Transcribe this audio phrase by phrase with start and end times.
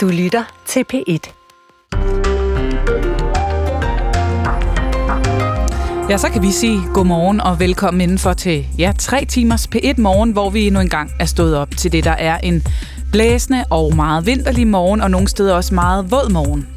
[0.00, 1.32] Du lytter til P1.
[6.10, 10.32] Ja, så kan vi sige godmorgen og velkommen indenfor til ja, tre timers P1 morgen,
[10.32, 12.66] hvor vi endnu engang er stået op til det, der er en
[13.12, 16.68] blæsende og meget vinterlig morgen, og nogle steder også meget våd morgen.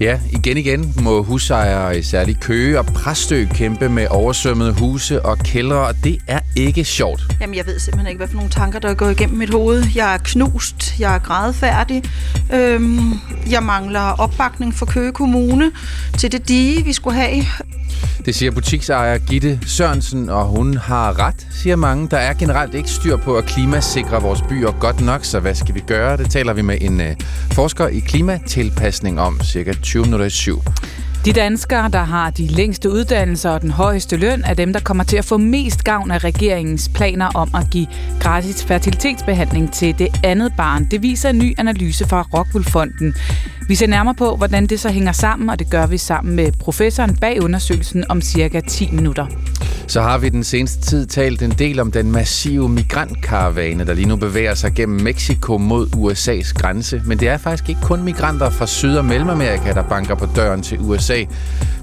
[0.00, 5.38] Ja, igen igen må husejere i særlig Køge og Præstø kæmpe med oversvømmede huse og
[5.38, 7.22] kældre, og det er ikke sjovt.
[7.40, 9.84] Jamen, jeg ved simpelthen ikke, hvad for nogle tanker, der går igennem mit hoved.
[9.94, 12.02] Jeg er knust, jeg er grædfærdig,
[12.52, 13.12] øhm,
[13.50, 15.72] jeg mangler opbakning for Køge Kommune
[16.18, 17.44] til det dige, vi skulle have.
[18.24, 22.08] Det siger butiksejer Gitte Sørensen, og hun har ret, siger mange.
[22.08, 25.74] Der er generelt ikke styr på at klimasikre vores byer godt nok, så hvad skal
[25.74, 26.16] vi gøre?
[26.16, 27.06] Det taler vi med en uh,
[27.52, 30.62] forsker i klimatilpasning om cirka 20 minutter i syv.
[31.24, 35.04] De danskere, der har de længste uddannelser og den højeste løn, er dem, der kommer
[35.04, 37.86] til at få mest gavn af regeringens planer om at give
[38.20, 40.84] gratis fertilitetsbehandling til det andet barn.
[40.90, 43.14] Det viser en ny analyse fra Rockwoolfonden.
[43.68, 46.52] Vi ser nærmere på, hvordan det så hænger sammen, og det gør vi sammen med
[46.52, 49.26] professoren bag undersøgelsen om cirka 10 minutter.
[49.86, 54.08] Så har vi den seneste tid talt en del om den massive migrantkaravane, der lige
[54.08, 57.02] nu bevæger sig gennem Mexico mod USA's grænse.
[57.06, 60.62] Men det er faktisk ikke kun migranter fra Syd- og Mellemamerika, der banker på døren
[60.62, 61.24] til USA.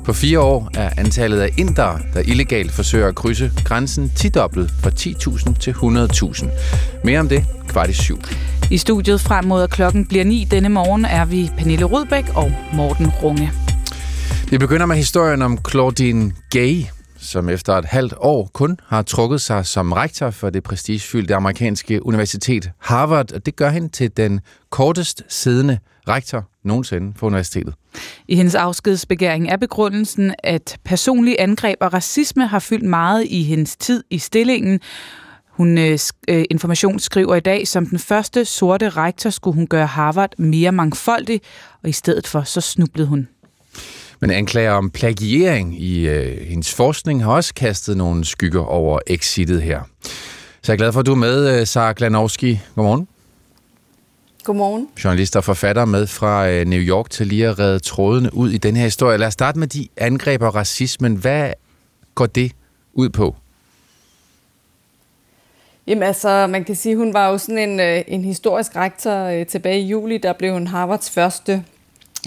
[0.06, 4.90] På fire år er antallet af indere, der illegalt forsøger at krydse grænsen, tidoblet fra
[4.90, 6.50] 10.000 til 100.000.
[7.04, 8.20] Mere om det kvart i syv.
[8.72, 13.10] I studiet frem mod klokken bliver 9 denne morgen er vi Pernille Rudbæk og Morten
[13.24, 13.52] Runge.
[14.50, 16.84] Vi begynder med historien om Claudine Gay,
[17.22, 22.06] som efter et halvt år kun har trukket sig som rektor for det prestigefyldte amerikanske
[22.06, 27.74] universitet Harvard, og det gør hende til den kortest siddende rektor nogensinde på universitetet.
[28.28, 33.78] I hendes afskedsbegæring er begrundelsen, at personlige angreb og racisme har fyldt meget i hendes
[33.78, 34.80] tid i stillingen.
[35.50, 39.88] Hun øh, øh Information skriver i dag, som den første sorte rektor skulle hun gøre
[39.88, 41.42] Harvard mere mangfoldig,
[41.84, 43.28] og i stedet for så snublede hun.
[44.22, 49.62] Men anklager om plagiering i øh, hendes forskning har også kastet nogle skygger over exitet
[49.62, 49.82] her.
[50.62, 52.60] Så jeg er glad for, at du er med, øh, Sara Glanowski.
[52.76, 53.08] Godmorgen.
[54.44, 54.88] Godmorgen.
[55.04, 58.58] Journalist og forfatter med fra øh, New York til lige at redde trådene ud i
[58.58, 59.18] den her historie.
[59.18, 61.16] Lad os starte med de angreb og racismen.
[61.16, 61.54] Hvad
[62.16, 62.52] går det
[62.94, 63.36] ud på?
[65.88, 69.80] Jamen altså, man kan sige, hun var jo sådan en, øh, en historisk rektor tilbage
[69.80, 70.18] i juli.
[70.18, 71.64] Der blev hun Harvards første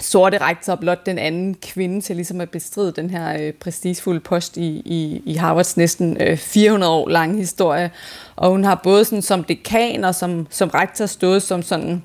[0.01, 4.57] sorte rektor, blot den anden kvinde til ligesom at bestride den her øh, prestigefulde post
[4.57, 7.91] i, i, i Harvards næsten øh, 400 år lange historie.
[8.35, 12.03] Og hun har både sådan, som dekan og som, som rektor stået som sådan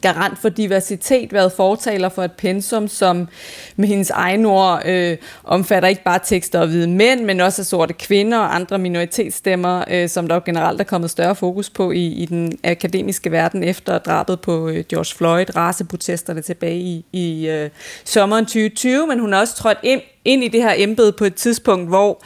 [0.00, 3.28] garant for diversitet, været fortaler for et pensum, som
[3.76, 7.66] med hendes egne ord øh, omfatter ikke bare tekster af hvide mænd, men også af
[7.66, 11.90] sorte kvinder og andre minoritetsstemmer, øh, som der jo generelt er kommet større fokus på
[11.90, 17.48] i, i den akademiske verden efter drabet på øh, George Floyd, raceprotesterne tilbage i, i
[17.48, 17.70] øh,
[18.04, 21.34] sommeren 2020, men hun har også trådt ind ind i det her embede på et
[21.34, 22.22] tidspunkt, hvor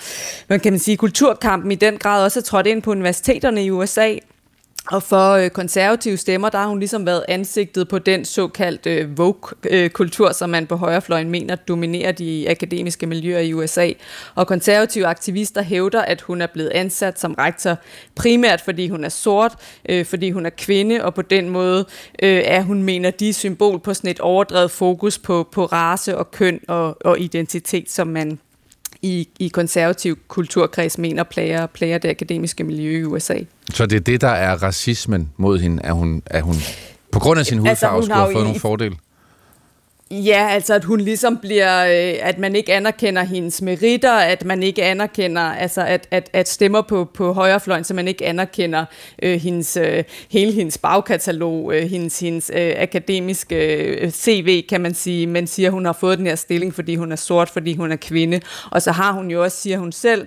[0.48, 3.70] man kan man sige, kulturkampen i den grad også er trådt ind på universiteterne i
[3.70, 4.14] USA,
[4.90, 9.18] og for øh, konservative stemmer, der har hun ligesom været ansigtet på den såkaldte øh,
[9.18, 13.90] Vogue-kultur, øh, som man på højrefløjen mener dominerer de akademiske miljøer i USA.
[14.34, 17.76] Og konservative aktivister hævder, at hun er blevet ansat som rektor
[18.14, 19.54] primært fordi hun er sort,
[19.88, 21.86] øh, fordi hun er kvinde, og på den måde
[22.22, 26.30] øh, er hun, mener de, symbol på sådan et overdrevet fokus på, på race og
[26.30, 28.38] køn og, og identitet, som man
[29.04, 33.38] i, i konservativ kulturkreds mener plager, plager det akademiske miljø i USA.
[33.72, 36.54] Så det er det, der er racismen mod hende, at hun, at hun
[37.10, 38.96] på grund af sin hudfarve altså, skulle have fået i, nogle fordele?
[40.22, 44.62] Ja, altså at hun ligesom bliver, øh, at man ikke anerkender hendes meritter, at man
[44.62, 48.84] ikke anerkender, altså at, at, at stemmer på, på højrefløjen, så man ikke anerkender
[49.22, 54.94] øh, hendes, øh, hele hendes bagkatalog, øh, hendes, hendes øh, akademiske øh, CV, kan man
[54.94, 57.74] sige, men siger, at hun har fået den her stilling, fordi hun er sort, fordi
[57.74, 58.40] hun er kvinde.
[58.70, 60.26] Og så har hun jo også, siger hun selv,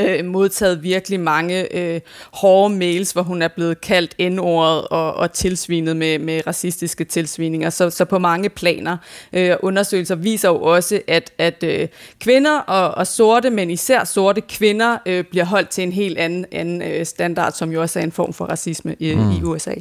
[0.00, 2.00] øh, modtaget virkelig mange øh,
[2.32, 7.70] hårde mails, hvor hun er blevet kaldt N-ordet og, og tilsvinet med, med racistiske tilsvininger.
[7.70, 8.96] Så, så på mange planer.
[9.32, 11.88] Øh, undersøgelser viser jo også, at, at øh,
[12.20, 16.46] kvinder og, og sorte, men især sorte kvinder, øh, bliver holdt til en helt anden,
[16.52, 19.30] anden øh, standard, som jo også er en form for racisme i, mm.
[19.30, 19.74] i USA.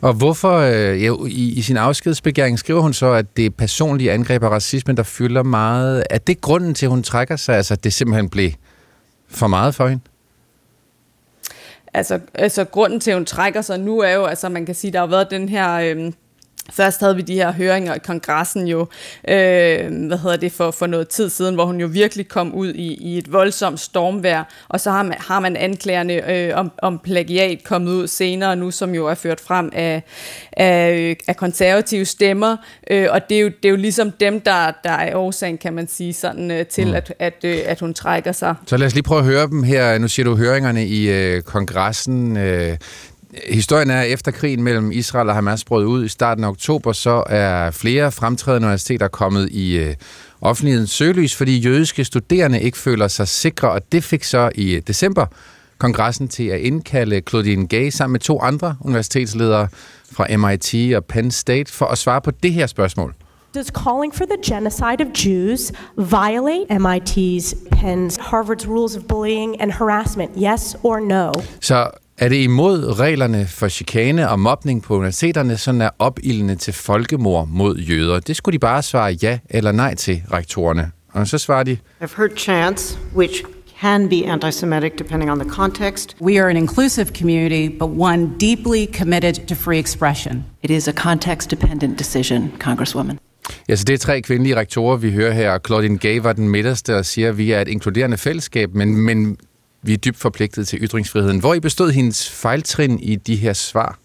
[0.00, 4.12] Og hvorfor, øh, ja, i, i sin afskedsbegæring skriver hun så, at det er personlige
[4.12, 6.04] angreb og racisme, der fylder meget.
[6.10, 7.56] Er det grunden til, at hun trækker sig?
[7.56, 8.50] Altså, at det simpelthen blev
[9.28, 10.02] for meget for hende?
[11.94, 14.92] Altså, altså grunden til, at hun trækker sig nu er jo, altså man kan sige,
[14.92, 15.72] der har været den her...
[15.72, 16.12] Øh,
[16.72, 18.80] Først havde vi de her høringer i kongressen jo,
[19.28, 22.74] øh, hvad hedder det, for, for noget tid siden, hvor hun jo virkelig kom ud
[22.74, 26.98] i, i et voldsomt stormvær, og så har man, har man anklagerne øh, om, om
[26.98, 30.02] plagiat kommet ud senere nu, som jo er ført frem af,
[30.52, 32.56] af, af konservative stemmer,
[32.90, 35.72] øh, og det er, jo, det er jo ligesom dem, der, der er årsagen, kan
[35.72, 36.94] man sige, sådan øh, til, mm.
[36.94, 38.54] at, at, øh, at hun trækker sig.
[38.66, 39.98] Så lad os lige prøve at høre dem her.
[39.98, 42.36] Nu siger du høringerne i øh, kongressen.
[42.36, 42.76] Øh,
[43.48, 46.92] Historien er, at efter krigen mellem Israel og Hamas brød ud i starten af oktober,
[46.92, 49.94] så er flere fremtrædende universiteter kommet i øh,
[50.40, 54.82] offentlighedens søgelys, fordi jødiske studerende ikke føler sig sikre, og det fik så i øh,
[54.86, 55.26] december
[55.78, 59.68] kongressen til at indkalde Claudine Gay sammen med to andre universitetsledere
[60.12, 63.14] fra MIT og Penn State for at svare på det her spørgsmål.
[63.54, 69.72] Does calling for the genocide of Jews violate MIT's, Penn's, Harvard's rules of bullying and
[69.72, 70.30] harassment?
[70.36, 71.32] Yes or no?
[71.60, 76.72] Så er det imod reglerne for chikane og mobning på universiteterne, sådan er opildende til
[76.74, 78.20] folkemord mod jøder?
[78.20, 80.90] Det skulle de bare svare ja eller nej til, rektorerne.
[81.12, 81.78] Og så svarer de...
[82.02, 83.44] I've heard chants which
[83.80, 86.16] can be anti-Semitic depending on the context.
[86.20, 90.44] We are an inclusive community, but one deeply committed to free expression.
[90.62, 93.18] It is a context-dependent decision, Congresswoman.
[93.68, 95.58] Ja, så det er tre kvindelige rektorer, vi hører her.
[95.66, 99.36] Claudine Gay var den midterste og siger, at vi er et inkluderende fællesskab, men, men
[99.86, 101.40] vi er dybt forpligtet til ytringsfriheden.
[101.40, 103.98] Hvor I bestod hendes fejltrin i de her svar?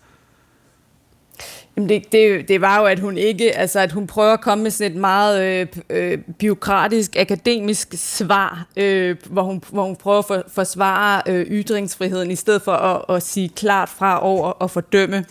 [1.78, 4.64] Jamen det, det, det var jo, at hun ikke, altså at hun prøver at komme
[4.64, 10.20] med sådan et meget øh, øh, biokratisk, akademisk svar, øh, hvor, hun, hvor hun prøver
[10.20, 14.72] at for, forsvare øh, ytringsfriheden, i stedet for at, at sige klart fra over og
[14.72, 15.26] fordømme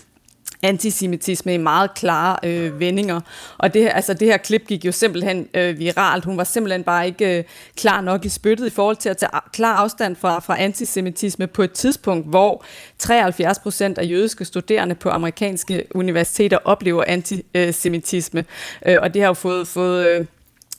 [0.62, 3.20] antisemitisme i meget klare øh, vendinger.
[3.58, 6.24] Og det, altså, det her klip gik jo simpelthen øh, viralt.
[6.24, 7.44] Hun var simpelthen bare ikke øh,
[7.76, 11.62] klar nok i spyttet i forhold til at tage klar afstand fra, fra antisemitisme på
[11.62, 12.64] et tidspunkt, hvor
[12.98, 18.44] 73 procent af jødiske studerende på amerikanske universiteter oplever antisemitisme.
[18.86, 20.26] Øh, og det har jo fået, fået øh,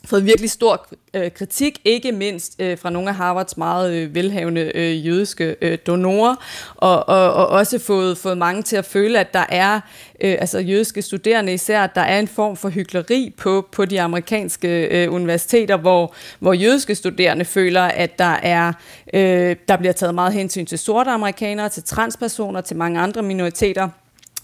[0.05, 4.71] fået virkelig stor øh, kritik, ikke mindst øh, fra nogle af Harvards meget øh, velhavende
[4.75, 6.35] øh, jødiske øh, donorer,
[6.75, 9.75] og, og, og også fået, fået mange til at føle, at der er,
[10.21, 14.01] øh, altså jødiske studerende især, at der er en form for hykleri på, på de
[14.01, 18.73] amerikanske øh, universiteter, hvor, hvor jødiske studerende føler, at der er
[19.13, 23.89] øh, der bliver taget meget hensyn til sorte amerikanere, til transpersoner, til mange andre minoriteter,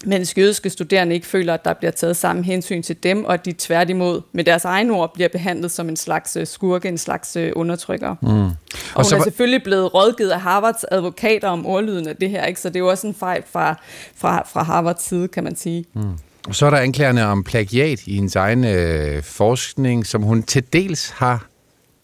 [0.05, 3.45] mens jødiske studerende ikke føler, at der bliver taget samme hensyn til dem, og at
[3.45, 7.35] de tværtimod med deres egen ord bliver behandlet som en slags øh, skurke, en slags
[7.35, 8.15] øh, undertrykker.
[8.21, 8.29] Mm.
[8.29, 8.51] Og,
[8.95, 12.61] og hun er selvfølgelig blevet rådgivet af Harvards advokater om ordlyden af det her, ikke?
[12.61, 13.75] så det er jo også en fejl fra,
[14.15, 15.85] fra, fra Harvards side, kan man sige.
[15.93, 16.01] Mm.
[16.47, 20.63] Og så er der anklagerne om plagiat i hendes egen øh, forskning, som hun til
[20.73, 21.47] dels har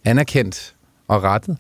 [0.06, 0.74] anerkendt
[1.08, 1.58] og rettet.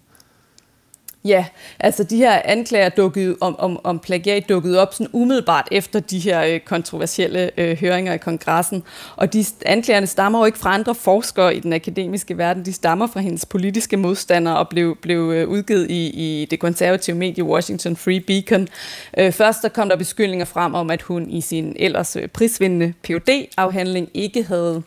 [1.25, 1.45] Ja,
[1.79, 6.19] altså de her anklager dukkede, om, om, om plagiat dukkede op sådan umiddelbart efter de
[6.19, 8.83] her øh, kontroversielle øh, høringer i kongressen.
[9.15, 13.07] Og de anklagerne stammer jo ikke fra andre forskere i den akademiske verden, de stammer
[13.07, 17.95] fra hendes politiske modstandere og blev, blev øh, udgivet i, i det konservative medie Washington
[17.95, 18.67] Free Beacon.
[19.17, 22.93] Øh, først der kom der beskyldninger frem om, at hun i sin ellers øh, prisvindende
[23.03, 24.83] phd afhandling ikke havde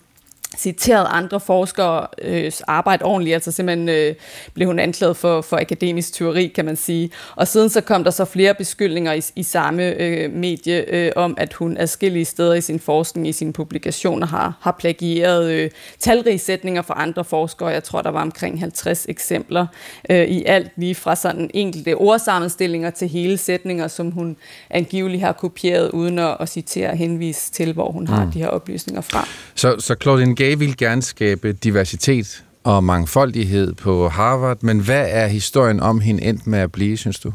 [0.58, 4.14] citeret andre forskere øh, arbejde ordentligt, altså simpelthen øh,
[4.54, 7.10] blev hun anklaget for, for akademisk teori, kan man sige.
[7.36, 11.34] Og siden så kom der så flere beskyldninger i, i samme øh, medie øh, om,
[11.38, 16.38] at hun adskillige steder i sin forskning, i sine publikationer, har, har plagieret øh, talrige
[16.38, 17.68] sætninger fra andre forskere.
[17.68, 19.66] Jeg tror, der var omkring 50 eksempler
[20.10, 24.36] øh, i alt, lige fra sådan enkelte ordsammenstillinger til hele sætninger, som hun
[24.70, 28.08] angiveligt har kopieret, uden at, at citere og henvise til, hvor hun mm.
[28.08, 29.28] har de her oplysninger fra.
[29.54, 35.26] Så, så Claudine Gay vil gerne skabe diversitet og mangfoldighed på Harvard, men hvad er
[35.26, 37.32] historien om hende endt med at blive, synes du?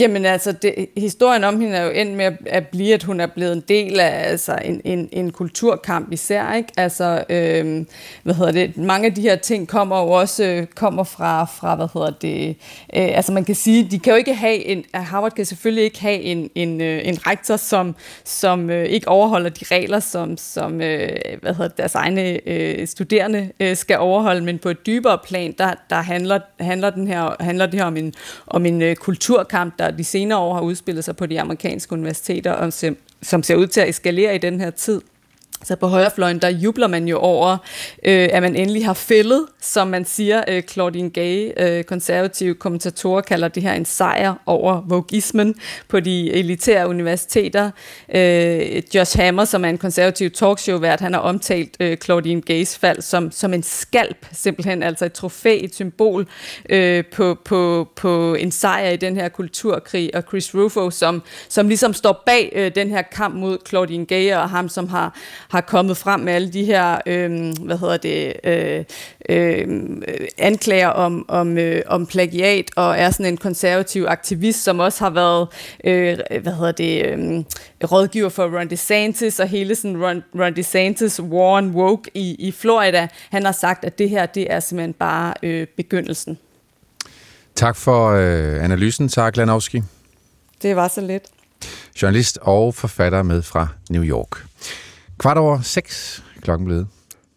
[0.00, 3.20] Jamen altså, det, historien om hende er jo endt med at, at blive, at hun
[3.20, 6.72] er blevet en del af altså, en, en, en kulturkamp især, ikke?
[6.76, 7.86] Altså, øhm,
[8.22, 11.74] hvad hedder det, mange af de her ting kommer jo også øh, kommer fra, fra,
[11.74, 12.48] hvad hedder det,
[12.96, 16.00] øh, altså man kan sige, de kan jo ikke have en, Harvard kan selvfølgelig ikke
[16.00, 20.80] have en, en, øh, en rektor, som, som øh, ikke overholder de regler, som, som
[20.80, 21.08] øh,
[21.42, 25.54] hvad hedder det, deres egne øh, studerende øh, skal overholde, men på et dybere plan,
[25.58, 28.14] der, der handler, handler, den her, handler det her om en,
[28.46, 31.92] om en øh, kulturkamp, der der de senere år har udspillet sig på de amerikanske
[31.92, 35.00] universiteter, og som, som ser ud til at eskalere i den her tid.
[35.64, 37.56] Så på højrefløjen, der jubler man jo over,
[38.04, 40.42] øh, at man endelig har fældet, som man siger.
[40.48, 45.54] Øh, Claudine Gay, øh, konservative kommentatorer, kalder det her en sejr over vogismen
[45.88, 47.70] på de elitære universiteter.
[48.14, 53.02] Øh, Josh Hammer, som er en konservativ talkshow-vært, han har omtalt øh, Claudine Gays fald
[53.02, 56.26] som, som en skalp, simpelthen, altså et trofæ, et symbol
[56.70, 60.10] øh, på, på, på en sejr i den her kulturkrig.
[60.14, 64.34] Og Chris Rufo, som, som ligesom står bag øh, den her kamp mod Claudine Gay,
[64.34, 65.16] og ham, som har
[65.48, 68.84] har kommet frem med alle de her, øh, hvad hedder det, øh,
[69.28, 70.02] øh,
[70.38, 75.10] anklager om, om, øh, om plagiat, og er sådan en konservativ aktivist, som også har
[75.10, 75.48] været,
[75.84, 77.44] øh, hvad hedder det, øh,
[77.92, 82.52] rådgiver for Ron DeSantis, og hele sådan Ron, Ron DeSantis war on woke i, i
[82.52, 83.08] Florida.
[83.30, 86.38] Han har sagt, at det her, det er simpelthen bare øh, begyndelsen.
[87.54, 89.82] Tak for øh, analysen, Tak Lanowski.
[90.62, 91.24] Det var så lidt.
[92.02, 94.45] Journalist og forfatter med fra New York.
[95.18, 96.88] Kvart over seks klokken blevet.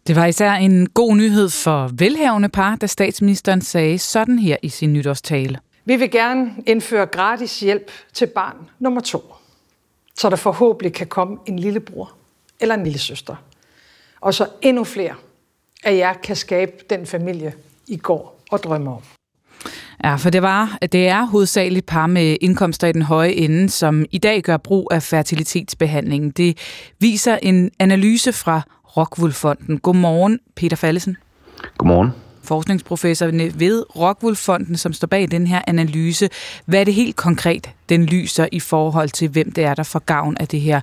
[0.07, 4.69] Det var især en god nyhed for velhavende par, da statsministeren sagde sådan her i
[4.69, 5.59] sin nytårstale.
[5.85, 9.33] Vi vil gerne indføre gratis hjælp til barn nummer to,
[10.17, 12.11] så der forhåbentlig kan komme en lillebror
[12.59, 13.35] eller en lille søster.
[14.21, 15.15] Og så endnu flere
[15.83, 17.53] af jer kan skabe den familie,
[17.87, 19.18] I går og drømmer om.
[20.03, 24.05] Ja, for det, var, det er hovedsageligt par med indkomster i den høje ende, som
[24.11, 26.37] i dag gør brug af fertilitetsbehandling.
[26.37, 26.57] Det
[26.99, 28.61] viser en analyse fra
[28.97, 29.79] Rockwool-fonden.
[29.79, 31.17] Godmorgen, Peter Fallesen.
[31.77, 32.09] Godmorgen.
[32.43, 33.25] Forskningsprofessor
[33.57, 36.29] ved Rockwool-fonden, som står bag den her analyse.
[36.65, 39.99] Hvad er det helt konkret, den lyser i forhold til, hvem det er, der får
[39.99, 40.81] gavn af det her?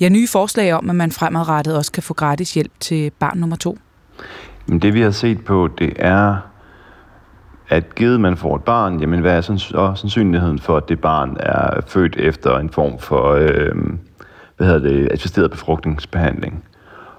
[0.00, 3.56] Ja, nye forslag om, at man fremadrettet også kan få gratis hjælp til barn nummer
[3.56, 3.78] to.
[4.66, 6.51] Men det vi har set på, det er
[7.68, 11.36] at givet man får et barn, jamen hvad er så sandsynligheden for, at det barn
[11.40, 13.74] er født efter en form for, øh,
[14.56, 16.64] hvad hedder det, assisteret befrugtningsbehandling.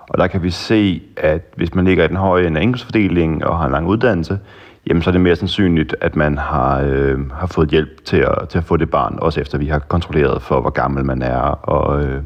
[0.10, 3.44] Og der kan vi se, at hvis man ligger i den høje ende af indkomstfordelingen
[3.44, 4.40] og har en lang uddannelse,
[4.88, 8.50] jamen så er det mere sandsynligt, at man har, øh, har fået hjælp til at,
[8.50, 11.40] til at få det barn, også efter vi har kontrolleret for, hvor gammel man er
[11.40, 12.24] og, øh,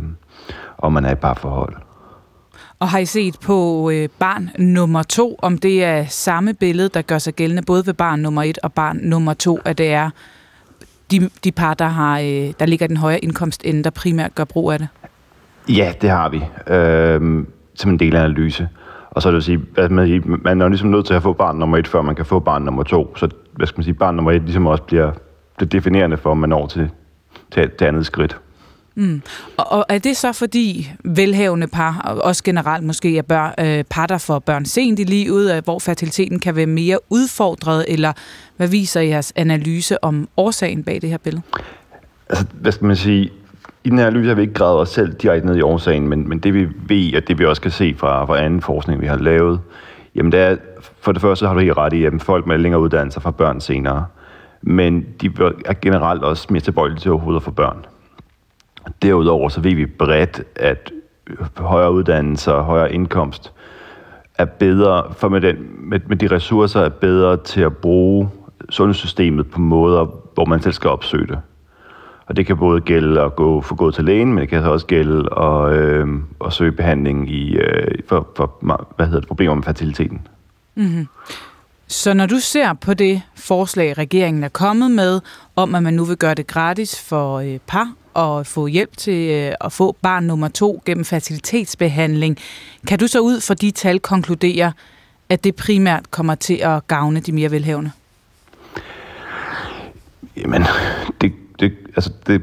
[0.77, 1.75] og man er i parforhold.
[2.79, 7.01] Og har I set på øh, barn nummer to, om det er samme billede, der
[7.01, 10.09] gør sig gældende både ved barn nummer et og barn nummer to, at det er
[11.11, 14.43] de, de par, der, har, øh, der ligger den højere indkomst ende, der primært gør
[14.43, 14.87] brug af det?
[15.69, 16.43] Ja, det har vi.
[16.73, 18.69] Øh, som en del af analyse.
[19.11, 21.33] Og så er det at sige, at man, man er ligesom nødt til at få
[21.33, 23.15] barn nummer et, før man kan få barn nummer to.
[23.15, 25.11] Så hvad skal man sige, barn nummer et ligesom også bliver,
[25.57, 26.89] bliver definerende for, om man når til,
[27.51, 28.39] til, til andet skridt.
[28.97, 29.21] Mm.
[29.57, 33.83] Og, og er det så fordi velhavende par, og også generelt måske er bør, øh,
[33.89, 38.13] par, der får børn sent i livet, øh, hvor fertiliteten kan være mere udfordret, eller
[38.57, 41.43] hvad viser jeres analyse om årsagen bag det her billede?
[42.29, 43.31] Altså, hvad skal man sige?
[43.83, 46.29] I den her analyse har vi ikke gravet os selv direkte ned i årsagen, men,
[46.29, 49.07] men det vi ved, og det vi også kan se fra, fra anden forskning, vi
[49.07, 49.59] har lavet,
[50.15, 50.55] jamen det er,
[51.01, 53.61] for det første har du helt ret i, at folk med længere uddannelser får børn
[53.61, 54.05] senere,
[54.61, 55.31] men de
[55.65, 57.85] er generelt også mere tilbøjelige til overhovedet at få børn.
[59.01, 60.91] Derudover så ved vi bredt, at
[61.57, 63.53] højere uddannelse og højere indkomst
[64.35, 68.29] er bedre, for med, den, med, med de ressourcer er bedre til at bruge
[68.69, 71.39] sundhedssystemet på måder, hvor man selv skal opsøge det.
[72.25, 74.85] Og det kan både gælde at gå, få gået til lægen, men det kan også
[74.85, 76.07] gælde at, øh,
[76.45, 78.51] at søge behandling i, øh, for, for
[78.95, 80.27] hvad hedder det, problemer med fertiliteten.
[80.75, 81.07] Mm-hmm.
[81.87, 85.21] Så når du ser på det forslag, regeringen er kommet med,
[85.55, 89.31] om at man nu vil gøre det gratis for øh, par at få hjælp til
[89.31, 92.37] øh, at få barn nummer to gennem facilitetsbehandling.
[92.87, 94.71] Kan du så ud fra de tal konkludere,
[95.29, 97.91] at det primært kommer til at gavne de mere velhavende?
[100.37, 100.63] Jamen,
[101.21, 102.41] det, det, altså det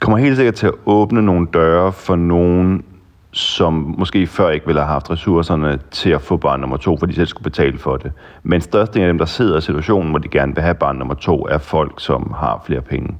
[0.00, 2.84] kommer helt sikkert til at åbne nogle døre for nogen,
[3.32, 7.12] som måske før ikke ville have haft ressourcerne til at få barn nummer to, fordi
[7.12, 8.12] de selv skulle betale for det.
[8.42, 11.14] Men størstedelen af dem, der sidder i situationen, hvor de gerne vil have barn nummer
[11.14, 13.18] to, er folk, som har flere penge.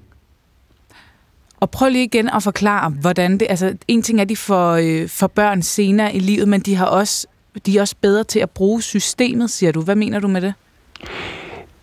[1.64, 3.46] Og prøv lige igen at forklare, hvordan det...
[3.50, 6.86] Altså, en ting er, de får, øh, for børn senere i livet, men de, har
[6.86, 7.26] også,
[7.66, 9.80] de er også bedre til at bruge systemet, siger du.
[9.80, 10.54] Hvad mener du med det?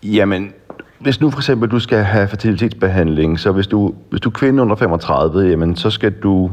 [0.02, 0.52] Jamen,
[0.98, 4.62] hvis nu for eksempel du skal have fertilitetsbehandling, så hvis du, hvis du er kvinde
[4.62, 6.50] under 35, jamen, så skal du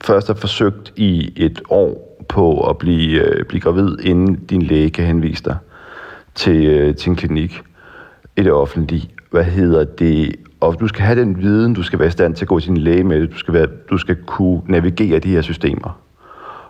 [0.00, 4.90] først have forsøgt i et år på at blive, øh, blive gravid, inden din læge
[4.90, 5.56] kan henvise dig
[6.34, 7.62] til, øh, til en klinik
[8.36, 9.10] i det offentlige.
[9.30, 10.34] Hvad hedder det?
[10.62, 12.68] Og du skal have den viden, du skal være i stand til at gå til
[12.68, 16.00] din læge med du skal, være, du skal kunne navigere de her systemer.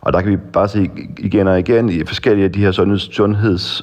[0.01, 3.15] Og der kan vi bare se igen og igen i forskellige af de her sundheds,
[3.15, 3.83] sundheds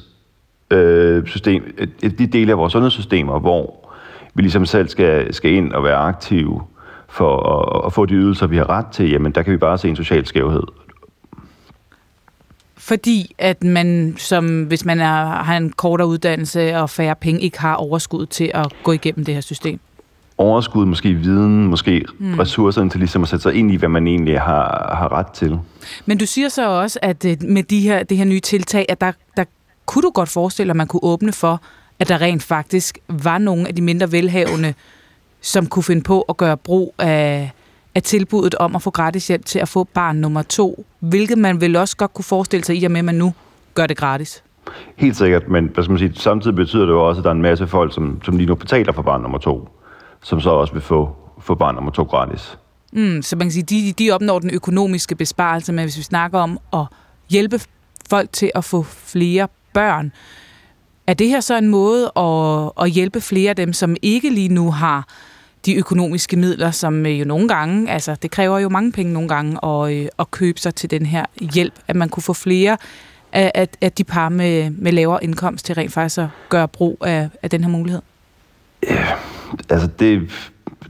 [0.70, 3.90] øh, øh de dele af vores sundhedssystemer, hvor
[4.34, 6.62] vi ligesom selv skal, skal ind og være aktive
[7.08, 9.78] for at, at få de ydelser, vi har ret til, jamen der kan vi bare
[9.78, 10.62] se en social skævhed.
[12.76, 17.60] fordi at man, som hvis man er, har en kortere uddannelse og færre penge, ikke
[17.60, 19.80] har overskud til at gå igennem det her system?
[20.40, 22.34] Overskud, måske viden, måske mm.
[22.34, 25.58] ressourcerne til ligesom at sætte sig ind i, hvad man egentlig har, har ret til.
[26.06, 29.00] Men du siger så også, at øh, med de her, det her nye tiltag, at
[29.00, 29.44] der, der
[29.86, 31.60] kunne du godt forestille dig, at man kunne åbne for,
[31.98, 34.74] at der rent faktisk var nogle af de mindre velhavende,
[35.40, 37.50] som kunne finde på at gøre brug af,
[37.94, 41.60] af tilbuddet om at få gratis hjælp til at få barn nummer to, hvilket man
[41.60, 43.34] vel også godt kunne forestille sig i og med, at man nu
[43.74, 44.42] gør det gratis.
[44.96, 47.34] Helt sikkert, men hvad skal man sige, samtidig betyder det jo også, at der er
[47.34, 49.68] en masse folk, som, som lige nu betaler for barn nummer to,
[50.22, 52.58] som så også vil få, få barn nummer to gratis.
[52.92, 56.38] Mm, så man kan sige, de, de opnår den økonomiske besparelse, men hvis vi snakker
[56.38, 56.84] om at
[57.30, 57.60] hjælpe
[58.10, 60.12] folk til at få flere børn,
[61.06, 64.48] er det her så en måde at, at hjælpe flere af dem, som ikke lige
[64.48, 65.08] nu har
[65.66, 69.64] de økonomiske midler, som jo nogle gange, altså det kræver jo mange penge nogle gange
[69.64, 72.76] at, øh, at købe sig til den her hjælp, at man kunne få flere
[73.32, 76.98] af, af, af de par med, med lavere indkomst til rent faktisk at gøre brug
[77.06, 78.00] af, af den her mulighed?
[78.82, 79.06] Ja,
[79.70, 80.30] altså det,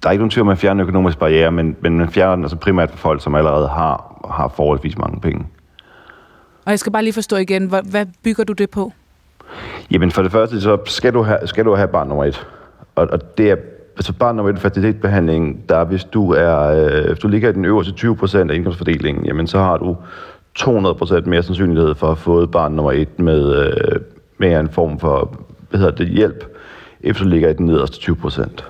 [0.03, 2.45] der er ikke nogen tvivl om at fjerne økonomiske barriere, men, men man fjerner den
[2.45, 5.47] altså primært for folk, som allerede har, har forholdsvis mange penge.
[6.65, 8.93] Og jeg skal bare lige forstå igen, hvad, hvad bygger du det på?
[9.91, 12.47] Jamen for det første, så skal du have, skal du have barn nummer et.
[12.95, 13.57] Og, og det er,
[13.97, 17.65] altså barn nummer et fertilitetsbehandling, der hvis du er, øh, hvis du ligger i den
[17.65, 19.97] øverste 20 procent af indkomstfordelingen, jamen så har du
[20.55, 24.01] 200 procent mere sandsynlighed for at få barn nummer et med, øh,
[24.39, 25.37] med en form for,
[25.71, 26.50] hvad hedder det, hjælp,
[27.19, 28.65] du ligger i den nederste 20 procent.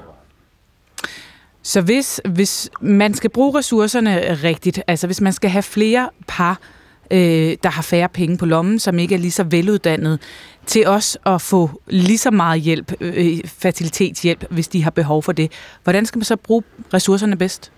[1.62, 6.60] Så hvis, hvis man skal bruge ressourcerne rigtigt, altså hvis man skal have flere par,
[7.10, 10.20] øh, der har færre penge på lommen, som ikke er lige så veluddannet,
[10.66, 15.32] til os at få lige så meget hjælp, øh, fertilitetshjælp, hvis de har behov for
[15.32, 15.52] det.
[15.84, 16.62] Hvordan skal man så bruge
[16.94, 17.72] ressourcerne bedst?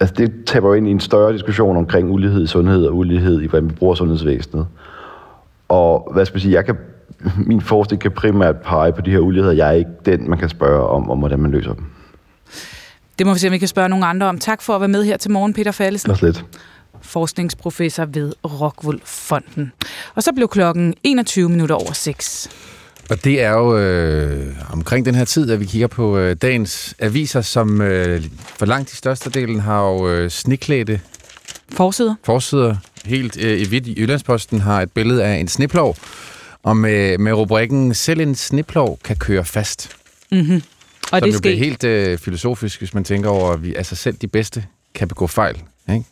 [0.00, 3.42] Altså det taber jo ind i en større diskussion omkring ulighed i sundhed og ulighed
[3.42, 4.66] i, hvordan vi bruger sundhedsvæsenet.
[5.68, 6.76] Og hvad skal man sige, jeg kan,
[7.36, 9.54] min forskning kan primært pege på de her uligheder.
[9.54, 11.84] Jeg er ikke den, man kan spørge om, om hvordan man løser dem.
[13.18, 14.38] Det må vi se, om vi kan spørge nogle andre om.
[14.38, 16.10] Tak for at være med her til morgen, Peter Fallesen.
[16.10, 16.44] Også lidt
[17.02, 19.72] forskningsprofessor ved Rockwool Fonden.
[20.14, 22.50] Og så blev klokken 21 minutter over 6.
[23.10, 26.94] Og det er jo øh, omkring den her tid, at vi kigger på øh, dagens
[26.98, 28.22] aviser, som øh,
[28.58, 31.00] for langt de største delen har jo øh, sniklædte
[31.72, 32.14] forsider.
[32.24, 32.76] forsider.
[33.04, 35.96] Helt øh, i hvidt i Jyllandsposten har et billede af en sniplov,
[36.64, 39.96] og med, med rubrikken Selv en sniplov kan køre fast.
[40.32, 40.62] Mm-hmm.
[41.12, 43.96] Og Som det jo bliver helt øh, filosofisk, hvis man tænker over, at vi, altså
[43.96, 45.62] selv de bedste kan begå fejl.
[45.88, 46.04] Ikke?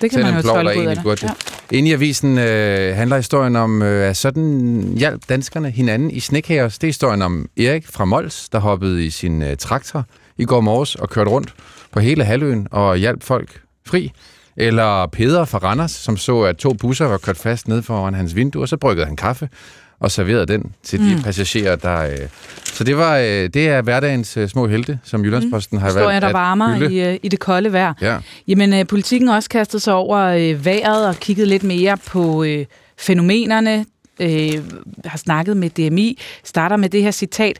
[0.00, 1.22] Det kan man jo stolte ud af det.
[1.22, 1.28] Ja.
[1.70, 6.78] Inde i avisen øh, handler historien om, øh, at sådan hjalp danskerne hinanden i snekæres.
[6.78, 10.04] Det er historien om Erik fra Mols, der hoppede i sin øh, traktor
[10.38, 11.54] i går morges og kørte rundt
[11.92, 14.12] på hele halvøen og hjalp folk fri.
[14.56, 18.36] Eller Peder fra Randers, som så, at to busser var kørt fast ned foran hans
[18.36, 19.48] vindue, og så bryggede han kaffe
[20.00, 21.22] og serverede den til de mm.
[21.22, 22.00] passagerer, der...
[22.00, 22.18] Øh...
[22.64, 25.80] Så det var øh, det er hverdagens øh, små helte, som Jyllandsposten mm.
[25.80, 27.94] har Historier, valgt der varmer i, øh, i det kolde vejr.
[28.00, 28.18] Ja.
[28.48, 32.66] Jamen, øh, politikken også kastet sig over øh, vejret og kigget lidt mere på øh,
[32.98, 33.86] fænomenerne.
[34.20, 34.64] Øh,
[35.04, 36.18] har snakket med DMI.
[36.44, 37.58] Starter med det her citat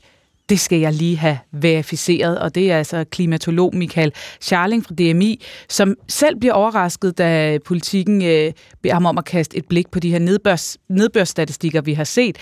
[0.49, 5.45] det skal jeg lige have verificeret, og det er altså klimatolog Michael Charling fra DMI,
[5.69, 10.01] som selv bliver overrasket, da politikken øh, beder ham om at kaste et blik på
[10.01, 12.39] de her nedbørs, nedbørsstatistikker, vi har set,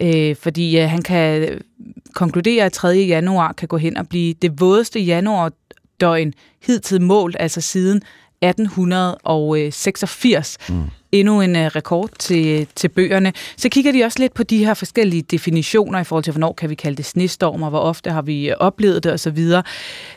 [0.00, 1.60] øh, fordi øh, han kan øh,
[2.14, 2.88] konkludere, at 3.
[2.88, 6.32] januar kan gå hen og blive det vådeste januardøgn
[6.66, 8.02] hidtil målt, altså siden
[8.48, 10.58] 1886.
[10.68, 13.32] Mm endnu en uh, rekord til, til bøgerne.
[13.56, 16.70] Så kigger de også lidt på de her forskellige definitioner i forhold til, hvornår kan
[16.70, 19.38] vi kalde det snestorm, og hvor ofte har vi uh, oplevet det osv.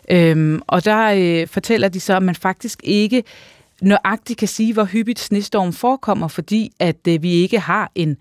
[0.09, 3.23] Øhm, og der uh, fortæller de så, at man faktisk ikke
[3.81, 8.17] nøjagtigt kan sige, hvor hyppigt snestorm forekommer, fordi at uh, vi ikke har en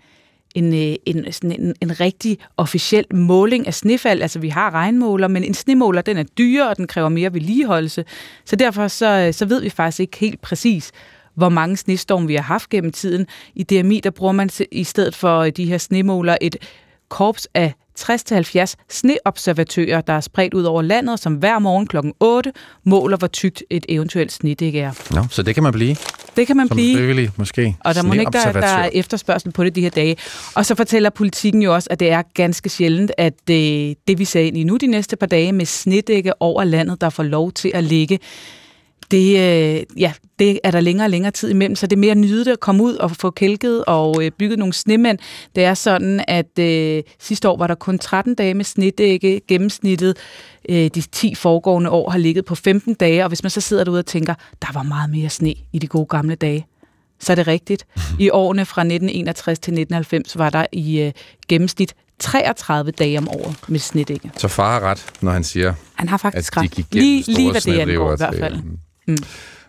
[0.57, 4.21] en, øh, en, sådan en, en rigtig officiel måling af snefald.
[4.21, 8.05] Altså, vi har regnmåler, men en snemåler, den er dyre, og den kræver mere vedligeholdelse.
[8.45, 10.91] Så derfor så, øh, så ved vi faktisk ikke helt præcis,
[11.35, 13.27] hvor mange snestorm vi har haft gennem tiden.
[13.55, 16.55] I DMI, der bruger man i stedet for øh, de her snemåler et
[17.09, 21.97] korps af 60-70 sneobservatører, der er spredt ud over landet, som hver morgen kl.
[22.19, 22.51] 8
[22.83, 25.13] måler, hvor tykt et eventuelt snedæk er.
[25.15, 25.95] Nå, så det kan man blive.
[26.35, 26.97] Det kan man Som blive.
[26.97, 27.75] frivillig, måske.
[27.85, 30.15] Og der må ikke, der, der er efterspørgsel på det de her dage.
[30.55, 34.25] Og så fortæller politikken jo også, at det er ganske sjældent, at det, det vi
[34.25, 37.51] ser ind i nu de næste par dage med snedække over landet, der får lov
[37.51, 38.19] til at ligge
[39.11, 42.15] det, øh, ja, det er der længere og længere tid imellem, så det er mere
[42.15, 45.19] nyde at komme ud og få kælket og øh, bygget nogle snemænd.
[45.55, 49.41] Det er sådan, at øh, sidste år var der kun 13 dage med snedække.
[49.47, 50.17] Gennemsnittet
[50.69, 53.83] øh, de 10 foregående år har ligget på 15 dage, og hvis man så sidder
[53.83, 56.65] derude og tænker, der var meget mere sne i de gode gamle dage,
[57.19, 57.85] så er det rigtigt.
[58.19, 61.11] I årene fra 1961 til 1990 var der i øh,
[61.47, 64.31] gennemsnit 33 dage om året med snedække.
[64.37, 66.93] Så far har ret, når han siger, Han har faktisk at de ret.
[66.93, 68.59] Lige, lige hvad det angår i hvert fald.
[69.07, 69.17] Mm.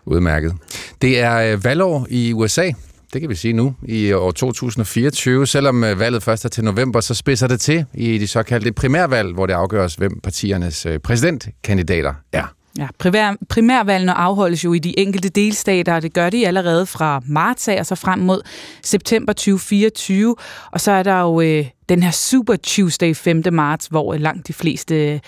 [0.06, 0.54] Udmærket.
[1.02, 2.70] Det er øh, valgår i USA.
[3.12, 5.46] Det kan vi sige nu, i øh, år 2024.
[5.46, 9.34] Selvom øh, valget først er til november, så spidser det til i de såkaldte primærvalg,
[9.34, 12.54] hvor det afgøres, hvem partiernes præsidentkandidater er.
[12.78, 17.22] Ja, primær, primærvalgene afholdes jo i de enkelte delstater, og det gør de allerede fra
[17.26, 18.40] marts af og så frem mod
[18.82, 20.36] september 2024.
[20.72, 23.42] Og så er der jo øh, den her Super Tuesday 5.
[23.52, 25.20] marts, hvor langt de fleste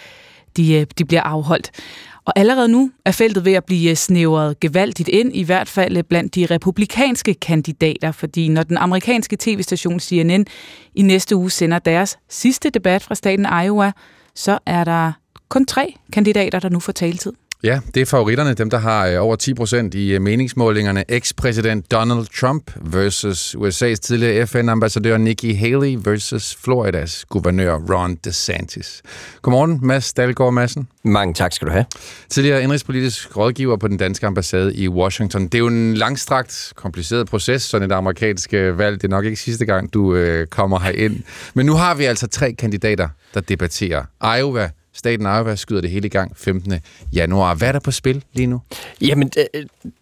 [0.57, 1.71] de, de bliver afholdt.
[2.25, 5.97] Og allerede nu er feltet ved at blive øh, snævret gevaldigt ind, i hvert fald
[5.97, 10.47] øh, blandt de republikanske kandidater, fordi når den amerikanske tv-station CNN
[10.95, 13.93] i næste uge sender deres sidste debat fra staten Iowa,
[14.35, 15.13] så er der
[15.49, 17.33] kun tre kandidater, der nu får taletid.
[17.63, 21.05] Ja, det er favoritterne, dem der har øh, over 10 procent i øh, meningsmålingerne.
[21.09, 29.03] Eks-præsident Donald Trump versus USA's tidligere FN-ambassadør Nikki Haley versus Floridas guvernør Ron DeSantis.
[29.43, 30.89] Godmorgen, Mads Dalgaard Madsen.
[31.05, 31.85] Mange tak skal du have.
[32.29, 35.45] Tidligere indrigspolitisk rådgiver på den danske ambassade i Washington.
[35.45, 39.03] Det er jo en langstrakt, kompliceret proces, sådan et amerikansk øh, valg.
[39.03, 41.17] Det er nok ikke sidste gang, du øh, kommer herind.
[41.55, 44.37] Men nu har vi altså tre kandidater, der debatterer.
[44.39, 46.75] Iowa, Staten Iowa skyder det hele i gang 15.
[47.13, 47.55] januar.
[47.55, 48.61] Hvad er der på spil lige nu?
[49.01, 49.49] Jamen, det,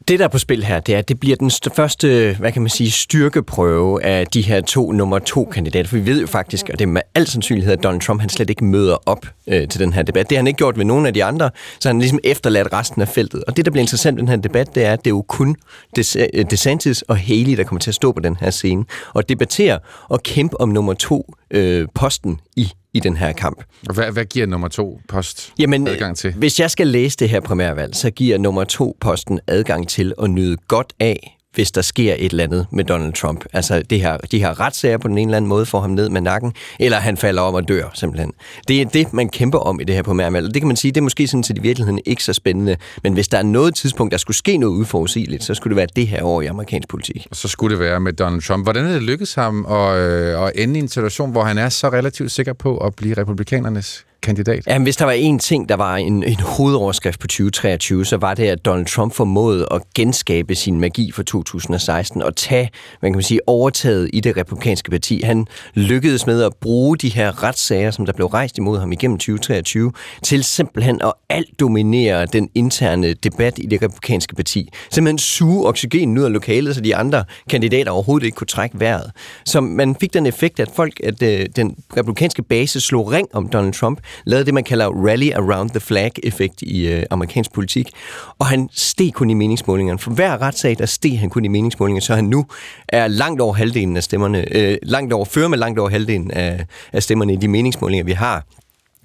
[0.08, 2.62] det der er på spil her, det er, at det bliver den første, hvad kan
[2.62, 5.88] man sige, styrkeprøve af de her to nummer to kandidater.
[5.88, 8.28] For vi ved jo faktisk, at det er med al sandsynlighed, at Donald Trump han
[8.28, 10.30] slet ikke møder op øh, til den her debat.
[10.30, 12.72] Det har han ikke gjort ved nogen af de andre, så han har ligesom efterladt
[12.72, 13.44] resten af feltet.
[13.44, 15.22] Og det, der bliver interessant ved den her debat, det er, at det er jo
[15.22, 15.56] kun
[15.98, 19.78] øh, DeSantis og Haley, der kommer til at stå på den her scene og debattere
[20.08, 23.64] og kæmpe om nummer to øh, posten i i den her kamp.
[23.94, 26.32] Hvad, hvad giver nummer to post Jamen, adgang til?
[26.34, 30.30] hvis jeg skal læse det her primærvalg, så giver nummer to posten adgang til at
[30.30, 33.44] nyde godt af, hvis der sker et eller andet med Donald Trump.
[33.52, 36.08] Altså det her, de her retssager på den ene eller anden måde får ham ned
[36.08, 38.32] med nakken, eller han falder om og dør simpelthen.
[38.68, 40.46] Det er det, man kæmper om i det her primærvalg.
[40.46, 42.76] Og det kan man sige, det er måske sådan set i virkeligheden ikke så spændende.
[43.02, 45.88] Men hvis der er noget tidspunkt, der skulle ske noget uforudsigeligt, så skulle det være
[45.96, 47.26] det her år i amerikansk politik.
[47.32, 48.64] Så skulle det være med Donald Trump.
[48.64, 51.68] Hvordan er det lykkedes ham at, øh, at ende i en situation, hvor han er
[51.68, 54.66] så relativt sikker på at blive republikanernes kandidat?
[54.66, 58.34] Jamen, hvis der var én ting, der var en, en hovedoverskrift på 2023, så var
[58.34, 62.70] det, at Donald Trump formåede at genskabe sin magi for 2016 og tage,
[63.02, 65.22] man kan man sige, overtaget i det republikanske parti.
[65.24, 69.18] Han lykkedes med at bruge de her retssager, som der blev rejst imod ham igennem
[69.18, 74.68] 2023, til simpelthen at alt dominere den interne debat i det republikanske parti.
[74.90, 79.10] Simpelthen suge oxygen ud af lokalet, så de andre kandidater overhovedet ikke kunne trække vejret.
[79.44, 83.48] Så man fik den effekt, at folk, at øh, den republikanske base slog ring om
[83.48, 87.90] Donald Trump, lavede det, man kalder rally around the flag-effekt i øh, amerikansk politik.
[88.38, 89.98] Og han steg kun i meningsmålingerne.
[89.98, 92.46] For hver retssag, der steg han kun i meningsmålingerne, så han nu
[92.88, 96.66] er langt over halvdelen af stemmerne, øh, langt over, fører med langt over halvdelen af,
[96.92, 98.44] af stemmerne i de meningsmålinger, vi har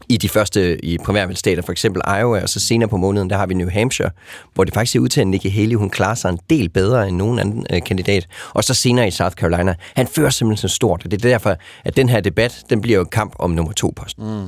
[0.10, 3.46] i de første i primærvalgstater, for eksempel Iowa, og så senere på måneden, der har
[3.46, 4.10] vi New Hampshire,
[4.54, 7.08] hvor det faktisk ser ud til, at Nikki Haley, hun klarer sig en del bedre
[7.08, 8.28] end nogen anden øh, kandidat.
[8.54, 9.76] Og så senere i South Carolina.
[9.96, 12.98] Han fører simpelthen så stort, og det er derfor, at den her debat, den bliver
[12.98, 14.20] jo kamp om nummer to post.
[14.20, 14.48] Mm.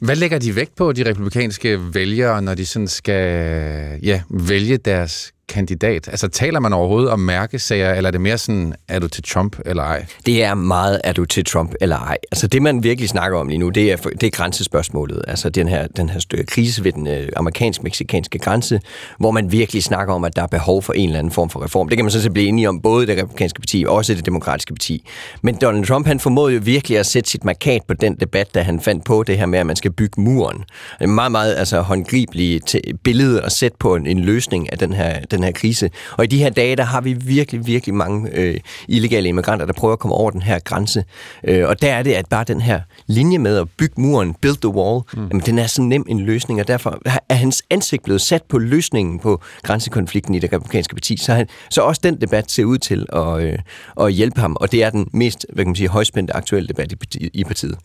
[0.00, 5.32] Hvad lægger de vægt på, de republikanske vælgere, når de sådan skal ja, vælge deres
[5.48, 6.08] kandidat?
[6.08, 9.56] Altså taler man overhovedet om mærkesager, eller er det mere sådan, er du til Trump
[9.66, 10.06] eller ej?
[10.26, 12.18] Det er meget, er du til Trump eller ej.
[12.32, 15.24] Altså det, man virkelig snakker om lige nu, det er, det er grænsespørgsmålet.
[15.28, 18.80] Altså den her, den her krise ved den øh, amerikansk-meksikanske grænse,
[19.18, 21.64] hvor man virkelig snakker om, at der er behov for en eller anden form for
[21.64, 21.88] reform.
[21.88, 24.26] Det kan man sådan set blive enige om, både det republikanske parti og også det
[24.26, 25.04] demokratiske parti.
[25.42, 28.62] Men Donald Trump, han formåede jo virkelig at sætte sit markat på den debat, da
[28.62, 30.58] han fandt på det her med, at man skal bygge muren.
[30.58, 34.92] Det er meget, meget altså, håndgribeligt billede at sætte på en, en løsning af den
[34.92, 35.90] her, den her krise.
[36.12, 39.72] Og i de her dage, der har vi virkelig, virkelig mange øh, illegale immigranter, der
[39.72, 41.04] prøver at komme over den her grænse.
[41.44, 44.56] Øh, og der er det, at bare den her linje med at bygge muren, build
[44.56, 45.28] the wall, mm.
[45.28, 48.58] jamen, den er så nem en løsning, og derfor er hans ansigt blevet sat på
[48.58, 51.16] løsningen på grænsekonflikten i det republikanske parti.
[51.16, 53.58] Så, han, så også den debat ser ud til at, øh,
[54.00, 56.92] at hjælpe ham, og det er den mest hvad kan man sige, højspændte aktuelle debat
[56.92, 57.78] i, i partiet.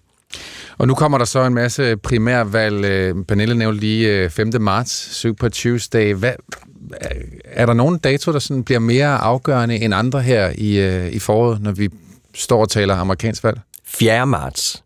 [0.78, 2.86] Og nu kommer der så en masse primærvalg.
[2.86, 4.52] Øh, Pernille nævnte lige øh, 5.
[4.60, 6.14] marts, Super Tuesday.
[6.14, 6.34] Hvad,
[6.92, 11.20] øh, er der nogen dato, der sådan bliver mere afgørende end andre her i, i
[11.20, 11.90] foråret, når vi
[12.36, 13.60] står og taler amerikansk valg?
[13.86, 14.28] 4.
[14.28, 14.84] marts.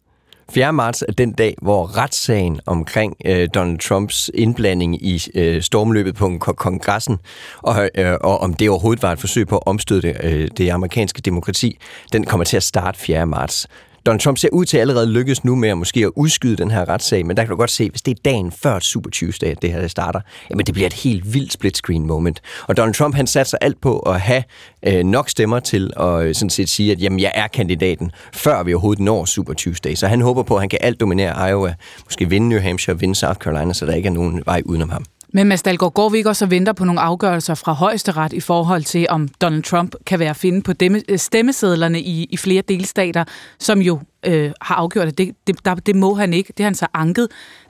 [0.53, 0.73] 4.
[0.73, 6.37] marts er den dag, hvor retssagen omkring øh, Donald Trumps indblanding i øh, stormløbet på
[6.37, 7.17] kongressen,
[7.57, 11.21] og, øh, og om det overhovedet var et forsøg på at omstøde øh, det amerikanske
[11.21, 11.77] demokrati,
[12.13, 13.25] den kommer til at starte 4.
[13.25, 13.67] marts.
[14.07, 16.71] Donald Trump ser ud til at allerede lykkes nu med at måske at udskyde den
[16.71, 19.47] her retssag, men der kan du godt se, hvis det er dagen før Super Tuesday,
[19.47, 22.41] at det her starter, jamen det bliver et helt vildt split screen moment.
[22.67, 24.43] Og Donald Trump, han satser alt på at have
[24.87, 28.63] øh, nok stemmer til at øh, sådan set sige, at jamen, jeg er kandidaten, før
[28.63, 29.95] vi overhovedet når Super Tuesday.
[29.95, 31.73] Så han håber på, at han kan alt dominere Iowa,
[32.05, 35.05] måske vinde New Hampshire, vinde South Carolina, så der ikke er nogen vej udenom ham.
[35.33, 38.39] Men Mads Dahlgaard, går vi ikke også og venter på nogle afgørelser fra højesteret i
[38.39, 42.37] forhold til, om Donald Trump kan være at finde på dem, øh, stemmesedlerne i, i
[42.37, 43.23] flere delstater,
[43.59, 46.53] som jo øh, har afgjort, at det, det, der, det må han ikke.
[46.57, 47.27] Det har han så anket.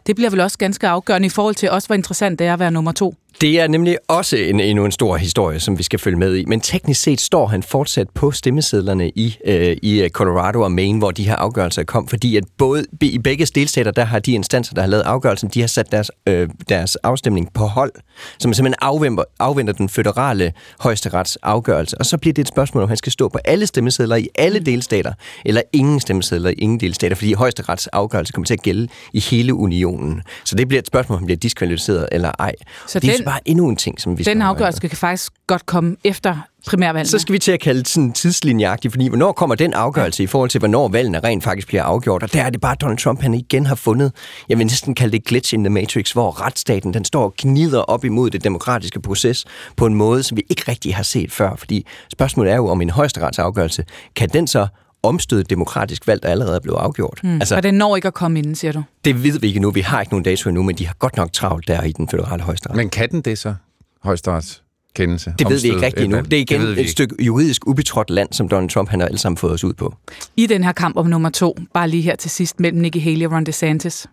[0.08, 2.60] Det bliver vel også ganske afgørende i forhold til også, hvor interessant det er at
[2.60, 3.16] være nummer to.
[3.42, 6.46] Det er nemlig også en, endnu en stor historie, som vi skal følge med i.
[6.46, 11.12] Men teknisk set står han fortsat på stemmesedlerne i, øh, i Colorado og Maine, hvor
[11.12, 14.82] de her afgørelser kom, fordi at både i begge delstater, der har de instanser, der
[14.82, 17.92] har lavet afgørelsen, de har sat deres, øh, deres afstemning på hold,
[18.40, 21.98] som simpelthen afventer, afventer den føderale højesterets afgørelse.
[21.98, 24.60] Og så bliver det et spørgsmål, om han skal stå på alle stemmesedler i alle
[24.60, 25.14] delstater,
[25.46, 29.54] eller ingen stemmesedler i ingen delstater, fordi højesterets afgørelse kommer til at gælde i hele
[29.54, 30.22] unionen.
[30.46, 32.56] Så det bliver et spørgsmål, om han bliver diskvalificeret eller ej.
[32.88, 35.96] Så det den, bare endnu en ting, som vi Den afgørelse kan faktisk godt komme
[36.04, 37.10] efter primærvalgene.
[37.10, 40.28] Så skal vi til at kalde det sådan tidslinjeagtigt, fordi hvornår kommer den afgørelse i
[40.28, 42.24] forhold til, hvornår valgene rent faktisk bliver afgjort?
[42.24, 44.12] Og der er det bare, Donald Trump han igen har fundet,
[44.50, 47.80] jeg vil næsten kalde det glitch in the matrix, hvor retsstaten den står og gnider
[47.80, 49.46] op imod det demokratiske proces
[49.78, 51.56] på en måde, som vi ikke rigtig har set før.
[51.56, 53.84] Fordi spørgsmålet er jo, om en højesteretsafgørelse,
[54.16, 54.68] kan den så
[55.08, 57.20] omstødet demokratisk valg, der allerede er blevet afgjort.
[57.24, 57.34] Mm.
[57.34, 58.84] Altså, og den når ikke at komme ind, siger du?
[59.06, 59.72] Det ved vi ikke nu.
[59.72, 62.10] Vi har ikke nogen dato endnu, men de har godt nok travlt der i den
[62.10, 62.76] føderale højesteret.
[62.76, 63.56] Men kan den det så,
[64.04, 64.64] højesterets
[64.96, 65.34] kendelse?
[65.40, 66.22] Det ved vi ikke rigtigt endnu.
[66.22, 69.18] Det er igen det et stykke juridisk ubetrådt land, som Donald Trump han har alle
[69.18, 69.96] sammen fået os ud på.
[70.38, 73.26] I den her kamp om nummer to, bare lige her til sidst, mellem Nikki Haley
[73.26, 74.08] og Ron DeSantis.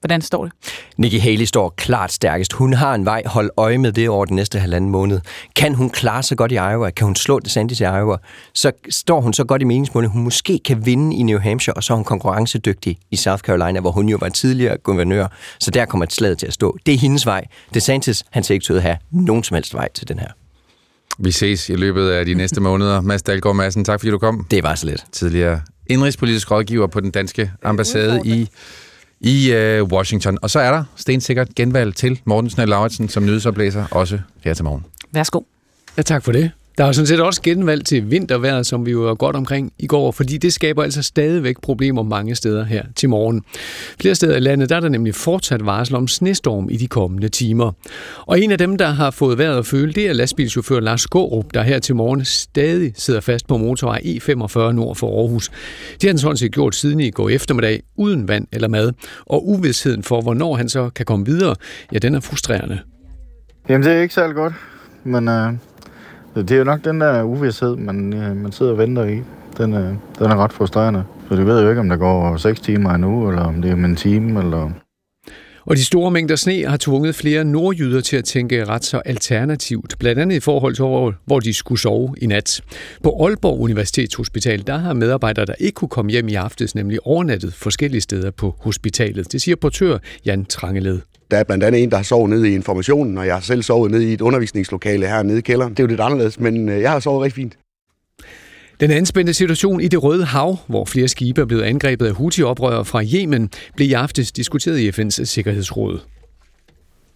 [0.00, 0.52] Hvordan står det?
[0.96, 2.52] Nikki Haley står klart stærkest.
[2.52, 3.22] Hun har en vej.
[3.26, 5.20] Hold øje med det over den næste halvanden måned.
[5.56, 6.90] Kan hun klare sig godt i Iowa?
[6.90, 8.16] Kan hun slå DeSantis i Iowa?
[8.54, 10.10] Så står hun så godt i meningsmålet.
[10.10, 13.80] Hun måske kan vinde i New Hampshire, og så er hun konkurrencedygtig i South Carolina,
[13.80, 15.26] hvor hun jo var tidligere guvernør.
[15.58, 16.78] Så der kommer et slag til at stå.
[16.86, 17.44] Det er hendes vej.
[17.74, 20.28] DeSantis, han ser ikke til at have nogen som helst vej til den her.
[21.18, 23.00] Vi ses i løbet af de næste måneder.
[23.00, 24.46] Mads Dahlgaard Madsen, tak fordi du kom.
[24.50, 25.04] Det var så lidt.
[25.12, 28.48] Tidligere indrigspolitisk rådgiver på den danske ambassade i
[29.20, 30.38] i øh, Washington.
[30.42, 34.64] Og så er der stensikkert genvalg til Mortensen og Lauritsen som nyhedsoplæser, også her til
[34.64, 34.84] morgen.
[35.12, 35.40] Værsgo.
[35.96, 36.50] Ja, tak for det.
[36.78, 39.86] Der er sådan set også genvalg til vintervejret, som vi jo var godt omkring i
[39.86, 43.42] går, fordi det skaber altså stadigvæk problemer mange steder her til morgen.
[44.00, 47.28] Flere steder i landet der er der nemlig fortsat varsel om snestorm i de kommende
[47.28, 47.72] timer.
[48.26, 51.44] Og en af dem, der har fået vejret at føle, det er lastbilchauffør Lars Gårup,
[51.54, 55.48] der her til morgen stadig sidder fast på motorvej E45 nord for Aarhus.
[55.92, 58.92] Det har han sådan set gjort siden i går eftermiddag, uden vand eller mad.
[59.26, 61.54] Og uvidsheden for, hvornår han så kan komme videre,
[61.92, 62.78] ja, den er frustrerende.
[63.68, 64.52] Jamen, det er ikke særlig godt,
[65.04, 65.28] men...
[65.28, 65.69] øh
[66.34, 69.22] det er jo nok den der uvidshed, man, øh, man sidder og venter i.
[69.58, 71.04] Den, øh, den er ret frustrerende.
[71.28, 73.74] For du ved jo ikke, om der går 6 timer nu, eller om det er
[73.74, 74.70] om en time, eller...
[75.64, 79.94] Og de store mængder sne har tvunget flere nordjyder til at tænke ret så alternativt,
[79.98, 82.60] blandt andet i forhold til, hvor de skulle sove i nat.
[83.02, 87.54] På Aalborg Universitetshospital, der har medarbejdere, der ikke kunne komme hjem i aftes, nemlig overnattet
[87.54, 89.32] forskellige steder på hospitalet.
[89.32, 91.00] Det siger portør Jan Trangeled.
[91.30, 93.62] Der er blandt andet en, der har sovet nede i informationen, og jeg har selv
[93.62, 95.70] sovet nede i et undervisningslokale her nede i kælderen.
[95.70, 97.58] Det er jo lidt anderledes, men øh, jeg har sovet rigtig fint.
[98.80, 102.84] Den anspændte situation i det Røde Hav, hvor flere skibe er blevet angrebet af Houthi-oprørere
[102.84, 106.00] fra Yemen, blev i aftes diskuteret i FN's Sikkerhedsråd.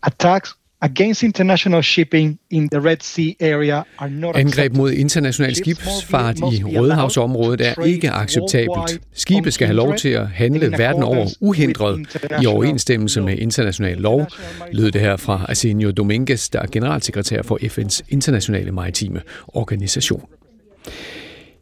[0.03, 0.51] Attacks
[0.85, 6.65] against international shipping in the Red Sea area are not Angreb mod international skibsfart i
[6.65, 9.01] Rødehavsområdet er ikke acceptabelt.
[9.13, 14.27] Skibe skal have lov til at handle verden over uhindret i overensstemmelse med international lov,
[14.73, 20.23] lød det her fra Arsenio Dominguez, der er generalsekretær for FN's internationale maritime organisation.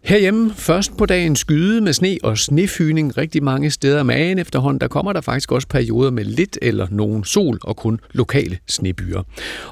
[0.05, 4.89] Herhjemme først på dagen skyde med sne og snefyning rigtig mange steder, men efterhånden der
[4.89, 9.23] kommer der faktisk også perioder med lidt eller nogen sol og kun lokale snebyer.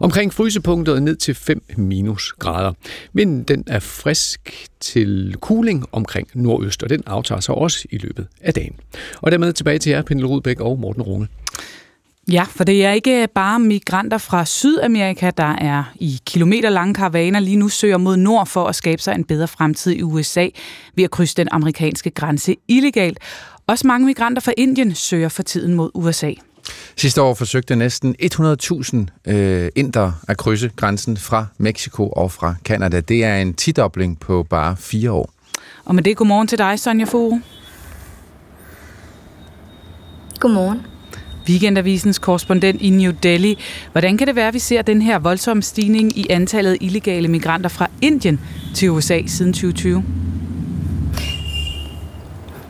[0.00, 2.72] Omkring frysepunktet ned til 5 minusgrader.
[3.12, 8.26] Vinden den er frisk til cooling omkring nordøst, og den aftager sig også i løbet
[8.40, 8.74] af dagen.
[9.20, 11.28] Og dermed tilbage til jer, Pernille Rudbæk og Morten Runge.
[12.32, 17.56] Ja, for det er ikke bare migranter fra Sydamerika, der er i kilometerlange karavaner lige
[17.56, 20.48] nu søger mod nord for at skabe sig en bedre fremtid i USA
[20.94, 23.18] ved at krydse den amerikanske grænse illegalt.
[23.66, 26.32] Også mange migranter fra Indien søger for tiden mod USA.
[26.96, 33.00] Sidste år forsøgte næsten 100.000 øh, inder at krydse grænsen fra Mexico og fra Kanada.
[33.00, 35.30] Det er en tidobling på bare fire år.
[35.84, 37.40] Og med det, godmorgen til dig, Sonja Furu.
[40.40, 40.99] Godmorgen.
[41.48, 43.58] Weekendavisens korrespondent i New Delhi.
[43.92, 47.28] Hvordan kan det være, at vi ser den her voldsomme stigning i antallet af illegale
[47.28, 48.40] migranter fra Indien
[48.74, 50.04] til USA siden 2020?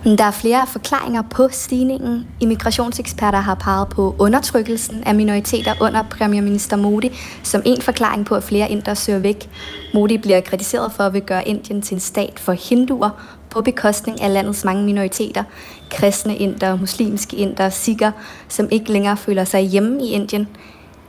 [0.04, 2.26] Der er flere forklaringer på stigningen.
[2.40, 7.10] Immigrationseksperter har peget på undertrykkelsen af minoriteter under premierminister Modi
[7.42, 9.50] som en forklaring på, at flere indere søger væk.
[9.94, 13.10] Modi bliver kritiseret for at vil gøre Indien til en stat for hinduer
[13.50, 15.44] på bekostning af landets mange minoriteter.
[15.90, 18.12] Kristne indere, muslimske indere, sikher,
[18.48, 20.48] som ikke længere føler sig hjemme i Indien.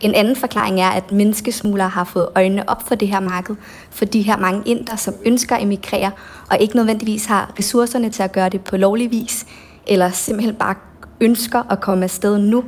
[0.02, 3.56] En anden forklaring er, at menneskesmuglere har fået øjnene op for det her marked,
[3.90, 6.12] for de her mange indere, som ønsker at emigrere,
[6.50, 9.46] og ikke nødvendigvis har ressourcerne til at gøre det på lovlig vis,
[9.88, 10.76] eller simpelthen bare
[11.22, 12.64] ønsker at komme afsted nu.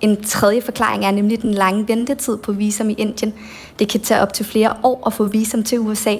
[0.00, 3.34] En tredje forklaring er nemlig den lange ventetid på visum i Indien.
[3.78, 6.16] Det kan tage op til flere år at få visum til USA,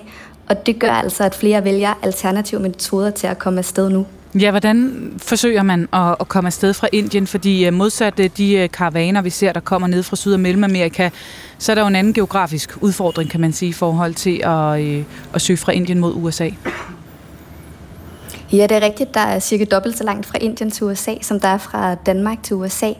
[0.48, 4.06] og det gør altså, at flere vælger alternative metoder til at komme afsted nu.
[4.40, 7.26] Ja, hvordan forsøger man at, at komme afsted fra Indien?
[7.26, 10.40] Fordi uh, modsat uh, de uh, karavaner, vi ser, der kommer ned fra Syd- og
[10.40, 11.11] Mellemamerika,
[11.59, 15.04] så er der jo en anden geografisk udfordring, kan man sige, i forhold til at,
[15.35, 16.50] at søge fra Indien mod USA.
[18.52, 19.14] Ja, det er rigtigt.
[19.14, 22.42] Der er cirka dobbelt så langt fra Indien til USA, som der er fra Danmark
[22.42, 22.92] til USA.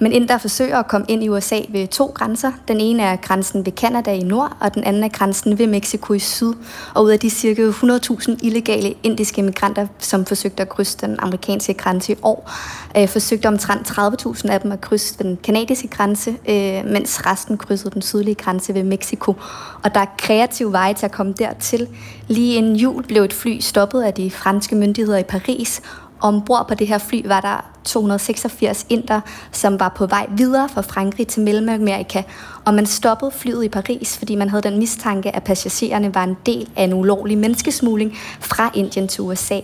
[0.00, 2.52] Men indere der forsøger at komme ind i USA ved to grænser.
[2.68, 6.12] Den ene er grænsen ved Kanada i nord, og den anden er grænsen ved Mexico
[6.12, 6.52] i syd.
[6.94, 11.74] Og ud af de cirka 100.000 illegale indiske migranter, som forsøgte at krydse den amerikanske
[11.74, 12.50] grænse i år,
[12.96, 17.94] øh, forsøgte omtrent 30.000 af dem at krydse den kanadiske grænse, øh, mens resten krydsede
[17.94, 19.34] den sydlige grænse ved Mexico.
[19.82, 21.88] Og der er kreative veje til at komme dertil.
[22.28, 25.82] Lige inden jul blev et fly stoppet af de franske myndigheder i Paris,
[26.20, 29.20] Ombord på det her fly var der 286 inder,
[29.52, 32.22] som var på vej videre fra Frankrig til Mellemamerika,
[32.64, 36.36] og man stoppede flyet i Paris, fordi man havde den mistanke, at passagererne var en
[36.46, 39.60] del af en ulovlig menneskesmugling fra Indien til USA.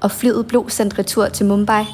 [0.00, 1.84] Og flyet blev sendt retur til Mumbai,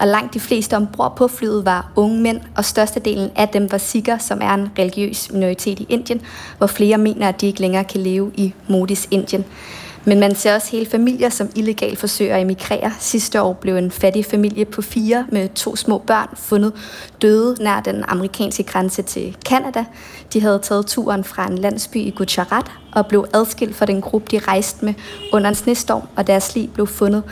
[0.00, 3.78] og langt de fleste ombord på flyet var unge mænd, og størstedelen af dem var
[3.78, 6.20] sikher, som er en religiøs minoritet i Indien,
[6.58, 9.44] hvor flere mener, at de ikke længere kan leve i Modis Indien.
[10.04, 12.92] Men man ser også hele familier, som illegalt forsøger at emigrere.
[12.98, 16.72] Sidste år blev en fattig familie på fire med to små børn fundet
[17.22, 19.84] døde nær den amerikanske grænse til Kanada.
[20.32, 24.36] De havde taget turen fra en landsby i Gujarat og blev adskilt fra den gruppe,
[24.36, 24.94] de rejste med
[25.32, 27.22] under en snestorm, og deres liv blev fundet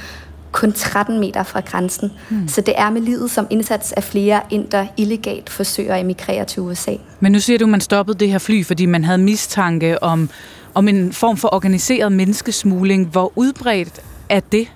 [0.53, 2.13] kun 13 meter fra grænsen.
[2.29, 2.49] Hmm.
[2.49, 4.41] Så det er med livet som indsats af flere
[4.73, 6.95] der illegalt forsøger at emigrere til USA.
[7.21, 10.31] Men nu siger du, at man stoppede det her fly, fordi man havde mistanke om
[10.75, 13.07] om en form for organiseret menneskesmugling.
[13.07, 14.69] Hvor udbredt er det?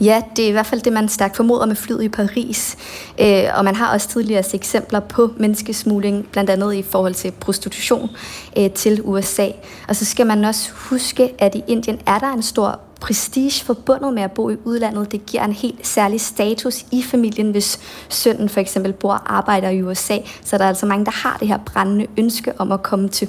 [0.00, 2.76] Ja, det er i hvert fald det, man stærkt formoder med flyet i Paris.
[3.20, 7.30] Øh, og man har også tidligere set eksempler på menneskesmugling, blandt andet i forhold til
[7.30, 8.10] prostitution
[8.58, 9.48] øh, til USA.
[9.88, 14.14] Og så skal man også huske, at i Indien er der en stor prestige forbundet
[14.14, 15.12] med at bo i udlandet.
[15.12, 19.68] Det giver en helt særlig status i familien, hvis sønnen for eksempel bor og arbejder
[19.68, 20.18] i USA.
[20.44, 23.28] Så der er altså mange, der har det her brændende ønske om at komme til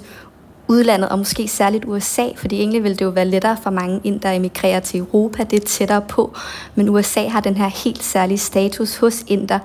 [0.67, 4.19] udlandet, og måske særligt USA, fordi egentlig ville det jo være lettere for mange ind,
[4.19, 6.35] der emigrerer til Europa, det er tættere på,
[6.75, 9.59] men USA har den her helt særlige status hos inder,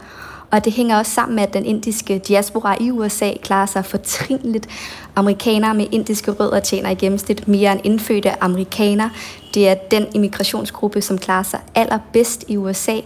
[0.53, 4.69] og det hænger også sammen med, at den indiske diaspora i USA klarer sig fortrinligt.
[5.17, 9.11] Amerikanere med indiske rødder tjener i gennemsnit mere end indfødte amerikanere.
[9.55, 12.97] Det er den immigrationsgruppe, som klarer sig allerbedst i USA.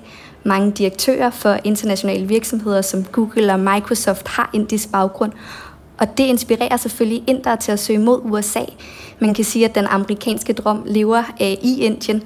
[0.45, 5.33] Mange direktører for internationale virksomheder som Google og Microsoft har indisk baggrund,
[5.99, 8.65] og det inspirerer selvfølgelig indere til at søge mod USA.
[9.19, 12.23] Man kan sige, at den amerikanske drøm lever øh, i Indien.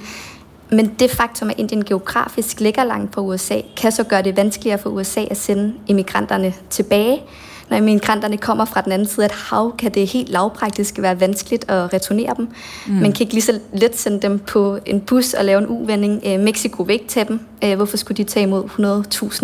[0.70, 4.78] Men det faktum, at Indien geografisk ligger langt fra USA, kan så gøre det vanskeligere
[4.78, 7.22] for USA at sende immigranterne tilbage.
[7.70, 11.20] Når immigranterne kommer fra den anden side af et hav, kan det helt lavpraktisk være
[11.20, 12.48] vanskeligt at returnere dem.
[12.86, 12.92] Mm.
[12.92, 16.22] Man kan ikke lige så let sende dem på en bus og lave en uvending.
[16.26, 17.40] Øh, Mexico vil ikke tage dem.
[17.64, 18.64] Øh, hvorfor skulle de tage imod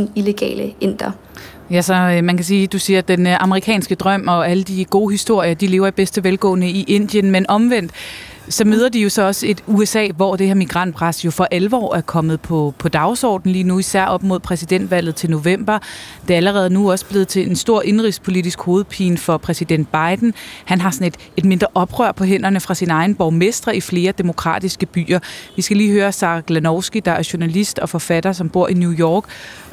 [0.00, 1.10] 100.000 illegale inder?
[1.70, 4.64] Ja, så øh, man kan sige, du siger, at den øh, amerikanske drøm og alle
[4.64, 7.92] de gode historier, de lever i bedste velgående i Indien, men omvendt,
[8.48, 11.94] så møder de jo så også et USA, hvor det her migrantpres jo for alvor
[11.94, 15.78] er kommet på, på dagsordenen lige nu, især op mod præsidentvalget til november.
[16.28, 20.34] Det er allerede nu også blevet til en stor indrigspolitisk hovedpine for præsident Biden.
[20.64, 24.12] Han har sådan et, et mindre oprør på hænderne fra sin egen borgmestre i flere
[24.12, 25.18] demokratiske byer.
[25.56, 28.92] Vi skal lige høre Sarah Glanowski, der er journalist og forfatter, som bor i New
[28.92, 29.24] York,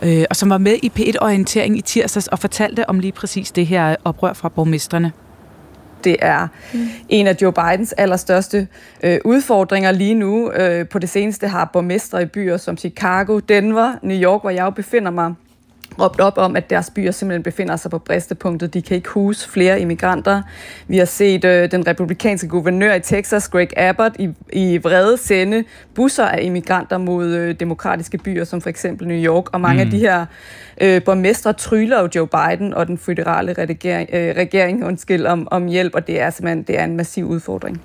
[0.04, 3.68] øh, og som var med i P1-orientering i tirsdags og fortalte om lige præcis det
[3.68, 5.12] her oprør fra borgmestrene
[6.04, 6.88] det er mm.
[7.10, 8.68] en af Joe Bidens allerstørste
[9.04, 10.52] øh, udfordringer lige nu.
[10.52, 14.63] Øh, på det seneste har borgmestre i byer som Chicago, Denver, New York, hvor jeg
[14.63, 15.34] jo befinder mig,
[16.00, 18.74] råbt op om, at deres byer simpelthen befinder sig på bristepunktet.
[18.74, 20.42] De kan ikke huse flere immigranter.
[20.88, 25.64] Vi har set øh, den republikanske guvernør i Texas, Greg Abbott, i, i vrede sende
[25.96, 29.54] busser af immigranter mod øh, demokratiske byer, som for eksempel New York.
[29.54, 29.88] Og mange mm.
[29.88, 30.26] af de her
[30.82, 35.68] øh, borgmestre tryller jo Joe Biden og den føderale regering, øh, regering undskyld, om, om
[35.68, 37.82] hjælp, og det er simpelthen det er en massiv udfordring.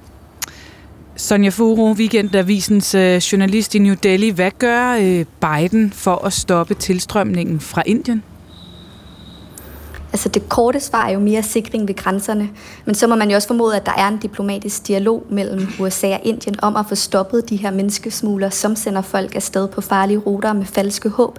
[1.20, 4.30] Sonja Furo, Weekendavisens øh, journalist i New Delhi.
[4.30, 8.22] Hvad gør øh, Biden for at stoppe tilstrømningen fra Indien?
[10.12, 12.50] Altså det korte svar er jo mere sikring ved grænserne,
[12.84, 16.14] men så må man jo også formode, at der er en diplomatisk dialog mellem USA
[16.14, 20.18] og Indien om at få stoppet de her menneskesmugler, som sender folk afsted på farlige
[20.18, 21.38] ruter med falske håb,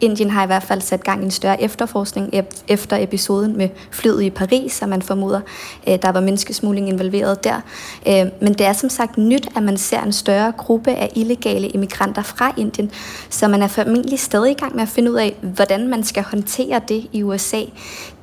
[0.00, 2.34] Indien har i hvert fald sat gang i en større efterforskning
[2.68, 5.40] efter episoden med flyet i Paris, så man formoder,
[5.88, 7.60] øh, der var menneskesmugling involveret der.
[8.08, 11.68] Øh, men det er som sagt nyt, at man ser en større gruppe af illegale
[11.68, 12.90] immigranter fra Indien,
[13.30, 16.22] så man er formentlig stadig i gang med at finde ud af, hvordan man skal
[16.22, 17.60] håndtere det i USA.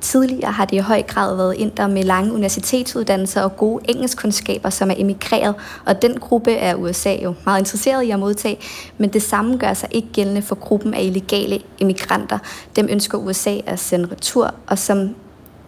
[0.00, 4.90] Tidligere har det i høj grad været inder med lange universitetsuddannelser og gode engelskkundskaber, som
[4.90, 5.54] er emigreret,
[5.86, 8.58] og den gruppe er USA jo meget interesseret i at modtage,
[8.98, 12.38] men det samme gør sig ikke gældende for gruppen af illegale immigranter.
[12.76, 15.14] Dem ønsker USA at sende retur, og som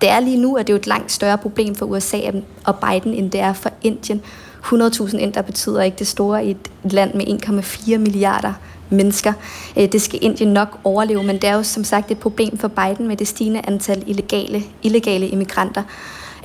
[0.00, 2.20] det er lige nu, er det jo et langt større problem for USA
[2.64, 4.22] og Biden, end det er for Indien.
[4.64, 8.52] 100.000 indere betyder ikke det store i et land med 1,4 milliarder
[8.90, 9.32] mennesker.
[9.78, 12.68] Øh, det skal Indien nok overleve, men det er jo som sagt et problem for
[12.68, 15.82] Biden med det stigende antal illegale, illegale immigranter.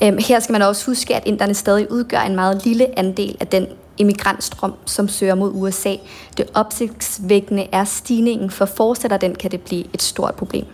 [0.04, 3.48] Øh, her skal man også huske, at inderne stadig udgør en meget lille andel af
[3.48, 3.68] den
[3.98, 5.96] immigrantstrøm, som søger mod USA.
[6.38, 10.66] Det opsigtsvækkende er stigningen, for fortsætter den, kan det blive et stort problem.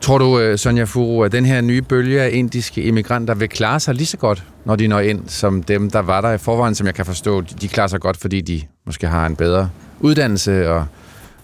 [0.00, 3.80] Tror du, øh, Sonja Furu, at den her nye bølge af indiske immigranter vil klare
[3.80, 6.74] sig lige så godt, når de når ind, som dem, der var der i forvejen,
[6.74, 9.70] som jeg kan forstå, de klarer sig godt, fordi de måske har en bedre
[10.00, 10.86] uddannelse og,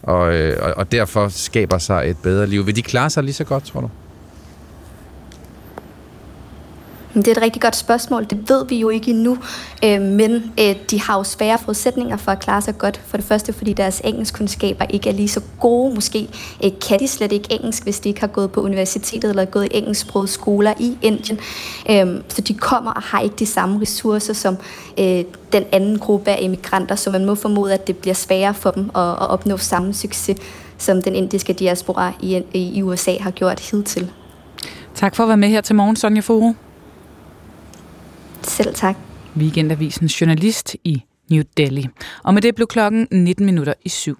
[0.03, 2.66] og, øh, og, og derfor skaber sig et bedre liv.
[2.66, 3.90] Vil de klare sig lige så godt, tror du?
[7.14, 8.24] Det er et rigtig godt spørgsmål.
[8.24, 9.38] Det ved vi jo ikke endnu,
[9.84, 13.00] øh, men øh, de har jo svære forudsætninger for at klare sig godt.
[13.06, 15.94] For det første, fordi deres engelskkundskaber ikke er lige så gode.
[15.94, 16.28] Måske
[16.64, 19.64] øh, kan de slet ikke engelsk, hvis de ikke har gået på universitetet eller gået
[19.64, 21.38] i engelsksprogede skoler i Indien.
[21.90, 24.56] Øh, så de kommer og har ikke de samme ressourcer som
[24.98, 28.70] øh, den anden gruppe af emigranter, så man må formode, at det bliver sværere for
[28.70, 30.36] dem at, at opnå samme succes,
[30.78, 34.10] som den indiske diaspora i, i USA har gjort hidtil.
[34.94, 36.54] Tak for at være med her til morgen, Sonja Foro.
[38.57, 38.96] Selv tak.
[39.36, 41.88] Weekendavisens journalist i New Delhi.
[42.24, 44.18] Og med det blev klokken 19 minutter i syv.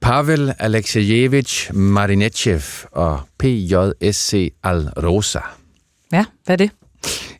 [0.00, 2.60] Pavel Alexejevich Marinechev
[2.92, 5.38] og PJSC Al-Rosa.
[6.12, 6.70] Ja, hvad er det?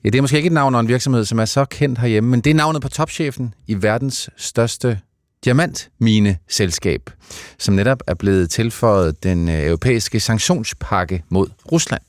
[0.04, 2.30] Ja, det er måske ikke et navn og en virksomhed, som er så kendt herhjemme,
[2.30, 4.98] men det er navnet på topchefen i verdens største
[5.44, 7.10] diamantmine-selskab,
[7.58, 12.02] som netop er blevet tilføjet den øh, europæiske sanktionspakke mod Rusland.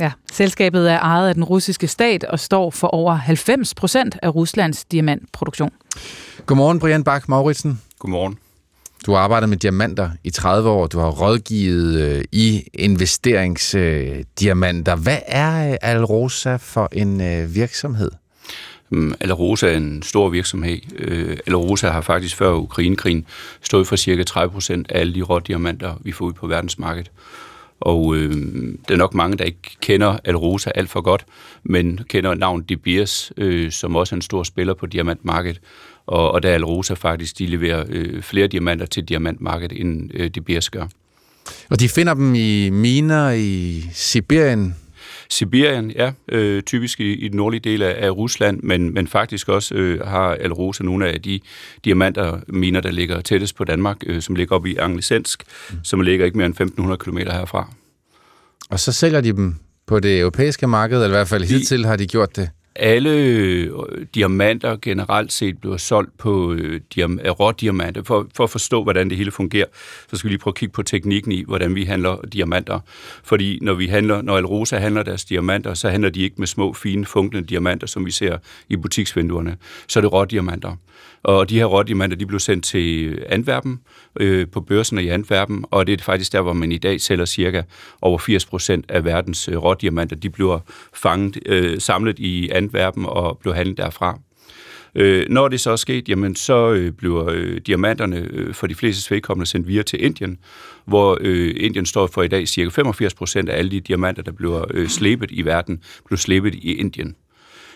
[0.00, 4.34] Ja, selskabet er ejet af den russiske stat og står for over 90 procent af
[4.34, 5.70] Ruslands diamantproduktion.
[6.46, 7.80] Godmorgen, Brian Bak Mauritsen.
[7.98, 8.38] Godmorgen.
[9.06, 10.86] Du har arbejdet med diamanter i 30 år.
[10.86, 14.96] Du har rådgivet øh, i investeringsdiamanter.
[14.96, 18.10] Hvad er øh, Alrosa for en øh, virksomhed?
[18.90, 20.78] Mm, Alrosa er en stor virksomhed.
[21.46, 23.26] Alrosa har faktisk før Ukrainekrigen
[23.62, 27.10] stået for cirka 30 procent af alle de rådiamanter, vi får ud på verdensmarkedet.
[27.80, 28.32] Og øh,
[28.88, 31.26] der er nok mange, der ikke kender Alrosa alt for godt,
[31.62, 35.60] men kender navnet De Beers, øh, som også er en stor spiller på diamantmarkedet.
[36.06, 40.30] Og, og der er Alrosa faktisk, de leverer øh, flere diamanter til diamantmarkedet, end øh,
[40.30, 40.86] De Beers gør.
[41.70, 44.74] Og de finder dem i miner i Sibirien,
[45.30, 49.48] Sibirien, ja, øh, typisk i, i den nordlige del af, af Rusland, men, men faktisk
[49.48, 51.40] også øh, har Alrosa nogle af de
[51.84, 55.76] diamanter, miner, der ligger tættest på Danmark, øh, som ligger op i Anglisensk, mm.
[55.84, 57.72] som ligger ikke mere end 1500 km herfra.
[58.70, 59.54] Og så sælger de dem
[59.86, 62.50] på det europæiske marked, eller i hvert fald hidtil har de gjort det?
[62.76, 63.70] Alle øh,
[64.14, 68.02] diamanter generelt set bliver solgt på øh, diam- øh, rådiamanter.
[68.02, 69.66] For, for at forstå, hvordan det hele fungerer,
[70.10, 72.80] så skal vi lige prøve at kigge på teknikken i, hvordan vi handler diamanter.
[73.24, 76.72] Fordi når vi handler, når Alrosa handler deres diamanter, så handler de ikke med små,
[76.72, 79.56] fine, funklende diamanter, som vi ser i butiksvinduerne.
[79.88, 80.76] Så er det rådiamanter.
[81.22, 83.80] Og de her rådiamanter, de blev sendt til Antwerpen,
[84.20, 87.24] øh, på børsen i Antwerpen, og det er faktisk der, hvor man i dag sælger
[87.24, 87.62] cirka
[88.02, 90.16] over 80 procent af verdens øh, rådiamanter.
[90.16, 90.58] De bliver
[90.94, 94.18] fanget, øh, samlet i Antwerpen og bliver handlet derfra.
[94.94, 98.74] Øh, når det så er sket, jamen så øh, bliver øh, diamanterne øh, for de
[98.74, 100.38] fleste vedkommende sendt videre til Indien,
[100.84, 104.32] hvor øh, Indien står for i dag cirka 85 procent af alle de diamanter, der
[104.32, 107.16] bliver øh, slæbet i verden, bliver slæbet i Indien.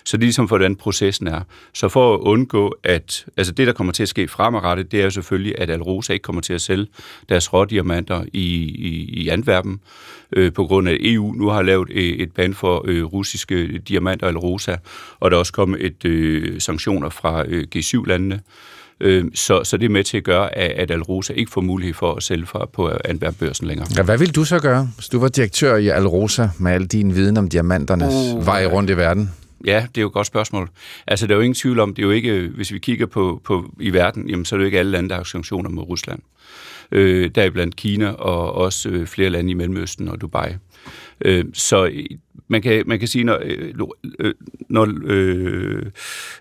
[0.06, 1.40] Så det er ligesom, hvordan processen er.
[1.72, 5.04] Så for at undgå, at altså det, der kommer til at ske fremadrettet, det er
[5.04, 6.86] jo selvfølgelig, at Alrosa ikke kommer til at sælge
[7.28, 9.80] deres rådiamanter i, i, i Antwerpen,
[10.32, 13.78] øh, på grund af, at EU nu har lavet øh, et ban for øh, russiske
[13.78, 14.76] diamanter Alrosa,
[15.20, 18.40] og der er også kommet et øh, sanktioner fra øh, G7-landene.
[19.00, 22.14] Øh, så, så det er med til at gøre, at Alrosa ikke får mulighed for
[22.14, 23.86] at sælge fra på Antwerp-børsen længere.
[23.96, 27.14] Ja, hvad vil du så gøre, hvis du var direktør i Alrosa med al din
[27.14, 29.30] viden om diamanternes uh, vej rundt i verden?
[29.66, 30.68] Ja, det er jo et godt spørgsmål.
[31.06, 33.40] Altså, der er jo ingen tvivl om, det er jo ikke, hvis vi kigger på,
[33.44, 35.82] på i verden, jamen, så er det jo ikke alle lande, der har sanktioner mod
[35.82, 36.20] Rusland.
[36.92, 40.48] Øh, der er blandt Kina og også øh, flere lande i Mellemøsten og Dubai.
[41.20, 41.90] Øh, så
[42.48, 43.74] man kan, man kan sige, når, øh,
[44.18, 44.34] øh
[44.68, 45.82] når øh,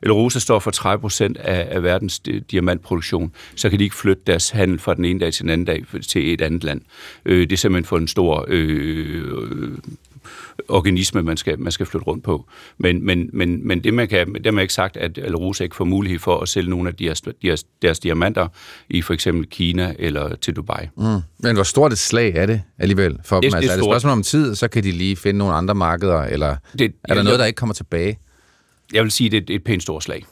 [0.09, 4.23] Rosa står for 30 procent af, af verdens øh, diamantproduktion, så kan de ikke flytte
[4.27, 6.81] deres handel fra den ene dag til den anden dag til et andet land.
[7.25, 9.77] Øh, det er simpelthen for en stor øh,
[10.67, 12.45] organisme, man skal, man skal flytte rundt på.
[12.77, 15.75] Men, men, men, men det, man kan, det har man ikke sagt, at Alrosa ikke
[15.75, 18.47] får mulighed for at sælge nogle af deres, deres, deres diamanter
[18.89, 20.87] i for eksempel Kina eller til Dubai.
[20.97, 21.03] Mm.
[21.39, 23.55] Men hvor stort et slag er det alligevel for det, dem?
[23.57, 26.21] Altså, er det et spørgsmål om tid, så kan de lige finde nogle andre markeder,
[26.21, 28.19] eller det, er der noget, der ikke kommer tilbage?
[28.93, 30.25] Jeg vil sige, det er et pænt stort slag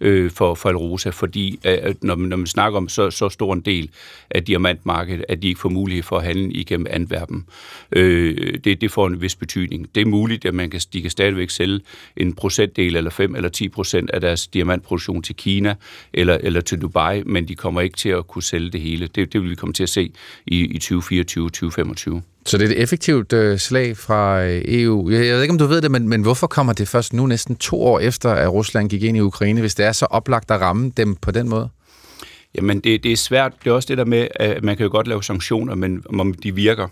[0.00, 3.28] øh, for, for Alrosa, fordi øh, at når, man, når man snakker om så, så
[3.28, 3.90] stor en del
[4.30, 7.46] af diamantmarkedet, at de ikke får mulighed for at handle igennem Antwerpen.
[7.92, 9.94] Øh, det, det får en vis betydning.
[9.94, 11.80] Det er muligt, at man kan, de kan stadigvæk sælge
[12.16, 15.74] en procentdel eller 5 eller 10 procent af deres diamantproduktion til Kina
[16.12, 19.06] eller, eller til Dubai, men de kommer ikke til at kunne sælge det hele.
[19.06, 20.12] Det, det vil vi komme til at se
[20.46, 22.20] i, i 2024-2025.
[22.46, 25.10] Så det er et effektivt øh, slag fra øh, EU.
[25.10, 27.26] Jeg, jeg ved ikke, om du ved det, men, men hvorfor kommer det først nu,
[27.26, 30.50] næsten to år efter, at Rusland gik ind i Ukraine, hvis det er så oplagt
[30.50, 31.68] at ramme dem på den måde?
[32.54, 33.52] Jamen, det, det er svært.
[33.64, 36.34] Det er også det der med, at man kan jo godt lave sanktioner, men om
[36.34, 36.88] de virker.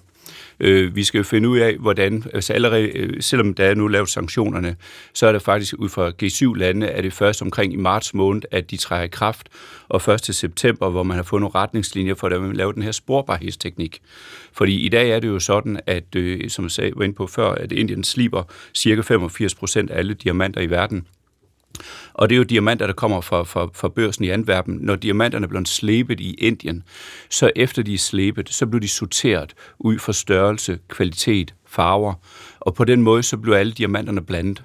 [0.61, 3.89] Øh, vi skal jo finde ud af, hvordan, altså allerede, øh, selvom der er nu
[3.89, 4.77] lavet sanktionerne,
[5.15, 8.71] så er det faktisk ud fra G7-lande, at det først omkring i marts måned, at
[8.71, 9.49] de træder i kraft,
[9.89, 12.83] og først til september, hvor man har fundet nogle retningslinjer for, at man laver den
[12.83, 14.01] her sporbarhedsteknik.
[14.53, 17.27] Fordi i dag er det jo sådan, at, øh, som jeg sagde, var inde på
[17.27, 18.43] før, at Indien sliber
[18.75, 21.07] cirka 85 procent af alle diamanter i verden.
[22.19, 24.79] Og det er jo diamanter, der kommer fra, fra, fra børsen i Antwerpen.
[24.81, 26.83] Når diamanterne bliver slebet i Indien,
[27.31, 32.15] så efter de er slebet, så bliver de sorteret ud for størrelse, kvalitet, farver.
[32.61, 34.63] Og på den måde, så blev alle diamanterne blandet.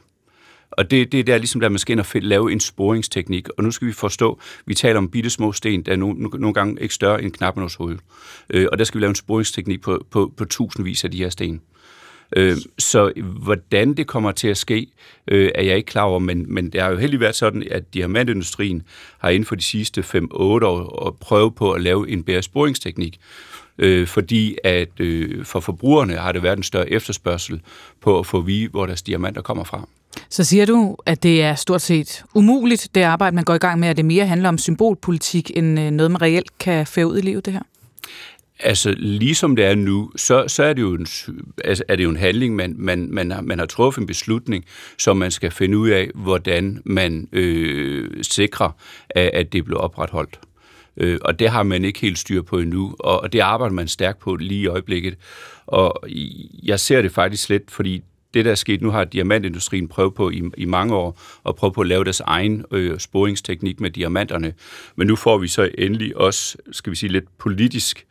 [0.71, 3.49] Og det, det er der ligesom, der man skal ind og lave en sporingsteknik.
[3.57, 6.53] Og nu skal vi forstå, vi taler om bitte små sten, der er nogle, nogle
[6.53, 7.97] gange ikke større end knappen hos hoved.
[8.49, 11.29] Øh, og der skal vi lave en sporingsteknik på, på, på tusindvis af de her
[11.29, 11.61] sten.
[12.35, 13.11] Øh, så
[13.43, 14.87] hvordan det kommer til at ske,
[15.27, 17.93] øh, er jeg ikke klar over, men, men det har jo heldigvis været sådan, at
[17.93, 18.81] diamantindustrien
[19.19, 23.19] har inden for de sidste 5-8 år prøvet på at lave en bedre sporingsteknik,
[23.77, 27.61] øh, fordi at øh, for forbrugerne har det været en større efterspørgsel
[28.01, 29.87] på at få at vide, hvor deres diamanter kommer fra.
[30.29, 33.79] Så siger du, at det er stort set umuligt, det arbejde, man går i gang
[33.79, 37.17] med, at det mere handler om symbolpolitik, end øh, noget, man reelt kan føre ud
[37.17, 37.61] i livet, det her?
[38.65, 41.07] Altså, ligesom det er nu, så, så er, det jo en,
[41.63, 44.65] altså, er det jo en handling, man, man, man, har, man har truffet en beslutning,
[44.97, 48.69] som man skal finde ud af, hvordan man øh, sikrer,
[49.09, 50.39] at, at det bliver opretholdt.
[50.97, 53.87] Øh, og det har man ikke helt styr på endnu, og, og det arbejder man
[53.87, 55.15] stærkt på lige i øjeblikket.
[55.65, 56.03] Og
[56.63, 58.03] jeg ser det faktisk lidt, fordi
[58.33, 61.73] det, der er sket, nu har diamantindustrien prøvet på i, i mange år at prøve
[61.73, 64.53] på at lave deres egen øh, sporingsteknik med diamanterne.
[64.95, 68.05] Men nu får vi så endelig også, skal vi sige, lidt politisk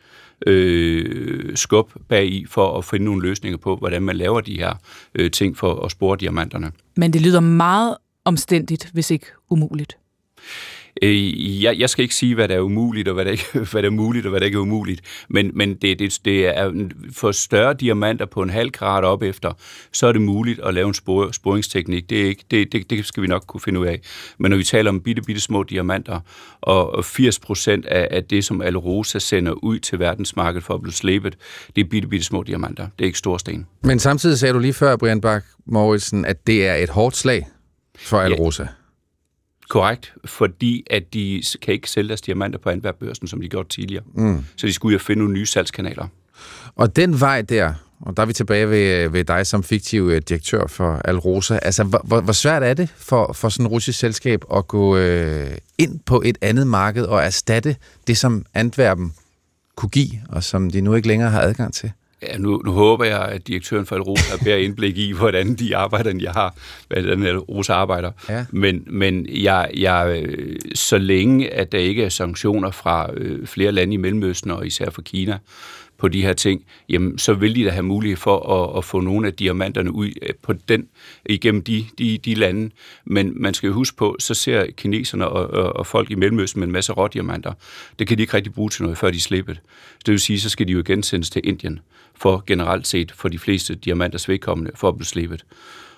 [0.47, 4.74] øh, skub bag i for at finde nogle løsninger på, hvordan man laver de her
[5.14, 6.72] øh, ting for at spore diamanterne.
[6.97, 9.97] Men det lyder meget omstændigt, hvis ikke umuligt.
[11.03, 13.82] Øh, jeg, jeg skal ikke sige, hvad der er umuligt, og hvad der, ikke, hvad
[13.82, 16.88] der er muligt, og hvad der ikke er umuligt, men, men det, det, det er
[17.12, 19.53] for større diamanter på en halv grad op efter,
[19.93, 22.11] så er det muligt at lave en spor, sporingsteknik.
[22.11, 24.01] Det, er ikke, det, det, det skal vi nok kunne finde ud af.
[24.38, 26.20] Men når vi taler om bitte, bitte små diamanter,
[26.61, 30.93] og 80 procent af, af det, som Alrosa sender ud til verdensmarkedet for at blive
[30.93, 31.36] slæbet,
[31.76, 32.84] det er bitte, bitte små diamanter.
[32.84, 33.66] Det er ikke store sten.
[33.82, 37.47] Men samtidig sagde du lige før, Brian Bak Mauritsen, at det er et hårdt slag
[37.99, 38.62] for Alrosa.
[38.62, 38.68] Ja.
[39.73, 44.05] Korrekt, fordi at de kan ikke sælge deres diamanter på Antwerp-børsen, som de gjorde tidligere.
[44.14, 44.45] Mm.
[44.57, 46.07] Så de skulle ud og finde nogle nye salgskanaler.
[46.77, 50.23] Og den vej der, og der er vi tilbage ved, ved dig som fiktiv øh,
[50.29, 51.59] direktør for Alrosa.
[51.62, 55.51] Altså, hvor, hvor svært er det for, for sådan et russisk selskab at gå øh,
[55.79, 59.14] ind på et andet marked og erstatte det, som Antwerpen
[59.77, 61.93] kunne give, og som de nu ikke længere har adgang til?
[62.23, 65.77] Ja, nu, nu håber jeg, at direktøren for Europa har bedre indblik i, hvordan de
[65.77, 66.55] arbejder, end jeg har,
[66.89, 68.11] hvordan Rosa arbejder.
[68.29, 68.45] Ja.
[68.51, 70.27] Men, men jeg, jeg,
[70.75, 74.91] så længe, at der ikke er sanktioner fra øh, flere lande i Mellemøsten, og især
[74.91, 75.39] fra Kina,
[76.03, 79.01] på de her ting, jamen, så vil de da have mulighed for at, at få
[79.01, 80.89] nogle af diamanterne ud øh, på den,
[81.27, 82.70] igennem de, de, de lande.
[83.05, 86.61] Men man skal jo huske på, så ser kineserne og, og, og folk i Mellemøsten
[86.61, 87.53] med en masse rådiamanter.
[87.99, 89.55] Det kan de ikke rigtig bruge til noget, før de slipper.
[90.07, 91.81] Det vil sige, så skal de jo igen sendes til Indien
[92.15, 95.45] for generelt set for de fleste diamanters vedkommende for at blive slebet.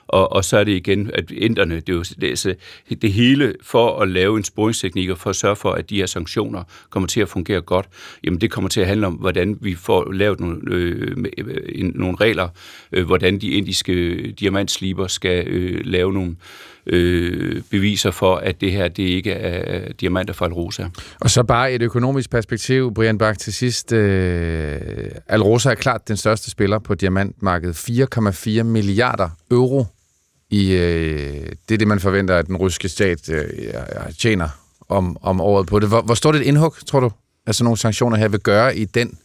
[0.06, 2.54] Og, og så er det igen, at inderne, det er jo det, er,
[2.94, 6.06] det hele for at lave en sporingsteknik og for at sørge for, at de her
[6.06, 7.88] sanktioner kommer til at fungere godt,
[8.24, 11.92] jamen det kommer til at handle om, hvordan vi får lavet nogle, øh, øh en,
[11.94, 12.48] nogle regler,
[12.92, 16.36] øh, hvordan de indiske diamantsliber skal øh, lave nogle øh,
[17.70, 20.84] beviser for, at det her det ikke er diamanter fra Alrosa.
[21.20, 23.92] Og så bare et økonomisk perspektiv, Brian Bak, til sidst.
[23.92, 24.80] Øh,
[25.28, 27.74] Alrosa er klart den største spiller på diamantmarkedet.
[28.56, 29.86] 4,4 milliarder euro
[30.50, 33.44] i øh, det er det, man forventer, at den russiske stat øh,
[34.18, 34.48] tjener
[34.88, 35.88] om, om året på det.
[35.88, 37.10] Hvor, hvor stort et indhug, tror du,
[37.46, 39.18] at sådan nogle sanktioner her vil gøre i den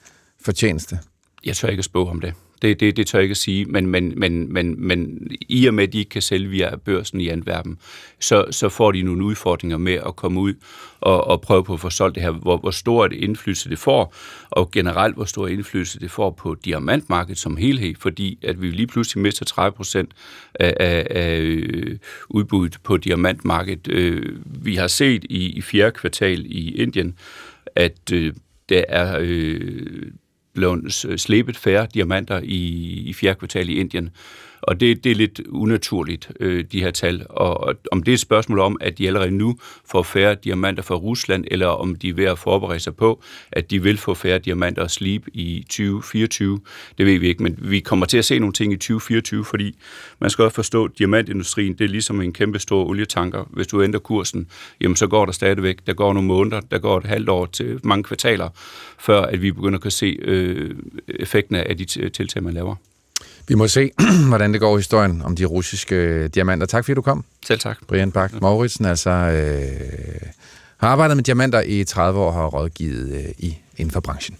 [0.45, 0.99] fortjeneste?
[1.45, 2.33] Jeg tør ikke at spå om det.
[2.61, 5.73] Det, det, det tør jeg ikke at sige, men, men, men, men, men i og
[5.73, 7.77] med, at de ikke kan sælge via børsen i Antwerpen,
[8.19, 10.53] så, så får de nogle udfordringer med at komme ud
[11.01, 13.79] og, og prøve på at få solgt det her, hvor, hvor stor et indflydelse det
[13.79, 14.15] får,
[14.49, 18.87] og generelt hvor stor indflydelse det får på diamantmarkedet som helhed, fordi at vi lige
[18.87, 20.11] pludselig mister 30 procent
[20.53, 21.97] af, af, af øh,
[22.29, 23.87] udbuddet på diamantmarkedet.
[23.87, 27.15] Øh, vi har set i, i fjerde kvartal i Indien,
[27.75, 28.33] at øh,
[28.69, 30.11] der er øh,
[30.59, 32.57] blevet øh, slebet færre diamanter i,
[33.05, 34.09] i fjerde kvartal i Indien.
[34.69, 37.25] Og det, det er lidt unaturligt, øh, de her tal.
[37.29, 40.83] Og, og om det er et spørgsmål om, at de allerede nu får færre diamanter
[40.83, 44.13] fra Rusland, eller om de er ved at forberede sig på, at de vil få
[44.13, 46.59] færre diamanter og slip i 2024,
[46.97, 47.43] det ved vi ikke.
[47.43, 49.75] Men vi kommer til at se nogle ting i 2024, fordi
[50.19, 53.43] man skal også forstå, at diamantindustrien, det er ligesom en kæmpe stor olietanker.
[53.49, 54.47] Hvis du ændrer kursen,
[54.81, 57.79] jamen så går der stadigvæk, der går nogle måneder, der går et halvt år til
[57.83, 58.49] mange kvartaler,
[58.99, 60.75] før at vi begynder at kunne se øh,
[61.07, 62.75] effekten af de tiltag, man laver.
[63.49, 63.91] Vi må se,
[64.29, 66.67] hvordan det går i historien om de russiske diamanter.
[66.67, 67.25] Tak fordi du kom.
[67.47, 67.77] Selv tak.
[67.87, 70.29] Brian Bak Mauritsen, altså øh,
[70.77, 74.37] har arbejdet med diamanter i 30 år og har rådgivet øh, i inden for branchen.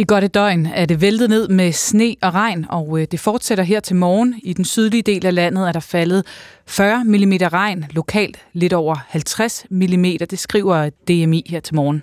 [0.00, 3.20] I godt et døgn er det væltet ned med sne og regn, og øh, det
[3.20, 4.34] fortsætter her til morgen.
[4.42, 6.26] I den sydlige del af landet er der faldet
[6.66, 10.04] 40 mm regn, lokalt lidt over 50 mm.
[10.30, 12.02] Det skriver DMI her til morgen.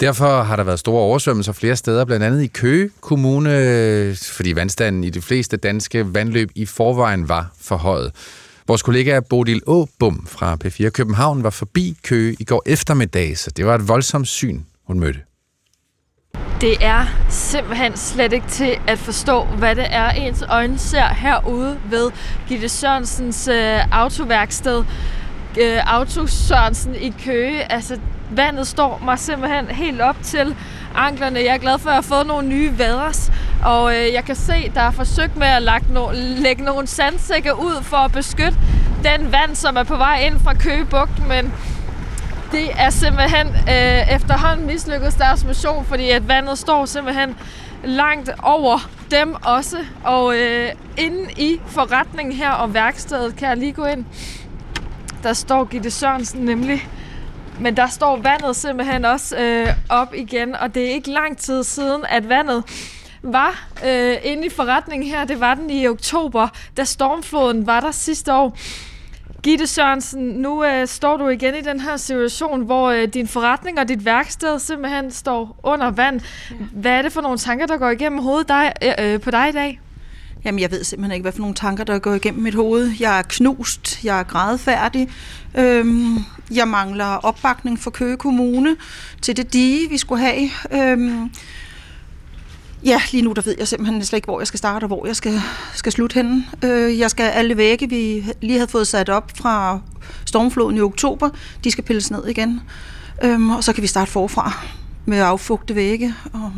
[0.00, 5.04] Derfor har der været store oversvømmelser flere steder, blandt andet i Køge Kommune, fordi vandstanden
[5.04, 8.12] i de fleste danske vandløb i forvejen var forhøjet.
[8.68, 13.66] Vores kollega Bodil Åbum fra P4 København var forbi Køge i går eftermiddag, så det
[13.66, 15.27] var et voldsomt syn, hun mødte.
[16.60, 21.78] Det er simpelthen slet ikke til at forstå, hvad det er, ens øjne ser herude
[21.84, 22.10] ved
[22.48, 24.84] Gitte Sørensens øh, autoværksted.
[25.60, 27.72] Øh, Auto Sørensen i Køge.
[27.72, 27.98] Altså,
[28.30, 30.56] vandet står mig simpelthen helt op til
[30.94, 31.38] anklerne.
[31.38, 33.32] Jeg er glad for, at jeg har fået nogle nye vaders,
[33.64, 37.54] og øh, jeg kan se, der er forsøgt med at lagt no- lægge nogle sandsække
[37.58, 38.58] ud for at beskytte
[39.04, 41.52] den vand, som er på vej ind fra Køge Bugt, men
[42.52, 47.36] det er simpelthen øh, efterhånden mislykket deres mission, fordi at vandet står simpelthen
[47.84, 49.76] langt over dem også.
[50.04, 54.04] Og øh, inde i forretningen her og værkstedet kan jeg lige gå ind.
[55.22, 56.88] Der står Gitte Sørensen nemlig.
[57.60, 61.64] Men der står vandet simpelthen også øh, op igen, og det er ikke lang tid
[61.64, 62.64] siden, at vandet
[63.22, 65.24] var øh, inde i forretningen her.
[65.24, 68.56] Det var den i oktober, da stormfloden var der sidste år.
[69.42, 73.78] Gitte Sørensen, nu øh, står du igen i den her situation, hvor øh, din forretning
[73.78, 76.20] og dit værksted simpelthen står under vand.
[76.50, 76.56] Ja.
[76.72, 79.48] Hvad er det for nogle tanker, der går igennem hovedet dig, øh, øh, på dig
[79.48, 79.80] i dag?
[80.44, 82.92] Jamen, jeg ved simpelthen ikke, hvad for nogle tanker, der går igennem mit hoved.
[83.00, 85.08] Jeg er knust, jeg er grædfærdig.
[85.58, 86.16] Øhm,
[86.54, 88.76] jeg mangler opbakning for Køge Kommune
[89.22, 90.50] til det dige, vi skulle have.
[90.72, 91.30] Øhm,
[92.84, 95.06] Ja, lige nu der ved jeg simpelthen slet ikke, hvor jeg skal starte og hvor
[95.06, 95.40] jeg skal,
[95.74, 96.44] skal slutte henne.
[96.64, 99.80] Øh, jeg skal alle vægge, vi lige havde fået sat op fra
[100.24, 101.30] stormfloden i oktober,
[101.64, 102.60] de skal pilles ned igen.
[103.24, 104.52] Øhm, og så kan vi starte forfra
[105.06, 106.52] med at affugte vægge og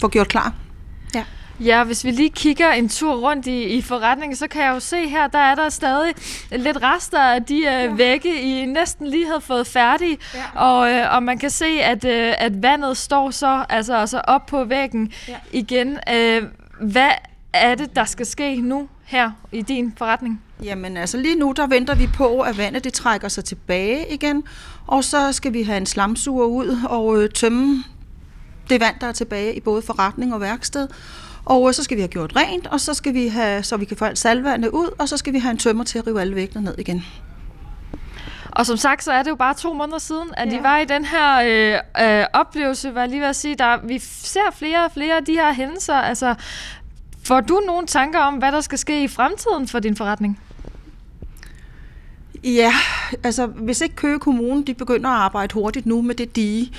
[0.00, 0.63] få gjort klar.
[1.60, 1.84] Ja.
[1.84, 5.08] Hvis vi lige kigger en tur rundt i, i forretningen, så kan jeg jo se
[5.08, 6.14] her, der er der stadig
[6.50, 7.92] lidt rester af de øh, ja.
[7.92, 10.18] vægge, I næsten lige havde fået færdige.
[10.34, 10.60] Ja.
[10.60, 14.46] Og, øh, og man kan se, at, øh, at vandet står så altså, altså op
[14.46, 15.36] på væggen ja.
[15.52, 15.98] igen.
[16.12, 16.42] Øh,
[16.80, 17.10] hvad
[17.52, 20.42] er det, der skal ske nu her i din forretning?
[20.62, 24.44] Jamen altså lige nu, der venter vi på, at vandet det trækker sig tilbage igen,
[24.86, 27.84] og så skal vi have en slamsuger ud og øh, tømme
[28.68, 30.88] det vand, der er tilbage i både forretning og værksted.
[31.44, 33.96] Og så skal vi have gjort rent, og så skal vi have, så vi kan
[33.96, 36.34] få alt salvandet ud, og så skal vi have en tømmer til at rive alle
[36.34, 37.04] væggene ned igen.
[38.50, 40.60] Og som sagt, så er det jo bare to måneder siden, at ja.
[40.62, 41.36] var i den her
[41.96, 45.16] øh, øh, oplevelse, var jeg lige ved at sige, der, vi ser flere og flere
[45.16, 45.94] af de her hændelser.
[45.94, 46.34] Altså,
[47.24, 50.40] får du nogle tanker om, hvad der skal ske i fremtiden for din forretning?
[52.44, 52.72] Ja,
[53.22, 56.72] altså hvis ikke Køge Kommune de begynder at arbejde hurtigt nu med det dige,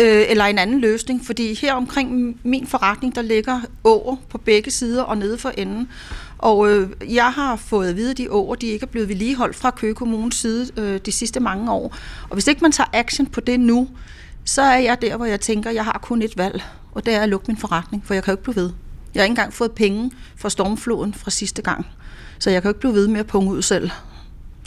[0.00, 4.70] øh, eller en anden løsning, fordi her omkring min forretning, der ligger åer på begge
[4.70, 5.88] sider og nede for enden.
[6.38, 9.56] Og øh, jeg har fået at vide, at de åer de ikke er blevet vedligeholdt
[9.56, 11.96] fra Køge Kommunes side øh, de sidste mange år.
[12.22, 13.88] Og hvis ikke man tager action på det nu,
[14.44, 16.62] så er jeg der, hvor jeg tænker, at jeg har kun et valg,
[16.92, 18.70] og det er at lukke min forretning, for jeg kan jo ikke blive ved.
[19.14, 21.86] Jeg har ikke engang fået penge fra stormfloden fra sidste gang,
[22.38, 23.90] så jeg kan jo ikke blive ved med at punge ud selv.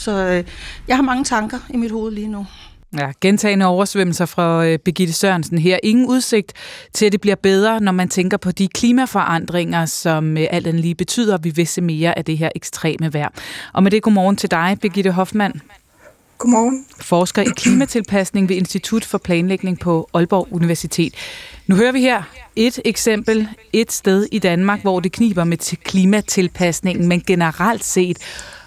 [0.02, 0.44] Så øh,
[0.88, 2.46] jeg har mange tanker i mit hoved lige nu.
[2.98, 5.80] Ja, gentagende oversvømmelser fra øh, Birgitte Sørensen her.
[5.84, 6.54] Ingen udsigt
[6.94, 10.82] til, at det bliver bedre, når man tænker på de klimaforandringer, som øh, alt andet
[10.82, 13.30] lige betyder, at vi vil se mere af det her ekstreme vejr.
[13.74, 15.62] Og med det, godmorgen til dig, Birgitte Hoffmann.
[16.38, 16.86] Godmorgen.
[17.00, 21.14] Forsker i klimatilpasning ved Institut for Planlægning på Aalborg Universitet.
[21.68, 22.24] Nu hører vi her
[22.56, 28.18] et eksempel, et sted i Danmark, hvor det kniber med klimatilpasningen, men generelt set,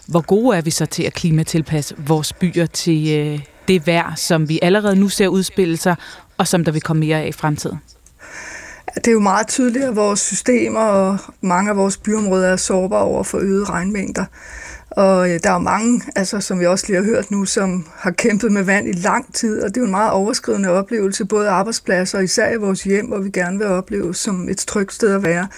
[0.06, 4.48] hvor gode er vi så til at klimatilpasse vores byer til øh, det vejr, som
[4.48, 5.96] vi allerede nu ser udspille sig,
[6.38, 7.78] og som der vil komme mere af i fremtiden?
[8.94, 13.02] Det er jo meget tydeligt, at vores systemer og mange af vores byområder er sårbare
[13.02, 14.24] over for øgede regnmængder.
[14.90, 18.10] Og øh, der er mange, altså, som vi også lige har hørt nu, som har
[18.10, 21.48] kæmpet med vand i lang tid, og det er jo en meget overskridende oplevelse, både
[21.48, 25.14] arbejdspladser og især i vores hjem, hvor vi gerne vil opleve som et trygt sted
[25.14, 25.48] at være.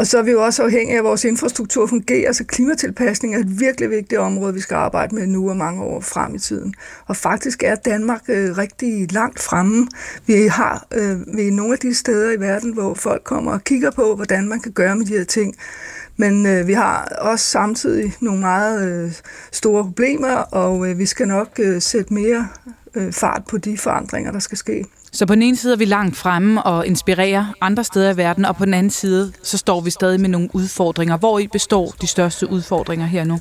[0.00, 3.38] Og så er vi jo også afhængige af, at vores infrastruktur fungerer, så klimatilpasning er
[3.38, 6.74] et virkelig vigtigt område, vi skal arbejde med nu og mange år frem i tiden.
[7.06, 9.88] Og faktisk er Danmark øh, rigtig langt fremme.
[10.26, 13.64] Vi har øh, vi er nogle af de steder i verden, hvor folk kommer og
[13.64, 15.56] kigger på, hvordan man kan gøre med de her ting.
[16.16, 19.12] Men øh, vi har også samtidig nogle meget øh,
[19.52, 22.48] store problemer, og øh, vi skal nok øh, sætte mere
[22.94, 24.84] øh, fart på de forandringer, der skal ske.
[25.12, 28.44] Så på den ene side er vi langt fremme og inspirerer andre steder i verden,
[28.44, 31.16] og på den anden side, så står vi stadig med nogle udfordringer.
[31.16, 33.40] Hvor i består de største udfordringer her nu?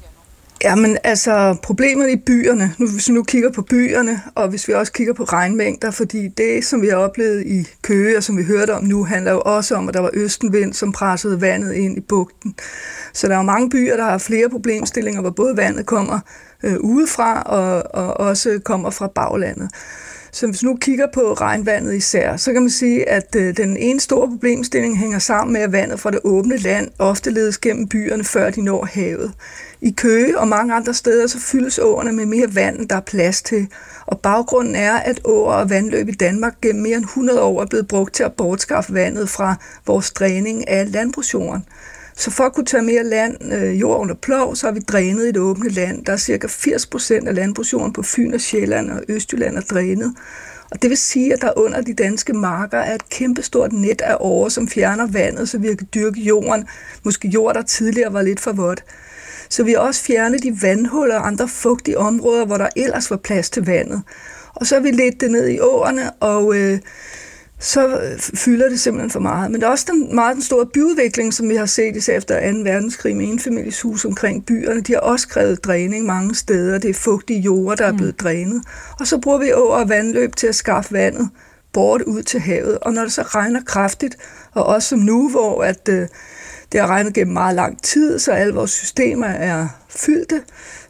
[0.64, 4.74] Jamen altså, problemet i byerne, nu, hvis vi nu kigger på byerne, og hvis vi
[4.74, 8.44] også kigger på regnmængder, fordi det, som vi har oplevet i Køge, og som vi
[8.44, 11.98] hørte om nu, handler jo også om, at der var østenvind, som pressede vandet ind
[11.98, 12.56] i bugten.
[13.14, 16.20] Så der er jo mange byer, der har flere problemstillinger, hvor både vandet kommer
[16.64, 19.70] øh, udefra, og, og også kommer fra baglandet.
[20.32, 24.00] Så hvis nu kigger på regnvandet især, så kan man sige, at øh, den ene
[24.00, 28.24] store problemstilling hænger sammen med, at vandet fra det åbne land ofte ledes gennem byerne,
[28.24, 29.34] før de når havet.
[29.82, 33.00] I Køge og mange andre steder, så fyldes åerne med mere vand, end der er
[33.00, 33.68] plads til.
[34.06, 37.66] Og baggrunden er, at åer og vandløb i Danmark gennem mere end 100 år er
[37.66, 39.56] blevet brugt til at bortskaffe vandet fra
[39.88, 41.66] vores dræning af landbrugsjorden.
[42.20, 45.24] Så for at kunne tage mere land, øh, jord under plov, så har vi drænet
[45.24, 46.06] i det åbne land.
[46.06, 50.16] Der er cirka 80 procent af landbrugsjorden på Fyn og Sjælland og Østjylland er drænet.
[50.72, 54.18] Og det vil sige, at der under de danske marker er et kæmpestort net af
[54.20, 56.68] åre, som fjerner vandet, så vi kan dyrke jorden.
[57.04, 58.84] Måske jord, der tidligere var lidt for vådt.
[59.50, 63.18] Så vi har også fjernet de vandhuller og andre fugtige områder, hvor der ellers var
[63.18, 64.02] plads til vandet.
[64.56, 66.80] Og så har vi ledt det ned i åerne, og øh,
[67.60, 68.00] så
[68.36, 69.52] fylder det simpelthen for meget.
[69.52, 72.52] Men der er også den, meget den store byudvikling, som vi har set især efter
[72.52, 72.58] 2.
[72.58, 74.82] verdenskrig med enfamilieshus omkring byerne.
[74.82, 76.78] De har også krævet dræning mange steder.
[76.78, 78.24] Det er fugtige jorder, der er blevet mm.
[78.24, 78.64] drænet.
[79.00, 81.30] Og så bruger vi åer og vandløb til at skaffe vandet
[81.74, 82.78] bort ud til havet.
[82.80, 84.18] Og når det så regner kraftigt,
[84.54, 86.08] og også som nu, hvor at, øh,
[86.72, 90.42] det har regnet gennem meget lang tid, så alle vores systemer er fyldte,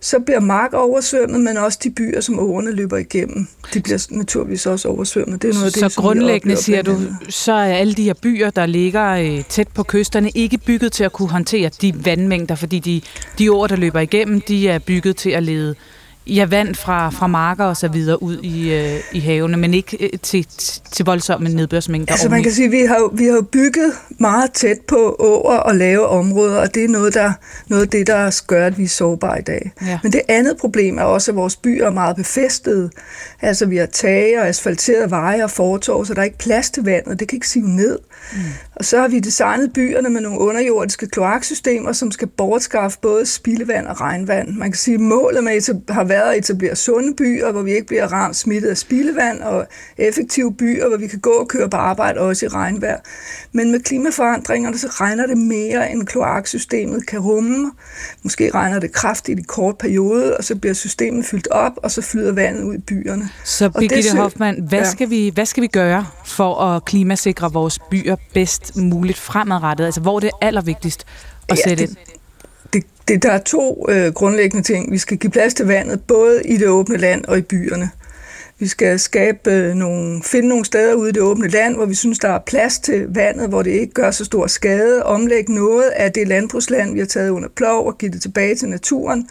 [0.01, 4.65] så bliver mark oversvømmet, men også de byer, som årene løber igennem, de bliver naturligvis
[4.65, 5.41] også oversvømmet.
[5.41, 6.97] Det er noget så det, så grundlæggende, siger du,
[7.29, 11.03] så er alle de her byer, der ligger øh, tæt på kysterne, ikke bygget til
[11.03, 13.01] at kunne håndtere de vandmængder, fordi de,
[13.39, 15.75] de år, der løber igennem, de er bygget til at lede
[16.35, 19.97] ja, vand fra, fra marker og så videre ud i, øh, i havene, men ikke
[20.03, 20.47] øh, til,
[20.91, 22.13] til voldsomme nedbørsmængder.
[22.13, 26.07] Altså man kan sige, vi har, vi har bygget meget tæt på åer og lave
[26.07, 27.31] områder, og det er noget, der,
[27.67, 29.71] noget af det, der gør, at vi er sårbare i dag.
[29.85, 29.99] Ja.
[30.03, 32.89] Men det andet problem er også, at vores byer er meget befæstede.
[33.41, 36.83] Altså vi har tage og asfalterede veje og fortov, så der er ikke plads til
[36.83, 37.99] vandet, det kan ikke sive ned.
[38.33, 38.39] Mm.
[38.75, 43.87] Og så har vi designet byerne med nogle underjordiske kloaksystemer, som skal bortskaffe både spildevand
[43.87, 44.55] og regnvand.
[44.55, 47.87] Man kan sige, at målet med har været at etablere sunde byer, hvor vi ikke
[47.87, 49.67] bliver ramt smittet af spildevand, og
[49.97, 52.97] effektive byer, hvor vi kan gå og køre på arbejde også i regnvejr.
[53.51, 57.71] Men med klimaforandringerne, så regner det mere, end kloaksystemet kan rumme.
[58.23, 62.01] Måske regner det kraftigt i kort periode, og så bliver systemet fyldt op, og så
[62.01, 63.29] flyder vandet ud i byerne.
[63.43, 64.89] Så Birgitte Hoffmann, hvad, ja.
[64.89, 69.85] skal vi, hvad skal vi gøre for at klimasikre vores byer bedst muligt fremadrettet?
[69.85, 71.05] Altså, hvor er det allervigtigst
[71.49, 72.18] at ja, sætte det, ind?
[73.09, 74.91] Det, der er to øh, grundlæggende ting.
[74.91, 77.89] Vi skal give plads til vandet, både i det åbne land og i byerne.
[78.59, 81.95] Vi skal skabe øh, nogle, finde nogle steder ude i det åbne land, hvor vi
[81.95, 85.03] synes, der er plads til vandet, hvor det ikke gør så stor skade.
[85.03, 88.69] Omlægge noget af det landbrugsland, vi har taget under plov og give det tilbage til
[88.69, 89.27] naturen.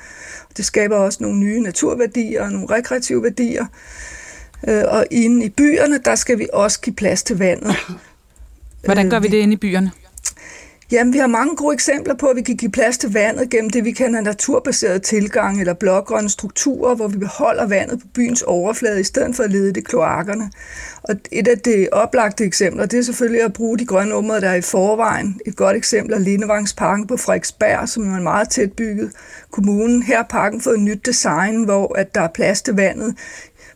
[0.57, 3.66] Det skaber også nogle nye naturværdier og nogle rekreative værdier.
[4.68, 7.74] Øh, og inde i byerne, der skal vi også give plads til vandet.
[8.85, 9.91] Hvordan gør vi det inde i byerne?
[10.93, 13.70] Jamen, vi har mange gode eksempler på, at vi kan give plads til vandet gennem
[13.70, 19.01] det, vi kalder naturbaseret tilgang eller blågrønne strukturer, hvor vi beholder vandet på byens overflade,
[19.01, 20.51] i stedet for at lede det kloakkerne.
[21.03, 24.49] Og et af de oplagte eksempler, det er selvfølgelig at bruge de grønne områder, der
[24.49, 25.41] er i forvejen.
[25.47, 29.12] Et godt eksempel er Lindevangsparken på Frederiksberg, som er en meget tæt bygget
[29.51, 30.05] kommune.
[30.05, 33.16] Her har parken fået et nyt design, hvor at der er plads til vandet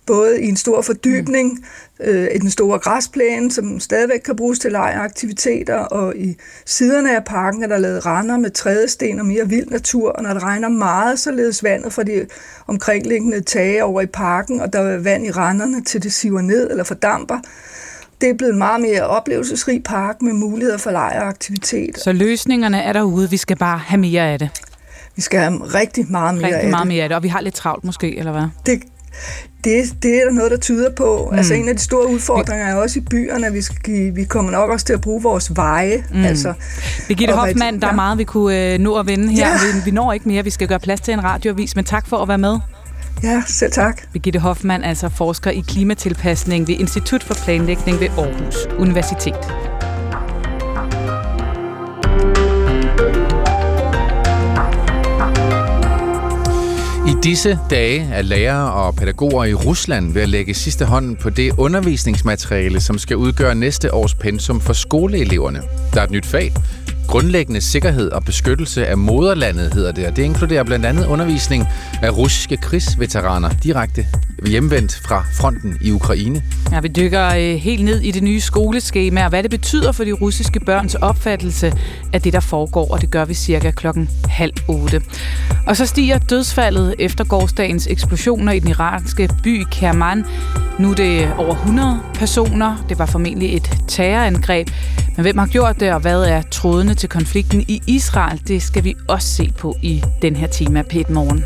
[0.06, 1.64] både i en stor fordybning,
[2.04, 6.36] øh, i den store græsplæne, som stadigvæk kan bruges til lejeaktiviteter, og i
[6.66, 10.34] siderne af parken er der lavet render med trædesten og mere vild natur, og når
[10.34, 12.26] det regner meget, så ledes vandet fra de
[12.66, 16.70] omkringliggende tage over i parken, og der er vand i renderne, til det siver ned
[16.70, 17.38] eller fordamper.
[18.20, 21.98] Det er blevet en meget mere oplevelsesrig park med muligheder for lejeaktivitet.
[21.98, 24.50] Så løsningerne er derude, vi skal bare have mere af det.
[25.16, 26.88] Vi skal have rigtig meget mere rigtig af meget det.
[26.88, 28.42] mere af det, og vi har lidt travlt måske, eller hvad?
[28.66, 28.82] Det,
[29.64, 31.28] det, det er der noget, der tyder på.
[31.30, 31.38] Mm.
[31.38, 34.52] Altså en af de store udfordringer er også i byerne, at vi, skal vi kommer
[34.52, 36.04] nok også til at bruge vores veje.
[36.14, 36.24] Mm.
[36.24, 36.52] Altså,
[37.08, 37.94] Birgitte Hoffmann, der er ja.
[37.94, 39.48] meget, vi kunne øh, nå at vende her.
[39.48, 39.54] Ja.
[39.54, 42.16] Vi, vi når ikke mere, vi skal gøre plads til en radioavis, men tak for
[42.16, 42.58] at være med.
[43.22, 44.02] Ja, selv tak.
[44.12, 49.71] Birgitte Hoffmann, altså forsker i klimatilpasning ved Institut for Planlægning ved Aarhus Universitet.
[57.24, 61.52] Disse dage er lærere og pædagoger i Rusland ved at lægge sidste hånd på det
[61.58, 65.62] undervisningsmateriale, som skal udgøre næste års pensum for skoleeleverne.
[65.94, 66.52] Der er et nyt fag.
[67.12, 71.66] Grundlæggende sikkerhed og beskyttelse af moderlandet hedder det, og det inkluderer blandt andet undervisning
[72.02, 74.06] af russiske krigsveteraner direkte
[74.46, 76.42] hjemvendt fra fronten i Ukraine.
[76.72, 80.04] Ja, vi dykker øh, helt ned i det nye skoleskema, og hvad det betyder for
[80.04, 81.72] de russiske børns opfattelse
[82.12, 85.02] af det, der foregår, og det gør vi cirka klokken halv otte.
[85.66, 90.24] Og så stiger dødsfaldet efter gårdsdagens eksplosioner i den iranske by Kerman.
[90.78, 92.84] Nu er det over 100 personer.
[92.88, 94.68] Det var formentlig et terrorangreb.
[95.16, 98.40] Men hvem har gjort det, og hvad er trådene til konflikten i Israel?
[98.48, 101.44] Det skal vi også se på i den her time af Pet Morgen.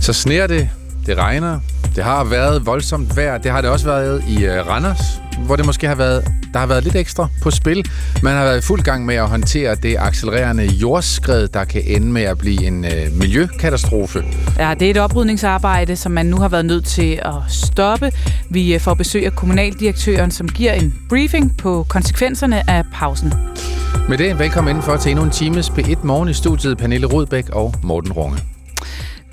[0.00, 0.70] Så sneer det,
[1.06, 1.60] det regner,
[1.96, 3.38] det har været voldsomt vejr.
[3.38, 6.66] Det har det også været i uh, Randers, hvor det måske har været, der har
[6.66, 7.84] været lidt ekstra på spil.
[8.22, 12.06] Man har været i fuld gang med at håndtere det accelererende jordskred, der kan ende
[12.06, 14.24] med at blive en uh, miljøkatastrofe.
[14.58, 18.12] Ja, det er et oprydningsarbejde, som man nu har været nødt til at stoppe.
[18.50, 23.34] Vi øh, får besøg af kommunaldirektøren, som giver en briefing på konsekvenserne af pausen.
[24.08, 26.78] Med det, velkommen indenfor til endnu en times P1 Morgen i studiet.
[26.78, 28.53] Pernille Rudbæk og Morten Runge.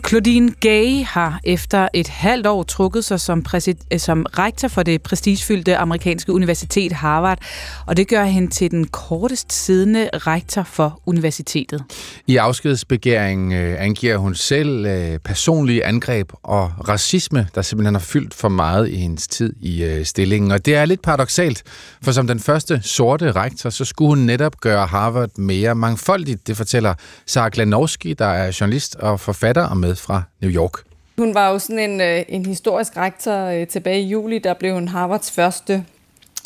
[0.07, 4.83] Claudine Gay har efter et halvt år trukket sig som, præsid- øh, som rektor for
[4.83, 7.39] det prestigefyldte amerikanske universitet Harvard,
[7.87, 11.83] og det gør hende til den kortest siddende rektor for universitetet.
[12.27, 18.33] I afskedsbegæringen øh, angiver hun selv øh, personlige angreb og racisme, der simpelthen har fyldt
[18.33, 20.51] for meget i hendes tid i øh, stillingen.
[20.51, 21.63] Og det er lidt paradoxalt,
[22.03, 26.47] for som den første sorte rektor, så skulle hun netop gøre Harvard mere mangfoldigt.
[26.47, 26.93] Det fortæller
[27.25, 30.71] Sara Glanowski, der er journalist og forfatter og med fra New York.
[31.17, 34.73] Hun var jo sådan en, øh, en historisk rektor øh, tilbage i juli, der blev
[34.73, 35.85] hun Harvards første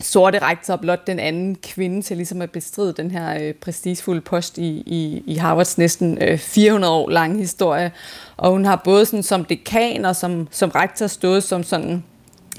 [0.03, 4.21] sorte rektor, og blot den anden kvinde til ligesom at bestride den her øh, prestigefulde
[4.21, 7.91] post i, i, i Harvards næsten øh, 400 år lange historie.
[8.37, 12.03] Og hun har både sådan, som dekan og som, som rektor stået som sådan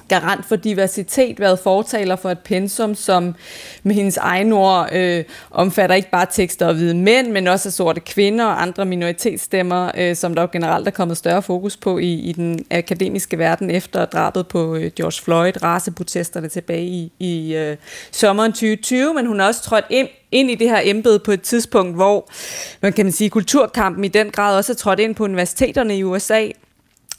[0.09, 3.35] garant for diversitet, været fortaler for et pensum, som
[3.83, 7.73] med hendes egen ord øh, omfatter ikke bare tekster og hvide mænd, men også af
[7.73, 11.99] sorte kvinder og andre minoritetsstemmer, øh, som der jo generelt er kommet større fokus på
[11.99, 17.55] i, i den akademiske verden efter drabet på øh, George Floyd, raceprotesterne tilbage i, i
[17.55, 17.77] øh,
[18.13, 21.43] sommeren 2020, men hun har også trådt ind ind i det her embede på et
[21.43, 22.29] tidspunkt, hvor
[22.83, 26.05] man kan man sige, kulturkampen i den grad også er trådt ind på universiteterne i
[26.05, 26.49] USA,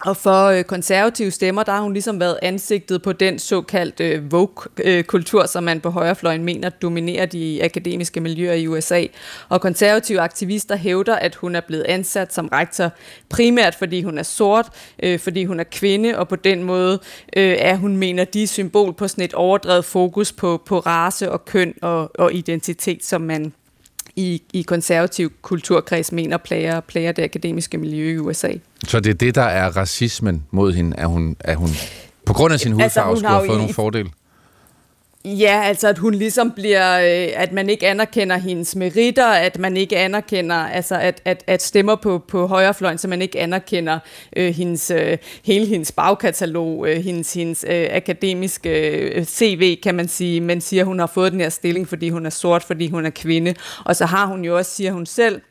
[0.06, 4.32] og for øh, konservative stemmer, der har hun ligesom været ansigtet på den såkaldte øh,
[4.32, 9.04] Vogue-kultur, øh, som man på højrefløjen mener dominerer de akademiske miljøer i USA.
[9.50, 12.92] Og konservative aktivister hævder, at hun er blevet ansat som rektor
[13.30, 14.70] primært fordi hun er sort,
[15.04, 17.00] øh, fordi hun er kvinde, og på den måde
[17.38, 21.46] øh, er hun, mener de, symbol på sådan et overdrevet fokus på, på race og
[21.46, 23.54] køn og, og identitet, som man
[24.18, 28.52] i, i konservativ kulturkreds mener plager, plager det akademiske miljø i USA.
[28.88, 31.70] Så det er det, der er racismen mod hende, at hun, at hun
[32.26, 34.10] på grund af sin Altså, hudfarve hun skulle have fået i- nogle fordele?
[35.28, 39.78] Ja, altså at hun ligesom bliver, øh, at man ikke anerkender hendes meritter, at man
[39.78, 44.00] ikke anerkender, altså at, at, at stemmer på, på højrefløjen, så man ikke anerkender
[44.36, 50.08] øh, hendes, øh, hele hendes bagkatalog, øh, hendes, hendes øh, akademiske øh, CV, kan man
[50.08, 52.90] sige, men siger, at hun har fået den her stilling, fordi hun er sort, fordi
[52.90, 53.56] hun er kvinde.
[53.86, 55.42] Og så har hun jo også, siger hun selv,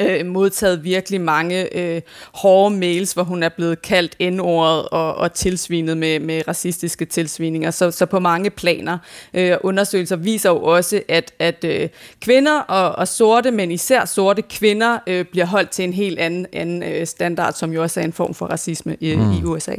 [0.00, 2.02] øh, modtaget virkelig mange øh,
[2.34, 7.70] hårde mails, hvor hun er blevet kaldt N-ordet og, og tilsvinet med, med racistiske tilsvininger.
[7.70, 8.98] Så, så på mange planer.
[9.34, 11.88] Øh, undersøgelser viser jo også, at, at øh,
[12.20, 16.46] kvinder og, og sorte, men især sorte kvinder, øh, bliver holdt til en helt anden,
[16.52, 19.32] anden øh, standard, som jo også er en form for racisme i, mm.
[19.32, 19.74] i USA.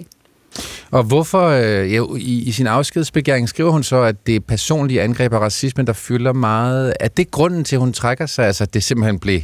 [0.91, 5.01] Og hvorfor, øh, ja, i, i sin afskedsbegæring skriver hun så, at det er personlige
[5.01, 6.93] angreb af racisme, der fylder meget.
[6.99, 8.45] Er det grunden til, at hun trækker sig?
[8.45, 9.41] Altså, at det simpelthen blev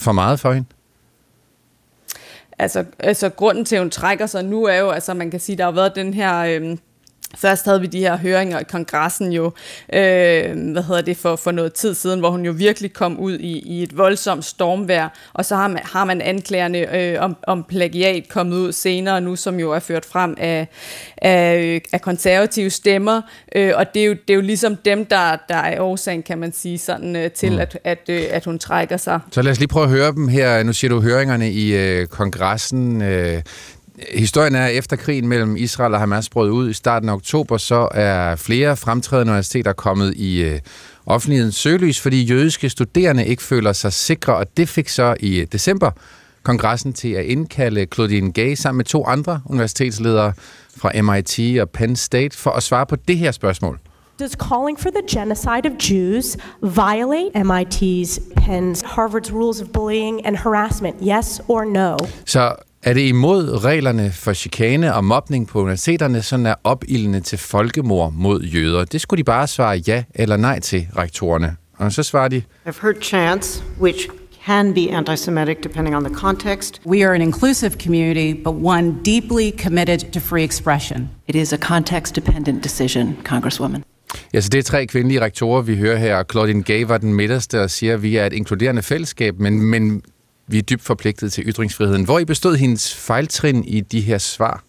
[0.00, 0.68] for meget for hende?
[2.58, 5.56] Altså, altså grunden til, at hun trækker sig nu, er jo, altså man kan sige,
[5.58, 6.38] der har været den her...
[6.38, 6.76] Øh,
[7.36, 9.44] Først havde vi de her høringer i kongressen jo,
[9.92, 13.38] øh, hvad hedder det, for, for noget tid siden, hvor hun jo virkelig kom ud
[13.38, 17.64] i, i et voldsomt stormvær, og så har man, har man anklagerne øh, om, om
[17.68, 20.68] plagiat kommet ud senere nu, som jo er ført frem af,
[21.16, 23.22] af, af konservative stemmer,
[23.54, 26.38] øh, og det er, jo, det er jo ligesom dem, der, der er årsagen, kan
[26.38, 27.58] man sige, sådan øh, til, mm.
[27.58, 29.20] at, at, øh, at hun trækker sig.
[29.32, 30.62] Så lad os lige prøve at høre dem her.
[30.62, 33.02] Nu siger du høringerne i øh, kongressen.
[33.02, 33.42] Øh,
[34.14, 37.56] Historien er, at efter krigen mellem Israel og Hamas brød ud i starten af oktober,
[37.56, 40.60] så er flere fremtrædende universiteter kommet i øh,
[41.06, 45.90] offentlighedens søgelys, fordi jødiske studerende ikke føler sig sikre, og det fik så i december
[46.42, 50.32] kongressen til at indkalde Claudine Gay sammen med to andre universitetsledere
[50.76, 53.78] fra MIT og Penn State for at svare på det her spørgsmål.
[54.20, 60.36] Does calling for the genocide of Jews violate MIT's, Penn's, Harvard's rules of bullying and
[60.36, 60.96] harassment?
[61.02, 61.96] Yes or no?
[62.26, 67.38] Så er det imod reglerne for chikane og mobning på universiteterne, sådan er opildende til
[67.38, 68.84] folkemord mod jøder?
[68.84, 71.56] Det skulle de bare svare ja eller nej til, rektorerne.
[71.76, 72.42] Og så svarer de...
[72.66, 74.08] I've heard chants which
[74.46, 76.80] can be anti-Semitic depending on the context.
[76.86, 81.10] We are an inclusive community, but one deeply committed to free expression.
[81.28, 83.84] It is a context-dependent decision, Congresswoman.
[84.32, 86.22] Ja, så det er tre kvindelige rektorer, vi hører her.
[86.30, 90.02] Claudine Gay var den midterste og siger, at vi er et inkluderende fællesskab, men, men
[90.50, 92.04] vi er dybt forpligtet til ytringsfriheden.
[92.04, 94.64] Hvor I bestod hendes fejltrin i de her svar?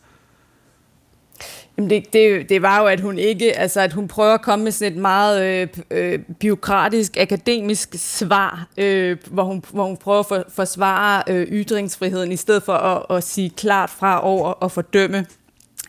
[1.77, 4.63] Jamen det, det, det var jo, at hun ikke, altså at hun prøver at komme
[4.63, 10.19] med sådan et meget øh, øh, biokratisk, akademisk svar, øh, hvor, hun, hvor hun prøver
[10.19, 14.71] at for, forsvare øh, ytringsfriheden, i stedet for at, at sige klart fra over og
[14.71, 15.25] fordømme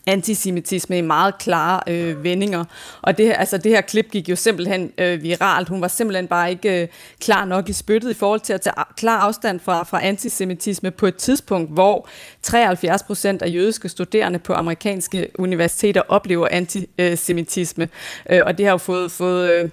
[0.07, 2.63] antisemitisme i meget klare øh, vendinger.
[3.01, 5.69] Og det, altså, det her klip gik jo simpelthen øh, viralt.
[5.69, 6.87] Hun var simpelthen bare ikke øh,
[7.21, 11.05] klar nok i spyttet i forhold til at tage klar afstand fra, fra antisemitisme på
[11.05, 12.07] et tidspunkt, hvor
[12.41, 17.89] 73 procent af jødiske studerende på amerikanske universiteter oplever antisemitisme.
[18.29, 19.69] Øh, og det har jo fået, fået øh,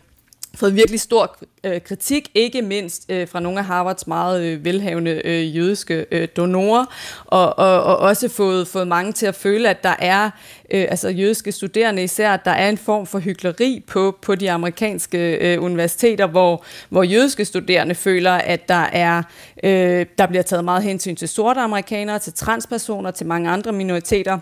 [0.55, 5.22] fået virkelig stor øh, kritik, ikke mindst øh, fra nogle af Harvards meget øh, velhavende
[5.24, 6.84] øh, jødiske øh, donorer,
[7.24, 10.30] og, og, og også fået, fået mange til at føle, at der er,
[10.70, 14.51] øh, altså jødiske studerende især, at der er en form for hykleri på, på de
[14.51, 19.22] amerikanske øh, universiteter, hvor, hvor jødiske studerende føler, at der er
[19.64, 24.38] øh, der bliver taget meget hensyn til sorte amerikanere, til transpersoner, til mange andre minoriteter,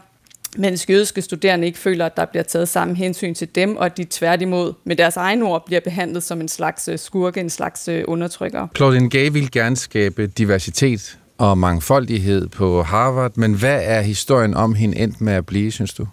[0.57, 3.97] mens jødiske studerende ikke føler, at der bliver taget samme hensyn til dem, og at
[3.97, 7.89] de tværtimod med deres egne ord bliver behandlet som en slags øh, skurke, en slags
[7.89, 8.67] øh, undertrykker.
[8.77, 14.75] Claudine Gay vil gerne skabe diversitet og mangfoldighed på Harvard, men hvad er historien om
[14.75, 16.07] hende endt med at blive, synes du?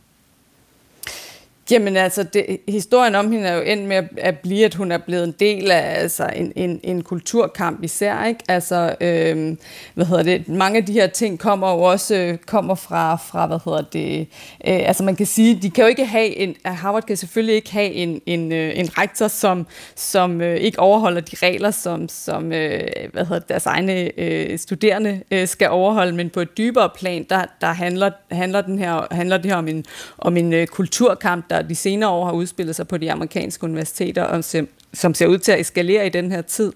[1.72, 4.91] Jamen altså, det, historien om hende er jo endt med at, at blive, at hun
[4.91, 8.26] er blevet en del af altså, en, en, en kulturkamp især.
[8.26, 8.39] Ikke?
[8.47, 9.57] Altså, øhm,
[9.93, 10.47] hvad hedder det?
[10.47, 14.20] Mange af de her ting kommer jo også øh, kommer fra, fra, hvad hedder det?
[14.68, 17.55] Øh, altså man kan sige, de kan jo ikke have en, øh, Harvard kan selvfølgelig
[17.55, 22.09] ikke have en, en, øh, en rektor, som, som øh, ikke overholder de regler, som,
[22.09, 22.82] som øh,
[23.13, 27.26] hvad hedder det, deres egne øh, studerende øh, skal overholde, men på et dybere plan,
[27.30, 29.86] der, der handler, handler, den her, handler det her om en,
[30.18, 34.24] om en øh, kulturkamp, der de senere år har udspillet sig på de amerikanske universiteter,
[34.24, 36.74] og som, som ser ud til at eskalere i den her tid.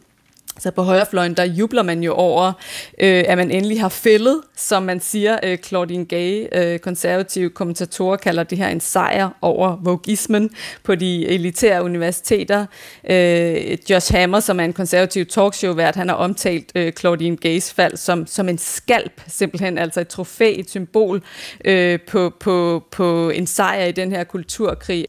[0.59, 2.53] Så på højrefløjen, der jubler man jo over,
[2.99, 8.17] øh, at man endelig har fældet, som man siger, øh, Claudine Gay, øh, konservative kommentatorer,
[8.17, 10.49] kalder det her en sejr over vogismen
[10.83, 12.65] på de elitære universiteter.
[13.09, 17.97] Øh, Josh Hammer, som er en konservativ talkshow-vært, han har omtalt øh, Claudine Gays fald
[17.97, 21.21] som, som en skalp, simpelthen altså et trofæ, et symbol
[21.65, 25.05] øh, på, på, på en sejr i den her kulturkrig.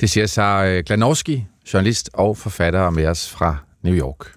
[0.00, 4.35] Det siger Sara Glanowski, journalist og forfatter med os fra New York.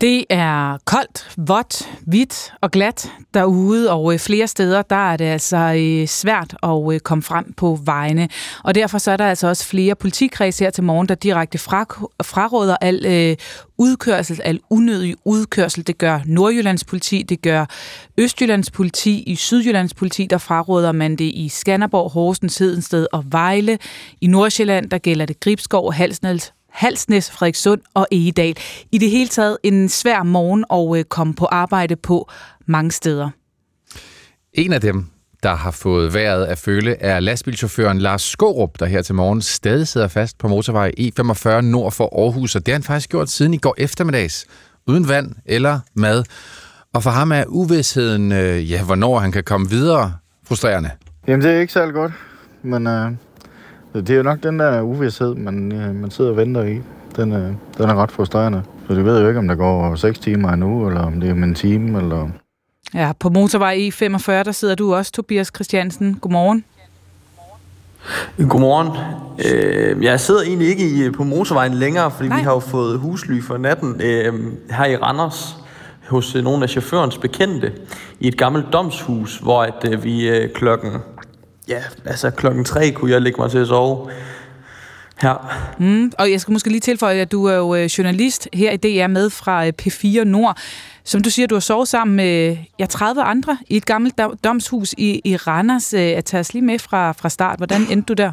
[0.00, 5.24] Det er koldt, vådt, hvidt og glat derude, og øh, flere steder der er det
[5.24, 8.28] altså øh, svært at øh, komme frem på vejene.
[8.64, 12.76] Og derfor så er der altså også flere politikreds her til morgen, der direkte fraråder
[12.80, 13.36] al øh,
[13.78, 15.86] udkørsel, al unødig udkørsel.
[15.86, 17.66] Det gør Nordjyllands politi, det gør
[18.18, 23.78] Østjyllands politi, i Sydjyllands politi, der fraråder man det i Skanderborg, Horsens, Hedensted og Vejle.
[24.20, 28.56] I Nordsjælland, der gælder det Gribskov, Halsnæs, Halsnæs, Frederikssund og Egedal.
[28.92, 32.30] I det hele taget en svær morgen at øh, komme på arbejde på
[32.66, 33.30] mange steder.
[34.52, 35.06] En af dem,
[35.42, 39.88] der har fået vejret at føle, er lastbilchaufføren Lars Skorup, der her til morgen stadig
[39.88, 43.54] sidder fast på motorvej E45 nord for Aarhus, og det har han faktisk gjort siden
[43.54, 44.46] i går eftermiddags,
[44.86, 46.24] uden vand eller mad.
[46.92, 50.14] Og for ham er uvidsheden, øh, ja, hvornår han kan komme videre,
[50.46, 50.90] frustrerende.
[51.26, 52.12] Jamen, det er ikke særlig godt,
[52.62, 53.12] men øh,
[54.00, 56.80] det er jo nok den der uvidshed, man, øh, man sidder og venter i.
[57.16, 58.62] Den, øh, den er ret frustrerende.
[58.88, 61.28] Så du ved jo ikke, om der går 6 timer en uge, eller om det
[61.28, 62.28] er om en time, eller...
[62.94, 66.14] Ja, på motorvej E45, der sidder du også, Tobias Christiansen.
[66.14, 66.64] Godmorgen.
[68.48, 68.88] Godmorgen.
[69.54, 72.38] Øh, jeg sidder egentlig ikke i, på motorvejen længere, fordi Nej.
[72.38, 74.34] vi har jo fået husly for natten øh,
[74.70, 75.56] her i Randers
[76.08, 77.72] hos nogle af chaufførens bekendte
[78.20, 80.90] i et gammelt domshus, hvor at, øh, vi øh, klokken
[81.68, 84.10] Ja, altså klokken tre kunne jeg lægge mig til at sove.
[85.20, 85.52] Her.
[85.78, 88.76] Mm, og jeg skal måske lige tilføje, at du er jo øh, journalist her i
[88.76, 90.58] DR med fra øh, P4 Nord.
[91.04, 94.94] Som du siger, du har sovet sammen med ja, 30 andre i et gammelt domshus
[94.98, 95.94] i, i Randers.
[95.94, 97.58] At øh, tage os lige med fra, fra start.
[97.58, 98.32] Hvordan endte du der?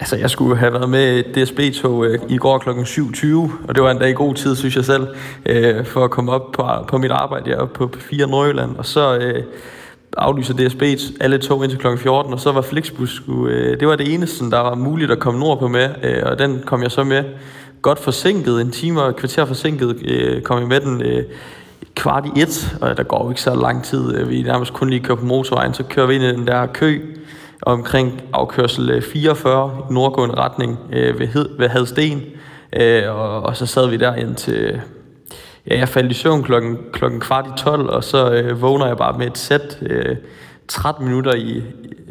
[0.00, 2.68] Altså, jeg skulle have været med DSB-tog øh, i går kl.
[2.70, 5.08] 7.20, og det var en dag i god tid, synes jeg selv,
[5.46, 7.50] øh, for at komme op på, på mit arbejde.
[7.50, 9.18] Jeg på P4 Nordjylland, og så...
[9.18, 9.44] Øh,
[10.16, 11.86] aflyser DSB's alle tog indtil kl.
[11.96, 15.40] 14, og så var Flixbus, øh, det var det eneste, der var muligt at komme
[15.40, 17.24] nordpå med, øh, og den kom jeg så med
[17.82, 21.24] godt forsinket, en time og et kvarter forsinket, øh, kom jeg med den øh,
[21.94, 24.90] kvart i et, og der går jo ikke så lang tid, øh, vi nærmest kun
[24.90, 27.00] lige kører på motorvejen, så kører vi ind i den der kø
[27.62, 32.22] omkring afkørsel øh, 44 i nordgående retning øh, ved, Hed, ved Hadsten,
[32.72, 34.80] øh, og, og så sad vi der ind til
[35.70, 38.96] ja, jeg faldt i søvn klokken, klokken kvart i 12, og så øh, vågner jeg
[38.96, 40.16] bare med et sæt øh,
[40.68, 41.62] 13 minutter i,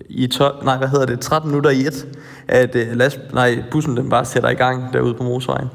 [0.09, 2.07] i 12, nej, hvad hedder det, 13 minutter i et,
[2.47, 5.67] at øh, last, nej, bussen den bare sætter i gang derude på motorvejen.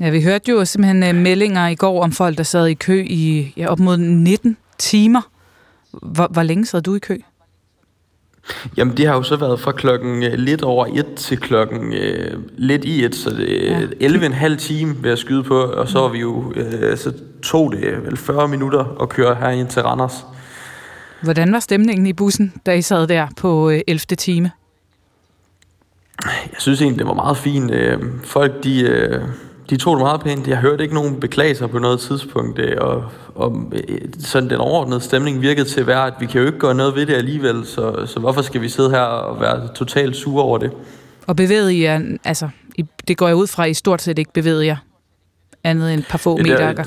[0.00, 3.04] Ja, vi hørte jo simpelthen øh, meldinger i går om folk, der sad i kø
[3.06, 5.20] i ja, op mod 19 timer.
[5.90, 7.16] Hvor, hvor længe sad du i kø?
[8.76, 12.38] Jamen, det har jo så været fra klokken øh, lidt over et til klokken øh,
[12.56, 13.48] lidt i et, så det
[14.00, 14.08] ja.
[14.08, 18.04] 11,5 time ved at skyde på, og så var vi jo, øh, så tog det
[18.04, 20.24] vel 40 minutter at køre her ind til Randers.
[21.22, 23.98] Hvordan var stemningen i bussen, da I sad der på øh, 11.
[23.98, 24.50] time?
[26.24, 27.70] Jeg synes egentlig, det var meget fint.
[27.70, 29.22] Øh, folk, de, øh,
[29.70, 30.48] de tog det meget pænt.
[30.48, 33.04] Jeg hørte ikke nogen beklagelser på noget tidspunkt, øh, og,
[33.34, 36.58] og øh, sådan den overordnede stemning virkede til at være, at vi kan jo ikke
[36.58, 40.16] gøre noget ved det alligevel, så, så hvorfor skal vi sidde her og være totalt
[40.16, 40.70] sure over det?
[41.26, 42.48] Og bevæget I jer, altså,
[43.08, 44.76] det går jeg ud fra, I stort set ikke bevæget jer,
[45.64, 46.84] andet end et par få meter?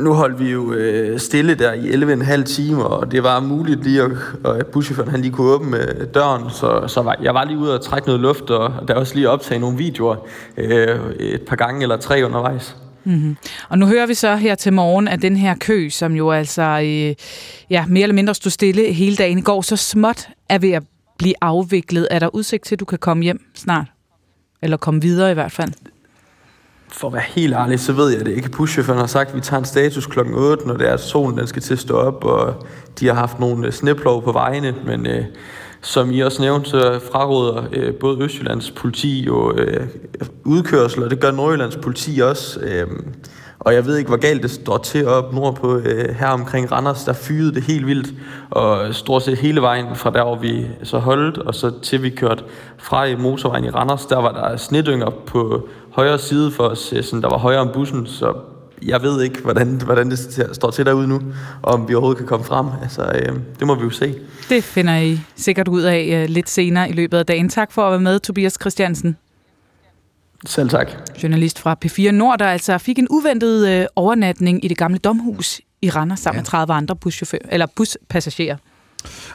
[0.00, 4.02] Nu holdt vi jo øh, stille der i 11,5 timer, og det var muligt lige
[4.02, 4.10] at,
[4.44, 7.74] at buschaufføren han lige kunne åbne øh, døren, så, så var, jeg var lige ude
[7.74, 10.16] og trække noget luft, og der også lige optage nogle videoer
[10.56, 12.76] øh, et par gange eller tre undervejs.
[13.04, 13.36] Mm-hmm.
[13.68, 16.62] Og nu hører vi så her til morgen, at den her kø, som jo altså
[16.62, 17.14] øh,
[17.70, 20.82] ja, mere eller mindre stod stille hele dagen i går, så småt er ved at
[21.18, 22.08] blive afviklet.
[22.10, 23.86] Er der udsigt til, at du kan komme hjem snart?
[24.62, 25.72] Eller komme videre i hvert fald?
[26.92, 28.50] For at være helt ærlig, så ved jeg det ikke.
[28.50, 31.38] Buschaufføren har sagt, at vi tager en status klokken 8, når det er, at solen
[31.38, 32.66] den skal til at stå op, og
[33.00, 35.24] de har haft nogle øh, sneplov på vejene, men øh,
[35.80, 39.86] som I også nævnte, så fraråder øh, både Østjyllands politi og øh,
[40.44, 42.60] udkørsel, og det gør Nordjyllands politi også.
[42.60, 42.86] Øh,
[43.60, 47.04] og jeg ved ikke, hvor galt det står til op nordpå øh, her omkring Randers.
[47.04, 48.14] Der fyrede det helt vildt,
[48.50, 52.10] og stort set hele vejen fra der, hvor vi så holdt, og så til vi
[52.10, 52.44] kørte
[52.78, 57.04] fra i motorvejen i Randers, der var der snedynger på højre side for os, øh,
[57.04, 58.34] sådan, der var højere om bussen, så
[58.82, 61.20] jeg ved ikke, hvordan, hvordan det står til derude nu,
[61.62, 62.66] og om vi overhovedet kan komme frem.
[62.82, 64.14] Altså, øh, det må vi jo se.
[64.48, 67.48] Det finder I sikkert ud af øh, lidt senere i løbet af dagen.
[67.48, 69.16] Tak for at være med, Tobias Christiansen.
[70.46, 70.90] Selv tak.
[71.22, 75.60] Journalist fra P4 Nord, der altså fik en uventet øh, overnatning i det gamle domhus
[75.82, 76.40] i Randers sammen ja.
[76.40, 78.56] med 30 andre buschauffører, eller buspassagerer.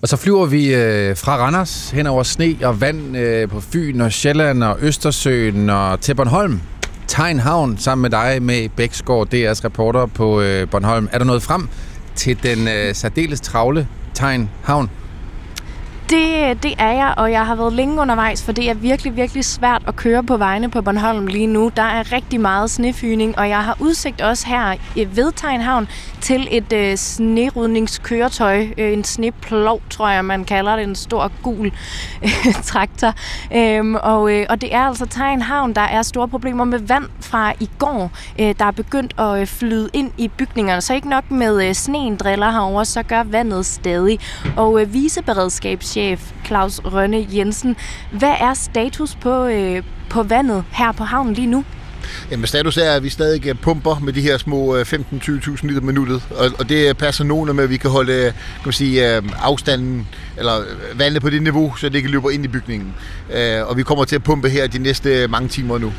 [0.01, 4.01] Og så flyver vi øh, fra Randers hen over sne og vand øh, på Fyn
[4.01, 6.62] og Sjælland og Østersøen og til Bornholm.
[7.08, 11.10] Tegn Havn sammen med dig med Bæksgaard, DR's reporter på øh, Bornholm.
[11.12, 11.70] Er der noget frem
[12.16, 14.89] til den øh, særdeles travle Tegn Havn?
[16.10, 19.45] Det, det er jeg, og jeg har været længe undervejs, for det er virkelig, virkelig
[19.45, 21.72] svært at køre på vejene på Bornholm lige nu.
[21.76, 25.88] Der er rigtig meget snefyning, og jeg har udsigt også her ved Tegnhavn
[26.22, 31.72] til et øh, snerydningskøretøj, øh, en sneplov, tror jeg, man kalder det, en stor gul
[32.24, 33.14] øh, traktor.
[33.56, 37.53] Øhm, og, øh, og det er altså Tegnhavn, der er store problemer med vand fra
[37.60, 40.82] i går, øh, der er begyndt at øh, flyde ind i bygningerne.
[40.82, 44.20] Så ikke nok med øh, sneen driller herover, så gør vandet stadig.
[44.58, 44.93] Og øh,
[45.96, 47.76] chef Claus Rønne Jensen,
[48.12, 51.63] hvad er status på, øh, på vandet her på havnen lige nu?
[52.32, 55.82] Jamen, status er, at vi stadig øh, pumper med de her små øh, 15-20.000 liter
[55.82, 58.34] minuttet, og, og det passer nogen med, at vi kan holde øh, kan
[58.66, 60.08] man sige, afstanden,
[60.38, 60.51] eller
[60.96, 62.93] vandet på det niveau, så det ikke løber ind i bygningen.
[63.67, 65.93] Og vi kommer til at pumpe her de næste mange timer nu.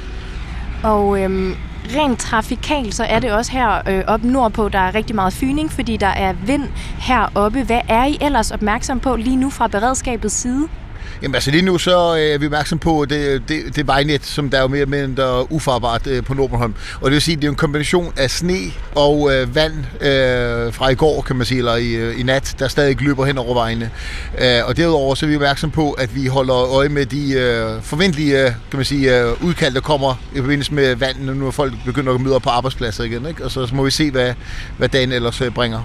[0.85, 1.55] Og øhm,
[1.97, 5.73] rent trafikalt, så er det også her øh, op nordpå, der er rigtig meget fyning,
[5.73, 7.63] fordi der er vind heroppe.
[7.63, 10.69] Hvad er I ellers opmærksom på lige nu fra beredskabets side?
[11.23, 14.51] Jamen altså lige nu så øh, er vi opmærksom på det, det, det vejnet, som
[14.51, 16.75] der er jo mere eller mindre ufarbart øh, på Nordbornholm.
[17.01, 18.59] Og det vil sige, at det er en kombination af sne
[18.95, 22.55] og øh, vand øh, fra i går, kan man sige, eller i, øh, i nat,
[22.59, 23.91] der stadig løber hen over vejene.
[24.39, 27.83] Øh, og derudover så er vi opmærksom på, at vi holder øje med de øh,
[27.83, 32.15] forventelige kan man sige, øh, udkald, der kommer i forbindelse med vand, nu folk begynder
[32.15, 33.27] at møde op på arbejdspladser igen.
[33.27, 33.45] Ikke?
[33.45, 34.35] Og så, så må vi se, hvad,
[34.79, 35.83] hvad dagen ellers bringer.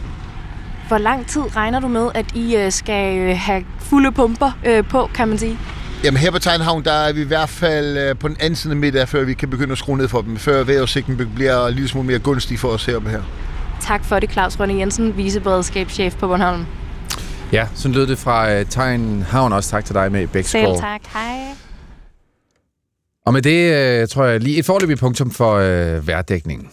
[0.91, 4.83] Hvor lang tid regner du med, at I øh, skal øh, have fulde pumper øh,
[4.87, 5.57] på, kan man sige?
[6.03, 8.77] Jamen her på Tegnhavn, der er vi i hvert fald på den anden side af
[8.77, 11.89] middag, før vi kan begynde at skrue ned for dem, før vejrudsigten bliver en lille
[11.89, 13.21] smule mere gunstig for os heroppe her.
[13.81, 16.65] Tak for det, Claus Rønne Jensen, viceberedskabschef på Bornholm.
[17.51, 19.53] Ja, så lød det fra Tegnhavn.
[19.53, 20.67] Også tak til dig med Bæksgaard.
[20.67, 21.01] Selv tak.
[21.13, 21.39] Hej.
[23.25, 26.69] Og med det tror jeg lige et forløbigt punktum for uh, værdækningen.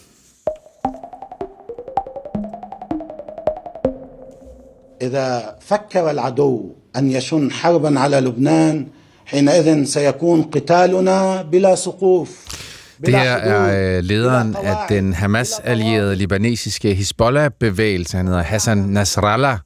[5.02, 8.88] إذا فكر العدو أن يشن حربا على لبنان
[9.26, 12.46] حينئذ سيكون قتالنا بلا سقوف
[13.06, 18.18] Det her er lederen af den Hamas-allierede libanesiske Hezbollah-bevægelse.
[18.18, 19.58] Han hedder Hassan Nasrallah,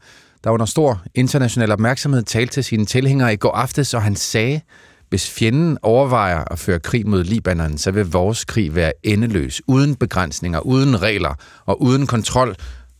[0.43, 4.61] der under stor international opmærksomhed talte til sine tilhængere i går aftes, og han sagde,
[5.09, 9.95] hvis fjenden overvejer at føre krig mod Libanon, så vil vores krig være endeløs, uden
[9.95, 11.33] begrænsninger, uden regler
[11.65, 12.55] og uden kontrol.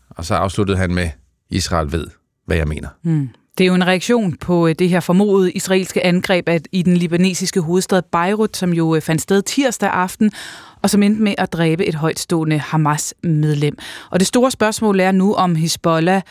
[0.10, 1.10] Og så afsluttede han med,
[1.50, 2.08] Israel ved,
[2.47, 2.89] hvad jeg mener.
[3.03, 3.29] Mm.
[3.59, 7.61] Det er jo en reaktion på øh, det her formodede israelske angreb i den libanesiske
[7.61, 10.31] hovedstad Beirut, som jo øh, fandt sted tirsdag aften,
[10.83, 13.79] og som endte med at dræbe et højtstående Hamas-medlem.
[14.11, 16.23] Og det store spørgsmål er nu, om Hezbollah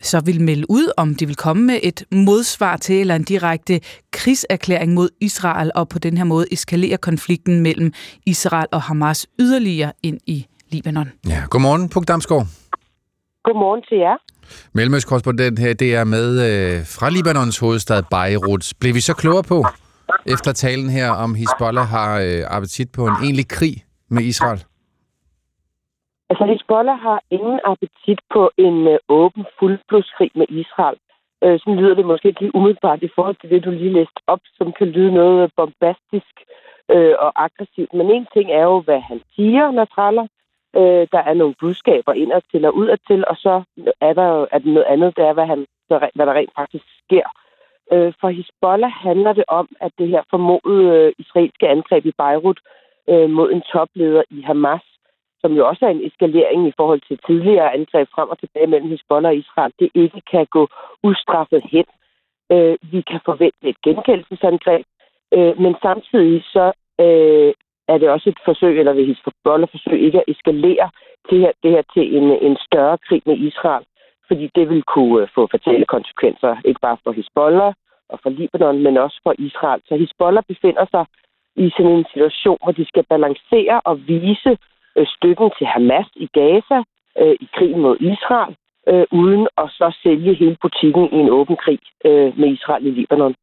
[0.00, 3.80] så vil melde ud, om de vil komme med et modsvar til eller en direkte
[4.12, 7.92] krigserklæring mod Israel, og på den her måde eskalere konflikten mellem
[8.26, 11.12] Israel og Hamas yderligere ind i Libanon.
[11.28, 12.46] Ja, godmorgen, Puk Damsgaard.
[13.44, 14.16] Godmorgen til jer.
[14.74, 18.64] Mellemøstkorrespondent her, det er med øh, fra Libanons hovedstad Beirut.
[18.80, 19.58] Blev vi så klogere på,
[20.34, 23.76] efter talen her, om Hezbollah har øh, appetit på en egentlig krig
[24.10, 24.60] med Israel?
[26.30, 30.98] Altså, Hezbollah har ingen appetit på en øh, åben fuldblodskrig med Israel.
[31.44, 34.20] Øh, sådan lyder det måske ikke lige umiddelbart i forhold til det, du lige læste
[34.26, 36.34] op, som kan lyde noget bombastisk
[36.94, 37.92] øh, og aggressivt.
[37.98, 40.26] Men en ting er jo, hvad han siger, Nasrallah,
[40.76, 43.62] Øh, der er nogle budskaber indad til og udad til, og så
[44.00, 47.26] er der jo at noget andet, det er, hvad, han, hvad der rent faktisk sker.
[47.92, 52.60] Øh, for Hezbollah handler det om, at det her formodede øh, israelske angreb i Beirut
[53.08, 54.84] øh, mod en topleder i Hamas,
[55.40, 58.90] som jo også er en eskalering i forhold til tidligere angreb frem og tilbage mellem
[58.90, 60.68] Hezbollah og Israel, det ikke kan gå
[61.02, 61.86] ustraffet hen.
[62.52, 64.86] Øh, vi kan forvente et gengældelsesangreb,
[65.32, 67.54] øh, men samtidig så øh,
[67.88, 70.90] er det også et forsøg, eller vil Hezbollah forsøge ikke at eskalere
[71.30, 73.84] det her, det her til en, en større krig med Israel,
[74.28, 77.72] fordi det vil kunne øh, få fatale konsekvenser, ikke bare for Hezbollah
[78.08, 79.80] og for Libanon, men også for Israel.
[79.88, 81.04] Så Hezbollah befinder sig
[81.56, 84.58] i sådan en situation, hvor de skal balancere og vise
[84.96, 86.78] øh, støtten til Hamas i Gaza
[87.20, 88.56] øh, i krigen mod Israel,
[88.88, 92.90] øh, uden at så sælge hele butikken i en åben krig øh, med Israel i
[92.90, 93.34] Libanon.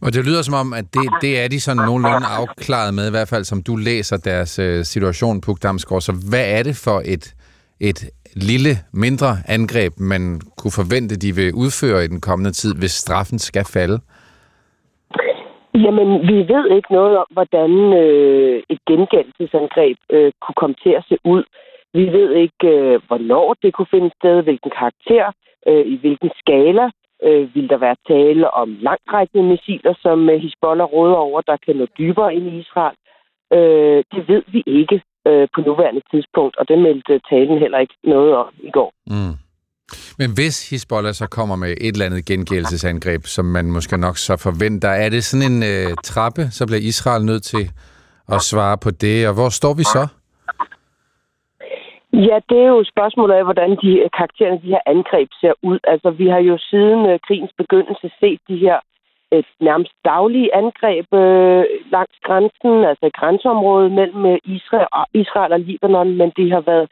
[0.00, 3.10] Og det lyder som om, at det, det er de sådan nogenlunde afklaret med, i
[3.10, 6.00] hvert fald som du læser deres øh, situation, Puk Damsgaard.
[6.00, 7.24] Så hvad er det for et,
[7.80, 7.98] et
[8.50, 13.38] lille, mindre angreb, man kunne forvente, de vil udføre i den kommende tid, hvis straffen
[13.38, 13.98] skal falde?
[15.84, 17.70] Jamen, vi ved ikke noget om, hvordan
[18.02, 21.44] øh, et gengældelsesangreb øh, kunne komme til at se ud.
[21.98, 25.24] Vi ved ikke, øh, hvornår det kunne finde sted, hvilken karakter,
[25.68, 26.86] øh, i hvilken skala.
[27.22, 31.76] Øh, vil der være tale om langtrækkende missiler, som øh, Hezbollah råder over, der kan
[31.76, 32.96] nå dybere ind i Israel?
[33.52, 37.78] Øh, det ved vi ikke øh, på nuværende tidspunkt, og det meldte øh, talen heller
[37.78, 38.92] ikke noget om i går.
[39.06, 39.34] Mm.
[40.18, 44.36] Men hvis Hezbollah så kommer med et eller andet gengældelsesangreb, som man måske nok så
[44.36, 47.70] forventer, er det sådan en øh, trappe, så bliver Israel nødt til
[48.28, 50.06] at svare på det, og hvor står vi så?
[52.16, 55.78] Ja, det er jo spørgsmålet af, hvordan de øh, karaktererne de her angreb ser ud.
[55.84, 58.80] Altså, vi har jo siden øh, krigens begyndelse set de her
[59.32, 65.52] et øh, nærmest daglige angreb øh, langs grænsen, altså grænseområdet mellem øh, Israel og, Israel
[65.52, 66.88] og Libanon, men det har været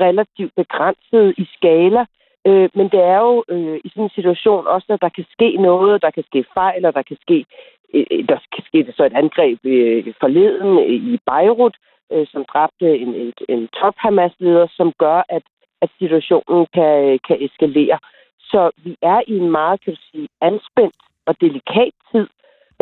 [0.00, 2.04] relativt begrænset i skala.
[2.46, 5.56] Øh, men det er jo øh, i sådan en situation også, at der kan ske
[5.56, 7.44] noget, der kan ske fejl, og der kan ske,
[7.94, 10.78] øh, øh der kan ske så et angreb øh, forleden
[11.12, 15.42] i Beirut, øh, Øh, som dræbte en, en, en top Hamas-leder, som gør, at,
[15.82, 17.98] at situationen kan, øh, kan eskalere.
[18.40, 20.96] Så vi er i en meget, kan du sige, anspændt
[21.26, 22.26] og delikat tid,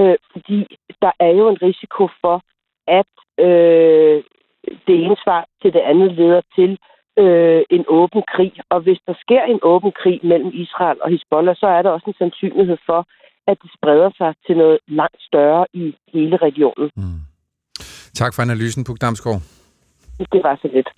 [0.00, 2.40] øh, fordi der er jo en risiko for,
[2.86, 4.22] at øh,
[4.86, 6.78] det ene svar til det andet leder til
[7.18, 8.52] øh, en åben krig.
[8.68, 12.06] Og hvis der sker en åben krig mellem Israel og Hezbollah, så er der også
[12.06, 13.06] en sandsynlighed for,
[13.46, 16.90] at det spreder sig til noget langt større i hele regionen.
[16.96, 17.20] Mm.
[18.14, 19.42] Tak for analysen, Puk Damsgaard.
[20.18, 20.88] Det var så lidt.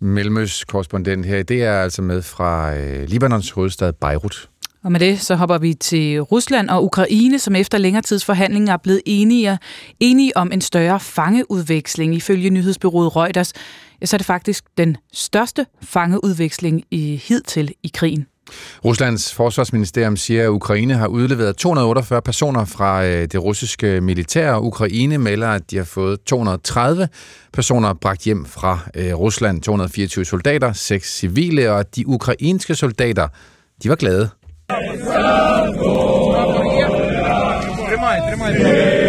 [0.00, 4.48] Mellemøs korrespondent her, det er altså med fra øh, Libanons hovedstad Beirut.
[4.84, 8.72] Og med det så hopper vi til Rusland og Ukraine, som efter længere tids forhandlinger
[8.72, 9.58] er blevet enige,
[10.00, 12.14] enige om en større fangeudveksling.
[12.14, 13.52] Ifølge nyhedsbyrået Reuters,
[14.00, 18.26] ja, så er det faktisk den største fangeudveksling i hidtil i krigen.
[18.84, 24.56] Ruslands forsvarsministerium siger, at Ukraine har udleveret 248 personer fra øh, det russiske militær.
[24.56, 27.08] Ukraine melder, at de har fået 230
[27.52, 29.62] personer bragt hjem fra øh, Rusland.
[29.62, 33.28] 224 soldater, 6 civile, og de ukrainske soldater,
[33.82, 34.28] de var glade.
[37.88, 39.03] Trimaj, trimaj, trimaj.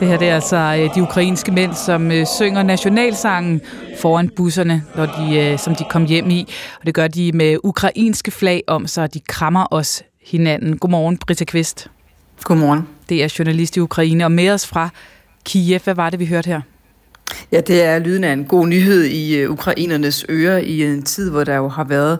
[0.00, 3.60] Det her det er altså øh, de ukrainske mænd, som øh, synger nationalsangen
[4.00, 6.46] foran busserne, når de, øh, som de kom hjem i.
[6.80, 10.78] Og det gør de med ukrainske flag om sig, de krammer os hinanden.
[10.78, 11.90] Godmorgen, Britta Kvist.
[12.44, 12.88] Godmorgen.
[13.08, 14.88] Det er journalist i Ukraine, og med os fra
[15.44, 15.80] Kiev.
[15.84, 16.60] Hvad var det, vi hørte her?
[17.52, 21.30] Ja, det er lyden af en god nyhed i uh, ukrainernes ører i en tid,
[21.30, 22.18] hvor der jo har været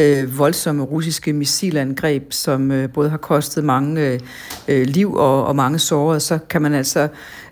[0.00, 4.20] uh, voldsomme russiske missilangreb, som uh, både har kostet mange
[4.68, 6.20] uh, liv og, og mange sårede.
[6.20, 7.08] Så kan man altså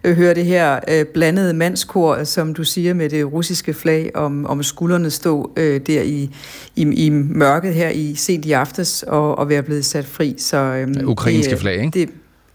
[0.08, 4.46] uh, høre det her uh, blandede mandskor, som du siger, med det russiske flag om,
[4.46, 6.30] om skuldrene stå uh, der i,
[6.76, 10.34] i, i mørket her i sent i aftes og, og være blevet sat fri.
[10.38, 12.00] Så, um, Ukrainske det, flag, ikke?
[12.00, 12.08] Det,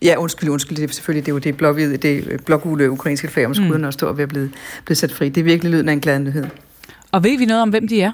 [0.03, 3.45] Ja, undskyld, undskyld, det er selvfølgelig det er jo det blåhvide, det blågule ukrainske flag
[3.45, 3.84] om skuldrene mm.
[3.84, 4.51] og stå og være blevet,
[4.85, 5.30] blevet sat fri.
[5.30, 6.45] Det er virkelig lyden af en glad nyhed.
[7.11, 8.11] Og ved vi noget om, hvem de er?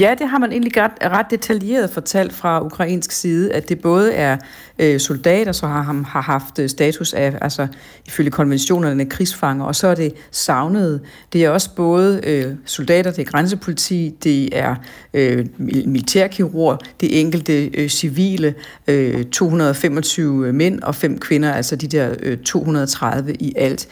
[0.00, 4.12] Ja, det har man egentlig ret, ret detaljeret fortalt fra ukrainsk side, at det både
[4.12, 4.36] er
[4.78, 7.66] øh, soldater, som har, ham, har haft øh, status af, altså
[8.06, 11.00] ifølge konventionerne, krigsfanger, og så er det savnet.
[11.32, 14.74] Det er også både øh, soldater, det er grænsepoliti, det er
[15.14, 18.54] øh, militærkirurg, det er enkelte øh, civile,
[18.88, 23.88] øh, 225 mænd og fem kvinder, altså de der øh, 230 i alt.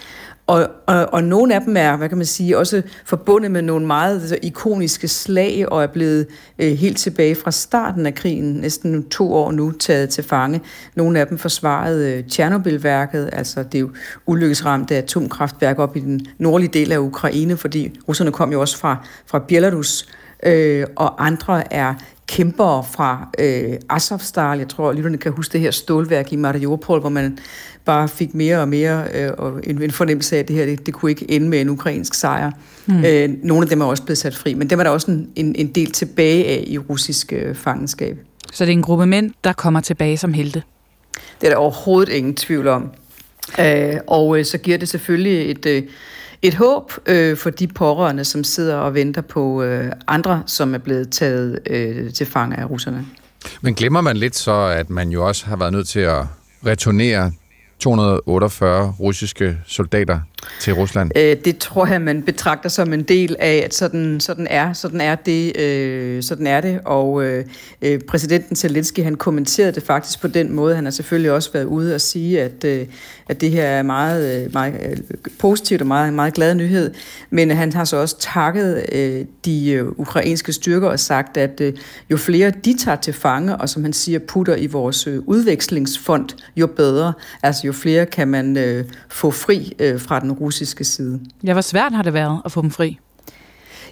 [0.46, 3.86] Og, og, og nogle af dem er, hvad kan man sige, også forbundet med nogle
[3.86, 6.26] meget altså, ikoniske slag, og er blevet
[6.58, 10.60] øh, helt tilbage fra starten af krigen, næsten to år nu, taget til fange.
[10.94, 13.90] Nogle af dem forsvarede øh, Tjernobyl-værket, altså det er jo
[14.26, 19.06] ulykkesramte atomkraftværk op i den nordlige del af Ukraine, fordi russerne kom jo også fra,
[19.26, 20.08] fra Belarus,
[20.42, 21.94] øh, og andre er
[22.26, 24.58] kæmpere fra øh, Azovstal.
[24.58, 27.38] Jeg tror, lytterne kan huske det her stålværk i Mariupol, hvor man
[27.84, 30.86] bare fik mere og mere øh, og en, en fornemmelse af, at det her det,
[30.86, 32.50] det kunne ikke ende med en ukrainsk sejr.
[32.86, 33.04] Mm.
[33.04, 35.30] Øh, nogle af dem er også blevet sat fri, men dem er der også en,
[35.36, 38.18] en, en del tilbage af i russisk øh, fangenskab.
[38.52, 40.62] Så det er en gruppe mænd, der kommer tilbage som helte?
[41.40, 42.90] Det er der overhovedet ingen tvivl om.
[43.60, 45.66] Øh, og øh, så giver det selvfølgelig et...
[45.66, 45.82] Øh,
[46.42, 50.78] et håb øh, for de pårørende, som sidder og venter på øh, andre, som er
[50.78, 53.06] blevet taget øh, til fange af russerne.
[53.60, 56.24] Men glemmer man lidt så, at man jo også har været nødt til at
[56.66, 57.32] returnere
[57.78, 60.20] 248 russiske soldater
[60.60, 61.10] til Rusland?
[61.16, 65.00] Øh, det tror jeg, man betragter som en del af, at sådan, sådan, er, sådan,
[65.00, 66.80] er, det, øh, sådan er det.
[66.84, 67.44] Og øh,
[67.82, 70.74] øh præsidenten Zelensky, han kommenterede det faktisk på den måde.
[70.74, 72.86] Han har selvfølgelig også været ude og sige, at, øh,
[73.28, 74.96] at det her er meget, øh, meget øh,
[75.38, 76.94] positivt og meget, meget glad nyhed.
[77.30, 81.72] Men han har så også takket øh, de ukrainske styrker og sagt, at øh,
[82.10, 86.28] jo flere de tager til fange, og som han siger, putter i vores øh, udvekslingsfond,
[86.56, 87.12] jo bedre.
[87.42, 91.20] Altså jo flere kan man øh, få fri øh, fra den russiske side.
[91.44, 92.98] Ja, hvor svært har det været at få dem fri?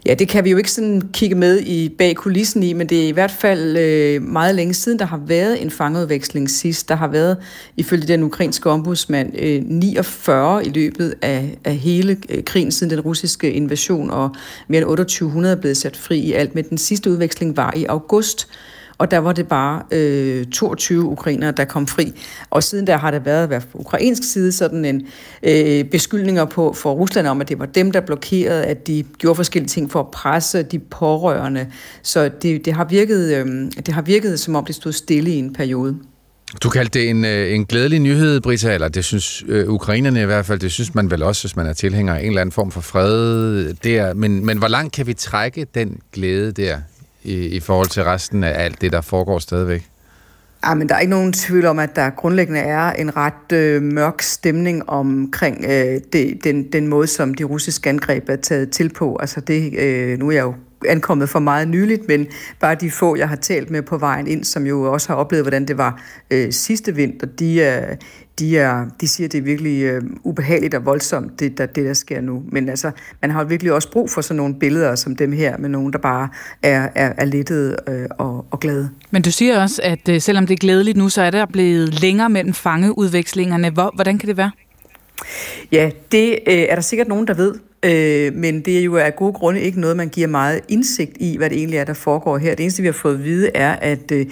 [0.07, 3.05] Ja, det kan vi jo ikke sådan kigge med i bag kulissen i, men det
[3.05, 6.89] er i hvert fald øh, meget længe siden, der har været en fangeudveksling sidst.
[6.89, 7.37] Der har været,
[7.77, 13.01] ifølge den ukrainske ombudsmand, øh, 49 i løbet af, af hele øh, krigen siden den
[13.01, 14.31] russiske invasion, og
[14.69, 16.55] mere end 2800 er blevet sat fri i alt.
[16.55, 18.49] Men den sidste udveksling var i august
[18.99, 22.13] og der var det bare øh, 22 ukrainere, der kom fri.
[22.51, 25.07] Og siden der har der været, været på ukrainsk side sådan en
[25.43, 29.37] øh, beskyldninger på for Rusland om, at det var dem, der blokerede, at de gjorde
[29.37, 31.67] forskellige ting for at presse de pårørende.
[32.03, 33.47] Så det, det, har, virket, øh,
[33.87, 35.97] det har virket, som om det stod stille i en periode.
[36.63, 40.25] Du kaldte det en, øh, en glædelig nyhed, Brita, eller det synes øh, ukrainerne i
[40.25, 42.53] hvert fald, det synes man vel også, hvis man er tilhænger af en eller anden
[42.53, 44.15] form for fred der.
[44.15, 46.79] Men, men hvor langt kan vi trække den glæde der
[47.25, 49.89] i, i forhold til resten af alt det, der foregår stadigvæk?
[50.67, 53.83] Ja, men der er ikke nogen tvivl om, at der grundlæggende er en ret øh,
[53.83, 58.89] mørk stemning omkring øh, det, den, den måde, som de russiske angreb er taget til
[58.89, 59.17] på.
[59.17, 60.55] Altså det, øh, nu er jeg jo
[60.89, 62.27] ankommet for meget nyligt, men
[62.61, 65.45] bare de få, jeg har talt med på vejen ind, som jo også har oplevet,
[65.45, 67.97] hvordan det var øh, sidste vinter, de, øh,
[68.39, 71.87] de, er, de siger, at det er virkelig øh, ubehageligt og voldsomt, det der, det
[71.87, 72.43] der sker nu.
[72.53, 72.91] Men altså,
[73.23, 75.99] man har virkelig også brug for sådan nogle billeder som dem her, med nogen, der
[75.99, 76.29] bare
[76.63, 78.91] er, er, er lettede øh, og, og glade.
[79.11, 82.01] Men du siger også, at øh, selvom det er glædeligt nu, så er der blevet
[82.01, 83.71] længere mellem fangeudvekslingerne.
[83.71, 84.51] Hvor, hvordan kan det være?
[85.73, 87.55] Ja, det øh, er der sikkert nogen, der ved.
[87.85, 91.37] Øh, men det er jo af gode grunde ikke noget, man giver meget indsigt i,
[91.37, 92.55] hvad det egentlig er, der foregår her.
[92.55, 94.27] Det eneste, vi har fået at vide, er, at øh,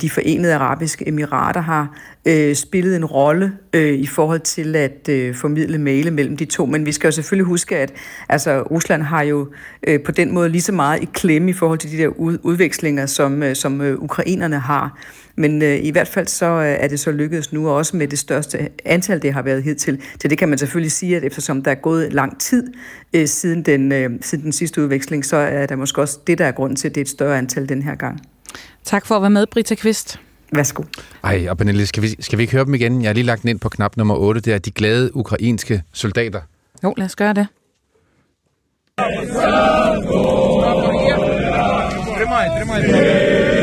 [0.00, 5.34] de forenede arabiske emirater har øh, spillet en rolle øh, i forhold til at øh,
[5.34, 6.66] formidle male mellem de to.
[6.66, 7.92] Men vi skal jo selvfølgelig huske, at
[8.28, 9.48] altså, Rusland har jo
[9.86, 12.38] øh, på den måde lige så meget i klemme i forhold til de der ud,
[12.42, 14.98] udvekslinger, som, øh, som øh, ukrainerne har.
[15.35, 18.07] Men øh, i hvert fald så øh, er det så lykkedes nu, og også med
[18.07, 20.01] det største antal, det har været hidtil.
[20.19, 22.73] Til det kan man selvfølgelig sige, at eftersom der er gået lang tid
[23.13, 26.45] øh, siden, den, øh, siden den sidste udveksling, så er der måske også det, der
[26.45, 28.21] er grunden til, at det er et større antal den her gang.
[28.83, 30.19] Tak for at være med, Brita Kvist.
[30.53, 30.83] Værsgo.
[31.23, 33.01] Ej, og Pernille, skal vi, skal vi ikke høre dem igen?
[33.01, 34.41] Jeg har lige lagt den ind på knap nummer 8.
[34.41, 36.41] Det er de glade ukrainske soldater.
[36.83, 37.47] Jo, lad os gøre det.
[42.17, 43.58] Тримай, тримай.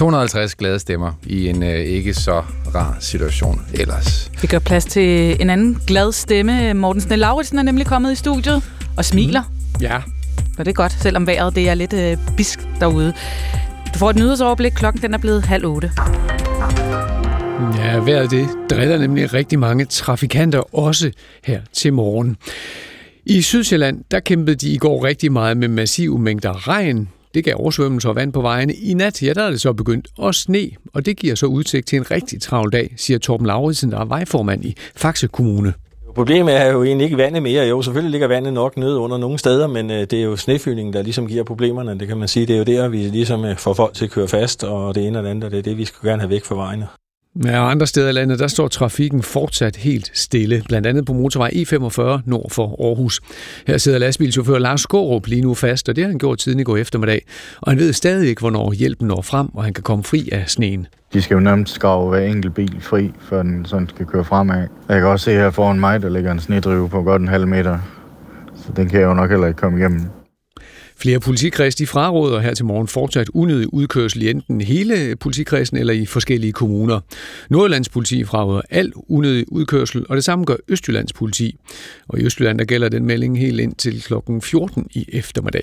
[0.00, 2.42] 250 glade stemmer i en øh, ikke så
[2.74, 4.30] rar situation ellers.
[4.42, 6.74] Vi gør plads til en anden glad stemme.
[6.74, 8.62] Morten Snell Lauritsen er nemlig kommet i studiet
[8.96, 9.42] og smiler.
[9.42, 9.80] Mm.
[9.80, 9.96] Ja.
[10.58, 13.12] Og det er godt, selvom vejret det er lidt øh, bisk derude.
[13.94, 14.72] Du får et nyhedsoverblik.
[14.72, 15.90] Klokken den er blevet halv otte.
[17.78, 21.10] Ja, vejret det driller nemlig rigtig mange trafikanter også
[21.44, 22.36] her til morgen.
[23.26, 27.08] I Sydsjælland, der kæmpede de i går rigtig meget med massive mængder regn.
[27.34, 28.74] Det gav oversvømmelser og vand på vejene.
[28.74, 31.86] I nat, ja, der er det så begyndt at sne, og det giver så udsigt
[31.86, 35.74] til en rigtig travl dag, siger Torben Lauritsen, der er vejformand i Faxe Kommune.
[36.14, 37.64] Problemet er jo egentlig ikke vandet mere.
[37.64, 40.92] Jo, selvfølgelig ligger vandet nok nede under nogle steder, men øh, det er jo snefyldningen,
[40.92, 41.98] der ligesom giver problemerne.
[41.98, 42.46] Det kan man sige.
[42.46, 45.06] Det er jo der, vi ligesom øh, får folk til at køre fast, og det
[45.06, 46.86] ene og det andet, og det er det, vi skal gerne have væk fra vejene.
[47.44, 50.62] Ja, og andre steder i landet, der står trafikken fortsat helt stille.
[50.68, 53.20] Blandt andet på motorvej E45 nord for Aarhus.
[53.66, 56.62] Her sidder lastbilchauffør Lars Skårup lige nu fast, og det har han gjort tiden i
[56.62, 57.26] går eftermiddag.
[57.60, 60.44] Og han ved stadig ikke, hvornår hjælpen når frem, og han kan komme fri af
[60.46, 60.86] sneen.
[61.12, 64.66] De skal jo nærmest skrave hver enkelt bil fri, før den sådan skal køre fremad.
[64.88, 67.46] Jeg kan også se her foran mig, der ligger en snedrive på godt en halv
[67.48, 67.78] meter.
[68.56, 70.19] Så den kan jeg jo nok heller ikke komme igennem.
[71.00, 75.92] Flere politikreds de fraråder her til morgen fortsat unødig udkørsel i enten hele politikredsen eller
[75.92, 77.00] i forskellige kommuner.
[77.50, 81.56] Nordjyllands politi fraråder al unødig udkørsel, og det samme gør Østjyllands politi.
[82.08, 84.14] Og i Østjylland der gælder den melding helt ind til kl.
[84.42, 85.62] 14 i eftermiddag.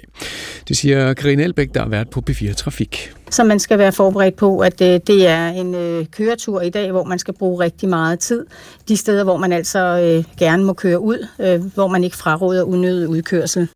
[0.67, 3.11] Det siger Karine Elbæk, der har været på B4 Trafik.
[3.29, 6.91] Så man skal være forberedt på, at øh, det er en øh, køretur i dag,
[6.91, 8.45] hvor man skal bruge rigtig meget tid.
[8.87, 11.27] De steder, hvor man altså øh, gerne må køre ud,
[11.73, 13.67] hvor man ikke fraråder unødig udkørsel.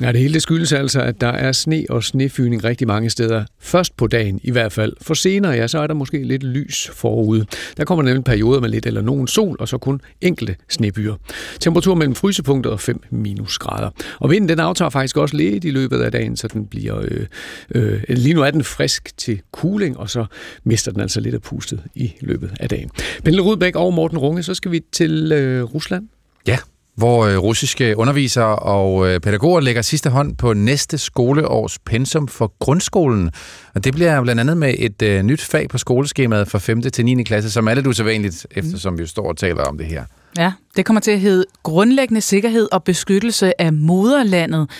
[0.00, 3.44] Ja, det hele det skyldes altså, at der er sne og snefyning rigtig mange steder.
[3.60, 4.92] Først på dagen i hvert fald.
[5.02, 7.46] For senere, ja, så er der måske lidt lys forude.
[7.76, 11.14] Der kommer nemlig perioder med lidt eller nogen sol, og så kun enkelte snebyer.
[11.60, 13.90] Temperatur mellem frysepunktet og 5 minusgrader.
[14.18, 17.00] Og vinden den aftager faktisk også lidt i løbet af dagen, så den bliver...
[17.02, 17.26] Øh,
[17.74, 20.26] øh, lige nu er den frisk til cooling, og så
[20.64, 22.90] mister den altså lidt af pustet i løbet af dagen.
[23.24, 26.08] Pernille Rudbæk og Morten Runge, så skal vi til øh, Rusland.
[26.46, 26.58] Ja,
[26.96, 32.52] hvor øh, russiske undervisere og øh, pædagoger lægger sidste hånd på næste skoleårs pensum for
[32.58, 33.30] grundskolen.
[33.74, 36.82] Og det bliver blandt andet med et øh, nyt fag på skoleskemaet fra 5.
[36.82, 37.22] til 9.
[37.22, 40.04] klasse, som er lidt usædvanligt, eftersom vi jo står og taler om det her.
[40.38, 44.70] Ja, det kommer til at hedde grundlæggende sikkerhed og beskyttelse af moderlandet,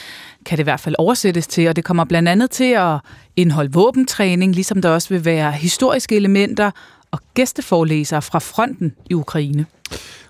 [0.46, 2.98] kan det i hvert fald oversættes til, og det kommer blandt andet til at
[3.36, 6.70] indeholde våbentræning, ligesom der også vil være historiske elementer
[7.16, 9.66] og gæsteforelæsere fra fronten i Ukraine.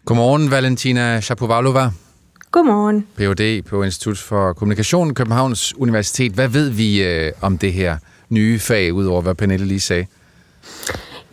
[0.04, 1.90] Godmorgen, Valentina Shapovalova.
[2.50, 3.06] Godmorgen.
[3.16, 3.64] Ph.D.
[3.64, 6.32] på Institut for Kommunikation, Københavns Universitet.
[6.32, 7.96] Hvad ved vi øh, om det her
[8.28, 10.06] nye fag, udover hvad Pernille lige sagde?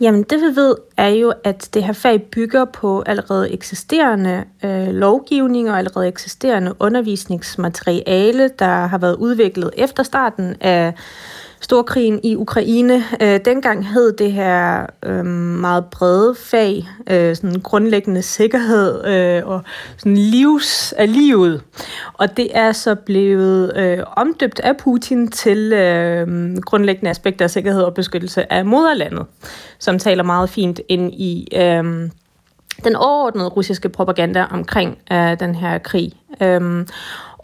[0.00, 4.88] Jamen det vi ved er jo, at det her fag bygger på allerede eksisterende øh,
[4.88, 10.94] lovgivning og allerede eksisterende undervisningsmateriale, der har været udviklet efter starten af
[11.64, 13.04] storkrigen i Ukraine.
[13.20, 19.60] Øh, dengang hed det her øh, meget brede fag, øh, sådan grundlæggende sikkerhed øh, og
[19.96, 21.62] sådan livs af livet.
[22.12, 27.82] Og det er så blevet øh, omdøbt af Putin til øh, grundlæggende aspekter af sikkerhed
[27.82, 29.26] og beskyttelse af moderlandet,
[29.78, 32.10] som taler meget fint ind i øh,
[32.84, 36.12] den overordnede russiske propaganda omkring øh, den her krig.
[36.42, 36.86] Øh,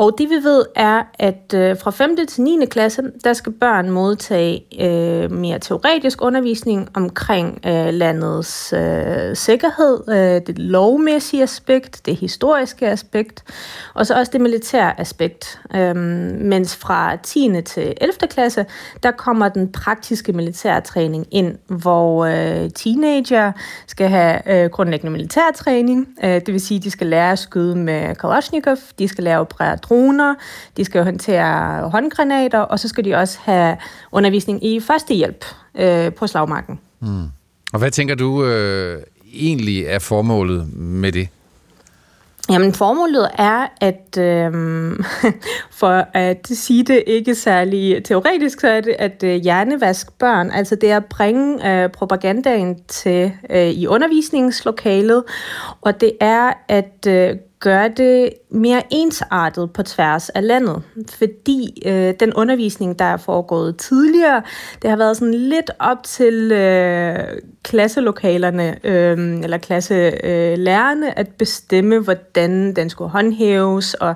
[0.00, 2.16] og det vi ved er, at øh, fra 5.
[2.28, 2.66] til 9.
[2.66, 10.46] klasse, der skal børn modtage øh, mere teoretisk undervisning omkring øh, landets øh, sikkerhed, øh,
[10.46, 13.44] det lovmæssige aspekt, det historiske aspekt,
[13.94, 15.60] og så også det militære aspekt.
[15.74, 17.62] Øh, mens fra 10.
[17.64, 18.12] til 11.
[18.30, 18.66] klasse,
[19.02, 23.52] der kommer den praktiske militærtræning ind, hvor øh, teenager
[23.86, 28.14] skal have øh, grundlæggende militærtræning, øh, det vil sige, de skal lære at skyde med
[28.14, 30.34] Kalashnikov, de skal lære at operere droner,
[30.76, 33.76] de skal jo håndtere håndgranater, og så skal de også have
[34.12, 35.44] undervisning i førstehjælp
[35.74, 36.80] øh, på slagmarken.
[37.00, 37.24] Mm.
[37.72, 39.02] Og hvad tænker du øh,
[39.34, 41.28] egentlig er formålet med det?
[42.50, 44.52] Jamen, formålet er, at øh,
[45.80, 50.50] for at sige det ikke særlig teoretisk, så er det at øh, hjernevask børn.
[50.50, 55.24] Altså det er at bringe øh, propagandaen til øh, i undervisningslokalet,
[55.80, 60.82] og det er at øh, gøre det mere ensartet på tværs af landet,
[61.18, 64.42] fordi øh, den undervisning, der er foregået tidligere,
[64.82, 67.18] det har været sådan lidt op til øh,
[67.62, 74.14] klasselokalerne øhm, øh, eller klasselærerne øh, at bestemme, hvordan den skulle håndhæves, og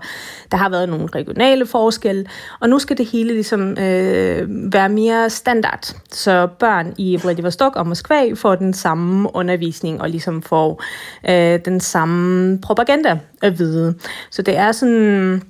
[0.50, 2.26] der har været nogle regionale forskelle,
[2.60, 7.86] og nu skal det hele ligesom øh, være mere standard, så børn i Vladivostok og
[7.86, 10.82] Moskva får den samme undervisning og ligesom får
[11.28, 13.94] øh, den samme propaganda at vide.
[14.30, 15.42] Så det er sådan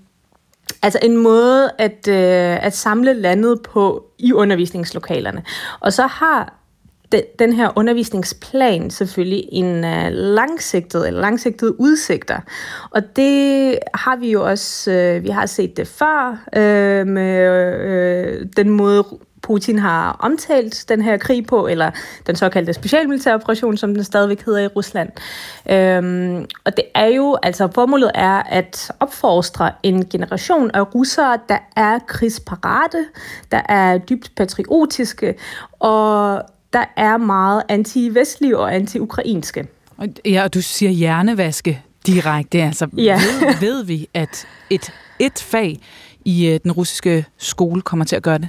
[0.83, 5.43] altså en måde at, øh, at samle landet på i undervisningslokalerne.
[5.81, 6.55] Og så har
[7.39, 12.41] den her undervisningsplan selvfølgelig en øh, langsigtet eller langsigtet udsigter.
[12.91, 18.71] Og det har vi jo også, øh, vi har set det før uh, med den
[18.71, 19.05] måde
[19.45, 21.91] Putin har omtalt den her krig på, eller
[22.27, 25.09] den såkaldte specialmilitære operation, som den stadigvæk hedder i Rusland.
[25.71, 31.59] Øhm, og det er jo, altså formålet er at opfostre en generation af russere, der
[31.77, 33.05] er krigsparate,
[33.51, 35.35] der er dybt patriotiske,
[35.79, 36.43] og
[36.73, 39.67] der er meget anti-vestlige og anti-ukrainske.
[40.25, 42.63] Ja, og du siger hjernevaske direkte.
[42.63, 43.15] Altså, ja.
[43.15, 45.81] ved, ved vi, at et, et fag
[46.25, 48.49] i øh, den russiske skole kommer til at gøre det?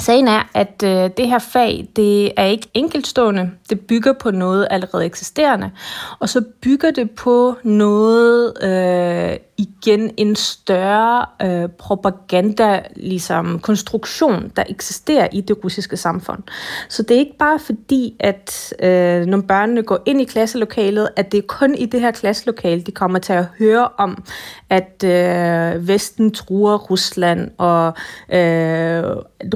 [0.00, 3.50] Sagen er, at øh, det her fag, det er ikke enkeltstående.
[3.70, 5.70] Det bygger på noget allerede eksisterende.
[6.18, 14.64] Og så bygger det på noget, øh, igen en større øh, propaganda, ligesom konstruktion, der
[14.68, 16.42] eksisterer i det russiske samfund.
[16.88, 21.32] Så det er ikke bare fordi, at øh, når børnene går ind i klasselokalet, at
[21.32, 24.24] det er kun i det her klasselokale, de kommer til at høre om,
[24.70, 27.86] at øh, Vesten truer Rusland, og
[28.32, 29.02] øh,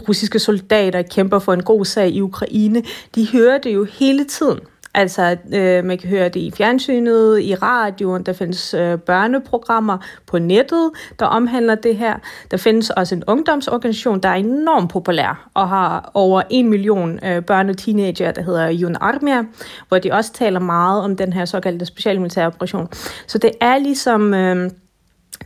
[0.08, 2.82] russiske soldater kæmper for en god sag i Ukraine.
[3.14, 4.58] De hører det jo hele tiden.
[4.94, 10.39] Altså, øh, man kan høre det i fjernsynet, i radioen, der findes øh, børneprogrammer på
[10.39, 12.14] nettet, der omhandler det her.
[12.51, 17.43] Der findes også en ungdomsorganisation, der er enormt populær og har over en million øh,
[17.43, 19.43] børn og teenager, der hedder Jun Armia,
[19.89, 22.89] hvor de også taler meget om den her såkaldte specialmilitære operation.
[23.27, 24.35] Så det er ligesom...
[24.35, 24.70] Øh,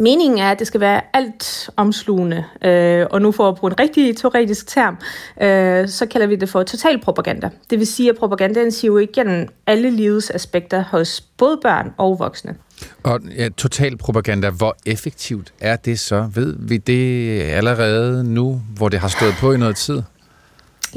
[0.00, 3.80] Meningen er, at det skal være alt omslugende, øh, og nu for at bruge en
[3.80, 4.96] rigtig teoretisk term,
[5.42, 7.50] øh, så kalder vi det for total propaganda.
[7.70, 12.54] Det vil sige, at propagandaen siger igennem alle livets aspekter hos både børn og voksne.
[13.02, 16.28] Og ja, total propaganda, hvor effektivt er det så?
[16.34, 20.02] Ved vi det allerede nu, hvor det har stået på i noget tid?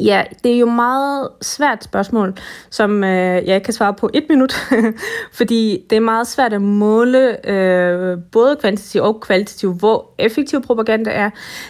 [0.06, 2.34] Ja, det er jo meget svært spørgsmål,
[2.70, 4.54] som øh, jeg ikke kan svare på et minut,
[5.38, 11.10] fordi det er meget svært at måle øh, både kvantitativt og kvalitativt, hvor effektiv propaganda
[11.10, 11.30] er.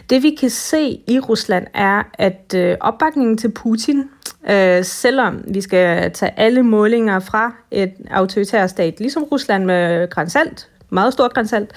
[0.10, 4.10] Det vi kan se i Rusland er, at øh, opbakningen til Putin,
[4.50, 10.70] øh, selvom vi skal tage alle målinger fra et autoritær stat, ligesom Rusland med grænsalt,
[10.90, 11.74] meget stor grænsalt,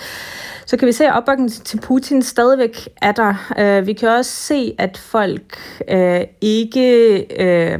[0.66, 3.34] så kan vi se, at opbakningen til Putin stadigvæk er der.
[3.58, 5.58] Øh, vi kan også se, at folk
[5.88, 7.78] øh, ikke øh,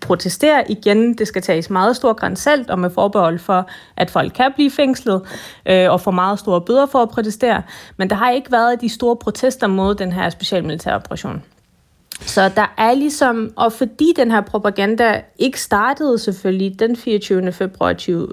[0.00, 1.14] protesterer igen.
[1.14, 5.22] Det skal tages meget stor grænsalt og med forbehold for, at folk kan blive fængslet
[5.66, 7.62] øh, og få meget store bøder for at protestere.
[7.96, 11.42] Men der har ikke været de store protester mod den her specialmilitære operation.
[12.20, 17.52] Så der er ligesom, og fordi den her propaganda ikke startede selvfølgelig den 24.
[17.52, 18.28] februar 20,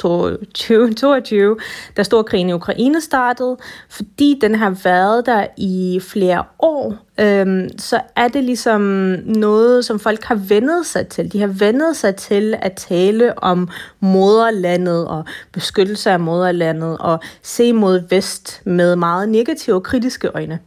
[0.00, 1.56] 2022,
[1.96, 3.56] da storkrigen i Ukraine startede,
[3.88, 8.80] fordi den har været der i flere år, øhm, så er det ligesom
[9.24, 11.32] noget, som folk har vendet sig til.
[11.32, 13.68] De har vendet sig til at tale om
[14.00, 20.58] moderlandet og beskyttelse af moderlandet og se mod vest med meget negative og kritiske øjne.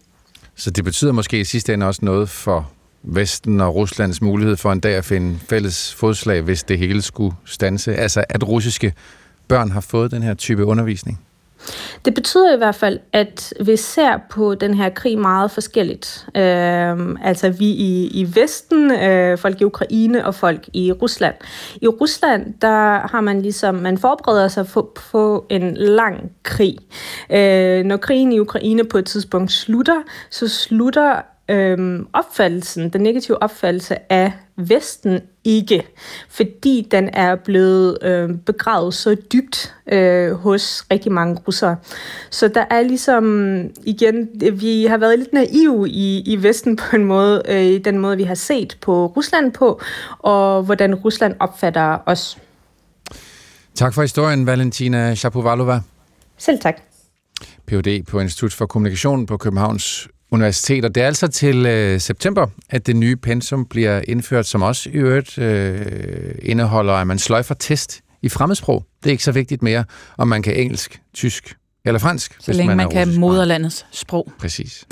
[0.55, 2.72] Så det betyder måske i sidste ende også noget for
[3.03, 7.35] Vesten og Ruslands mulighed for en dag at finde fælles fodslag, hvis det hele skulle
[7.45, 7.95] stanse?
[7.95, 8.93] Altså at russiske
[9.47, 11.19] børn har fået den her type undervisning?
[12.05, 16.27] Det betyder i hvert fald, at vi ser på den her krig meget forskelligt.
[16.35, 21.35] Øh, altså vi i, i Vesten, øh, folk i Ukraine og folk i Rusland.
[21.81, 26.77] I Rusland, der har man ligesom, man forbereder sig på, på en lang krig.
[27.29, 33.43] Øh, når krigen i Ukraine på et tidspunkt slutter, så slutter øhm, opfattelsen, den negative
[33.43, 35.87] opfattelse af Vesten ikke,
[36.29, 41.75] fordi den er blevet øh, begravet så dybt øh, hos rigtig mange russere.
[42.29, 43.47] Så der er ligesom,
[43.85, 47.97] igen, vi har været lidt naive i, i Vesten på en måde, øh, i den
[47.97, 49.81] måde, vi har set på Rusland på,
[50.19, 52.37] og hvordan Rusland opfatter os.
[53.75, 55.81] Tak for historien, Valentina Shapovalova.
[56.37, 56.81] Selv tak.
[57.65, 58.03] Ph.D.
[58.05, 60.85] på Institut for Kommunikation på Københavns Universitet.
[60.85, 64.89] Og det er altså til øh, september, at det nye pensum bliver indført, som også
[64.89, 68.85] i øvrigt øh, indeholder, at man sløjfer test i fremmedsprog.
[69.03, 69.85] Det er ikke så vigtigt mere,
[70.18, 72.38] om man kan engelsk, tysk eller fransk.
[72.39, 74.31] Så længe man, man kan moderlandets sprog.
[74.39, 74.85] Præcis.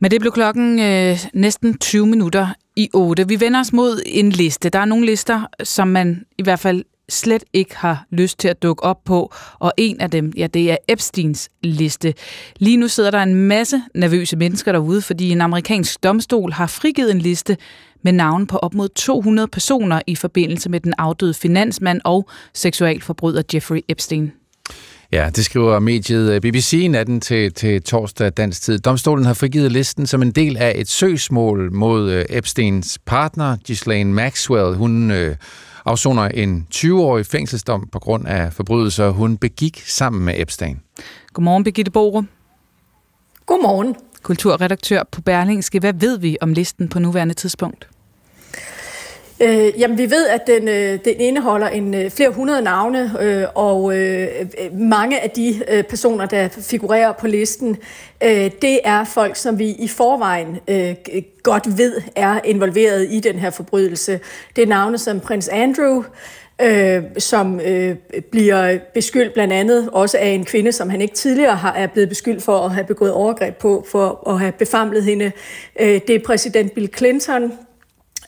[0.00, 3.28] Men det blev klokken øh, næsten 20 minutter i 8.
[3.28, 4.68] Vi vender os mod en liste.
[4.68, 8.62] Der er nogle lister, som man i hvert fald slet ikke har lyst til at
[8.62, 12.14] dukke op på, og en af dem, ja, det er Epsteins liste.
[12.58, 17.10] Lige nu sidder der en masse nervøse mennesker derude, fordi en amerikansk domstol har frigivet
[17.10, 17.56] en liste
[18.02, 23.42] med navn på op mod 200 personer i forbindelse med den afdøde finansmand og seksualforbryder
[23.54, 24.32] Jeffrey Epstein.
[25.12, 28.78] Ja, det skriver mediet øh, BBC natten til, til torsdag dansk tid.
[28.78, 34.12] Domstolen har frigivet listen som en del af et søgsmål mod øh, Epsteins partner, Ghislaine
[34.12, 34.76] Maxwell.
[34.76, 35.36] Hun øh,
[35.88, 40.80] afsoner en 20-årig fængselsdom på grund af forbrydelser, hun begik sammen med Epstein.
[41.32, 42.24] Godmorgen, Birgitte Borup.
[43.46, 43.94] Godmorgen.
[44.22, 45.80] Kulturredaktør på Berlingske.
[45.80, 47.88] Hvad ved vi om listen på nuværende tidspunkt?
[49.42, 53.44] Øh, jamen, vi ved, at den, øh, den indeholder en øh, flere hundrede navne, øh,
[53.54, 57.76] og øh, øh, mange af de øh, personer, der figurerer på listen,
[58.24, 60.94] øh, det er folk, som vi i forvejen øh,
[61.42, 64.20] godt ved er involveret i den her forbrydelse.
[64.56, 66.02] Det er navne som prins Andrew,
[66.62, 67.96] øh, som øh,
[68.30, 72.08] bliver beskyldt blandt andet også af en kvinde, som han ikke tidligere har er blevet
[72.08, 75.32] beskyldt for at have begået overgreb på, for at have befamlet hende.
[75.80, 77.52] Øh, det er præsident Bill Clinton,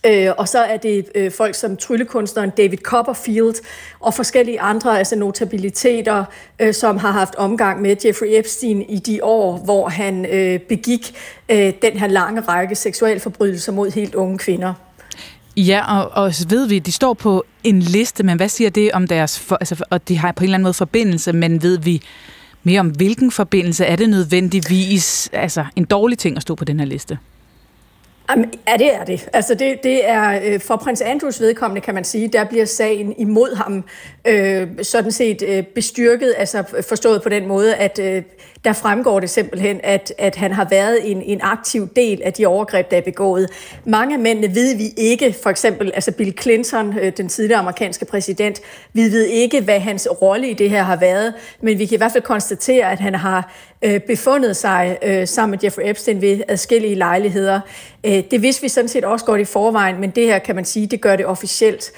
[0.07, 3.55] Øh, og så er det øh, folk som tryllekunstneren David Copperfield
[4.01, 6.25] og forskellige andre altså notabiliteter,
[6.59, 11.15] øh, som har haft omgang med Jeffrey Epstein i de år, hvor han øh, begik
[11.49, 14.75] øh, den her lange række seksualforbrydelser mod helt unge kvinder.
[15.57, 19.07] Ja, og, og ved vi, de står på en liste, men hvad siger det om
[19.07, 19.39] deres...
[19.39, 22.03] For, altså, og de har på en eller anden måde forbindelse, men ved vi
[22.63, 26.81] mere om, hvilken forbindelse er det nødvendigvis altså, en dårlig ting at stå på den
[26.81, 27.19] her liste?
[28.31, 29.29] Jamen, ja, det er det.
[29.33, 33.15] Altså, det, det er øh, for prins Andrews vedkommende, kan man sige, der bliver sagen
[33.19, 33.85] imod ham
[34.25, 38.23] øh, sådan set øh, bestyrket, altså forstået på den måde, at øh,
[38.65, 42.47] der fremgår det simpelthen, at, at han har været en, en aktiv del af de
[42.47, 43.51] overgreb, der er begået.
[43.85, 48.05] Mange af mændene ved vi ikke, for eksempel altså Bill Clinton, øh, den tidligere amerikanske
[48.05, 48.61] præsident,
[48.93, 51.97] vi ved ikke, hvad hans rolle i det her har været, men vi kan i
[51.97, 56.41] hvert fald konstatere, at han har øh, befundet sig øh, sammen med Jeffrey Epstein ved
[56.49, 57.61] adskillige lejligheder.
[58.05, 60.65] Øh, det vidste vi sådan set også godt i forvejen, men det her kan man
[60.65, 61.93] sige, det gør det officielt.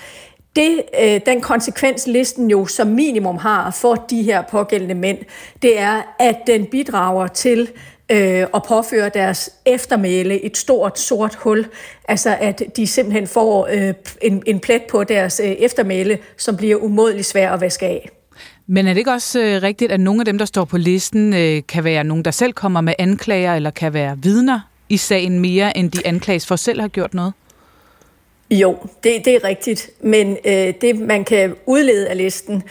[0.57, 5.19] Det, øh, den konsekvens listen jo som minimum har for de her pågældende mænd,
[5.63, 7.69] det er, at den bidrager til
[8.11, 11.67] øh, og påføre deres eftermæle et stort sort hul.
[12.09, 16.77] Altså at de simpelthen får øh, en, en plet på deres øh, eftermæle, som bliver
[16.77, 18.11] umådeligt svær at vaske af.
[18.67, 21.35] Men er det ikke også øh, rigtigt, at nogle af dem, der står på listen,
[21.35, 25.41] øh, kan være nogen, der selv kommer med anklager, eller kan være vidner i sagen
[25.41, 27.33] mere, end de anklages for selv har gjort noget?
[28.53, 32.63] Jo, det, det er rigtigt, men øh, det man kan udlede af listen,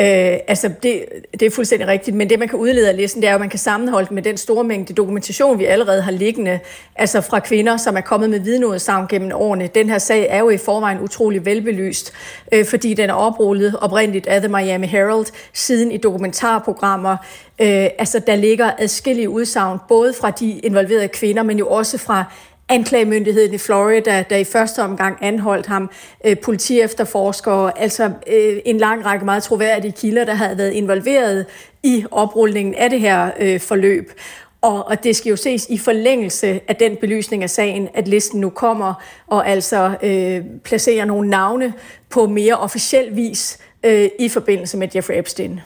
[0.00, 3.28] Øh, altså, det, det er fuldstændig rigtigt, men det, man kan udlede af listen, det
[3.28, 6.60] er jo, at man kan sammenholde med den store mængde dokumentation, vi allerede har liggende,
[6.96, 9.66] altså fra kvinder, som er kommet med vidneudsagn gennem årene.
[9.66, 12.12] Den her sag er jo i forvejen utrolig velbelyst,
[12.52, 17.16] øh, fordi den er oprullet oprindeligt af The Miami Herald, siden i dokumentarprogrammer.
[17.60, 22.24] Øh, altså, der ligger adskillige udsagn, både fra de involverede kvinder, men jo også fra
[22.68, 25.90] anklagemyndigheden i Florida, der i første omgang anholdt ham,
[26.24, 31.46] øh, politiefterforskere, altså øh, en lang række meget troværdige kilder, der havde været involveret
[31.82, 34.12] i oprulningen af det her øh, forløb.
[34.60, 38.40] Og, og det skal jo ses i forlængelse af den belysning af sagen, at listen
[38.40, 38.94] nu kommer
[39.26, 41.72] og altså øh, placerer nogle navne
[42.10, 45.60] på mere officiel vis øh, i forbindelse med Jeffrey Epstein.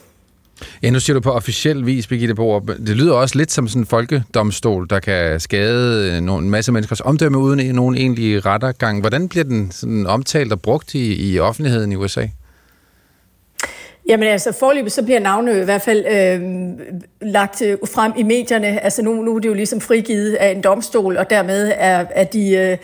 [0.83, 2.61] Ja, nu siger du på officiel vis, Birgitte Boer.
[2.61, 7.01] Det lyder også lidt som sådan en folkedomstol, der kan skade øh, en masse menneskers
[7.01, 9.01] omdømme uden nogen egentlig rettergang.
[9.01, 12.27] Hvordan bliver den sådan omtalt og brugt i, i offentligheden i USA?
[14.09, 18.85] Jamen altså, forløbet så bliver navne i hvert fald øh, lagt øh, frem i medierne.
[18.85, 22.25] Altså nu, nu er det jo ligesom frigivet af en domstol, og dermed er, er,
[22.25, 22.77] de, øh,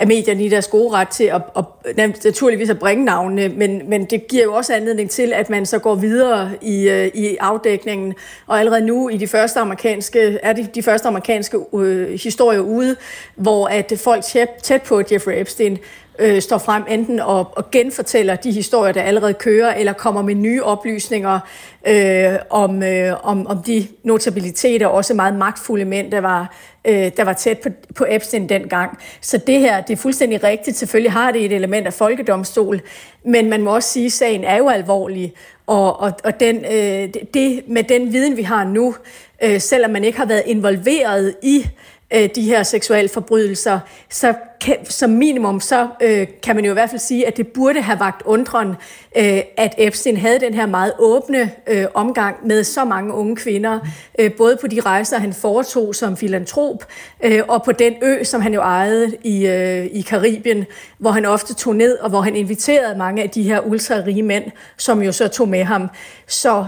[0.00, 3.82] af medierne i deres gode ret til at, at, at naturligvis at bringe navnene, men,
[3.88, 7.36] men det giver jo også anledning til, at man så går videre i, øh, i
[7.40, 8.14] afdækningen.
[8.46, 12.96] Og allerede nu i de første amerikanske, er de, de første amerikanske øh, historier ude,
[13.36, 15.78] hvor at folk tæt, tæt på Jeffrey Epstein
[16.18, 20.34] øh, står frem enten og, og genfortæller de historier, der allerede kører, eller kommer med
[20.34, 21.38] nye oplysninger
[21.86, 26.54] øh, om, øh, om, om de notabiliteter, også meget magtfulde mænd, der var,
[26.84, 28.98] øh, der var tæt på, på Epstein dengang.
[29.20, 30.76] Så det her, det er fuldstændig rigtigt.
[30.76, 32.80] Selvfølgelig har det et element af folkedomstol,
[33.24, 35.32] men man må også sige, at sagen er jo alvorlig,
[35.66, 38.94] og, og, og den, øh, det, med den viden, vi har nu,
[39.42, 41.66] øh, selvom man ikke har været involveret i øh,
[42.14, 46.72] Øh, de her seksuelle forbrydelser, så kan, som minimum så øh, kan man jo i
[46.72, 48.68] hvert fald sige, at det burde have vagt undren,
[49.16, 53.78] øh, at Epstein havde den her meget åbne øh, omgang med så mange unge kvinder,
[54.18, 56.84] øh, både på de rejser, han foretog som filantrop,
[57.24, 60.64] øh, og på den ø, som han jo ejede i, øh, i Karibien,
[60.98, 64.44] hvor han ofte tog ned, og hvor han inviterede mange af de her ultra-rige mænd,
[64.76, 65.88] som jo så tog med ham.
[66.26, 66.66] Så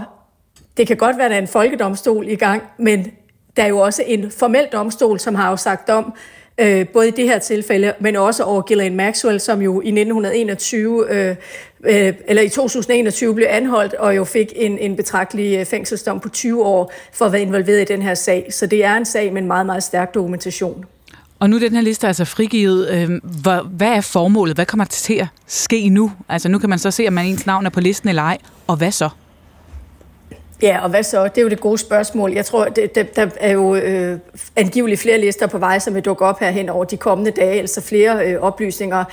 [0.77, 3.11] det kan godt være, at der er en folkedomstol i gang, men
[3.57, 6.13] der er jo også en formel domstol, som har afsagt dom,
[6.57, 11.05] øh, både i det her tilfælde, men også over Ghislaine Maxwell, som jo i 1921,
[11.09, 11.35] øh,
[11.83, 16.29] øh, eller i 2021 blev anholdt, og jo fik en, en betragtelig øh, fængselsdom på
[16.29, 18.47] 20 år for at være involveret i den her sag.
[18.53, 20.85] Så det er en sag med en meget, meget stærk dokumentation.
[21.39, 22.89] Og nu er den her liste altså frigivet.
[22.89, 23.09] Øh,
[23.69, 24.57] hvad er formålet?
[24.57, 26.11] Hvad kommer til at ske nu?
[26.29, 28.37] Altså nu kan man så se, om man ens navn er på listen eller ej.
[28.67, 29.09] Og hvad så?
[30.61, 31.23] Ja, og hvad så?
[31.23, 32.33] Det er jo det gode spørgsmål.
[32.33, 34.19] Jeg tror, det, det, der er jo øh,
[34.55, 37.59] angiveligt flere lister på vej, som vil dukke op her hen over de kommende dage,
[37.59, 39.03] altså flere øh, oplysninger.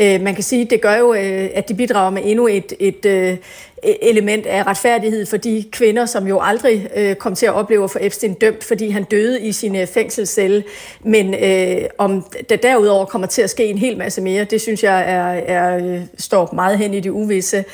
[0.00, 3.04] Øh, man kan sige, det gør jo, øh, at de bidrager med endnu et, et,
[3.04, 3.36] øh,
[3.82, 7.84] E- element af retfærdighed for de kvinder, som jo aldrig øh, kom til at opleve
[7.84, 10.64] at få Epstein dømt, fordi han døde i sin øh, fængselscelle.
[11.00, 14.82] Men øh, om der derudover kommer til at ske en hel masse mere, det synes
[14.82, 17.64] jeg er, er, øh, står meget hen i det uvisse.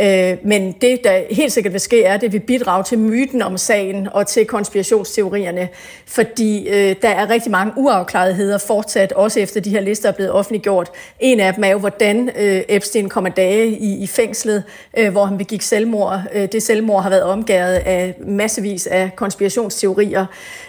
[0.00, 3.42] Øh, men det, der helt sikkert vil ske, er, at det vil bidrage til myten
[3.42, 5.68] om sagen og til konspirationsteorierne,
[6.06, 10.32] fordi øh, der er rigtig mange uafklaretheder fortsat, også efter de her lister er blevet
[10.32, 10.90] offentliggjort.
[11.20, 14.62] En af dem er jo, hvordan øh, Epstein kommer dage i, i fængslet,
[14.98, 16.20] øh, hvor han begik selvmord.
[16.34, 20.26] Øh, det selvmord har været omgået af massevis af konspirationsteorier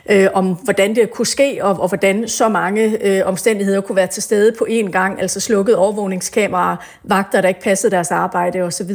[0.09, 4.07] øh, om, hvordan det kunne ske, og, og hvordan så mange øh, omstændigheder kunne være
[4.07, 8.91] til stede på én gang, altså slukket overvågningskameraer, vagter, der ikke passede deres arbejde osv.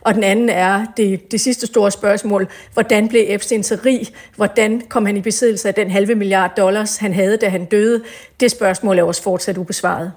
[0.00, 4.08] Og den anden er det, det sidste store spørgsmål, hvordan blev Epstein så rig?
[4.36, 8.02] Hvordan kom han i besiddelse af den halve milliard dollars, han havde, da han døde?
[8.40, 10.12] Det spørgsmål er også fortsat ubesvaret.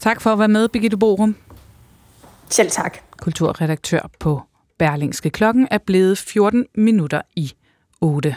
[0.00, 1.36] Tak for at være med, Birgitte Borum.
[2.50, 2.98] Selv tak.
[3.18, 4.42] Kulturredaktør på
[4.78, 5.30] Berlingske.
[5.30, 7.52] Klokken er blevet 14 minutter i
[8.00, 8.36] 8.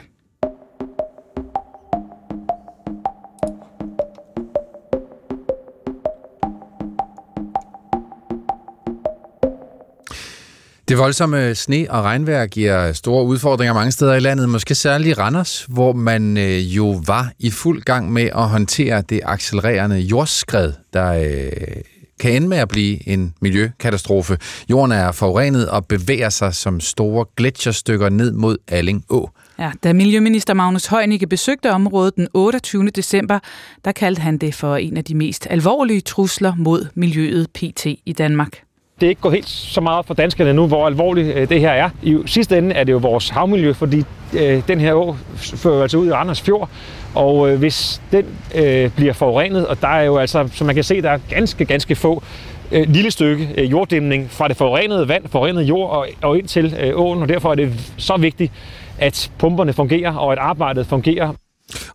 [10.90, 15.22] Det voldsomme sne- og regnvejr giver store udfordringer mange steder i landet, måske særligt i
[15.22, 20.74] Randers, hvor man øh, jo var i fuld gang med at håndtere det accelererende jordskred,
[20.94, 21.82] der øh,
[22.20, 24.38] kan ende med at blive en miljøkatastrofe.
[24.70, 29.30] Jorden er forurenet og bevæger sig som store gletsjerstykker ned mod Alling Å.
[29.60, 32.90] Ja, da Miljøminister Magnus Heunicke besøgte området den 28.
[32.90, 33.40] december,
[33.86, 38.16] der kaldte han det for en af de mest alvorlige trusler mod miljøet PT i
[38.18, 38.64] Danmark
[39.00, 41.72] det er ikke gået helt så meget for danskerne nu, hvor alvorligt øh, det her
[41.72, 41.90] er.
[42.04, 45.98] I sidste ende er det jo vores havmiljø, fordi øh, den her å fører altså
[45.98, 46.70] ud i Randers Fjord,
[47.16, 48.26] og øh, hvis den
[48.56, 51.66] øh, bliver forurenet, og der er jo altså, som man kan se, der er ganske,
[51.66, 52.24] ganske få
[52.72, 56.76] øh, lille stykke øh, jorddæmning fra det forurenede vand, forurenede jord og, og ind til
[56.80, 58.52] øh, åen, og derfor er det så vigtigt,
[58.98, 61.34] at pumperne fungerer, og at arbejdet fungerer.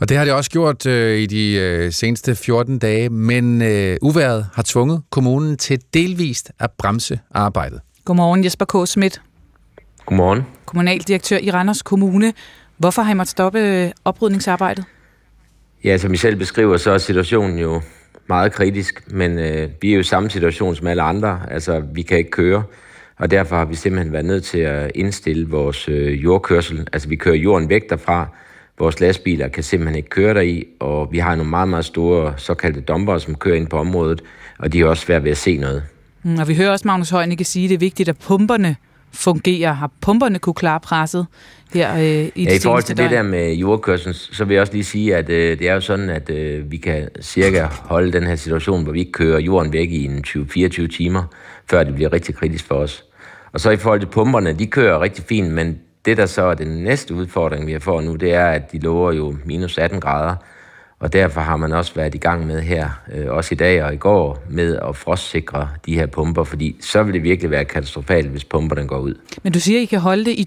[0.01, 3.97] Og det har det også gjort øh, i de øh, seneste 14 dage, men øh,
[4.03, 7.81] uværet har tvunget kommunen til delvist at bremse arbejdet.
[8.05, 8.89] Godmorgen Jesper K.
[8.89, 9.21] Schmidt.
[10.07, 10.43] Godmorgen.
[10.67, 12.33] Kommunaldirektør i Randers Kommune.
[12.79, 14.85] Hvorfor har I måttet stoppe øh, oprydningsarbejdet?
[15.85, 17.83] Ja, som I selv beskriver, så er situationen jo
[18.27, 21.41] meget kritisk, men øh, vi er jo i samme situation som alle andre.
[21.51, 22.63] Altså, vi kan ikke køre,
[23.19, 26.89] og derfor har vi simpelthen været nødt til at indstille vores øh, jordkørsel.
[26.93, 28.29] Altså, vi kører jorden væk derfra,
[28.79, 32.81] Vores lastbiler kan simpelthen ikke køre deri, og vi har nogle meget, meget store såkaldte
[32.81, 34.23] dumper, som kører ind på området,
[34.59, 35.83] og de er også svært ved at se noget.
[36.23, 38.77] Mm, og vi hører også Magnus Heunicke sige, at det er vigtigt, at pumperne
[39.15, 39.73] fungerer.
[39.73, 41.27] Har pumperne kunne klare presset
[41.75, 42.03] her øh,
[42.35, 43.09] i ja, I forhold til døgn?
[43.11, 45.81] det der med jordkørslen, så vil jeg også lige sige, at øh, det er jo
[45.81, 49.73] sådan, at øh, vi kan cirka holde den her situation, hvor vi ikke kører jorden
[49.73, 51.23] væk i en 20-24 timer,
[51.71, 53.05] før det bliver rigtig kritisk for os.
[53.53, 56.55] Og så i forhold til pumperne, de kører rigtig fint, men det, der så er
[56.55, 60.01] den næste udfordring, vi har fået nu, det er, at de lover jo minus 18
[60.01, 60.37] grader.
[61.05, 63.95] Og derfor har man også været i gang med her, øh, også i dag og
[63.95, 68.29] i går, med at frostsikre de her pumper, fordi så vil det virkelig være katastrofalt,
[68.29, 69.15] hvis pumperne går ud.
[69.43, 70.47] Men du siger, at I kan holde det i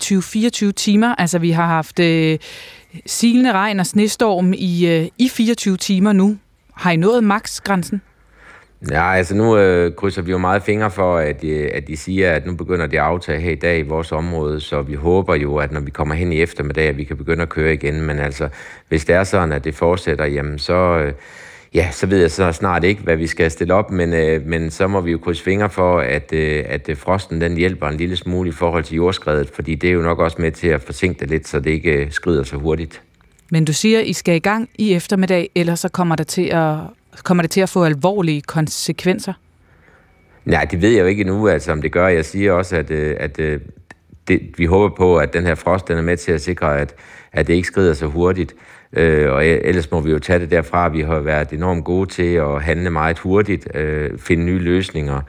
[0.67, 1.15] 20-24 timer.
[1.15, 2.39] Altså, vi har haft øh,
[3.05, 6.37] silende regn og snestorm i, øh, i 24 timer nu.
[6.73, 8.01] Har I nået maksgrænsen?
[8.91, 12.31] Ja, altså nu øh, krydser vi jo meget fingre for, at, øh, at de siger,
[12.31, 15.35] at nu begynder det at aftage her i dag i vores område, så vi håber
[15.35, 18.01] jo, at når vi kommer hen i eftermiddag, at vi kan begynde at køre igen.
[18.01, 18.49] Men altså,
[18.89, 21.13] hvis det er sådan, at det fortsætter, jamen så, øh,
[21.73, 24.71] ja, så ved jeg så snart ikke, hvad vi skal stille op, men, øh, men
[24.71, 27.97] så må vi jo krydse fingre for, at, øh, at øh, frosten den hjælper en
[27.97, 30.81] lille smule i forhold til jordskredet, fordi det er jo nok også med til at
[30.81, 33.01] forsinke det lidt, så det ikke øh, skrider så hurtigt.
[33.51, 36.77] Men du siger, I skal i gang i eftermiddag, ellers så kommer der til at,
[37.23, 39.33] kommer det til at få alvorlige konsekvenser?
[40.45, 42.07] Nej, det ved jeg jo ikke endnu, altså, om det gør.
[42.07, 43.59] Jeg siger også, at, øh, at øh,
[44.27, 46.95] det, vi håber på, at den her frost den er med til at sikre, at,
[47.31, 48.55] at det ikke skrider så hurtigt.
[48.93, 50.89] Øh, og e- ellers må vi jo tage det derfra.
[50.89, 55.21] Vi har været enormt gode til at handle meget hurtigt, øh, finde nye løsninger.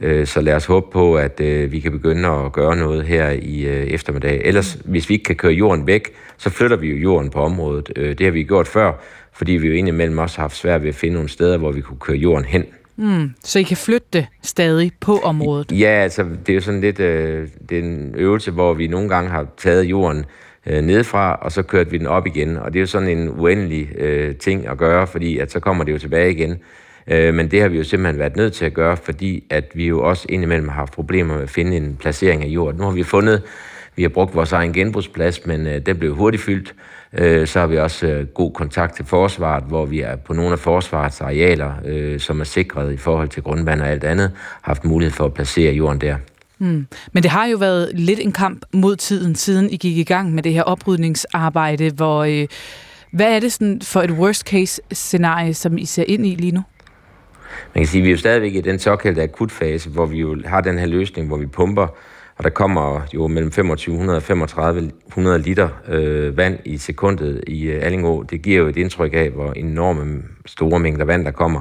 [0.00, 3.30] Øh, så lad os håbe på, at øh, vi kan begynde at gøre noget her
[3.30, 4.40] i øh, eftermiddag.
[4.44, 7.92] Ellers, hvis vi ikke kan køre jorden væk, så flytter vi jo jorden på området.
[7.96, 8.92] Øh, det har vi gjort før,
[9.36, 11.80] fordi vi jo indimellem også har haft svært ved at finde nogle steder, hvor vi
[11.80, 12.64] kunne køre jorden hen.
[12.96, 15.72] Mm, så I kan flytte det stadig på området?
[15.72, 19.08] Ja, altså det er jo sådan lidt øh, det er en øvelse, hvor vi nogle
[19.08, 20.24] gange har taget jorden
[20.66, 22.56] øh, nedefra, og så kørt vi den op igen.
[22.56, 25.84] Og det er jo sådan en uendelig øh, ting at gøre, fordi at så kommer
[25.84, 26.58] det jo tilbage igen.
[27.06, 29.86] Øh, men det har vi jo simpelthen været nødt til at gøre, fordi at vi
[29.86, 32.80] jo også indimellem har haft problemer med at finde en placering af jorden.
[32.80, 33.42] Nu har vi fundet,
[33.96, 36.74] vi har brugt vores egen genbrugsplads, men øh, den blev hurtigt fyldt.
[37.12, 40.52] Øh, så har vi også øh, god kontakt til forsvaret, hvor vi er på nogle
[40.52, 44.84] af forsvarets arealer, øh, som er sikret i forhold til grundvand og alt andet, haft
[44.84, 46.16] mulighed for at placere jorden der.
[46.58, 46.86] Mm.
[47.12, 50.34] Men det har jo været lidt en kamp mod tiden, siden I gik i gang
[50.34, 52.24] med det her oprydningsarbejde, hvor...
[52.24, 52.46] Øh,
[53.12, 56.52] hvad er det sådan for et worst case scenarie, som I ser ind i lige
[56.52, 56.62] nu?
[57.74, 60.36] Man kan sige, at vi er jo stadigvæk i den såkaldte akutfase, hvor vi jo
[60.44, 61.86] har den her løsning, hvor vi pumper
[62.36, 67.84] og der kommer jo mellem 2500 og 3500 liter øh, vand i sekundet i øh,
[67.84, 68.22] Allingå.
[68.22, 71.60] Det giver jo et indtryk af, hvor enorme store mængder vand, der kommer.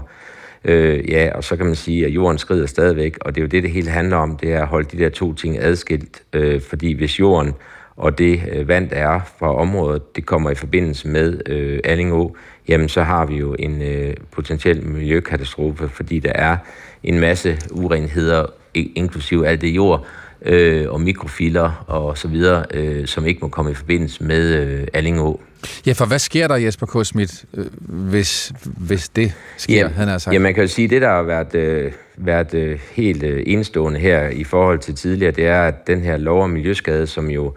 [0.63, 3.49] Øh, ja, og så kan man sige, at jorden skrider stadigvæk, og det er jo
[3.49, 6.23] det, det hele handler om, det er at holde de der to ting adskilt.
[6.33, 7.53] Øh, fordi hvis jorden
[7.97, 12.35] og det øh, vand, der er fra området, det kommer i forbindelse med øh, Allingå,
[12.67, 16.57] jamen så har vi jo en øh, potentiel miljøkatastrofe, fordi der er
[17.03, 20.05] en masse urenheder, inklusive alt det jord,
[20.41, 24.87] øh, og mikrofiler og så videre, øh, som ikke må komme i forbindelse med øh,
[24.93, 25.39] Allingå.
[25.85, 27.05] Ja, for hvad sker der, Jesper K.
[27.05, 30.33] Schmidt, øh, hvis, hvis det sker, ja, han har sagt?
[30.33, 33.43] Ja, man kan jo sige, at det, der har været, øh, været øh, helt øh,
[33.45, 37.29] enestående her i forhold til tidligere, det er, at den her lov om miljøskade, som
[37.29, 37.53] jo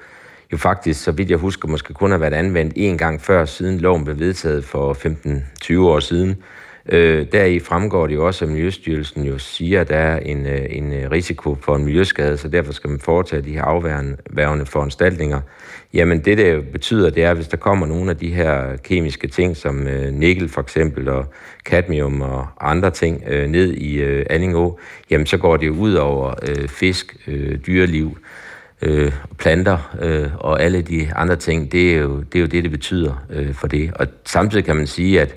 [0.53, 3.79] jo faktisk, så vidt jeg husker, måske kun har været anvendt en gang før, siden
[3.79, 4.95] loven blev vedtaget for
[5.75, 6.58] 15-20 år siden, Øh,
[6.89, 10.67] Øh, deri fremgår det jo også, at Miljøstyrelsen jo siger, at der er en, øh,
[10.71, 15.41] en øh, risiko for en miljøskade, så derfor skal man foretage de her afværende foranstaltninger.
[15.95, 19.29] Jamen det, det betyder, det er, at hvis der kommer nogle af de her kemiske
[19.29, 21.27] ting, som øh, nikkel for eksempel, og
[21.65, 24.79] cadmium og andre ting øh, ned i øh, Allingå,
[25.11, 28.19] jamen så går det jo ud over øh, fisk, øh, dyreliv,
[28.83, 32.65] øh, planter øh, og alle de andre ting, det er jo det, er jo det,
[32.65, 33.93] det betyder øh, for det.
[33.95, 35.35] Og samtidig kan man sige, at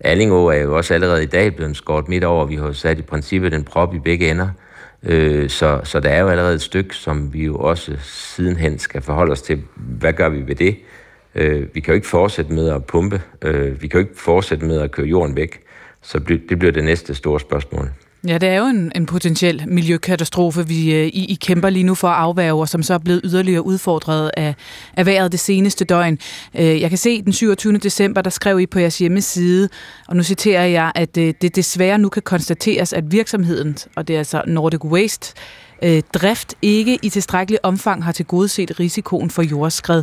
[0.00, 2.46] Allingå er jo også allerede i dag blevet skåret midt over.
[2.46, 4.48] Vi har jo sat i princippet den prop i begge ender.
[5.02, 9.02] Øh, så, så der er jo allerede et stykke, som vi jo også sidenhen skal
[9.02, 9.62] forholde os til.
[9.74, 10.76] Hvad gør vi ved det?
[11.34, 13.22] Øh, vi kan jo ikke fortsætte med at pumpe.
[13.42, 15.60] Øh, vi kan jo ikke fortsætte med at køre jorden væk.
[16.02, 17.90] Så det bliver det næste store spørgsmål.
[18.28, 21.94] Ja, det er jo en, en potentiel miljøkatastrofe, vi øh, I, I kæmper lige nu
[21.94, 24.54] for at afværge, og som så er blevet yderligere udfordret af,
[24.96, 26.18] af vejret det seneste døgn.
[26.54, 27.78] Øh, jeg kan se den 27.
[27.78, 29.68] december, der skrev I på jeres hjemmeside,
[30.08, 34.14] og nu citerer jeg, at øh, det desværre nu kan konstateres, at virksomheden, og det
[34.14, 35.34] er altså Nordic Waste,
[36.14, 40.02] drift ikke i tilstrækkelig omfang har tilgodeset risikoen for jordskred.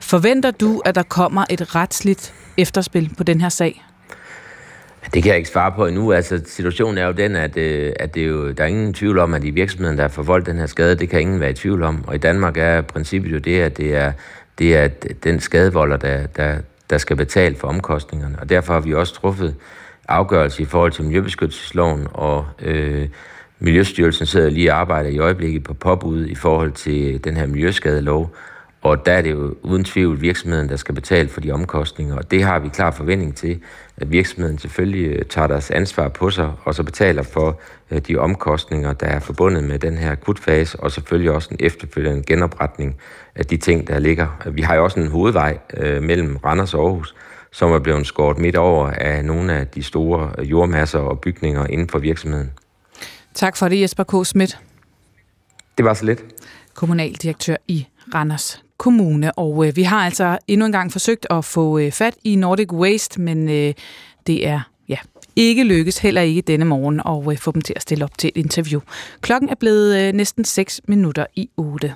[0.00, 3.89] Forventer du, at der kommer et retsligt efterspil på den her sag?
[5.04, 6.12] Det kan jeg ikke svare på endnu.
[6.12, 9.18] Altså, situationen er jo den, at, øh, at det er jo, der er ingen tvivl
[9.18, 11.54] om, at i virksomheden, der har forvoldt den her skade, det kan ingen være i
[11.54, 12.04] tvivl om.
[12.06, 14.12] Og i Danmark er princippet jo det, at det er,
[14.58, 14.88] det er
[15.24, 16.56] den skadevolder, der, der,
[16.90, 18.38] der skal betale for omkostningerne.
[18.40, 19.54] Og derfor har vi også truffet
[20.08, 23.08] afgørelse i forhold til Miljøbeskyttelsesloven, og øh,
[23.58, 28.34] Miljøstyrelsen sidder lige og arbejder i øjeblikket på påbud i forhold til den her miljøskadelov,
[28.82, 32.30] og der er det jo uden tvivl virksomheden, der skal betale for de omkostninger, og
[32.30, 33.60] det har vi klar forventning til,
[33.96, 38.16] at virksomheden selvfølgelig øh, tager deres ansvar på sig, og så betaler for øh, de
[38.16, 42.96] omkostninger, der er forbundet med den her akutfase, og selvfølgelig også en efterfølgende genopretning
[43.34, 44.50] af de ting, der ligger.
[44.50, 47.14] Vi har jo også en hovedvej øh, mellem Randers og Aarhus,
[47.52, 51.88] som er blevet skåret midt over af nogle af de store jordmasser og bygninger inden
[51.88, 52.50] for virksomheden.
[53.34, 54.26] Tak for det, Jesper K.
[54.26, 54.58] Schmidt.
[55.78, 56.24] Det var så lidt.
[56.74, 59.38] Kommunaldirektør i Randers Kommune.
[59.38, 62.72] Og øh, vi har altså endnu en gang forsøgt at få øh, fat i Nordic
[62.72, 63.74] Waste, men øh,
[64.26, 64.96] det er ja,
[65.36, 68.28] ikke lykkes, heller ikke denne morgen, at øh, få dem til at stille op til
[68.34, 68.80] et interview.
[69.20, 71.94] Klokken er blevet øh, næsten 6 minutter i 8.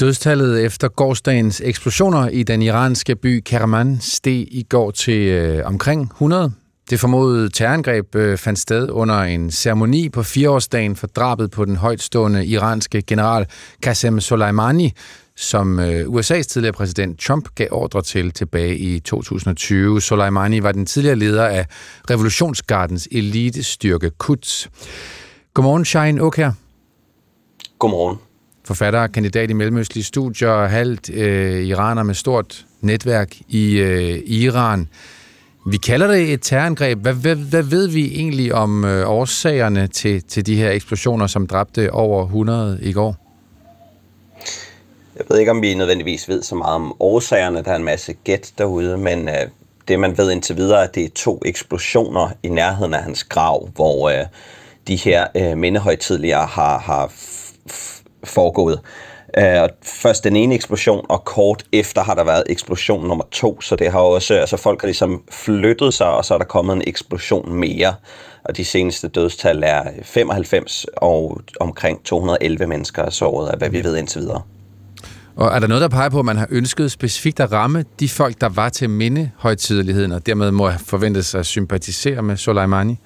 [0.00, 6.02] Dødstallet efter gårdsdagens eksplosioner i den iranske by Karaman steg i går til øh, omkring
[6.02, 6.52] 100.
[6.90, 11.76] Det formodede terrorangreb øh, fandt sted under en ceremoni på fireårsdagen for drabet på den
[11.76, 13.46] højtstående iranske general
[13.82, 14.92] Qasem Soleimani,
[15.36, 20.00] som øh, USA's tidligere præsident Trump gav ordre til tilbage i 2020.
[20.00, 21.66] Soleimani var den tidligere leder af
[22.10, 24.68] revolutionsgardens elitestyrke Quds.
[25.54, 26.52] Godmorgen, Shine Okher.
[27.78, 28.18] Godmorgen.
[28.64, 34.88] Forfatter, kandidat i mellemøstlige studier, halvt øh, iraner med stort netværk i øh, Iran.
[35.68, 36.98] Vi kalder det et terrorangreb.
[36.98, 41.46] Hvad, hvad, hvad ved vi egentlig om øh, årsagerne til, til de her eksplosioner, som
[41.46, 43.16] dræbte over 100 i går?
[45.16, 47.62] Jeg ved ikke, om vi nødvendigvis ved så meget om årsagerne.
[47.62, 49.34] Der er en masse gæt derude, men øh,
[49.88, 53.24] det man ved indtil videre, er, at det er to eksplosioner i nærheden af hans
[53.24, 54.26] grav, hvor øh,
[54.88, 57.12] de her øh, mindehøjtidligere har, har
[58.24, 58.80] foregået.
[59.38, 63.76] Uh, først den ene eksplosion, og kort efter har der været eksplosion nummer to, så
[63.76, 66.82] det har også, altså folk har ligesom flyttet sig, og så er der kommet en
[66.86, 67.94] eksplosion mere.
[68.44, 73.84] Og de seneste dødstal er 95, og omkring 211 mennesker er såret af, hvad vi
[73.84, 74.42] ved indtil videre.
[75.36, 78.08] Og er der noget, der peger på, at man har ønsket specifikt at ramme de
[78.08, 82.98] folk, der var til mindehøjtideligheden, og dermed må forventes at sympatisere med Soleimani?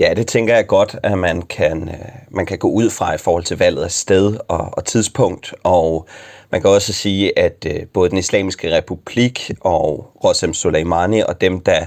[0.00, 1.94] Ja, det tænker jeg godt, at man kan, øh,
[2.30, 5.54] man kan gå ud fra i forhold til valget af sted og, og tidspunkt.
[5.62, 6.08] Og
[6.52, 11.60] man kan også sige, at øh, både den islamiske republik og Rosem Soleimani og dem,
[11.60, 11.86] der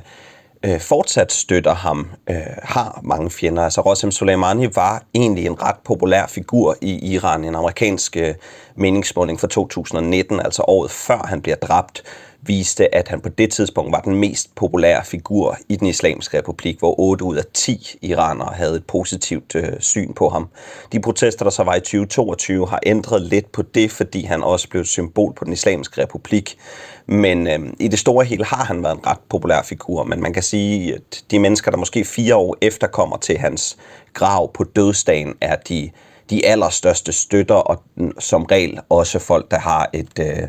[0.65, 3.63] øh, fortsat støtter ham, øh, har mange fjender.
[3.63, 8.35] Altså Rosem Soleimani var egentlig en ret populær figur i Iran, en amerikansk øh,
[8.75, 12.03] meningsmåling fra 2019, altså året før han bliver dræbt
[12.45, 16.79] viste, at han på det tidspunkt var den mest populære figur i den islamiske republik,
[16.79, 20.49] hvor 8 ud af 10 iranere havde et positivt øh, syn på ham.
[20.91, 24.69] De protester, der så var i 2022, har ændret lidt på det, fordi han også
[24.69, 26.57] blev et symbol på den islamiske republik.
[27.05, 30.33] Men øh, i det store hele har han været en ret populær figur, men man
[30.33, 33.77] kan sige, at de mennesker, der måske fire år efter kommer til hans
[34.13, 35.89] grav på dødsdagen, er de,
[36.29, 37.83] de allerstørste støtter, og
[38.19, 40.19] som regel også folk, der har et...
[40.19, 40.47] Øh,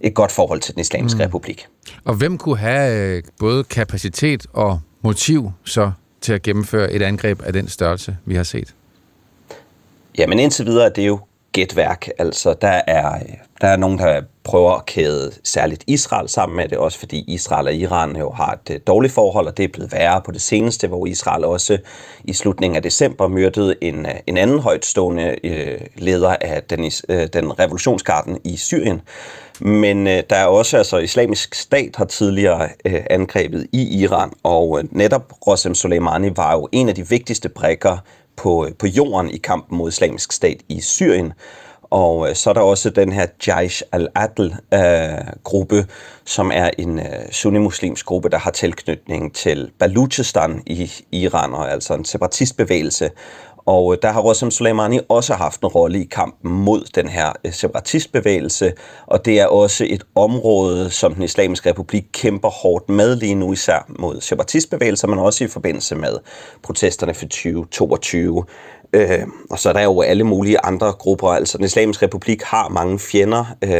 [0.00, 1.24] et godt forhold til den islamiske mm.
[1.24, 1.66] republik.
[2.04, 7.42] Og hvem kunne have øh, både kapacitet og motiv så til at gennemføre et angreb
[7.42, 8.74] af den størrelse, vi har set?
[10.18, 11.20] Jamen indtil videre er det jo
[11.56, 12.08] gætværk.
[12.18, 13.18] Altså, der er,
[13.60, 17.66] der er nogen, der prøver at kæde særligt Israel sammen med det, også fordi Israel
[17.66, 20.40] og Iran jo har et øh, dårligt forhold, og det er blevet værre på det
[20.40, 21.78] seneste, hvor Israel også
[22.24, 27.26] i slutningen af december myrdede en, øh, en anden højtstående øh, leder af den, øh,
[27.32, 29.00] den revolutionsgarden i Syrien.
[29.60, 34.78] Men øh, der er også, altså islamisk stat har tidligere øh, angrebet i Iran, og
[34.78, 37.98] øh, netop Rosem Soleimani var jo en af de vigtigste brækker
[38.36, 41.32] på, øh, på jorden i kampen mod islamisk stat i Syrien.
[41.90, 45.84] Og øh, så er der også den her Jaish al-Adl-gruppe, øh,
[46.24, 51.94] som er en øh, sunni-muslimsk gruppe, der har tilknytning til Baluchistan i Iran, og altså
[51.94, 53.10] en separatistbevægelse.
[53.66, 57.32] Og øh, der har Rosem Soleimani også haft en rolle i kampen mod den her
[57.44, 58.72] øh, separatistbevægelse,
[59.06, 63.52] og det er også et område, som den islamiske republik kæmper hårdt med lige nu,
[63.52, 66.18] især mod separatistbevægelser, men også i forbindelse med
[66.62, 68.44] protesterne for 2022.
[68.92, 71.28] Øh, og så er der jo alle mulige andre grupper.
[71.28, 73.44] Altså, den islamiske republik har mange fjender.
[73.64, 73.70] Øh,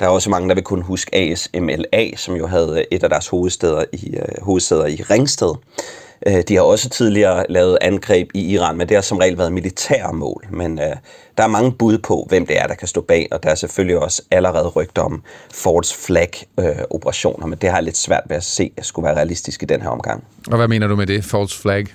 [0.00, 3.10] der er også mange, der vil kunne huske ASMLA, som jo havde øh, et af
[3.10, 5.48] deres hovedsteder i, øh, hovedsæder i Ringsted.
[5.50, 9.38] Øh, Øh, de har også tidligere lavet angreb i Iran, men det har som regel
[9.38, 10.46] været militære mål.
[10.50, 10.96] Men øh,
[11.38, 13.54] der er mange bud på, hvem det er, der kan stå bag, og der er
[13.54, 15.22] selvfølgelig også allerede rygter om
[15.54, 19.16] Fords flag-operationer, øh, men det har jeg lidt svært ved at se, at skulle være
[19.16, 20.24] realistisk i den her omgang.
[20.50, 21.86] Og hvad mener du med det, Fords flag?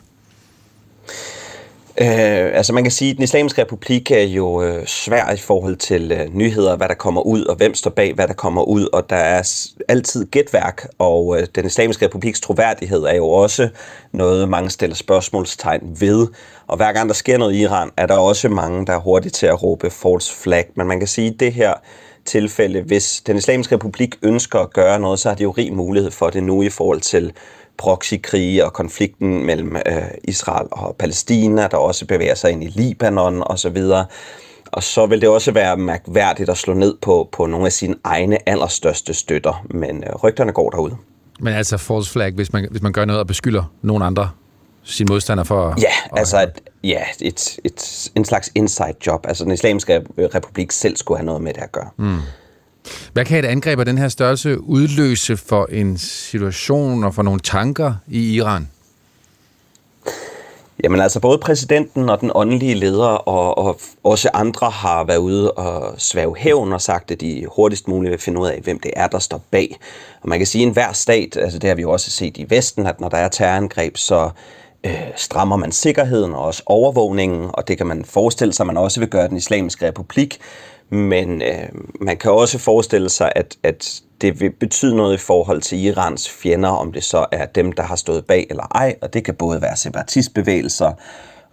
[2.02, 5.76] Øh, altså man kan sige, at den islamiske republik er jo øh, svær i forhold
[5.76, 8.88] til øh, nyheder, hvad der kommer ud, og hvem står bag, hvad der kommer ud,
[8.94, 13.70] og der er altid gætværk, og øh, den islamiske republiks troværdighed er jo også
[14.12, 16.28] noget, mange stiller spørgsmålstegn ved.
[16.68, 19.36] Og hver gang der sker noget i Iran, er der også mange, der er hurtigt
[19.36, 20.66] til at råbe false flag.
[20.76, 21.74] Men man kan sige, at det her
[22.26, 26.12] tilfælde, hvis den islamiske republik ønsker at gøre noget, så har de jo rig mulighed
[26.12, 27.34] for det nu i forhold til
[27.78, 33.44] proxykrige og konflikten mellem øh, Israel og Palæstina, der også bevæger sig ind i Libanon
[33.46, 33.78] osv.
[34.72, 37.96] Og så vil det også være mærkværdigt at slå ned på, på nogle af sine
[38.04, 40.96] egne allerstørste støtter, men øh, rygterne går derude.
[41.40, 44.30] Men altså false flag, hvis man, hvis man gør noget og beskylder nogen andre
[44.84, 45.76] sin modstander for...
[45.78, 49.26] Ja, at, altså et, ja, et, et, en slags inside job.
[49.28, 51.90] Altså den islamiske republik selv skulle have noget med det at gøre.
[51.98, 52.18] Mm.
[53.14, 57.40] Hvad kan et angreb af den her størrelse udløse for en situation og for nogle
[57.40, 58.68] tanker i Iran?
[60.84, 65.52] Jamen altså, både præsidenten og den åndelige leder og, og også andre har været ude
[65.52, 68.92] og svæve hævn og sagt, at de hurtigst muligt vil finde ud af, hvem det
[68.96, 69.78] er, der står bag.
[70.22, 72.46] Og man kan sige, at enhver stat, altså det har vi jo også set i
[72.50, 74.30] Vesten, at når der er terrorangreb, så
[74.84, 78.78] øh, strammer man sikkerheden og også overvågningen, og det kan man forestille sig, at man
[78.78, 80.40] også vil gøre den islamiske republik.
[80.90, 81.70] Men øh,
[82.02, 86.30] man kan også forestille sig, at, at det vil betyde noget i forhold til Irans
[86.30, 89.36] fjender, om det så er dem, der har stået bag eller ej, og det kan
[89.36, 90.92] både være separatistbevægelser,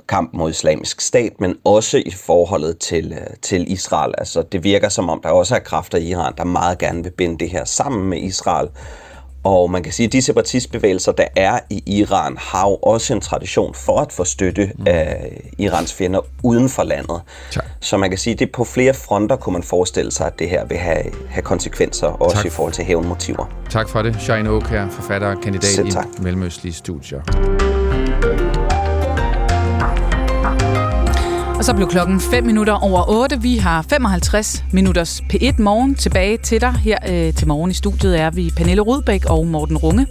[0.09, 4.15] kamp mod islamisk stat, men også i forholdet til, øh, til Israel.
[4.19, 7.11] Altså, det virker som om, der også er kræfter i Iran, der meget gerne vil
[7.11, 8.69] binde det her sammen med Israel,
[9.45, 13.21] og man kan sige, at de separatistbevægelser, der er i Iran, har jo også en
[13.21, 14.85] tradition for at få støtte mm.
[14.87, 17.21] af Irans fjender uden for landet.
[17.51, 17.65] Tak.
[17.81, 20.49] Så man kan sige, at det på flere fronter kunne man forestille sig, at det
[20.49, 22.47] her vil have, have konsekvenser, også tak.
[22.47, 23.51] i forhold til hævnmotiver.
[23.71, 24.17] Tak for det.
[24.21, 27.70] Shine Oak her, forfatter og kandidat i Mellemøstlige Studier.
[31.61, 33.43] Og så blev klokken 5 minutter over 8.
[33.43, 36.73] Vi har 55 minutters P1 morgen tilbage til dig.
[36.73, 40.07] Her øh, til morgen i studiet er vi Pernille Rudbæk og Morten Runge.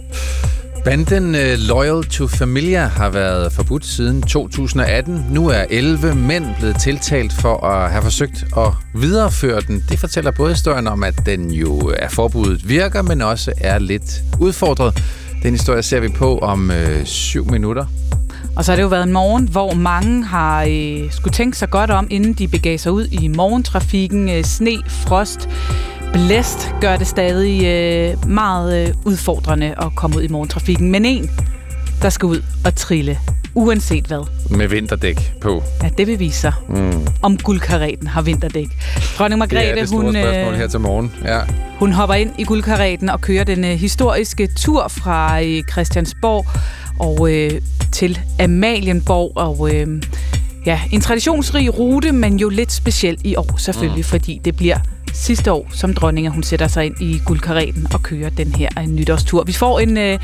[0.84, 5.26] Banden øh, Loyal to Familia har været forbudt siden 2018.
[5.30, 9.84] Nu er 11 mænd blevet tiltalt for at have forsøgt at videreføre den.
[9.88, 14.22] Det fortæller både historien om, at den jo er forbuddet virker, men også er lidt
[14.40, 15.02] udfordret.
[15.42, 17.06] Den historie ser vi på om øh,
[17.50, 17.86] minutter.
[18.60, 21.70] Og så har det jo været en morgen, hvor mange har øh, skulle tænke sig
[21.70, 24.28] godt om, inden de begav sig ud i morgentrafikken.
[24.28, 25.48] Øh, sne, frost,
[26.12, 30.90] blæst gør det stadig øh, meget øh, udfordrende at komme ud i morgentrafikken.
[30.90, 31.30] Men en,
[32.02, 33.18] der skal ud og trille,
[33.54, 34.26] uanset hvad.
[34.56, 35.62] Med vinterdæk på.
[35.82, 37.06] Ja, det vil vise sig, mm.
[37.22, 38.68] om guldkareten har vinterdæk.
[39.18, 41.12] Dronning Margrethe, er det hun, spørgsmål her til morgen.
[41.24, 41.40] Ja.
[41.78, 46.46] Hun hopper ind i guldkareten og kører den øh, historiske tur fra øh, Christiansborg
[47.00, 47.60] og øh,
[47.92, 49.32] til Amalienborg.
[49.34, 50.02] Og øh,
[50.66, 54.04] ja, en traditionsrig rute, men jo lidt speciel i år selvfølgelig, mm.
[54.04, 54.78] fordi det bliver
[55.12, 58.68] sidste år som dronning, at hun sætter sig ind i guldkareten og kører den her
[58.80, 59.44] uh, nytårstur.
[59.44, 60.20] Vi får en uh,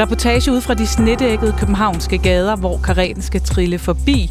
[0.00, 4.30] reportage ud fra de snedækkede københavnske gader, hvor kareten skal trille forbi.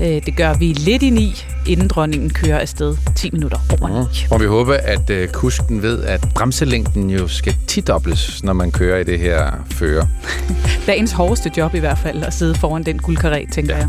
[0.00, 4.02] Uh, det gør vi lidt i ni, inden dronningen kører afsted 10 minutter over.
[4.02, 4.34] Mm.
[4.34, 8.98] Og vi håber, at uh, kusken ved, at bremselængden jo skal tidobles, når man kører
[8.98, 10.08] i det her føre.
[10.86, 13.80] Dagens hårdeste job i hvert fald, at sidde foran den guldkaret, tænker ja.
[13.80, 13.88] jeg.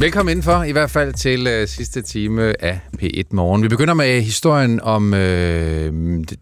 [0.00, 3.62] Velkommen indenfor, i hvert fald til øh, sidste time af P1 Morgen.
[3.62, 5.92] Vi begynder med historien om øh,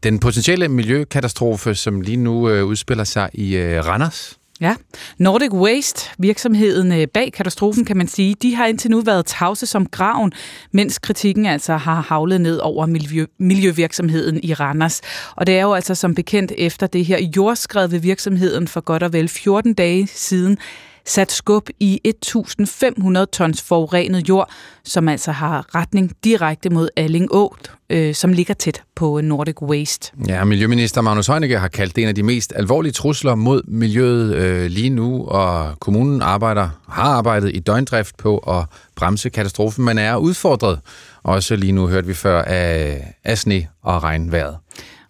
[0.03, 4.39] den potentielle miljøkatastrofe, som lige nu øh, udspiller sig i øh, Randers.
[4.61, 4.75] Ja,
[5.19, 9.67] Nordic Waste, virksomheden øh, bag katastrofen, kan man sige, de har indtil nu været tavse
[9.67, 10.33] som graven,
[10.73, 15.01] mens kritikken altså har havlet ned over miljø, miljøvirksomheden i Randers.
[15.37, 19.03] Og det er jo altså som bekendt efter det her jordskred ved virksomheden for godt
[19.03, 20.59] og vel 14 dage siden,
[21.07, 24.51] sat skub i 1.500 tons forurenet jord,
[24.85, 27.57] som altså har retning direkte mod Alling Å,
[27.91, 30.13] øh, som ligger tæt på Nordic Waste.
[30.29, 34.35] Ja, Miljøminister Magnus Heunicke har kaldt det en af de mest alvorlige trusler mod miljøet
[34.35, 38.65] øh, lige nu, og kommunen arbejder, har arbejdet i døgndrift på at
[38.97, 40.81] bremse katastrofen, men er udfordret.
[41.23, 44.57] Også lige nu hørte vi før af, af sne og regnvejret.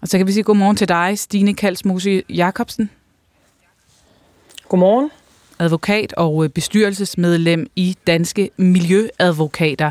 [0.01, 2.91] Og så kan vi sige godmorgen til dig, Stine Kalsmose Jacobsen.
[4.69, 5.11] Godmorgen
[5.59, 9.91] advokat og bestyrelsesmedlem i Danske Miljøadvokater.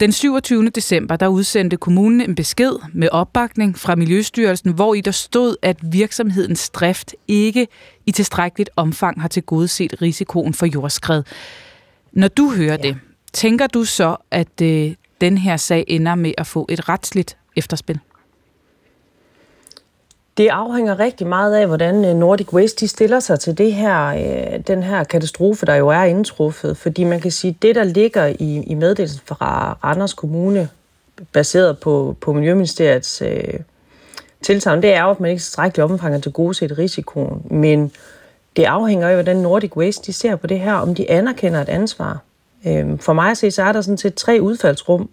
[0.00, 0.68] Den 27.
[0.68, 5.76] december der udsendte kommunen en besked med opbakning fra Miljøstyrelsen, hvor i der stod, at
[5.82, 7.66] virksomhedens drift ikke
[8.06, 11.22] i tilstrækkeligt omfang har tilgodeset risikoen for jordskred.
[12.12, 12.88] Når du hører ja.
[12.88, 12.96] det,
[13.32, 17.98] tænker du så, at øh, den her sag ender med at få et retsligt efterspil?
[20.38, 24.06] Det afhænger rigtig meget af, hvordan øh, Nordic Waste de stiller sig til det her,
[24.06, 26.76] øh, den her katastrofe, der jo er indtruffet.
[26.76, 30.68] Fordi man kan sige, at det, der ligger i, i meddelelsen fra Randers Kommune,
[31.32, 33.54] baseret på, på Miljøministeriets øh,
[34.42, 37.42] tilsavn, det er jo, at man ikke tilstrækkeligt omfanger til gode set risikoen.
[37.50, 37.92] Men
[38.56, 41.68] det afhænger af, hvordan Nordic Waste de ser på det her, om de anerkender et
[41.68, 42.18] ansvar.
[42.66, 45.10] Øh, for mig at se, så er der sådan set tre udfaldsrum.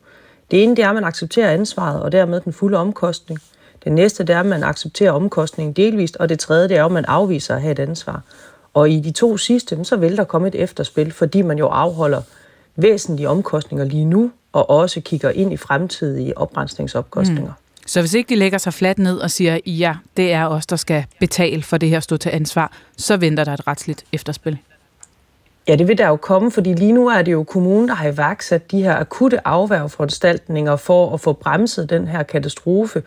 [0.51, 3.39] Det ene, det er, at man accepterer ansvaret, og dermed den fulde omkostning.
[3.85, 6.91] Det næste det er, at man accepterer omkostningen delvist, og det tredje det er, at
[6.91, 8.21] man afviser at have et ansvar.
[8.73, 12.21] Og i de to sidste, så vil der komme et efterspil, fordi man jo afholder
[12.75, 17.51] væsentlige omkostninger lige nu, og også kigger ind i fremtidige oprensningsopkostninger.
[17.51, 17.87] Mm.
[17.87, 20.75] Så hvis ikke de lægger sig fladt ned og siger, ja, det er os, der
[20.75, 24.57] skal betale for det her stå til ansvar, så venter der et retsligt efterspil.
[25.67, 28.07] Ja, det vil der jo komme, fordi lige nu er det jo kommunen, der har
[28.07, 33.03] iværksat de her akutte afværgeforanstaltninger for at få bremset den her katastrofe.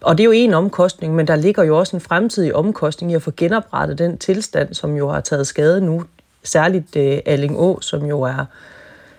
[0.00, 3.14] Og det er jo en omkostning, men der ligger jo også en fremtidig omkostning i
[3.14, 6.04] at få genoprettet den tilstand, som jo har taget skade nu.
[6.42, 8.44] Særligt uh, Alling Å, som jo er,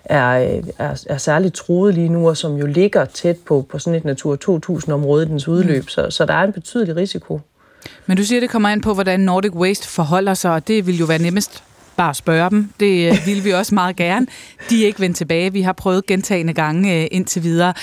[0.04, 3.96] er, er, er særligt truet lige nu, og som jo ligger tæt på, på sådan
[3.96, 5.82] et Natur 2000-område, dens udløb.
[5.82, 5.88] Mm.
[5.88, 7.40] Så, så der er en betydelig risiko.
[8.06, 10.98] Men du siger, det kommer ind på, hvordan Nordic Waste forholder sig, og det vil
[10.98, 11.62] jo være nemmest
[11.98, 12.72] bare spørge dem.
[12.80, 14.26] Det øh, vil vi også meget gerne.
[14.70, 15.52] De er ikke vendt tilbage.
[15.52, 17.74] Vi har prøvet gentagende gange øh, indtil videre.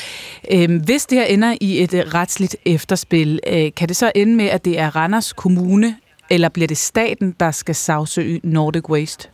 [0.51, 4.35] Øh, hvis det her ender i et øh, retsligt efterspil, øh, kan det så ende
[4.35, 5.95] med, at det er Randers Kommune,
[6.29, 9.29] eller bliver det staten, der skal sagsøge Nordic Waste?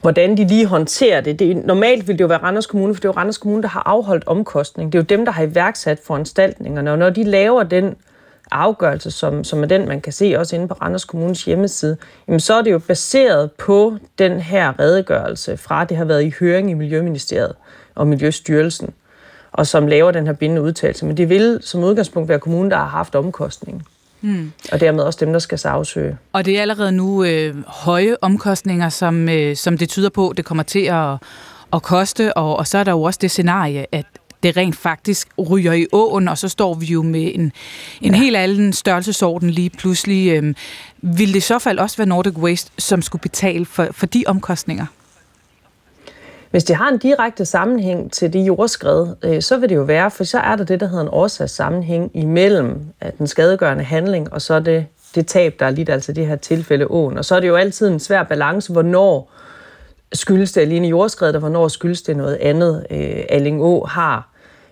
[0.00, 1.38] hvordan de lige håndterer det.
[1.38, 1.56] det.
[1.56, 3.82] Normalt vil det jo være Randers Kommune, for det er jo Randers Kommune, der har
[3.86, 4.92] afholdt omkostning.
[4.92, 7.94] Det er jo dem, der har iværksat foranstaltningerne, og når de laver den
[8.50, 11.96] afgørelse, som, som er den, man kan se også inde på Randers Kommunes hjemmeside,
[12.28, 16.32] jamen så er det jo baseret på den her redegørelse fra, det har været i
[16.40, 17.54] høring i Miljøministeriet
[17.94, 18.94] og Miljøstyrelsen,
[19.52, 21.06] og som laver den her bindende udtalelse.
[21.06, 23.82] Men det vil som udgangspunkt være kommunen, der har haft omkostningen.
[24.20, 24.52] Mm.
[24.72, 26.18] Og dermed også dem, der skal sagsøge.
[26.32, 30.44] Og det er allerede nu øh, høje omkostninger, som, øh, som det tyder på, det
[30.44, 31.16] kommer til at,
[31.72, 32.36] at koste.
[32.36, 34.06] Og, og så er der jo også det scenarie, at
[34.42, 37.52] det rent faktisk ryger i åen, og så står vi jo med en,
[38.00, 38.18] en ja.
[38.18, 40.32] helt anden størrelsesorden lige pludselig.
[40.32, 40.56] Øhm,
[41.02, 44.24] vil det i så fald også være Nordic Waste, som skulle betale for, for de
[44.26, 44.86] omkostninger?
[46.50, 50.10] Hvis det har en direkte sammenhæng til det jordskred, øh, så vil det jo være,
[50.10, 54.42] for så er der det, der hedder en årsagssammenhæng imellem at den skadegørende handling, og
[54.42, 57.18] så det, det tab, der er lidt, altså det her tilfælde åen.
[57.18, 59.32] Og så er det jo altid en svær balance, hvornår
[60.12, 62.86] skyldes det alene jordskredet, og hvornår skyldes det noget andet.
[62.90, 64.28] Øh, Alling Å har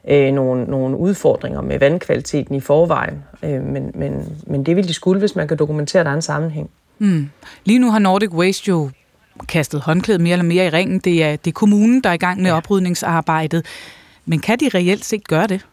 [0.09, 4.94] øh, nogle, nogle udfordringer med vandkvaliteten i forvejen, øh, men, men, men det vil de
[4.94, 6.70] skulle, hvis man kan dokumentere, at der er en sammenhæng.
[6.98, 7.31] Mm.
[7.65, 8.90] Lige nu har Nordic Waste jo
[9.48, 10.98] kastet håndklædet mere eller mere i ringen.
[10.98, 12.56] Det er, det er kommunen, der er i gang med ja.
[12.56, 13.66] oprydningsarbejdet.
[14.27, 15.66] Men kan de reelt set gøre det?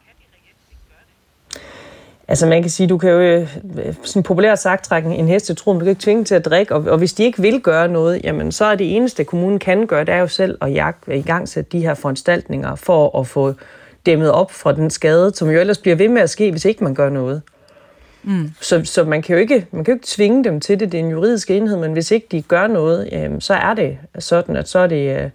[2.32, 3.48] Altså man kan sige, du kan jo øh,
[4.04, 6.98] sådan populært sagt trække en hestetrum, du kan ikke tvinge til at drikke, og, og
[6.98, 10.14] hvis de ikke vil gøre noget, jamen så er det eneste, kommunen kan gøre, det
[10.14, 13.54] er jo selv at jagte, i gang sætte de her foranstaltninger for at få
[14.06, 16.84] dæmmet op fra den skade, som jo ellers bliver ved med at ske, hvis ikke
[16.84, 17.42] man gør noget.
[18.24, 18.52] Mm.
[18.62, 21.00] Så, så man, kan jo ikke, man kan jo ikke tvinge dem til det, det
[21.00, 24.56] er en juridisk enhed, men hvis ikke de gør noget, jamen, så er det sådan,
[24.56, 25.30] at så er det øh,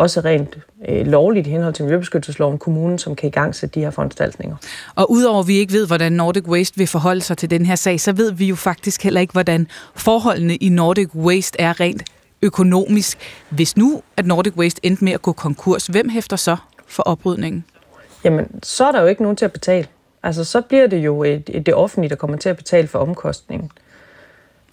[0.00, 0.58] også rent
[0.88, 4.56] øh, lovligt i henhold til Miljøbeskyttelsesloven kommunen, som kan i gang sætte de her foranstaltninger.
[4.94, 7.74] Og udover at vi ikke ved, hvordan Nordic Waste vil forholde sig til den her
[7.74, 12.02] sag, så ved vi jo faktisk heller ikke, hvordan forholdene i Nordic Waste er rent
[12.42, 13.18] økonomisk.
[13.50, 16.56] Hvis nu, at Nordic Waste endte med at gå konkurs, hvem hæfter så
[16.86, 17.64] for oprydningen?
[18.24, 19.86] Jamen, så er der jo ikke nogen til at betale.
[20.22, 22.98] Altså, så bliver det jo et, et, det offentlige, der kommer til at betale for
[22.98, 23.70] omkostningen.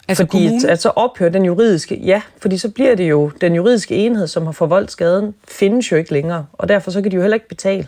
[0.08, 0.66] Altså fordi kommunen?
[0.68, 4.44] at, så ophører den juridiske, ja, fordi så bliver det jo, den juridiske enhed, som
[4.44, 7.48] har forvoldt skaden, findes jo ikke længere, og derfor så kan de jo heller ikke
[7.48, 7.86] betale.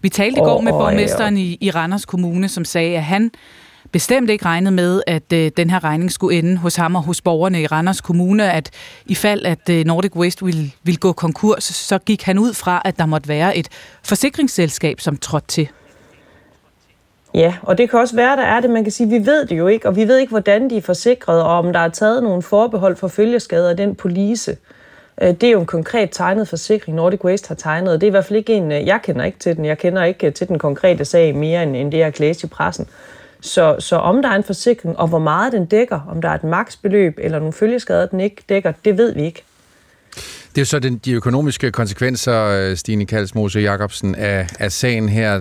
[0.00, 3.02] Vi talte i går Og- med og- borgmesteren i, i Randers Kommune, som sagde, at
[3.02, 3.30] han
[3.92, 7.20] bestemt ikke regnede med, at øh, den her regning skulle ende hos ham og hos
[7.20, 8.70] borgerne i Randers Kommune, at
[9.06, 12.82] i fald, at øh, Nordic Waste ville, ville gå konkurs, så gik han ud fra,
[12.84, 13.68] at der måtte være et
[14.04, 15.68] forsikringsselskab, som trådte til.
[17.34, 18.70] Ja, og det kan også være, der er det.
[18.70, 20.82] Man kan sige, vi ved det jo ikke, og vi ved ikke, hvordan de er
[20.82, 24.56] forsikret, og om der er taget nogle forbehold for følgeskader af den police.
[25.22, 28.10] Øh, det er jo en konkret tegnet forsikring, Nordic Waste har tegnet, og det er
[28.10, 29.64] i hvert fald ikke en, øh, jeg kender ikke til den.
[29.64, 32.44] Jeg kender ikke øh, til den konkrete sag mere, end end det, jeg har læst
[32.44, 32.86] i pressen.
[33.40, 36.34] Så, så om der er en forsikring, og hvor meget den dækker, om der er
[36.34, 39.42] et maksbeløb eller nogle følgeskader, den ikke dækker, det ved vi ikke.
[40.54, 45.40] Det er jo så den, de økonomiske konsekvenser, Stine Kalsmose Jacobsen, af, af sagen her.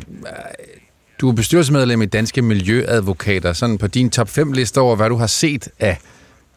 [1.21, 3.53] Du er bestyrelsesmedlem i Danske Miljøadvokater.
[3.53, 5.97] Sådan på din top 5 liste over, hvad du har set af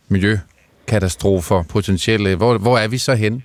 [0.08, 2.36] miljøkatastrofer potentielle.
[2.36, 3.42] Hvor, hvor er vi så henne?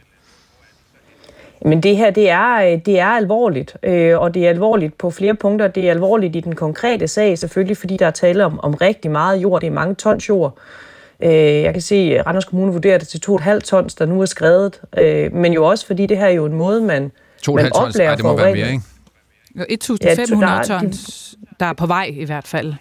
[1.65, 5.11] Men det her, det er, øh, det er alvorligt, øh, og det er alvorligt på
[5.11, 5.67] flere punkter.
[5.67, 9.11] Det er alvorligt i den konkrete sag, selvfølgelig, fordi der er tale om, om rigtig
[9.11, 9.61] meget jord.
[9.61, 10.57] Det er mange tons jord.
[11.23, 11.31] Øh,
[11.61, 14.81] Jeg kan se, at Randers Kommune vurderer det til 2,5 tons, der nu er skrevet.
[14.97, 17.11] Øh, Men jo også, fordi det her er jo en måde, man,
[17.49, 17.95] 2,5 man tons?
[17.95, 18.83] Ej, det må være mere, ikke?
[19.59, 19.65] Jo,
[20.03, 22.73] Ja, 1.500 der er- tons, der er på vej i hvert fald.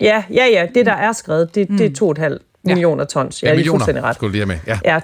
[0.00, 3.42] Ja, ja, ja, det der er skrevet, det, det er 2,5 millioner tons.
[3.42, 4.14] Ja, er millioner, fuldstændig ret.
[4.14, 4.74] skulle lige have med.
[4.84, 4.94] Ja.
[4.94, 5.00] Ja,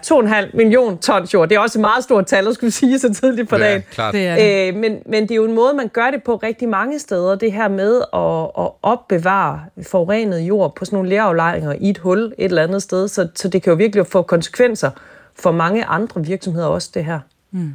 [0.46, 1.48] 2,5 million tons jord.
[1.48, 3.82] Det er også et meget stort tal, at skulle sige så tidligt på Ja, dagen.
[3.90, 4.14] klart.
[4.14, 4.74] Det er det.
[4.74, 7.34] Øh, men, men det er jo en måde, man gør det på rigtig mange steder.
[7.34, 9.60] Det her med at, at opbevare
[9.90, 13.08] forurenet jord på sådan nogle læraflejringer i et hul et eller andet sted.
[13.08, 14.90] Så, så det kan jo virkelig få konsekvenser
[15.38, 17.18] for mange andre virksomheder også, det her.
[17.50, 17.74] Mm.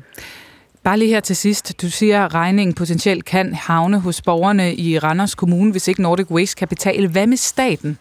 [0.84, 1.82] Bare lige her til sidst.
[1.82, 6.32] Du siger, at regningen potentielt kan havne hos borgerne i Randers Kommune, hvis ikke Nordic
[6.32, 7.08] Waste kan betale.
[7.08, 7.98] Hvad med staten?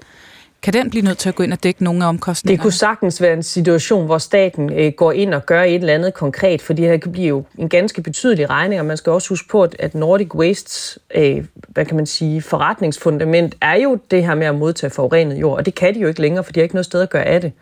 [0.63, 2.57] Kan den blive nødt til at gå ind og dække nogle af omkostningerne?
[2.57, 5.95] Det kunne sagtens være en situation, hvor staten øh, går ind og gør et eller
[5.95, 9.13] andet konkret, for det her kan blive jo en ganske betydelig regning, og man skal
[9.13, 14.25] også huske på, at- Nordic Wastes, øh, hvad kan man sige, forretningsfundament er jo det
[14.27, 16.61] her med at modtage forurenet jord, og det kan de jo ikke længere, for de
[16.61, 17.53] har ikke noget sted at gøre af det.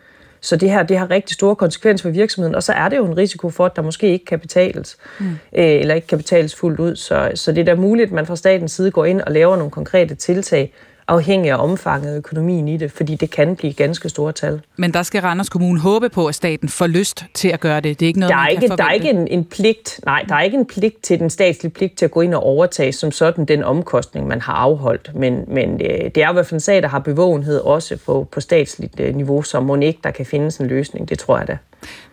[0.41, 3.05] Så det her det har rigtig store konsekvenser for virksomheden, og så er det jo
[3.05, 5.25] en risiko for, at der måske ikke kan betales, Mm.
[5.29, 6.95] øh, eller ikke kan betales fuldt ud.
[6.95, 9.55] Så, så det er da muligt, at man fra statens side går ind og laver
[9.55, 10.73] nogle konkrete tiltag,
[11.07, 14.61] afhængig af omfanget af økonomien i det, fordi det kan blive ganske store tal.
[14.77, 17.99] Men der skal Randers Kommune håbe på, at staten får lyst til at gøre det.
[17.99, 19.99] Det er ikke noget, Der er man ikke, kan der er ikke en, en pligt,
[20.05, 22.43] nej, der er ikke en pligt til den statslige pligt til at gå ind og
[22.43, 25.11] overtage som sådan den omkostning, man har afholdt.
[25.15, 28.27] Men, men øh, det er i hvert fald en sag, der har bevågenhed også på,
[28.31, 31.09] på statsligt øh, niveau, så må ikke, der kan findes en løsning.
[31.09, 31.57] Det tror jeg da.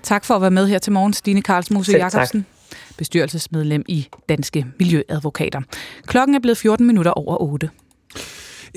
[0.02, 2.00] Tak for at være med her til morgen, Stine Karlsmose tak.
[2.00, 2.46] Jacobsen,
[2.98, 5.60] bestyrelsesmedlem i Danske Miljøadvokater.
[6.06, 7.70] Klokken er blevet 14 minutter over 8.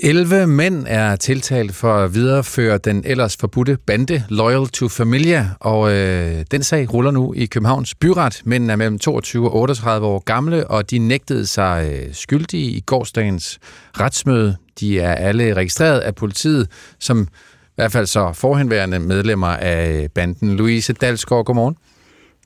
[0.02, 5.92] 11 mænd er tiltalt for at videreføre den ellers forbudte bande Loyal to Familia, og
[5.92, 8.42] øh, den sag ruller nu i Københavns Byret.
[8.44, 12.80] Mændene er mellem 22 og 38 år gamle, og de nægtede sig øh, skyldige i
[12.86, 13.58] gårsdagens
[14.00, 14.56] retsmøde.
[14.80, 16.68] De er alle registreret af politiet,
[16.98, 20.56] som i hvert fald så forhenværende medlemmer af banden.
[20.56, 21.76] Louise Dalsgaard, godmorgen.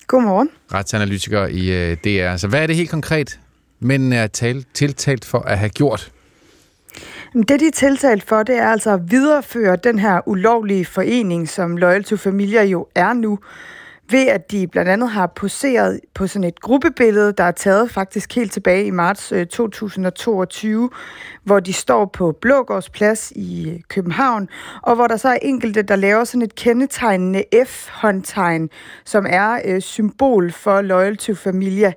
[0.07, 0.49] Godmorgen.
[0.75, 2.37] Retsanalytiker i øh, DR.
[2.37, 3.41] Så hvad er det helt konkret,
[3.81, 6.12] mændene er tal- tiltalt for at have gjort?
[7.33, 11.77] Det, de er tiltalt for, det er altså at videreføre den her ulovlige forening, som
[11.77, 13.39] Loyal to Familia jo er nu,
[14.11, 18.35] ved at de blandt andet har poseret på sådan et gruppebillede, der er taget faktisk
[18.35, 20.91] helt tilbage i marts øh, 2022,
[21.45, 24.49] hvor de står på Blågårdsplads i København,
[24.83, 28.71] og hvor der så er enkelte, der laver sådan et kendetegnende F-håndtegn,
[29.05, 31.93] som er øh, symbol for Loyal to Familia.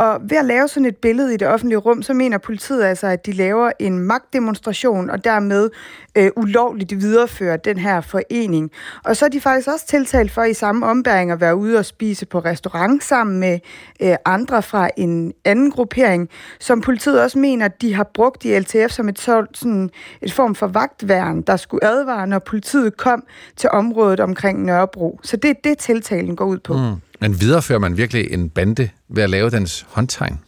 [0.00, 3.06] Og ved at lave sådan et billede i det offentlige rum, så mener politiet altså,
[3.06, 5.70] at de laver en magtdemonstration, og dermed
[6.16, 8.70] øh, ulovligt viderefører den her forening.
[9.04, 11.84] Og så er de faktisk også tiltalt for i samme ombæring at være ude og
[11.84, 13.58] spise på restaurant sammen med
[14.02, 16.28] øh, andre fra en anden gruppering,
[16.60, 19.90] som politiet også mener, at de har brugt i LTF som et, sådan,
[20.22, 23.24] et form for vagtværn, der skulle advare, når politiet kom
[23.56, 25.20] til området omkring Nørrebro.
[25.22, 26.74] Så det er det, tiltalen går ud på.
[26.74, 27.09] Mm.
[27.20, 30.40] Men viderefører man virkelig en bande ved at lave dens håndtegn?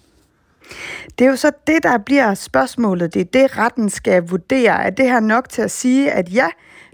[1.18, 3.14] Det er jo så det, der bliver spørgsmålet.
[3.14, 4.84] Det er det, retten skal vurdere.
[4.84, 6.48] Er det her nok til at sige, at ja,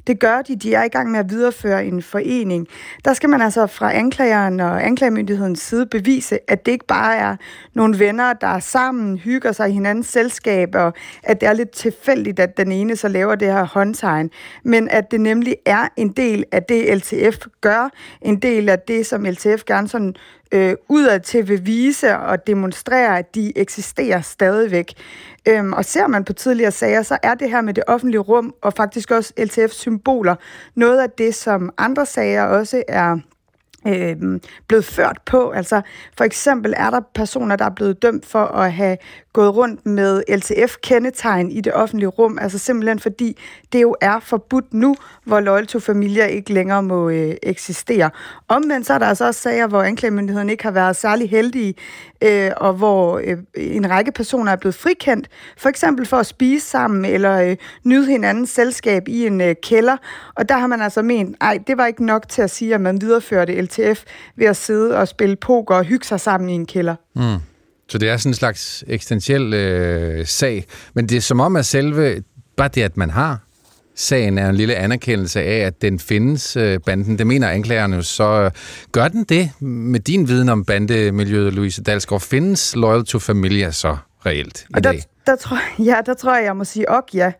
[0.09, 0.57] det gør de.
[0.57, 2.69] De er i gang med at videreføre en forening.
[3.05, 7.37] Der skal man altså fra anklageren og anklagemyndighedens side bevise, at det ikke bare er
[7.75, 11.71] nogle venner, der er sammen hygger sig i hinandens selskab, og at det er lidt
[11.71, 14.31] tilfældigt, at den ene så laver det her håndtegn,
[14.63, 17.89] men at det nemlig er en del af det, LTF gør,
[18.23, 20.15] en del af det, som LTF gerne sådan
[20.53, 24.93] øh, udad til vil vise og demonstrere, at de eksisterer stadigvæk.
[25.49, 28.55] Øhm, og ser man på tidligere sager, så er det her med det offentlige rum
[28.63, 30.35] og faktisk også LTF-symboler
[30.75, 33.19] noget af det, som andre sager også er
[33.87, 34.17] øh,
[34.69, 35.51] blevet ført på.
[35.51, 35.81] Altså
[36.17, 38.97] for eksempel er der personer, der er blevet dømt for at have
[39.39, 43.39] gået rundt med LTF-kendetegn i det offentlige rum, altså simpelthen fordi
[43.73, 48.11] det jo er forbudt nu, hvor Loyal to Familia ikke længere må øh, eksistere.
[48.49, 51.75] Omvendt så er der altså også sager, hvor anklagemyndigheden ikke har været særlig heldige,
[52.23, 55.29] øh, og hvor øh, en række personer er blevet frikendt,
[55.59, 59.97] for eksempel for at spise sammen eller øh, nyde hinandens selskab i en øh, kælder,
[60.35, 62.81] og der har man altså ment, nej, det var ikke nok til at sige, at
[62.81, 64.05] man videreførte LTF
[64.37, 66.95] ved at sidde og spille poker og hygge sig sammen i en kælder.
[67.15, 67.48] Mm.
[67.89, 70.65] Så det er sådan en slags eksistentiel øh, sag.
[70.95, 72.23] Men det er som om, at selve,
[72.57, 73.39] bare det, at man har
[73.95, 77.19] sagen, er en lille anerkendelse af, at den findes, øh, banden.
[77.19, 78.03] Det mener anklagerne jo.
[78.03, 78.51] Så øh,
[78.93, 82.21] gør den det med din viden om bandemiljøet, Louise Dalsgaard?
[82.21, 83.97] Findes Loyal to Familia så
[84.27, 85.03] reelt i og der, dag?
[85.27, 87.33] Der tror, ja, der tror jeg, jeg må sige ok, ja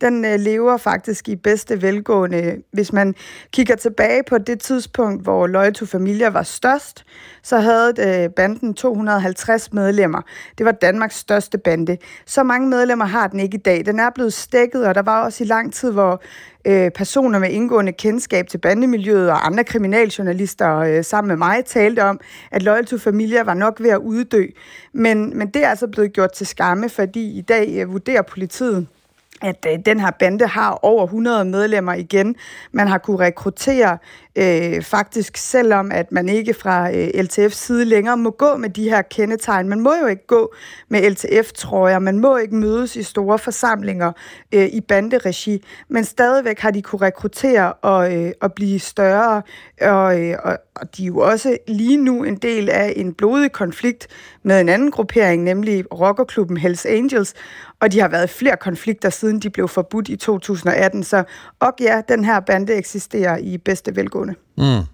[0.00, 2.56] den øh, lever faktisk i bedste velgående.
[2.72, 3.14] Hvis man
[3.52, 7.04] kigger tilbage på det tidspunkt, hvor Loyal to Familia var størst,
[7.42, 10.22] så havde øh, banden 250 medlemmer.
[10.58, 11.96] Det var Danmarks største bande.
[12.26, 13.86] Så mange medlemmer har den ikke i dag.
[13.86, 16.22] Den er blevet stækket, og der var også i lang tid, hvor
[16.64, 22.04] øh, personer med indgående kendskab til bandemiljøet og andre kriminaljournalister øh, sammen med mig talte
[22.04, 22.20] om,
[22.50, 24.46] at Loyal to Familia var nok ved at uddø.
[24.92, 28.86] Men, men det er altså blevet gjort til skamme, fordi i dag øh, vurderer politiet,
[29.42, 32.36] at øh, den her bande har over 100 medlemmer igen.
[32.72, 33.98] Man har kunne rekruttere
[34.38, 38.90] øh, faktisk, selvom at man ikke fra øh, LTF's side længere må gå med de
[38.90, 39.68] her kendetegn.
[39.68, 40.54] Man må jo ikke gå
[40.88, 44.12] med LTF-trøjer, man må ikke mødes i store forsamlinger
[44.54, 49.42] øh, i banderegi, men stadigvæk har de kunne rekruttere og, øh, og blive større,
[49.80, 53.52] og, øh, og, og de er jo også lige nu en del af en blodig
[53.52, 54.06] konflikt
[54.42, 57.34] med en anden gruppering, nemlig rockerklubben Hells Angels,
[57.80, 61.04] og de har været flere konflikter, siden de blev forbudt i 2018.
[61.04, 61.24] Så
[61.60, 64.34] og ja, den her bande eksisterer i bedste velgående.
[64.58, 64.84] Mm.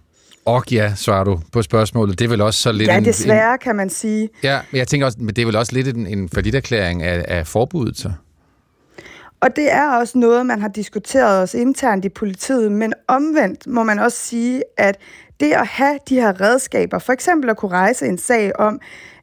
[0.44, 2.18] Og ja, svarer du på spørgsmålet.
[2.18, 2.88] Det er vel også så lidt...
[2.88, 4.28] Ja, desværre en, kan man sige.
[4.42, 7.24] Ja, men jeg tænker også, men det er vel også lidt en, en forlitterklæring af,
[7.28, 8.12] af forbuddet, så?
[9.40, 13.82] Og det er også noget, man har diskuteret os internt i politiet, men omvendt må
[13.82, 14.96] man også sige, at
[15.40, 18.80] det at have de her redskaber, for eksempel at kunne rejse en sag om,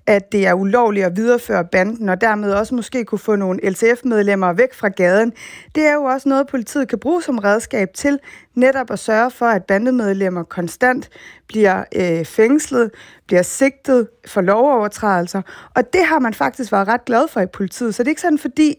[0.07, 4.53] at det er ulovligt at videreføre banden, og dermed også måske kunne få nogle LTF-medlemmer
[4.53, 5.33] væk fra gaden.
[5.75, 8.19] Det er jo også noget, politiet kan bruge som redskab til
[8.55, 11.09] netop at sørge for, at bandemedlemmer konstant
[11.47, 12.91] bliver øh, fængslet,
[13.27, 15.41] bliver sigtet for lovovertrædelser.
[15.75, 17.95] Og det har man faktisk været ret glad for i politiet.
[17.95, 18.75] Så det er ikke sådan, fordi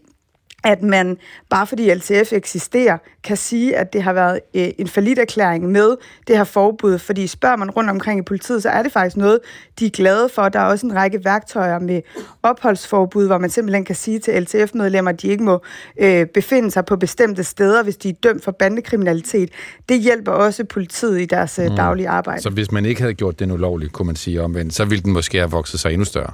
[0.63, 1.17] at man,
[1.49, 5.95] bare fordi LTF eksisterer, kan sige, at det har været øh, en erklæring med
[6.27, 6.99] det her forbud.
[6.99, 9.39] Fordi spørger man rundt omkring i politiet, så er det faktisk noget,
[9.79, 10.49] de er glade for.
[10.49, 12.01] Der er også en række værktøjer med
[12.43, 15.61] opholdsforbud, hvor man simpelthen kan sige til LTF-medlemmer, at de ikke må
[15.99, 19.49] øh, befinde sig på bestemte steder, hvis de er dømt for bandekriminalitet.
[19.89, 21.75] Det hjælper også politiet i deres øh, mm.
[21.75, 22.41] daglige arbejde.
[22.41, 25.13] Så hvis man ikke havde gjort det ulovligt, kunne man sige omvendt, så ville den
[25.13, 26.33] måske have vokset sig endnu større?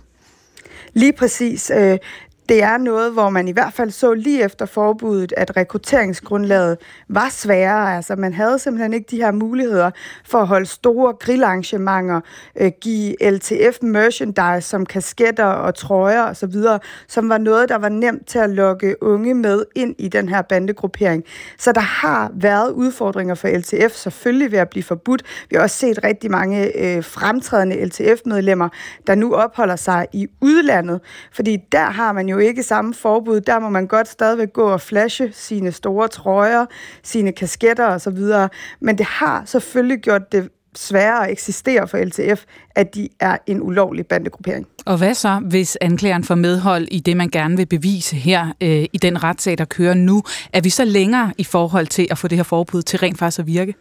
[0.93, 1.71] Lige præcis.
[2.49, 6.77] Det er noget, hvor man i hvert fald så lige efter forbuddet, at rekrutteringsgrundlaget
[7.09, 7.95] var sværere.
[7.95, 9.91] Altså man havde simpelthen ikke de her muligheder
[10.25, 12.21] for at holde store grillarrangementer,
[12.55, 16.53] øh, give LTF merchandise som kasketter og trøjer osv.,
[17.07, 20.41] som var noget, der var nemt til at lokke unge med ind i den her
[20.41, 21.23] bandegruppering.
[21.57, 25.23] Så der har været udfordringer for LTF, selvfølgelig ved at blive forbudt.
[25.49, 28.69] Vi har også set rigtig mange øh, fremtrædende LTF-medlemmer,
[29.07, 31.01] der nu opholder sig i udlandet,
[31.31, 33.41] fordi der har man jo ikke samme forbud.
[33.41, 36.65] Der må man godt stadigvæk gå og flashe sine store trøjer,
[37.03, 38.17] sine kasketter osv.
[38.79, 42.43] Men det har selvfølgelig gjort det sværere at eksistere for LTF,
[42.75, 44.67] at de er en ulovlig bandegruppering.
[44.85, 48.85] Og hvad så, hvis anklageren får medhold i det, man gerne vil bevise her øh,
[48.93, 50.23] i den retssag, der kører nu?
[50.53, 53.39] Er vi så længere i forhold til at få det her forbud til rent faktisk
[53.39, 53.73] at virke?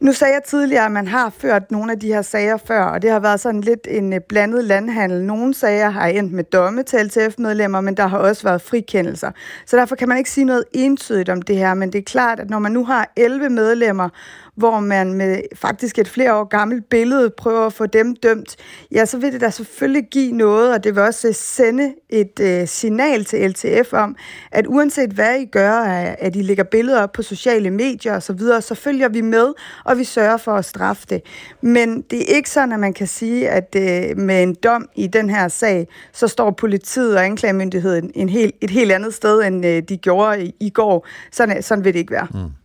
[0.00, 3.02] Nu sagde jeg tidligere, at man har ført nogle af de her sager før, og
[3.02, 5.24] det har været sådan lidt en øh, blandet landhandel.
[5.24, 9.30] Nogle sager har endt med domme til LTF-medlemmer, men der har også været frikendelser.
[9.66, 12.40] Så derfor kan man ikke sige noget entydigt om det her, men det er klart,
[12.40, 14.08] at når man nu har 11 medlemmer,
[14.56, 18.56] hvor man med faktisk et flere år gammelt billede prøver at få dem dømt,
[18.92, 22.40] ja, så vil det da selvfølgelig give noget, og det vil også øh, sende et
[22.40, 24.16] øh, signal til LTF om,
[24.50, 25.72] at uanset hvad I gør,
[26.18, 29.52] at I lægger billeder op på sociale medier osv., så, videre, så følger vi med,
[29.84, 31.22] og vi sørger for at straffe det.
[31.60, 35.06] Men det er ikke sådan, at man kan sige, at øh, med en dom i
[35.06, 39.66] den her sag, så står politiet og anklagemyndigheden en helt, et helt andet sted, end
[39.66, 41.06] øh, de gjorde i, i går.
[41.32, 42.28] Sådan, sådan vil det ikke være.
[42.34, 42.59] Mm.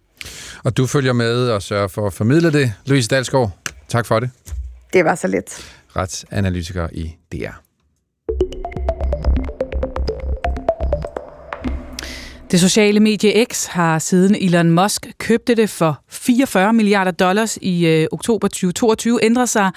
[0.64, 2.74] Og du følger med og sørger for at formidle det.
[2.86, 3.52] Louise Dalsgaard,
[3.88, 4.30] tak for det.
[4.94, 5.66] Det var så let.
[5.96, 7.66] Retsanalytiker i DR.
[12.52, 17.88] Det sociale medie X har siden Elon Musk købte det for 44 milliarder dollars i
[17.88, 19.72] øh, oktober 2022 ændret sig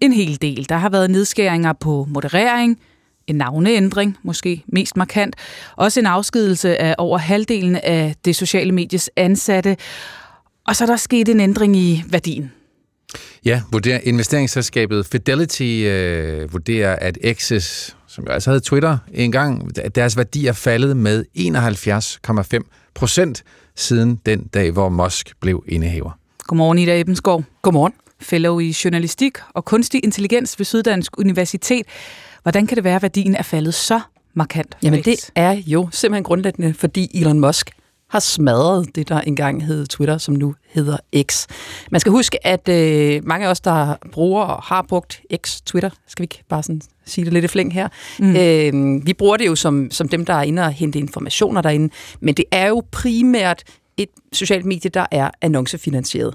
[0.00, 0.68] en hel del.
[0.68, 2.78] Der har været nedskæringer på moderering,
[3.26, 5.36] en navneændring, måske mest markant,
[5.76, 9.76] også en afskedelse af over halvdelen af det sociale medies ansatte,
[10.66, 12.52] og så er der sket en ændring i værdien.
[13.44, 19.78] Ja, vurderer investeringsselskabet Fidelity øh, vurderer, at X's, som jo altså havde Twitter en gang,
[19.78, 21.24] at deres værdi er faldet med
[22.58, 23.44] 71,5 procent
[23.76, 26.18] siden den dag, hvor Musk blev indehaver.
[26.38, 27.44] Godmorgen, Ida Ebbensgaard.
[27.62, 27.92] Godmorgen.
[28.20, 31.86] Fellow i journalistik og kunstig intelligens ved Syddansk Universitet.
[32.44, 34.00] Hvordan kan det være, at værdien er faldet så
[34.34, 34.76] markant?
[34.82, 37.70] Jamen det er jo simpelthen grundlæggende, fordi Elon Musk
[38.10, 40.96] har smadret det, der engang hed Twitter, som nu hedder
[41.30, 41.46] X.
[41.90, 45.90] Man skal huske, at øh, mange af os, der bruger og har brugt X, Twitter,
[46.06, 47.88] skal vi ikke bare sådan sige det lidt i flæng her,
[48.18, 48.36] mm.
[48.36, 51.94] øh, vi bruger det jo som, som dem, der er inde og hente informationer derinde,
[52.20, 53.62] men det er jo primært
[53.96, 56.34] et socialt medie, der er annoncefinansieret.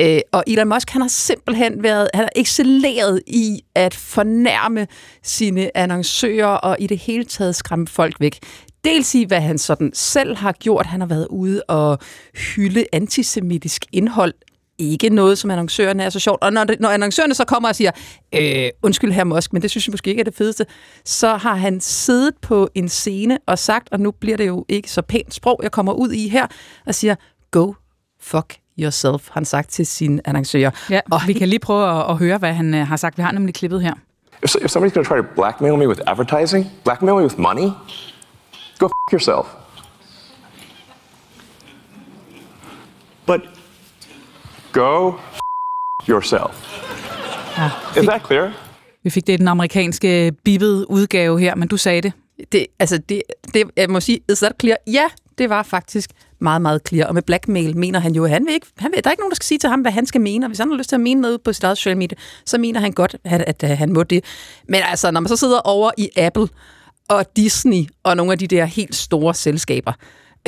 [0.00, 4.86] Øh, og Elon Musk, han har simpelthen været, han har excelleret i at fornærme
[5.22, 8.38] sine annoncører og i det hele taget skræmme folk væk.
[8.84, 10.86] Dels i, hvad han sådan selv har gjort.
[10.86, 11.98] Han har været ude og
[12.34, 14.34] hylde antisemitisk indhold
[14.78, 16.42] ikke noget, som annoncørerne er så sjovt.
[16.42, 17.90] Og når, når annoncørerne så kommer og siger,
[18.34, 20.66] øh, undskyld her Musk, men det synes jeg måske ikke er det fedeste,
[21.04, 24.90] så har han siddet på en scene og sagt, og nu bliver det jo ikke
[24.90, 26.46] så pænt sprog, jeg kommer ud i her,
[26.86, 27.14] og siger,
[27.50, 27.72] go
[28.20, 30.70] fuck yourself, han sagt til sine annoncører.
[30.90, 33.16] Ja, og vi kan lige prøve at, at høre, hvad han uh, har sagt.
[33.16, 33.94] Vi har nemlig klippet her.
[34.42, 37.70] If, if somebody's going to try to blackmail me with advertising, blackmail me with money,
[38.78, 39.46] go f yourself.
[43.26, 43.40] But
[44.72, 46.78] go f yourself.
[47.58, 48.52] Ja, Is that clear?
[49.02, 52.12] Vi fik det i den amerikanske bibbede udgave her, men du sagde det.
[52.52, 53.22] Det, altså, det,
[53.54, 54.76] det, jeg må sige, is that clear?
[54.86, 55.04] Ja,
[55.38, 57.06] det var faktisk meget, meget clear.
[57.06, 59.20] Og med blackmail mener han jo, at han vil ikke, han vil, der er ikke
[59.20, 60.46] nogen, der skal sige til ham, hvad han skal mene.
[60.46, 62.58] Og hvis han har lyst til at mene noget på sit eget social media, så
[62.58, 64.24] mener han godt, at, at, at han må det.
[64.68, 66.48] Men altså, når man så sidder over i Apple
[67.08, 69.92] og Disney og nogle af de der helt store selskaber,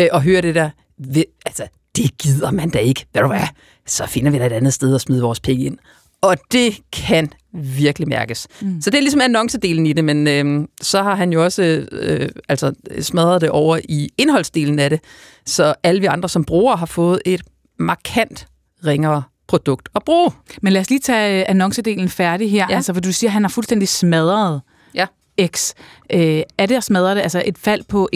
[0.01, 3.07] øh, og hører det der, ved, altså, det gider man da ikke.
[3.15, 3.49] Ved du hvad?
[3.87, 5.79] Så finder vi da et andet sted at smide vores penge ind.
[6.23, 8.49] Og det kan virkelig mærkes.
[8.61, 8.81] Mm.
[8.81, 12.29] Så det er ligesom annoncedelen i det, men øh, så har han jo også øh,
[12.49, 15.01] altså smadret det over i indholdsdelen af det,
[15.47, 17.43] så alle vi andre som brugere har fået et
[17.79, 18.47] markant
[18.87, 20.31] ringere produkt at bruge.
[20.63, 22.77] Men lad os lige tage øh, annoncedelen færdig her, ja.
[22.77, 24.61] altså, for du siger, at han har fuldstændig smadret
[24.95, 25.07] ja.
[25.47, 25.73] X.
[26.13, 27.21] Øh, er det at smadre det?
[27.21, 28.09] Altså et fald på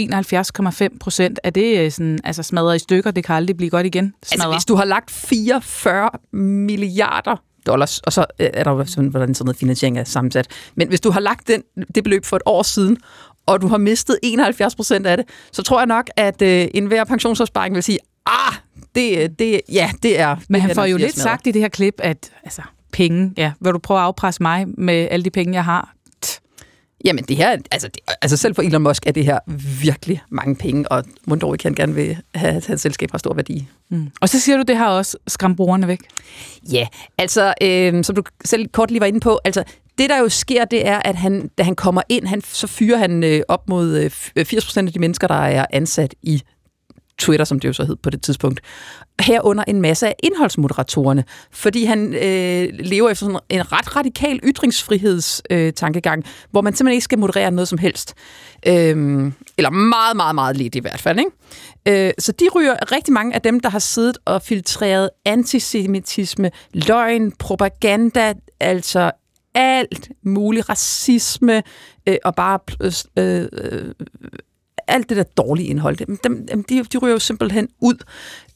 [0.93, 3.11] 71,5 procent, er det øh, sådan, altså smadret i stykker?
[3.11, 4.15] Det kan aldrig blive godt igen?
[4.23, 4.45] Smadre.
[4.45, 7.37] Altså hvis du har lagt 44 milliarder
[7.67, 10.47] dollars, og så øh, er der sådan, hvordan sådan noget finansiering er sammensat.
[10.75, 11.63] Men hvis du har lagt den,
[11.95, 12.97] det beløb for et år siden,
[13.47, 17.05] og du har mistet 71 procent af det, så tror jeg nok, at øh, enhver
[17.05, 18.55] pensionsopsparing vil sige, ah,
[18.95, 20.37] det, det, ja, det er...
[20.49, 22.63] Men han får jo lidt sagt i det her klip, at altså,
[22.93, 25.94] penge, ja, vil du prøve at afpresse mig med alle de penge, jeg har?
[27.05, 29.39] Jamen det her, altså, det, altså selv for Elon Musk er det her
[29.83, 33.67] virkelig mange penge, og Mondor kan gerne vil have, at hans selskab har stor værdi.
[33.89, 34.11] Mm.
[34.21, 36.01] Og så siger du, det har også skræmt brugerne væk?
[36.73, 36.87] Ja,
[37.19, 39.65] altså øh, som du selv kort lige var inde på, altså
[39.99, 42.99] det der jo sker, det er, at han, da han kommer ind, han, så fyrer
[42.99, 44.11] han øh, op mod øh,
[44.41, 46.43] 80% af de mennesker, der er ansat i
[47.19, 48.61] Twitter, som det jo så hed på det tidspunkt.
[49.21, 56.19] Herunder en masse af indholdsmoderatorerne, fordi han øh, lever efter sådan en ret radikal ytringsfrihedstankegang,
[56.19, 58.15] øh, hvor man simpelthen ikke skal moderere noget som helst.
[58.67, 61.19] Øh, eller meget, meget, meget lidt i hvert fald.
[61.19, 62.07] Ikke?
[62.07, 67.33] Øh, så de ryger rigtig mange af dem, der har siddet og filtreret antisemitisme, løgn,
[67.33, 69.11] propaganda, altså
[69.55, 71.63] alt mulig racisme
[72.09, 72.59] øh, og bare
[73.19, 73.95] øh, øh,
[74.89, 77.95] alt det der dårlige indhold, dem, dem, de, de ryger jo simpelthen ud,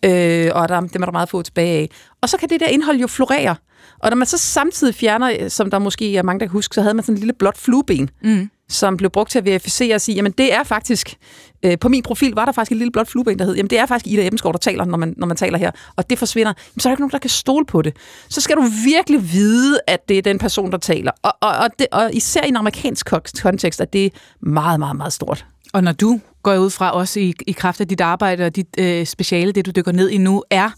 [0.04, 1.90] øh, og der, dem er der meget få tilbage af.
[2.20, 3.56] Og så kan det der indhold jo florere.
[3.98, 6.82] Og når man så samtidig fjerner, som der måske er mange, der kan huske, så
[6.82, 8.50] havde man sådan en lille blåt flueben, mm.
[8.68, 11.16] som blev brugt til at verificere og sige, jamen det er faktisk,
[11.62, 13.78] øh, på min profil var der faktisk en lille blåt flueben, der hed, jamen det
[13.78, 16.52] er faktisk Ida Ebenskov, der taler, når man, når man taler her, og det forsvinder.
[16.56, 17.96] Jamen, så er der ikke nogen, der kan stole på det.
[18.28, 21.12] Så skal du virkelig vide, at det er den person, der taler.
[21.22, 23.10] Og, og, og, det, og især i en amerikansk
[23.42, 24.10] kontekst, at det er
[24.40, 25.46] meget, meget, meget stort.
[25.72, 28.68] Og når du går ud fra også i, i kraft af dit arbejde og dit
[28.78, 30.70] øh, speciale, det du dykker ned i nu, er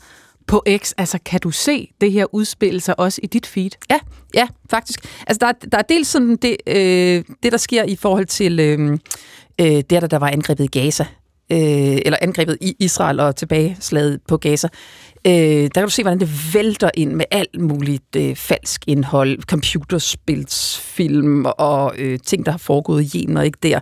[0.47, 0.93] på X.
[0.99, 3.71] Altså, kan du se det her udspille sig også i dit feed?
[3.91, 3.99] Ja,
[4.35, 5.01] ja, faktisk.
[5.27, 8.61] Altså, der, er, der er dels sådan det, øh, det, der sker i forhold til
[8.61, 8.99] øh,
[9.61, 11.07] øh, det, der, der var angrebet i Gaza,
[11.53, 11.59] øh,
[12.05, 14.69] eller angrebet i Israel og tilbageslaget på Gaza.
[15.27, 19.43] Øh, der kan du se, hvordan det vælter ind med alt muligt øh, falsk indhold,
[19.43, 23.81] computerspilsfilm og øh, ting, der har foregået i Yemen og ikke der.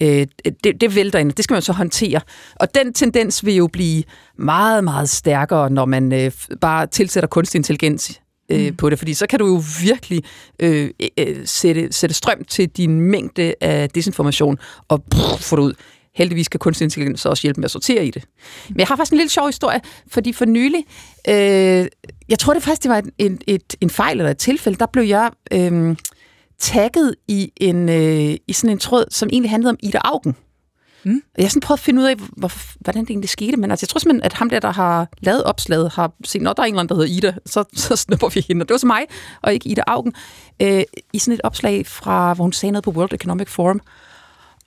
[0.00, 0.26] Øh,
[0.64, 2.20] det, det vælter ind, det skal man så håndtere.
[2.56, 4.02] Og den tendens vil jo blive
[4.38, 8.76] meget, meget stærkere, når man øh, bare tilsætter kunstig intelligens øh, mm.
[8.76, 10.22] på det, fordi så kan du jo virkelig
[10.60, 14.58] øh, øh, sætte, sætte strøm til din mængde af desinformation
[14.88, 15.74] og pff, få det ud.
[16.14, 18.24] Heldigvis kan kunstig intelligens også hjælpe med at sortere i det.
[18.68, 20.84] Men jeg har faktisk en lille sjov historie, fordi for nylig,
[21.28, 21.86] øh,
[22.28, 25.04] jeg tror det faktisk, det var et, et, en fejl eller et tilfælde, der blev
[25.04, 25.96] jeg øh,
[26.58, 30.36] tagget i, en, øh, i sådan en tråd, som egentlig handlede om Ida Augen.
[31.04, 31.22] Mm.
[31.36, 33.84] Jeg har sådan prøvet at finde ud af, hvor, hvordan det egentlig skete, men altså,
[33.84, 36.66] jeg tror simpelthen, at ham der, der har lavet opslaget, har set, når der er
[36.66, 38.62] en eller anden, der hedder Ida, så, så snupper vi hende.
[38.62, 39.02] Og det var så mig,
[39.42, 40.12] og ikke Ida Augen,
[40.62, 40.82] øh,
[41.12, 43.80] i sådan et opslag, fra, hvor hun sagde noget på World Economic Forum.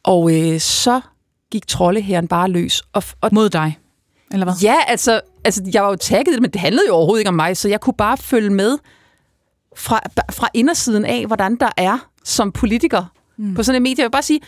[0.04, 1.02] Og øh, så
[1.54, 2.84] gik troldehæren bare løs.
[2.94, 3.78] Og, og, Mod dig,
[4.32, 4.54] eller hvad?
[4.62, 7.58] Ja, altså, altså, jeg var jo tagget, men det handlede jo overhovedet ikke om mig,
[7.58, 8.78] så jeg kunne bare følge med
[9.78, 10.00] fra,
[10.32, 13.06] fra indersiden af, hvordan der er som politiker
[13.38, 13.56] mm.
[13.56, 13.96] på sådan en medie.
[13.98, 14.40] Jeg vil bare sige,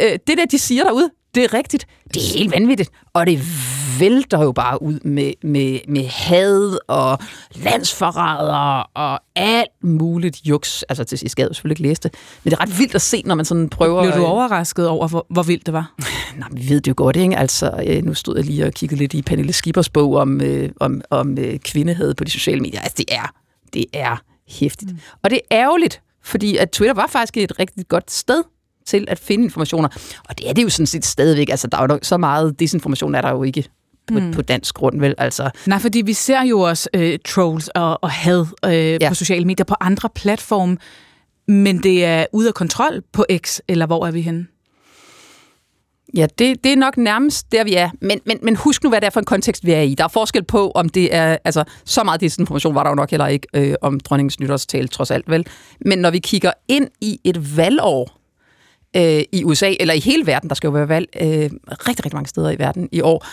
[0.00, 1.86] øh, det der, de siger derude, det er rigtigt.
[2.14, 2.90] Det er helt vanvittigt.
[3.12, 3.40] Og det
[4.00, 7.18] vælter jo bare ud med, med, med had og
[7.54, 10.82] landsforrædere og alt muligt juks.
[10.82, 12.14] Altså til sidst jeg selvfølgelig ikke læse det.
[12.44, 14.02] Men det er ret vildt at se, når man sådan prøver...
[14.02, 15.94] Blev du overrasket over, hvor, hvor vildt det var?
[16.38, 17.36] Nej, vi ved det jo godt, ikke?
[17.36, 20.70] Altså, øh, nu stod jeg lige og kiggede lidt i Pernille Skibers bog om, øh,
[20.80, 22.80] om, om øh, kvindehed på de sociale medier.
[22.80, 23.32] Altså, det er,
[23.74, 24.90] det er hæftigt.
[24.90, 24.98] Mm.
[25.22, 28.42] Og det er ærgerligt, fordi at Twitter var faktisk et rigtig godt sted
[28.88, 29.88] til at finde informationer.
[30.28, 31.48] Og det er det jo sådan set stadigvæk.
[31.48, 33.64] Altså, der er jo så meget desinformation, er der jo ikke
[34.08, 34.32] på, mm.
[34.32, 35.14] på dansk grund, vel?
[35.18, 35.50] Altså.
[35.66, 39.08] Nej, fordi vi ser jo også øh, trolls og, og had øh, ja.
[39.08, 40.76] på sociale medier på andre platforme,
[41.48, 44.46] men det er ude af kontrol på X, eller hvor er vi henne?
[46.14, 47.90] Ja, det, det er nok nærmest der, vi er.
[48.00, 49.94] Men, men, men husk nu, hvad det er for en kontekst, vi er i.
[49.94, 51.36] Der er forskel på, om det er...
[51.44, 55.10] Altså, så meget desinformation var der jo nok heller ikke øh, om dronningens nytårstale, trods
[55.10, 55.46] alt, vel?
[55.80, 58.17] Men når vi kigger ind i et valgår,
[58.96, 62.14] øh, i USA, eller i hele verden, der skal jo være valg øh, rigtig, rigtig
[62.14, 63.26] mange steder i verden i år,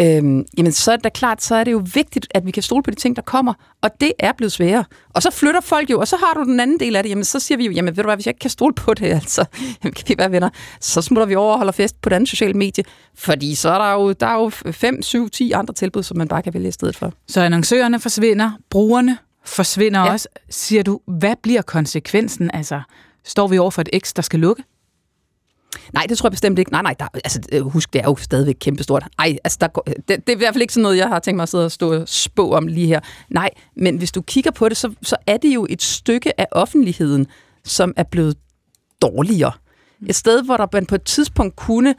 [0.00, 2.82] øh, jamen så er det klart, så er det jo vigtigt, at vi kan stole
[2.82, 4.84] på de ting, der kommer, og det er blevet sværere.
[5.14, 7.24] Og så flytter folk jo, og så har du den anden del af det, jamen
[7.24, 9.06] så siger vi jo, jamen ved du hvad, hvis jeg ikke kan stole på det,
[9.22, 9.44] altså,
[9.84, 10.48] jamen, kan vi være venner,
[10.80, 12.84] så smutter vi over og holder fest på den sociale medie,
[13.14, 16.28] fordi så er der jo, der er jo 5, 7, 10 andre tilbud, som man
[16.28, 17.12] bare kan vælge i stedet for.
[17.28, 20.12] Så annoncørerne forsvinder, brugerne forsvinder ja.
[20.12, 20.28] også.
[20.50, 22.50] Siger du, hvad bliver konsekvensen?
[22.54, 22.80] Altså,
[23.24, 24.62] står vi over for et X, der skal lukke?
[25.92, 26.72] Nej, det tror jeg bestemt ikke.
[26.72, 29.04] Nej, nej, der, altså, øh, husk, det er jo stadigvæk kæmpestort.
[29.18, 31.36] Ej, altså, der, det, det er i hvert fald ikke sådan noget, jeg har tænkt
[31.36, 33.00] mig at sidde og stå og spå om lige her.
[33.30, 36.46] Nej, men hvis du kigger på det, så, så er det jo et stykke af
[36.52, 37.26] offentligheden,
[37.64, 38.36] som er blevet
[39.02, 39.52] dårligere.
[40.06, 41.94] Et sted, hvor der på et tidspunkt kunne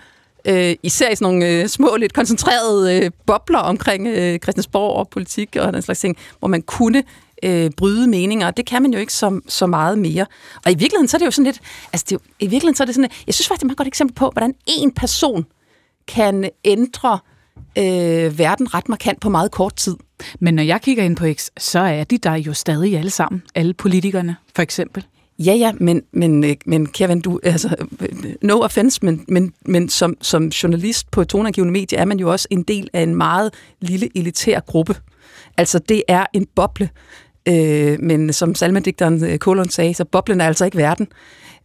[0.46, 5.10] øh, især i sådan nogle øh, små, lidt koncentrerede øh, bobler omkring øh, Christiansborg og
[5.10, 7.04] politik og den slags ting, hvor man kunne
[7.44, 10.26] øh, bryde meninger, og det kan man jo ikke så, så meget mere.
[10.66, 11.60] Og i virkeligheden så er det jo sådan lidt,
[11.94, 13.78] altså det i virkeligheden så er det sådan, jeg synes faktisk, det er et meget
[13.78, 15.46] godt eksempel på, hvordan en person
[16.08, 17.20] kan ændre
[17.78, 19.96] øh, verden ret markant på meget kort tid.
[20.40, 23.44] Men når jeg kigger ind på X, så er de der jo stadig alle sammen,
[23.56, 25.06] alle politikerne for eksempel.
[25.40, 27.76] Ja, ja, men, men, øh, men Kevin, du, altså,
[28.42, 32.48] no offense, men, men, men som, som journalist på tonangivende medie er man jo også
[32.52, 34.96] en del af en meget lille elitær gruppe.
[35.58, 36.90] Altså, det er en boble,
[37.48, 41.08] Øh, men som salmedigteren øh, Kolon sagde, så boblen er altså ikke verden.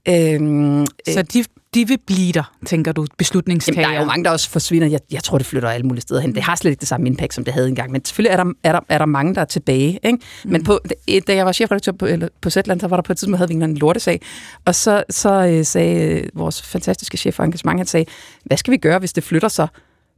[0.09, 1.45] Øh, så de,
[1.75, 3.81] de vil blive der, tænker du, beslutningstager?
[3.81, 4.89] Jamen, der er jo mange, der også forsvinder.
[4.89, 6.35] Jeg, jeg tror, det flytter alle mulige steder hen.
[6.35, 7.93] Det har slet ikke det samme impact, som det havde engang.
[7.93, 9.99] Men selvfølgelig er der, er der, er der mange, der er tilbage.
[10.05, 10.19] Ikke?
[10.45, 10.51] Mm.
[10.51, 10.81] Men på,
[11.27, 13.49] da jeg var chefredaktør på, eller på Zetland, så var der på et tidspunkt, havde
[13.49, 14.21] vi en lortesag.
[14.65, 18.07] Og så, så øh, sagde øh, vores fantastiske chef for engagement, han sagde,
[18.45, 19.69] hvad skal vi gøre, hvis det flytter sig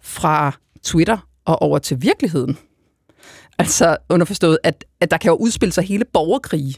[0.02, 2.58] fra Twitter og over til virkeligheden?
[3.60, 6.74] Altså underforstået, at, at der kan jo udspille sig hele borgerkrige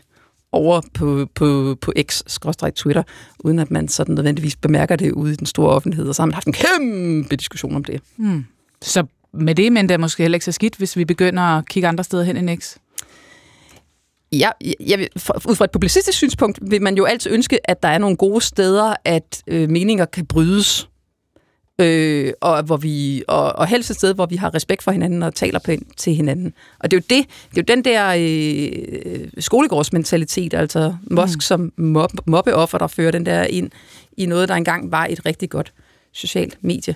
[0.52, 3.02] over på, på, på X-Twitter,
[3.38, 6.26] uden at man sådan nødvendigvis bemærker det ude i den store offentlighed, og så har
[6.26, 8.00] man haft en kæmpe diskussion om det.
[8.16, 8.44] Hmm.
[8.82, 11.68] Så med det, men det er måske heller ikke så skidt, hvis vi begynder at
[11.68, 12.76] kigge andre steder hen end X.
[14.32, 14.50] Ja,
[14.80, 17.98] jeg, for, ud fra et publicistisk synspunkt vil man jo altid ønske, at der er
[17.98, 20.88] nogle gode steder, at øh, meninger kan brydes.
[21.78, 25.22] Øh, og, hvor vi, og, og helst et sted, hvor vi har respekt for hinanden
[25.22, 26.54] og taler på, til hinanden.
[26.80, 31.40] Og det er jo det, det er jo den der øh, skolegårdsmentalitet, altså Mosk mm.
[31.40, 33.70] som mob, mobbeoffer, der fører den der ind
[34.16, 35.72] i noget, der engang var et rigtig godt
[36.12, 36.94] socialt medie.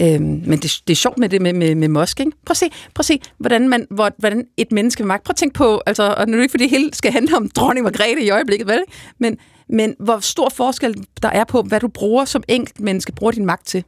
[0.00, 2.32] Øhm, men det, det er sjovt med det med, med, med Musk, ikke?
[2.44, 5.24] Prøv at se, prøv at se hvordan, man, hvor, hvordan et menneske med magt...
[5.24, 7.36] Prøv at tænke på, altså, og nu er det ikke, fordi det hele skal handle
[7.36, 8.82] om dronning Margrethe i øjeblikket, vel?
[9.18, 9.38] Men,
[9.72, 13.46] men hvor stor forskel der er på, hvad du bruger som enkelt menneske, bruger din
[13.46, 13.84] magt til.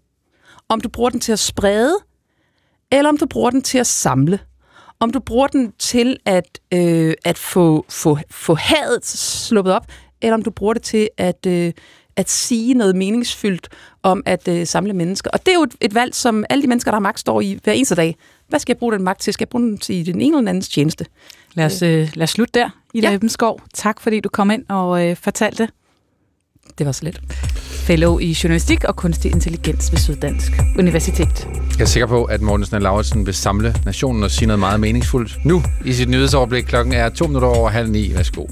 [0.69, 1.97] Om du bruger den til at sprede,
[2.93, 4.39] eller om du bruger den til at samle.
[5.01, 9.87] Om du bruger den til at, øh, at få, få, få hadet sluppet op,
[10.23, 11.73] eller om du bruger det til at, øh,
[12.17, 13.69] at sige noget meningsfyldt
[14.03, 15.31] om at øh, samle mennesker.
[15.31, 17.41] Og det er jo et, et valg, som alle de mennesker, der har magt, står
[17.41, 18.17] i hver eneste dag.
[18.49, 19.33] Hvad skal jeg bruge den magt til?
[19.33, 21.07] Skal jeg bruge den til den ene eller den andens tjeneste?
[21.55, 23.13] Lad os, øh, lad os slutte der, i ja.
[23.15, 23.61] Ebenskov.
[23.75, 25.69] Tak fordi du kom ind og øh, fortalte.
[26.79, 27.21] Det var så let.
[27.87, 31.49] Fellow i Journalistik og Kunstig Intelligens ved Syddansk Universitet.
[31.79, 34.81] Jeg er sikker på, at Morten Snell Lauritsen vil samle nationen og sige noget meget
[34.81, 35.45] meningsfuldt.
[35.45, 38.15] Nu i sit nyhedsoverblik klokken er to minutter over halv ni.
[38.15, 38.47] Værsgo.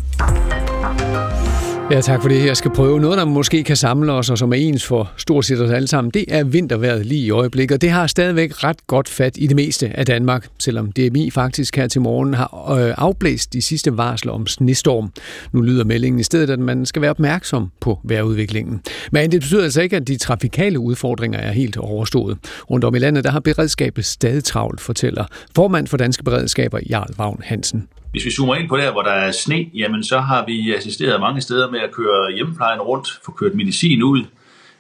[1.91, 2.47] Ja, tak for det.
[2.47, 5.45] Jeg skal prøve noget, der måske kan samle os, og som er ens for stort
[5.45, 6.11] set os alle sammen.
[6.11, 9.57] Det er vinterværet lige i øjeblikket, og det har stadigvæk ret godt fat i det
[9.57, 14.33] meste af Danmark, selvom DMI faktisk her til morgen har øh, afblæst de sidste varsler
[14.33, 15.13] om snestorm.
[15.53, 18.81] Nu lyder meldingen i stedet, at man skal være opmærksom på vejrudviklingen.
[19.13, 22.39] Men det betyder altså ikke, at de trafikale udfordringer er helt overstået.
[22.71, 25.25] Rundt om i landet, der har beredskabet stadig travlt, fortæller
[25.57, 27.89] formand for Danske Beredskaber, Jarl Vagn Hansen.
[28.13, 31.21] Hvis vi zoomer ind på der, hvor der er sne, jamen så har vi assisteret
[31.21, 34.25] mange steder med at køre hjemmeplejen rundt, få kørt medicin ud.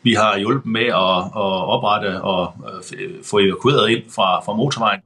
[0.02, 2.52] Vi har hjulpet med at, at oprette og
[2.92, 5.00] øh, få evakueret ind fra, fra motorvejen.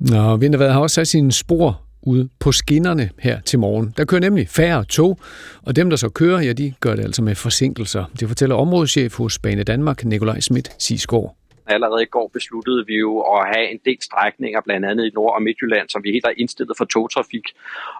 [0.00, 3.94] Nå, Vintervad har også sat sine spor ude på skinnerne her til morgen.
[3.96, 5.18] Der kører nemlig færre tog,
[5.62, 8.04] og dem, der så kører, ja, de gør det altså med forsinkelser.
[8.20, 11.39] Det fortæller områdeschef hos Bane Danmark, Nikolaj Schmidt Sisgaard
[11.70, 15.34] allerede i går besluttede vi jo at have en del strækninger, blandt andet i Nord-
[15.34, 17.46] og Midtjylland, som vi helt har indstillet for togtrafik.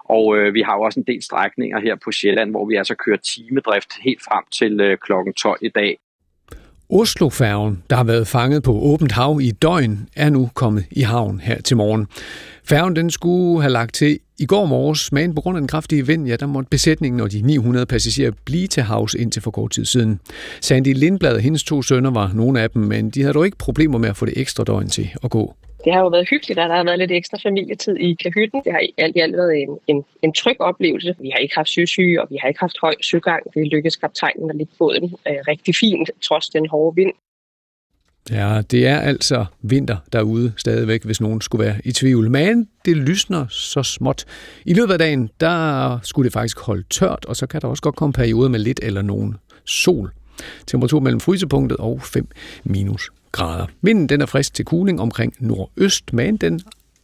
[0.05, 2.95] Og øh, vi har jo også en del strækninger her på Sjælland, hvor vi altså
[2.95, 5.97] kører timedrift helt frem til øh, klokken 12 i dag.
[6.91, 11.39] Oslofærgen, der har været fanget på åbent hav i døgn, er nu kommet i havn
[11.39, 12.07] her til morgen.
[12.63, 16.07] Færgen den skulle have lagt til i går morges, men på grund af den kraftige
[16.07, 19.71] vind, ja, der måtte besætningen og de 900 passagerer blive til havs indtil for kort
[19.71, 20.19] tid siden.
[20.61, 23.57] Sandy Lindblad og hendes to sønner var nogle af dem, men de havde dog ikke
[23.57, 25.55] problemer med at få det ekstra døgn til at gå.
[25.83, 28.61] Det har jo været hyggeligt, at der har været lidt ekstra familietid i kahytten.
[28.63, 31.15] Det har alt i alt været en, en, en tryg oplevelse.
[31.19, 33.43] Vi har ikke haft søsyge, og vi har ikke haft høj søgang.
[33.55, 37.13] Vi lykkedes kaptajnen at ligge båden øh, rigtig fint, trods den hårde vind.
[38.31, 42.31] Ja, det er altså vinter derude stadigvæk, hvis nogen skulle være i tvivl.
[42.31, 44.25] Men det lysner så småt.
[44.65, 47.83] I løbet af dagen, der skulle det faktisk holde tørt, og så kan der også
[47.83, 49.35] godt komme perioder med lidt eller nogen
[49.65, 50.11] sol.
[50.67, 52.27] Temperatur mellem frysepunktet og 5
[52.63, 53.65] minus grader.
[53.81, 56.61] Vinden den er frisk til cooling omkring nordøst, men den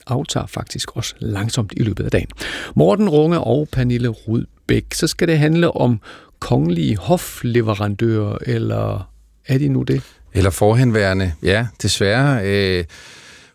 [0.08, 2.28] aftager faktisk også langsomt i løbet af dagen.
[2.76, 6.00] Morten Runge og Pernille Rudbæk, så skal det handle om
[6.40, 9.10] kongelige hofleverandører, eller
[9.48, 10.02] er de nu det?
[10.34, 12.46] Eller forhenværende, ja, desværre.
[12.46, 12.84] Øh,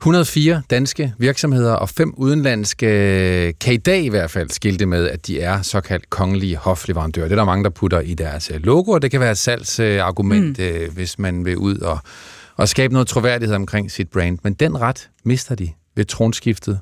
[0.02, 5.26] 104 danske virksomheder og fem udenlandske kan i dag i hvert fald skilte med, at
[5.26, 7.28] de er såkaldt kongelige hofleverandører.
[7.28, 10.58] Det er der mange, der putter i deres logo, og det kan være et salgsargument,
[10.58, 10.64] mm.
[10.64, 11.98] øh, hvis man vil ud og,
[12.56, 14.38] og skabe noget troværdighed omkring sit brand.
[14.42, 16.80] Men den ret mister de ved tronskiftet.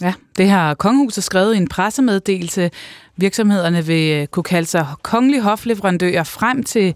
[0.00, 2.70] Ja, det har Kongehuset skrevet i en pressemeddelelse.
[3.16, 6.94] Virksomhederne vil øh, kunne kalde sig kongelige hofleverandører frem til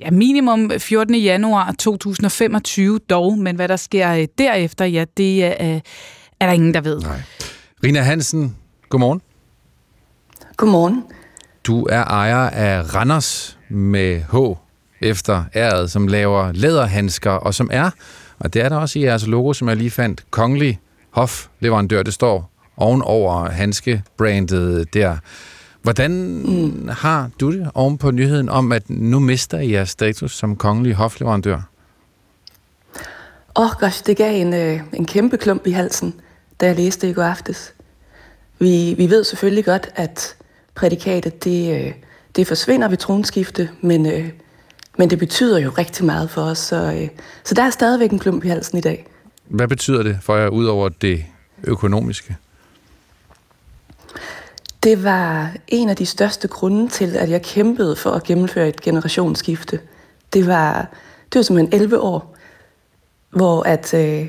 [0.00, 1.14] Ja, minimum 14.
[1.14, 5.80] januar 2025 dog, men hvad der sker øh, derefter, ja, det er,
[6.40, 7.00] er der ingen, der ved.
[7.00, 7.22] Nej.
[7.84, 8.56] Rina Hansen,
[8.88, 9.20] godmorgen.
[10.56, 11.04] Godmorgen.
[11.64, 14.61] Du er ejer af Randers med H
[15.02, 17.90] efter æret, som laver læderhandsker, og som er,
[18.38, 22.02] og det er der også i jeres logo, som jeg lige fandt, kongelig hofleverandør.
[22.02, 25.16] Det står ovenover handskebrandet der.
[25.82, 26.10] Hvordan
[26.44, 26.88] mm.
[26.88, 30.94] har du det oven på nyheden om, at nu mister I jeres status som kongelig
[30.94, 31.60] hofleverandør?
[33.56, 36.14] Åh, oh gosh, det gav en, øh, en kæmpe klump i halsen,
[36.60, 37.74] da jeg læste det i går aftes.
[38.58, 40.36] Vi, vi ved selvfølgelig godt, at
[40.74, 41.92] prædikatet det, øh,
[42.36, 44.28] det forsvinder ved tronskifte, men, øh,
[44.98, 47.08] men det betyder jo rigtig meget for os, så, øh,
[47.44, 49.06] så der er stadigvæk en klump i halsen i dag.
[49.48, 51.24] Hvad betyder det for jer, ud over det
[51.64, 52.36] økonomiske?
[54.82, 58.80] Det var en af de største grunde til, at jeg kæmpede for at gennemføre et
[58.80, 59.80] generationsskifte.
[60.32, 60.88] Det var,
[61.32, 62.36] det var simpelthen 11 år,
[63.30, 64.26] hvor at, øh,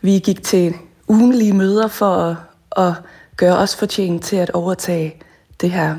[0.00, 0.74] vi gik til
[1.08, 2.36] ugenlige møder for at,
[2.86, 2.94] at
[3.36, 5.22] gøre os fortjent til at overtage
[5.60, 5.96] det her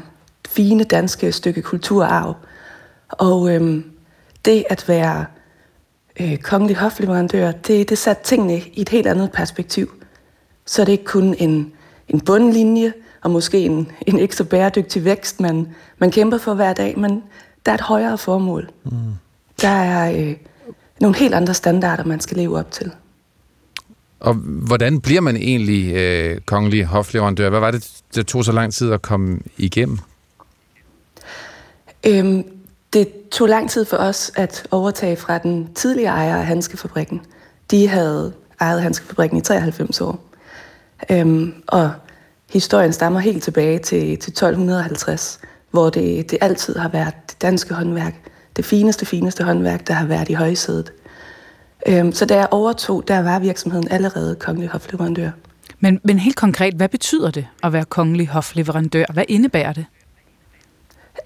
[0.48, 2.36] fine danske stykke kulturarv.
[3.10, 3.84] Og øh,
[4.46, 5.26] det at være
[6.20, 9.92] øh, kongelig hofleverandør, det, det satte tingene i et helt andet perspektiv.
[10.66, 11.72] Så er det ikke kun en,
[12.08, 15.68] en bundlinje, og måske en, en ekstra bæredygtig vækst, man,
[15.98, 17.24] man kæmper for hver dag, men
[17.66, 18.70] der er et højere formål.
[18.84, 18.92] Mm.
[19.62, 20.36] Der er øh,
[21.02, 22.92] nogle helt andre standarder, man skal leve op til.
[24.20, 27.50] Og hvordan bliver man egentlig øh, kongelig hofleverandør?
[27.50, 29.98] Hvad var det, det tog så lang tid at komme igennem?
[32.08, 32.44] Øhm,
[32.96, 37.22] det tog lang tid for os at overtage fra den tidligere ejer af Hanskefabrikken.
[37.72, 40.20] De havde ejet Hanskefabrikken i 93 år.
[41.12, 41.92] Øhm, og
[42.54, 45.40] historien stammer helt tilbage til, til 1250,
[45.72, 48.16] hvor det, det altid har været det danske håndværk,
[48.56, 50.94] det fineste, fineste håndværk, der har været i højsædet.
[51.88, 55.30] Øhm, så da jeg overtog, der var virksomheden allerede kongelig hofleverandør.
[55.80, 59.06] Men, men helt konkret, hvad betyder det at være kongelig hofleverandør?
[59.14, 59.86] Hvad indebærer det?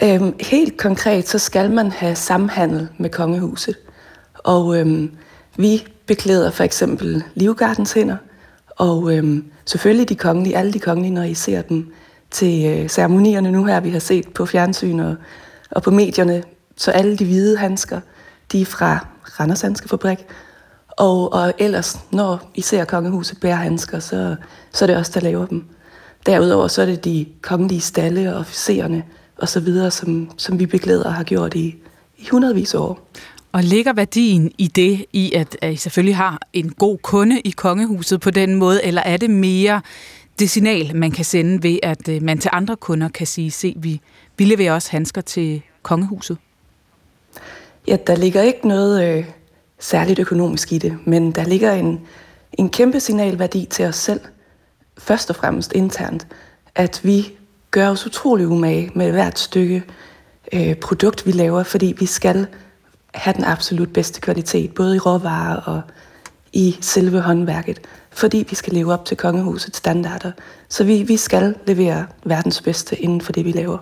[0.04, 3.76] Øhm, helt konkret, så skal man have samhandel med kongehuset.
[4.34, 5.12] Og øhm,
[5.58, 8.18] vi beklæder for eksempel Livgardens hænder,
[8.70, 11.94] og øhm, selvfølgelig de kongelige, alle de kongelige, når I ser dem
[12.32, 15.16] til øh, ceremonierne nu her, vi har set på fjernsyn og,
[15.72, 16.44] og på medierne.
[16.78, 18.00] Så alle de hvide handsker,
[18.52, 19.08] de er fra
[19.40, 20.26] Randers Handskefabrik.
[20.88, 24.36] Og, og ellers, når I ser kongehuset bære handsker, så,
[24.72, 25.66] så er det os, der laver dem.
[26.26, 29.04] Derudover så er det de kongelige stalle og officererne
[29.42, 31.76] og så videre, som, som vi beklæder og har gjort i,
[32.18, 33.10] i hundredvis af år.
[33.52, 37.50] Og ligger værdien i det, i at, at I selvfølgelig har en god kunde i
[37.50, 39.82] kongehuset på den måde, eller er det mere
[40.40, 43.74] det signal, man kan sende ved, at øh, man til andre kunder kan sige, se,
[43.78, 44.02] vi,
[44.38, 46.38] vi leverer også handsker til kongehuset?
[47.88, 49.26] Ja, der ligger ikke noget øh,
[49.80, 52.00] særligt økonomisk i det, men der ligger en,
[52.54, 54.20] en kæmpe signalværdi til os selv,
[54.98, 56.28] først og fremmest internt,
[56.76, 57.39] at vi
[57.72, 59.84] gør os utrolig umage med hvert stykke
[60.54, 62.48] øh, produkt, vi laver, fordi vi skal
[63.14, 65.82] have den absolut bedste kvalitet, både i råvarer og
[66.54, 67.80] i selve håndværket,
[68.12, 70.32] fordi vi skal leve op til kongehusets standarder.
[70.70, 73.78] Så vi, vi skal levere verdens bedste inden for det, vi laver.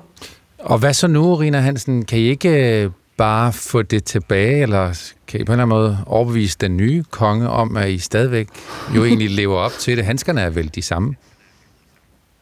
[0.60, 2.06] Og hvad så nu, Rina Hansen?
[2.06, 5.78] Kan I ikke øh, bare få det tilbage, eller kan I på en eller anden
[5.78, 8.48] måde overbevise den nye konge om, at I stadigvæk
[8.96, 10.06] jo egentlig lever op til det?
[10.06, 11.16] Handskerne er vel de samme?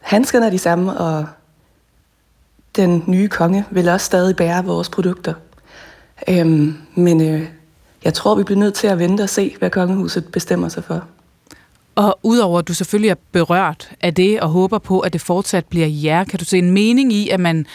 [0.06, 1.26] Handskerne er de samme, og
[2.76, 5.34] den nye konge vil også stadig bære vores produkter.
[6.28, 7.48] Øhm, men øh,
[8.04, 11.04] jeg tror, vi bliver nødt til at vente og se, hvad kongehuset bestemmer sig for.
[11.96, 15.66] Og udover at du selvfølgelig er berørt af det og håber på, at det fortsat
[15.66, 17.66] bliver jer, kan du se en mening i, at man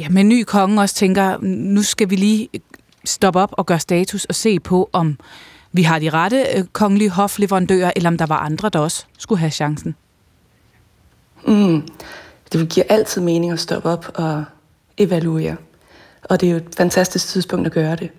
[0.00, 2.48] ja, med en ny konge også tænker, nu skal vi lige
[3.04, 5.18] stoppe op og gøre status og se på, om
[5.72, 9.38] vi har de rette øh, kongelige hofleverandører, eller om der var andre, der også skulle
[9.38, 9.94] have chancen?
[11.46, 11.88] Mm.
[12.52, 14.44] Det giver altid mening at stoppe op og
[14.98, 15.56] evaluere.
[16.22, 18.10] Og det er jo et fantastisk tidspunkt at gøre det.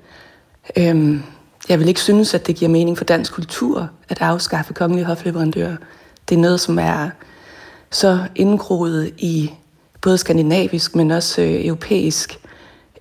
[0.78, 1.24] Øhm,
[1.70, 5.76] jeg vil ikke synes, at det giver mening for dansk kultur at afskaffe kongelige hofleverandører.
[6.30, 7.10] Det er noget, som er
[7.92, 9.52] så indgroet i
[10.02, 12.40] både skandinavisk, men også øh, europæisk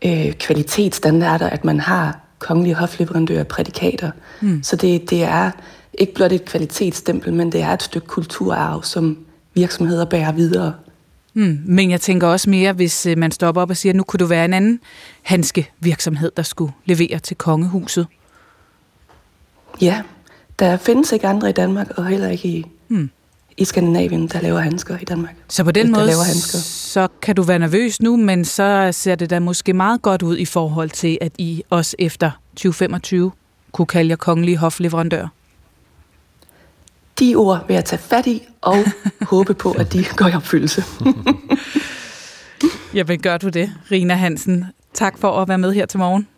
[0.05, 4.11] øh, kvalitetsstandarder, at man har kongelige hofleverandører prædikater.
[4.41, 4.63] Mm.
[4.63, 5.51] Så det, det er
[5.95, 9.19] ikke blot et kvalitetsstempel, men det er et stykke kulturarv, som
[9.55, 10.73] virksomheder bærer videre.
[11.35, 14.03] Mm, men jeg tænker også mere, hvis øh, man stopper op og siger, at nu
[14.03, 14.81] kunne du være en anden
[15.23, 18.07] handske virksomhed, der skulle levere til kongehuset.
[19.81, 20.03] Ja,
[20.59, 23.11] der findes ikke andre i Danmark, og heller ikke i, mm.
[23.57, 25.35] i Skandinavien, der laver handsker i Danmark.
[25.49, 26.59] Så på den måde, laver handsker.
[26.59, 30.37] så kan du være nervøs nu, men så ser det da måske meget godt ud
[30.37, 33.33] i forhold til, at I også efter 2025
[33.73, 35.29] kunne kalde jer kongelige hofleverandør.
[37.23, 38.77] De ord vil jeg tage fat i og
[39.33, 40.85] håbe på, at de går i opfyldelse.
[42.95, 44.65] Jamen gør du det, Rina Hansen.
[44.95, 46.29] Tak for at være med her til morgen.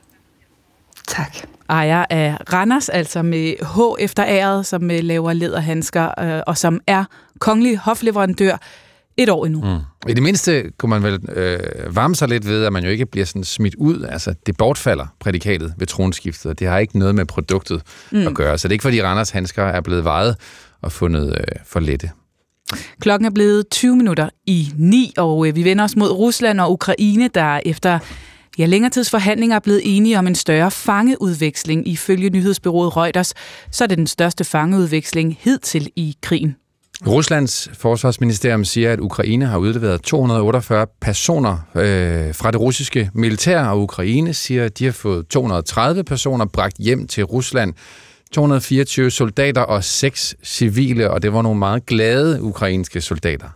[1.09, 1.37] Tak.
[1.69, 6.81] Ejer af Randers, altså med H efter æret, som øh, laver læderhandsker, øh, og som
[6.87, 7.05] er
[7.39, 8.57] kongelig hofleverandør
[9.17, 9.61] et år endnu.
[9.61, 10.11] Mm.
[10.11, 13.07] I det mindste kunne man vel øh, varme sig lidt ved, at man jo ikke
[13.07, 14.03] bliver sådan smidt ud.
[14.03, 18.27] Altså, det bortfalder prædikatet ved tronskiftet, og det har ikke noget med produktet mm.
[18.27, 18.59] at gøre.
[18.59, 20.37] Så det er ikke, fordi Randers handsker er blevet vejet
[20.85, 22.11] og fundet øh, for lette.
[23.01, 26.73] Klokken er blevet 20 minutter i 9, og øh, vi vender os mod Rusland og
[26.73, 27.99] Ukraine, der efter
[28.59, 31.89] ja, længere tids forhandlinger er blevet enige om en større fangeudveksling.
[31.89, 33.35] Ifølge nyhedsbyrået Reuters,
[33.71, 36.57] så er det den største fangeudveksling hidtil i krigen.
[37.07, 43.83] Ruslands forsvarsministerium siger, at Ukraine har udleveret 248 personer øh, fra det russiske militær, og
[43.83, 47.75] Ukraine siger, at de har fået 230 personer bragt hjem til Rusland.
[48.35, 53.47] 224 soldater og 6 civile, og det var nogle meget glade ukrainske soldater.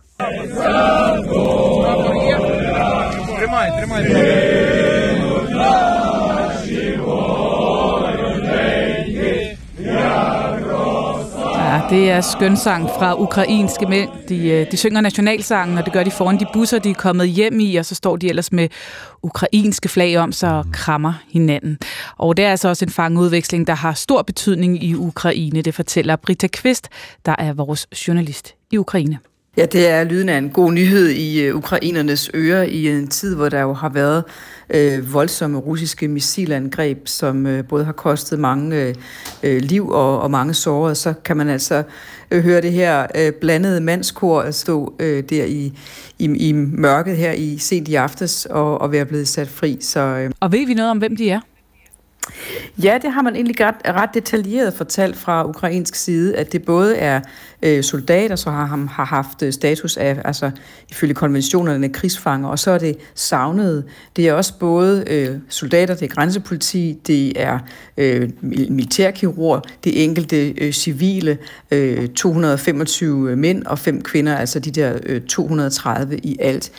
[3.39, 4.68] Trimaj, trimaj, trimaj.
[11.89, 14.09] Det er skønsang fra ukrainske mænd.
[14.29, 17.29] De, øh, de synger nationalsangen, og det gør de foran de busser, de er kommet
[17.29, 18.69] hjem i, og så står de ellers med
[19.23, 21.77] ukrainske flag om sig og krammer hinanden.
[22.17, 25.61] Og det er altså også en fangeudveksling, der har stor betydning i Ukraine.
[25.61, 26.89] Det fortæller Britta Kvist,
[27.25, 29.19] der er vores journalist i Ukraine.
[29.59, 33.35] Ja, det er lyden af en god nyhed i øh, ukrainernes ører i en tid,
[33.35, 34.23] hvor der jo har været
[34.69, 38.95] øh, voldsomme russiske missilangreb, som øh, både har kostet mange øh,
[39.43, 40.95] øh, liv og, og mange sårede.
[40.95, 41.83] Så kan man altså
[42.31, 45.73] øh, høre det her øh, blandede mandskor at stå øh, der i,
[46.19, 49.77] i, i mørket her i sent i aftes og, og være blevet sat fri.
[49.81, 51.39] Så, øh, Og ved vi noget om, hvem de er?
[52.83, 56.97] Ja, det har man egentlig ret, ret detaljeret fortalt fra ukrainsk side, at det både
[56.97, 57.21] er
[57.61, 60.51] øh, soldater, som har, ham, har haft øh, status af, altså
[60.89, 63.83] ifølge konventionerne, krigsfanger, og så er det savnede.
[64.15, 67.59] Det er også både øh, soldater, det er grænsepoliti, det er
[67.97, 71.37] øh, militærkirurg, det er enkelte øh, civile,
[71.71, 76.71] øh, 225 mænd og fem kvinder, altså de der øh, 230 i alt.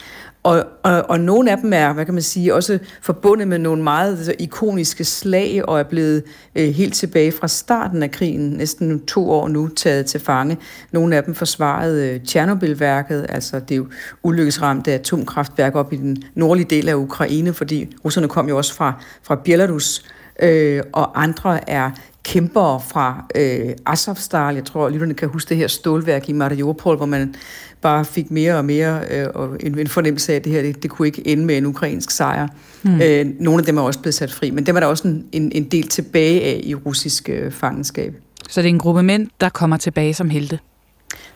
[0.43, 3.83] Og, og, og nogle af dem er, hvad kan man sige, også forbundet med nogle
[3.83, 6.23] meget altså, ikoniske slag, og er blevet
[6.57, 10.59] øh, helt tilbage fra starten af krigen, næsten to år nu, taget til fange.
[10.93, 13.87] Nogle af dem forsvarede øh, Tjernobyl-værket, altså det er jo
[14.23, 18.93] ulykkesramte atomkraftværk op i den nordlige del af Ukraine, fordi russerne kom jo også fra,
[19.23, 20.05] fra Belarus,
[20.43, 21.91] øh, og andre er
[22.25, 24.55] kæmpere fra øh, Azovstal.
[24.55, 27.35] Jeg tror, lytterne kan huske det her stålværk i Mariupol, hvor man
[27.81, 30.83] bare fik mere og mere øh, og en, en fornemmelse af, at det her det,
[30.83, 32.49] det kunne ikke ende med en ukrainsk sejr.
[32.83, 33.01] Mm.
[33.01, 35.27] Øh, nogle af dem er også blevet sat fri, men dem er der også en,
[35.33, 38.15] en, en del tilbage af i russisk øh, fangenskab.
[38.49, 40.59] Så det er en gruppe mænd, der kommer tilbage som helte?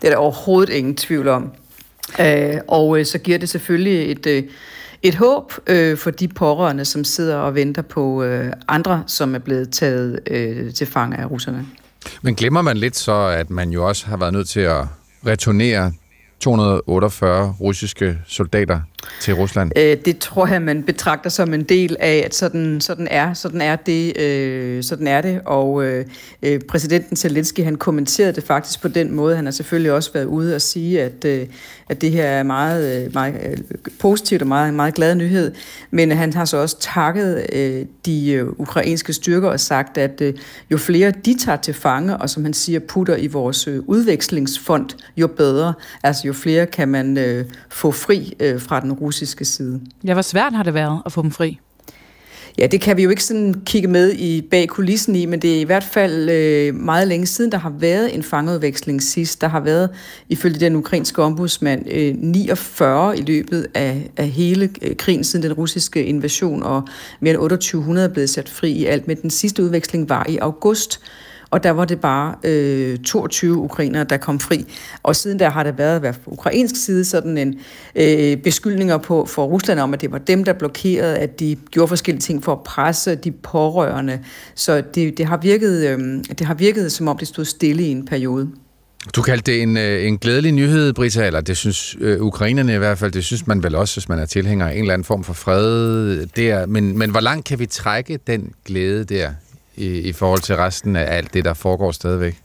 [0.03, 1.53] Det er der overhovedet ingen tvivl om.
[2.21, 4.27] Øh, og øh, så giver det selvfølgelig et...
[4.27, 4.43] Øh,
[5.05, 9.39] et håb øh, for de pårørende, som sidder og venter på øh, andre, som er
[9.39, 11.67] blevet taget øh, til fange af russerne.
[12.23, 14.87] Men glemmer man lidt så, at man jo også har været nødt til at
[15.27, 15.93] returnere
[16.41, 18.81] 248 russiske soldater
[19.21, 19.71] til Rusland?
[19.77, 23.61] Øh, det tror jeg, man betragter som en del af, at sådan, sådan, er, sådan,
[23.61, 25.41] er, det, øh, sådan er det.
[25.45, 26.05] Og øh,
[26.43, 29.37] øh præsidenten Zelensky, han kommenterede det faktisk på den måde.
[29.37, 31.47] Han har selvfølgelig også været ude og sige, at, øh,
[31.89, 33.57] at det her er meget, øh, meget øh,
[34.01, 35.53] positivt og meget, meget glad nyhed.
[35.91, 40.35] Men han har så også takket øh, de ukrainske styrker og sagt, at øh,
[40.71, 44.87] jo flere de tager til fange, og som han siger, putter i vores øh, udvekslingsfond,
[45.17, 45.75] jo bedre.
[46.03, 49.81] Altså jo flere kan man øh, få fri øh, fra den russiske side.
[50.05, 51.61] Ja, hvor svært har det været at få dem fri?
[52.59, 55.57] Ja, det kan vi jo ikke sådan kigge med i bag kulissen i, men det
[55.57, 59.41] er i hvert fald øh, meget længe siden, der har været en fangeudveksling sidst.
[59.41, 59.91] Der har været,
[60.29, 65.53] ifølge den ukrainske ombudsmand, øh, 49 i løbet af, af hele øh, krigen siden den
[65.53, 66.83] russiske invasion, og
[67.21, 69.07] mere end 2800 er blevet sat fri i alt.
[69.07, 71.01] Men den sidste udveksling var i august
[71.55, 74.65] og der var det bare øh, 22 ukrainere, der kom fri.
[75.03, 77.55] Og siden der har der været, været på ukrainsk side sådan en
[77.97, 81.89] øh, beskyldninger på for Rusland om, at det var dem, der blokerede, at de gjorde
[81.89, 84.21] forskellige ting for at presse de pårørende.
[84.55, 87.91] Så det, det, har, virket, øh, det har virket, som om det stod stille i
[87.91, 88.51] en periode.
[89.17, 92.79] Du kaldte det en, øh, en glædelig nyhed, Brita, eller det synes øh, ukrainerne i
[92.79, 95.05] hvert fald, det synes man vel også, hvis man er tilhænger af en eller anden
[95.05, 96.67] form for fred der.
[96.67, 99.31] Men, men hvor langt kan vi trække den glæde der
[99.77, 102.41] i, i forhold til resten af alt det, der foregår stadigvæk?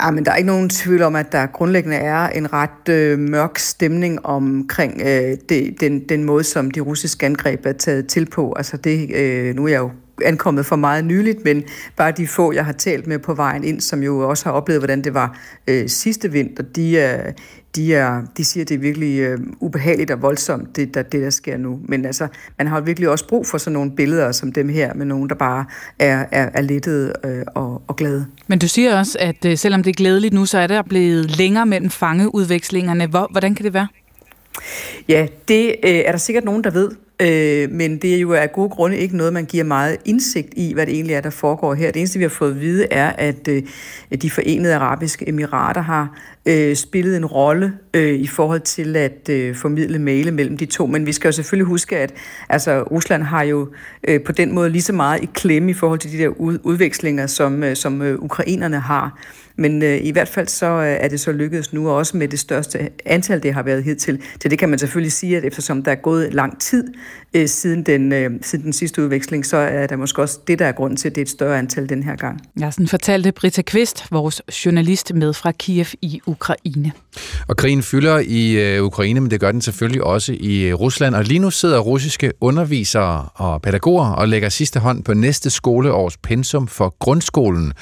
[0.00, 3.18] Ah, men der er ikke nogen tvivl om, at der grundlæggende er en ret øh,
[3.18, 8.26] mørk stemning omkring øh, det, den, den måde, som de russiske angreb er taget til
[8.26, 8.52] på.
[8.56, 9.90] Altså det, øh, nu er jeg jo
[10.24, 11.64] ankommet for meget nyligt, men
[11.96, 14.80] bare de få, jeg har talt med på vejen ind, som jo også har oplevet,
[14.80, 15.38] hvordan det var
[15.68, 17.32] øh, sidste vinter, de, er,
[17.76, 21.22] de, er, de siger, at det er virkelig øh, ubehageligt og voldsomt, det der, det
[21.22, 21.80] der sker nu.
[21.88, 25.06] Men altså, man har virkelig også brug for sådan nogle billeder som dem her, med
[25.06, 25.64] nogen, der bare
[25.98, 28.26] er, er, er lettede øh, og, og glade.
[28.46, 31.36] Men du siger også, at øh, selvom det er glædeligt nu, så er der blevet
[31.38, 33.06] længere mellem fangeudvekslingerne.
[33.06, 33.88] Hvor, hvordan kan det være?
[35.08, 36.90] Ja, det øh, er der sikkert nogen, der ved.
[37.22, 40.72] Øh, men det er jo af gode grunde ikke noget, man giver meget indsigt i,
[40.72, 41.90] hvad det egentlig er, der foregår her.
[41.90, 43.62] Det eneste, vi har fået at vide, er, at øh,
[44.22, 49.54] de forenede arabiske emirater har øh, spillet en rolle øh, i forhold til at øh,
[49.54, 50.86] formidle male mellem de to.
[50.86, 52.14] Men vi skal jo selvfølgelig huske, at
[52.48, 53.68] altså, Rusland har jo
[54.08, 56.58] øh, på den måde lige så meget i klemme i forhold til de der ud,
[56.62, 59.20] udvekslinger, som, øh, som øh, ukrainerne har.
[59.58, 62.38] Men øh, i hvert fald så øh, er det så lykkedes nu, også med det
[62.38, 64.20] største antal, det har været hidtil.
[64.40, 66.84] Til det kan man selvfølgelig sige, at eftersom der er gået lang tid
[67.34, 70.66] øh, siden, den, øh, siden den sidste udveksling, så er der måske også det, der
[70.66, 72.40] er grunden til, at det er et større antal den her gang.
[72.60, 76.92] Ja, sådan fortalte Britta Kvist, vores journalist med fra Kiev i Ukraine.
[77.48, 81.14] Og krigen fylder i øh, Ukraine, men det gør den selvfølgelig også i øh, Rusland.
[81.14, 86.16] Og lige nu sidder russiske undervisere og pædagoger og lægger sidste hånd på næste skoleårs
[86.16, 87.72] pensum for grundskolen.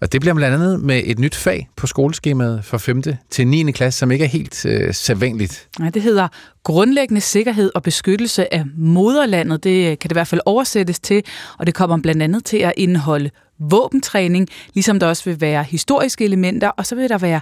[0.00, 3.02] Og det bliver blandt andet med et nyt fag på skoleskemaet fra 5.
[3.30, 3.72] til 9.
[3.72, 5.68] klasse, som ikke er helt øh, sædvanligt.
[5.80, 6.28] Ja, det hedder
[6.62, 9.64] grundlæggende sikkerhed og beskyttelse af moderlandet.
[9.64, 11.22] Det kan det i hvert fald oversættes til,
[11.58, 16.24] og det kommer blandt andet til at indeholde våbentræning, ligesom der også vil være historiske
[16.24, 17.40] elementer, og så vil der være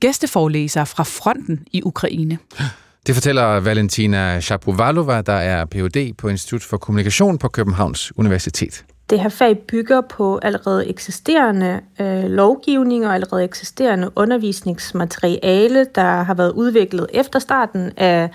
[0.00, 2.38] gæsteforelæsere fra fronten i Ukraine.
[3.06, 6.14] Det fortæller Valentina Shapovalova, der er Ph.D.
[6.18, 12.24] på Institut for Kommunikation på Københavns Universitet det her fag bygger på allerede eksisterende øh,
[12.24, 18.30] lovgivning og allerede eksisterende undervisningsmateriale, der har været udviklet efter starten af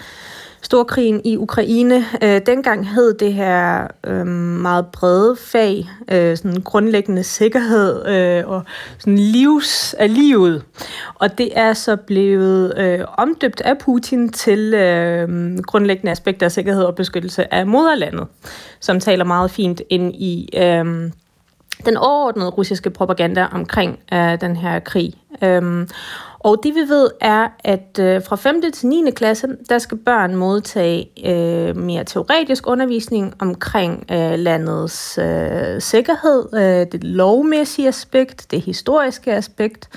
[0.61, 2.05] storkrigen i Ukraine.
[2.23, 8.63] Øh, dengang hed det her øh, meget brede fag, øh, sådan grundlæggende sikkerhed øh, og
[8.97, 10.63] sådan livs af livet.
[11.15, 16.83] Og det er så blevet øh, omdøbt af Putin til øh, grundlæggende aspekter af sikkerhed
[16.83, 18.27] og beskyttelse af moderlandet,
[18.79, 21.11] som taler meget fint ind i øh,
[21.85, 25.13] den overordnede russiske propaganda omkring øh, den her krig.
[25.41, 25.87] Øh,
[26.39, 28.61] og det vi ved er, at øh, fra 5.
[28.73, 29.11] til 9.
[29.11, 36.91] klasse, der skal børn modtage øh, mere teoretisk undervisning omkring øh, landets øh, sikkerhed, øh,
[36.91, 39.89] det lovmæssige aspekt, det historiske aspekt,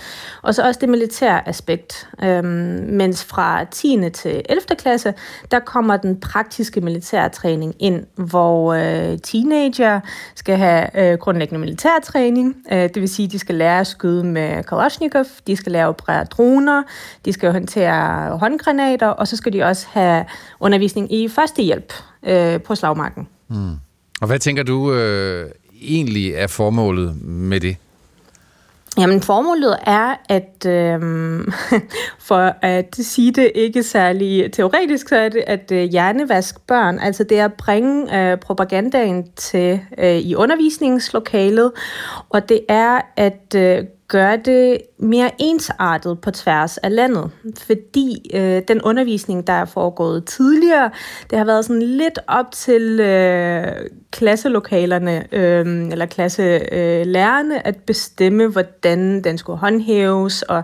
[0.42, 2.08] og så også det militære aspekt.
[2.22, 4.10] Øh, mens fra 10.
[4.12, 4.62] til 11.
[4.78, 5.14] klasse,
[5.50, 10.00] der kommer den praktiske militærtræning ind, hvor øh, teenager
[10.34, 14.64] skal have øh, grundlæggende militærtræning, øh, det vil sige, de skal lære at skyde med
[14.64, 16.82] Kalashnikov, de skal lære at operere droner,
[17.24, 20.24] de skal jo håndtere håndgranater, og så skal de også have
[20.60, 23.28] undervisning i førstehjælp øh, på slagmarken.
[23.48, 23.74] Mm.
[24.20, 25.50] Og hvad tænker du øh,
[25.82, 27.76] egentlig er formålet med det?
[28.98, 31.00] Jamen, formålet er, at øh,
[32.28, 36.98] for at sige det ikke særlig teoretisk, så er det at øh, hjernevask børn.
[36.98, 41.72] Altså det er at bringe øh, propagandaen til øh, i undervisningslokalet,
[42.28, 47.30] og det er at øh, gøre det mere ensartet på tværs af landet,
[47.66, 50.90] fordi øh, den undervisning, der er foregået tidligere,
[51.30, 53.66] det har været sådan lidt op til øh,
[54.10, 60.62] klasselokalerne øh, eller klasselærerne øh, at bestemme, hvordan den skulle håndhæves, og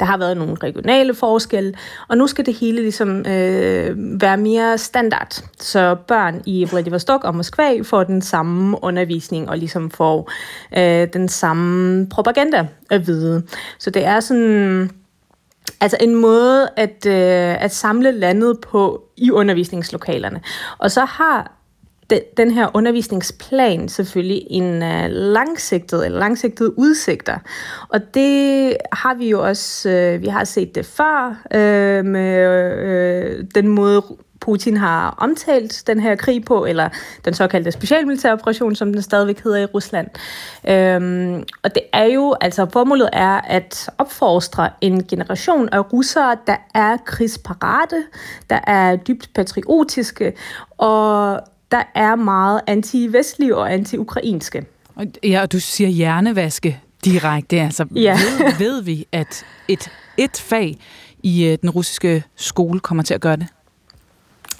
[0.00, 1.74] der har været nogle regionale forskelle,
[2.08, 7.34] og nu skal det hele ligesom øh, være mere standard, så børn i Vladivostok og
[7.34, 10.30] Moskva får den samme undervisning og ligesom får
[10.76, 13.42] øh, den samme propaganda at vide.
[13.78, 14.90] Så det er sådan
[15.80, 20.40] altså en måde at, øh, at samle landet på i undervisningslokalerne.
[20.78, 21.52] Og så har
[22.10, 27.38] de, den her undervisningsplan selvfølgelig en øh, langsigtet eller langsigtede udsigter.
[27.88, 32.38] Og det har vi jo også, øh, vi har set det før øh, med
[32.78, 34.02] øh, den måde
[34.46, 36.88] Putin har omtalt den her krig på, eller
[37.24, 40.08] den såkaldte specialmilitære operation, som den stadigvæk hedder i Rusland.
[40.68, 46.56] Øhm, og det er jo, altså formålet er at opfostre en generation af russere, der
[46.74, 48.04] er krigsparate,
[48.50, 50.32] der er dybt patriotiske,
[50.78, 54.66] og der er meget anti-vestlige og anti-ukrainske.
[55.24, 57.60] Ja, og du siger hjernevaske direkte.
[57.60, 58.12] Altså, ja.
[58.38, 60.78] ved, ved vi, at et, et fag
[61.22, 63.46] i øh, den russiske skole kommer til at gøre det?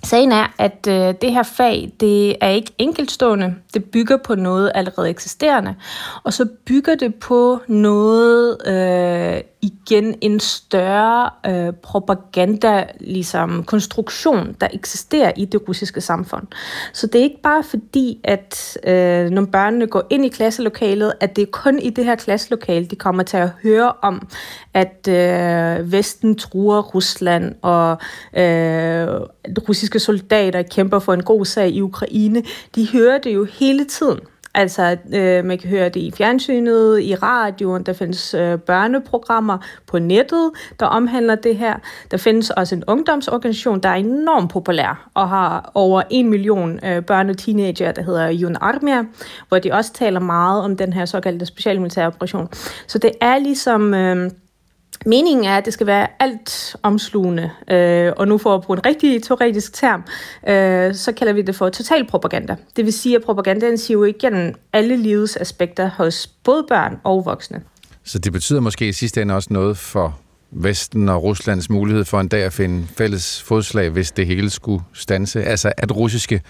[0.07, 3.55] Sagen er, at øh, det her fag, det er ikke enkeltstående.
[3.75, 5.75] Det bygger på noget allerede eksisterende.
[6.25, 14.68] Og så bygger det på noget øh, igen en større øh, propaganda ligesom konstruktion, der
[14.72, 16.46] eksisterer i det russiske samfund.
[16.92, 21.36] Så det er ikke bare fordi, at øh, når børnene går ind i klasselokalet, at
[21.36, 24.28] det er kun i det her klasselokale, de kommer til at høre om,
[24.74, 27.90] at øh, Vesten truer Rusland, og
[28.36, 29.06] øh,
[29.68, 32.42] russiske soldater kæmper for en god sag i Ukraine.
[32.74, 34.20] De hører det jo hele tiden.
[34.57, 39.99] Altså, øh, man kan høre det i fjernsynet, i radioen, der findes øh, børneprogrammer på
[39.99, 41.75] nettet, der omhandler det her.
[42.10, 47.02] Der findes også en ungdomsorganisation, der er enormt populær og har over en million øh,
[47.02, 49.05] børn og teenager, der hedder Jun Armia,
[49.49, 52.49] hvor de også taler meget om den her såkaldte specialmilitære operation.
[52.86, 53.94] Så det er ligesom...
[53.94, 54.31] Øh,
[55.07, 58.86] Meningen er, at det skal være alt omslugende, øh, og nu for at bruge en
[58.86, 60.02] rigtig teoretisk term,
[60.49, 62.57] øh, så kalder vi det for total propaganda.
[62.76, 67.62] Det vil sige, at propagandaen siger igennem alle livets aspekter hos både børn og voksne.
[68.05, 70.18] Så det betyder måske i sidste ende også noget for
[70.50, 74.84] Vesten og Ruslands mulighed for en dag at finde fælles fodslag, hvis det hele skulle
[74.92, 75.44] stanse?
[75.44, 76.42] Altså at russiske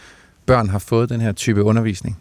[0.47, 2.19] børn har fået den her type undervisning?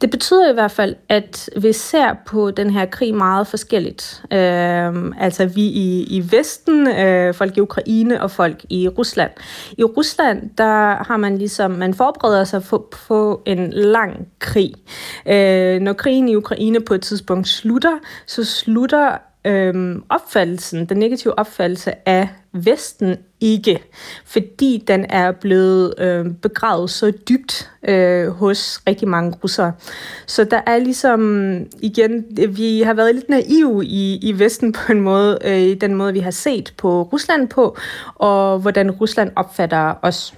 [0.00, 4.22] Det betyder i hvert fald, at vi ser på den her krig meget forskelligt.
[4.32, 9.30] Øh, altså vi i, i Vesten, øh, folk i Ukraine og folk i Rusland.
[9.78, 14.74] I Rusland, der har man ligesom, man forbereder sig på, på en lang krig.
[15.26, 21.38] Øh, når krigen i Ukraine på et tidspunkt slutter, så slutter øhm, opfattelsen, den negative
[21.38, 23.78] opfattelse af Vesten ikke,
[24.24, 29.72] fordi den er blevet øh, begravet så dybt øh, hos rigtig mange russere.
[30.26, 35.00] Så der er ligesom, igen, vi har været lidt naive i, i Vesten på en
[35.00, 37.76] måde, øh, i den måde, vi har set på Rusland på,
[38.14, 40.34] og hvordan Rusland opfatter os.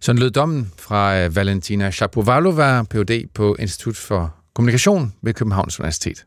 [0.00, 3.28] Sådan lød dommen fra øh, Valentina Shapovalova, Ph.D.
[3.34, 6.24] på Institut for Kommunikation ved Københavns Universitet.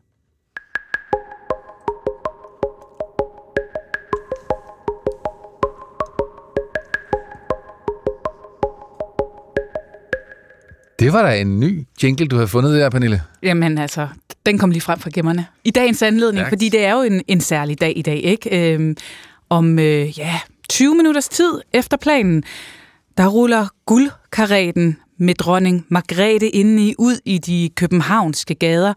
[10.98, 13.22] Det var da en ny jingle, du havde fundet der, Pernille.
[13.42, 14.08] Jamen altså,
[14.46, 15.46] den kom lige frem fra gemmerne.
[15.64, 16.48] I dagens anledning, Stærkt.
[16.48, 18.74] fordi det er jo en, en særlig dag i dag, ikke?
[18.74, 18.96] Øhm,
[19.48, 22.44] om øh, ja, 20 minutters tid efter planen,
[23.16, 28.94] der ruller guldkareten med dronning Margrethe inde i ud i de københavnske gader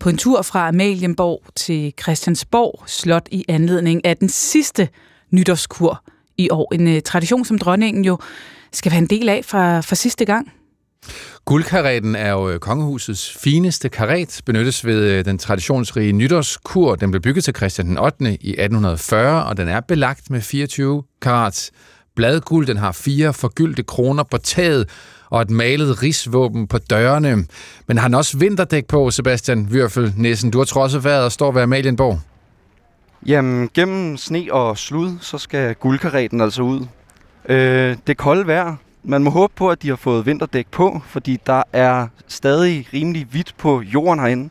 [0.00, 4.88] på en tur fra Amalienborg til Christiansborg Slot i anledning af den sidste
[5.30, 6.04] nytårskur
[6.38, 6.74] i år.
[6.74, 8.18] En uh, tradition, som dronningen jo
[8.72, 10.52] skal være en del af fra, fra sidste gang.
[11.44, 16.94] Guldkaretten er jo øh, kongehusets fineste karet, benyttes ved øh, den traditionsrige nytårskur.
[16.94, 18.24] Den blev bygget til Christian den 8.
[18.24, 21.72] i 1840, og den er belagt med 24 karats
[22.16, 22.66] bladguld.
[22.66, 24.88] Den har fire forgyldte kroner på taget
[25.30, 27.46] og et malet risvåben på dørene.
[27.86, 30.50] Men har den også vinterdæk på, Sebastian Wyrfel Nissen?
[30.50, 32.20] Du har trodset vejret og står ved Amalienborg.
[33.26, 36.86] Jamen, gennem sne og slud, så skal guldkaretten altså ud.
[37.48, 41.40] Øh, det kolde vejr, man må håbe på, at de har fået vinterdæk på, fordi
[41.46, 44.50] der er stadig rimelig hvidt på jorden herinde.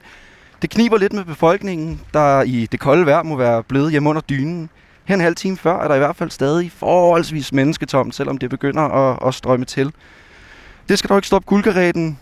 [0.62, 4.22] Det kniber lidt med befolkningen, der i det kolde vejr må være blevet hjemme under
[4.22, 4.70] dynen.
[5.06, 8.50] Her en halv time før er der i hvert fald stadig forholdsvis mennesketomt, selvom det
[8.50, 9.94] begynder at, at strømme til.
[10.90, 12.20] Det skal dog ikke stoppe guldkaretten.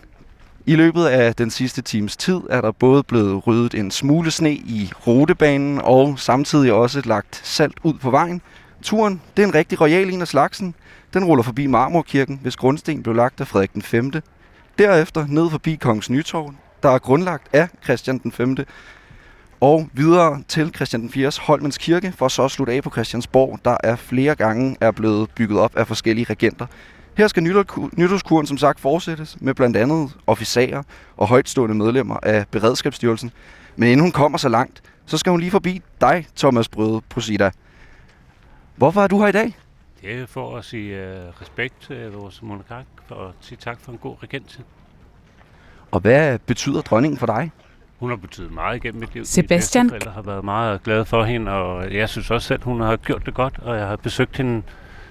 [0.66, 4.52] I løbet af den sidste times tid er der både blevet ryddet en smule sne
[4.52, 8.42] i rutebanen og samtidig også lagt salt ud på vejen.
[8.82, 10.74] Turen det er en rigtig royal en af slagsen–
[11.18, 14.12] den ruller forbi Marmorkirken, hvis grundsten blev lagt af Frederik den 5.
[14.78, 18.56] Derefter ned forbi Kongens Nytorv, der er grundlagt af Christian den 5.
[19.60, 21.32] Og videre til Christian den 4.
[21.40, 25.30] Holmens Kirke, for så at slutte af på Christiansborg, der er flere gange er blevet
[25.30, 26.66] bygget op af forskellige regenter.
[27.16, 27.42] Her skal
[27.96, 30.82] nytårskuren som sagt fortsættes med blandt andet officerer
[31.16, 33.30] og højtstående medlemmer af Beredskabsstyrelsen.
[33.76, 37.50] Men inden hun kommer så langt, så skal hun lige forbi dig, Thomas Brøde Posida.
[38.76, 39.56] Hvorfor er du her i dag?
[40.02, 43.98] Det er for at sige uh, respekt til vores monark og sige tak for en
[43.98, 44.64] god regenttid.
[45.90, 47.50] Og hvad betyder dronningen for dig?
[47.98, 49.24] Hun har betydet meget igennem mit liv.
[49.24, 49.90] Sebastian?
[50.04, 53.26] Jeg har været meget glad for hende, og jeg synes også selv, hun har gjort
[53.26, 54.62] det godt, og jeg har besøgt hende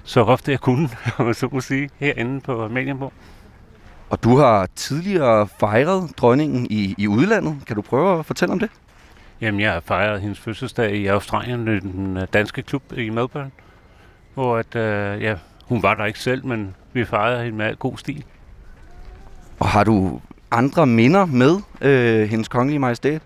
[0.04, 0.90] så ofte jeg kunne,
[1.34, 3.14] så må sige, herinde på Amalienborg.
[4.10, 7.58] Og du har tidligere fejret dronningen i, i udlandet.
[7.68, 8.70] Kan du prøve at fortælle om det?
[9.42, 13.52] Jamen, jeg har fejret hendes fødselsdag i Australien, den danske klub i Melbourne
[14.38, 15.36] hvor at, øh, ja,
[15.66, 18.24] hun var der ikke selv, men vi fejrede hende med god stil.
[19.60, 23.22] Og har du andre minder med øh, hendes kongelige majestæt?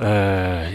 [0.00, 0.06] Øh,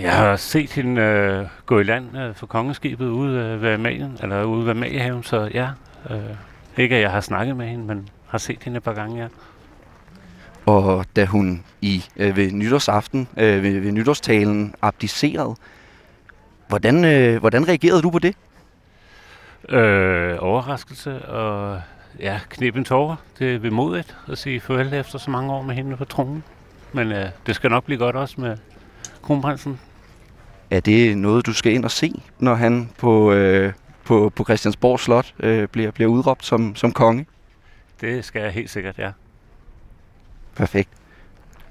[0.02, 4.18] jeg har set hende øh, gå i land øh, for kongeskibet ude øh, ved Amalien,
[4.22, 5.70] eller ude ved Amaliehaven, så ja,
[6.10, 6.20] øh,
[6.78, 9.28] ikke at jeg har snakket med hende, men har set hende et par gange, ja.
[10.66, 15.56] Og da hun i øh, ved nytårsaften, øh, ved, ved nytårstalen, abdicerede,
[16.68, 18.36] hvordan, øh, hvordan reagerede du på det?
[19.70, 21.82] Øh, overraskelse og
[22.20, 23.16] ja, knep en tårer.
[23.40, 26.44] Det er vemodigt at sige farvel efter så mange år med hende på tronen.
[26.94, 28.58] Men øh, det skal nok blive godt også med
[29.22, 29.80] kronprinsen.
[30.70, 35.00] Er det noget, du skal ind og se, når han på, øh, på, på Christiansborg
[35.00, 37.26] Slot øh, bliver, bliver udråbt som, som konge?
[38.02, 39.12] Det skal jeg helt sikkert, ja.
[40.56, 40.90] Perfekt.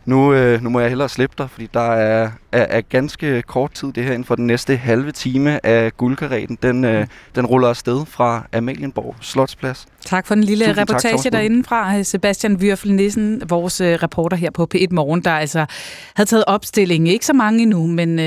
[0.06, 3.72] Nu, øh, nu må jeg hellere slippe dig, fordi der er, er, er ganske kort
[3.72, 6.58] tid det her inden for den næste halve time af guldkaretten.
[6.62, 9.86] Den, øh, den ruller afsted fra Amalienborg Slotsplads.
[10.04, 11.32] Tak for den lille Tusind tak, reportage Thomas Buch.
[11.32, 15.66] derinde fra Sebastian Würfel Nissen, vores øh, reporter her på P1 Morgen, der altså
[16.14, 17.08] havde taget opstilling.
[17.08, 18.24] Ikke så mange endnu, men øh,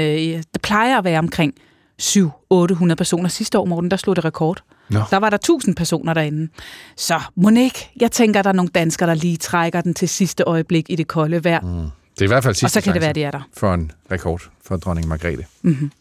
[0.53, 1.53] det plejer at være omkring
[2.01, 3.29] 700-800 personer.
[3.29, 4.63] Sidste år, Morten, der slog det rekord.
[4.89, 4.99] Nå.
[5.11, 6.51] Der var der 1000 personer derinde.
[6.97, 10.85] Så Monique, jeg tænker, der er nogle danskere, der lige trækker den til sidste øjeblik
[10.89, 11.61] i det kolde vejr.
[11.61, 11.67] Mm.
[11.67, 13.41] Det er i hvert fald sidste Og så kan det være, det er der.
[13.57, 15.45] For en rekord for dronning Margrethe.
[15.61, 15.91] Mm-hmm.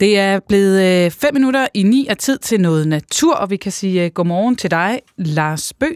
[0.00, 3.72] Det er blevet 5 minutter i 9 af tid til noget natur, og vi kan
[3.72, 5.86] sige uh, godmorgen til dig, Lars Bø.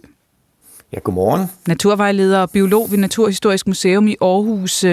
[0.92, 1.46] Ja, godmorgen.
[1.66, 4.84] Naturvejleder og biolog ved Naturhistorisk Museum i Aarhus.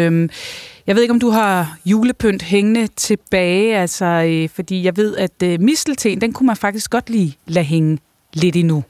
[0.88, 5.44] Jeg ved ikke, om du har julepynt hængende tilbage, altså, øh, fordi jeg ved, at
[5.44, 8.00] øh, mistelten, den kunne man faktisk godt lige lade hænge
[8.34, 8.84] lidt endnu.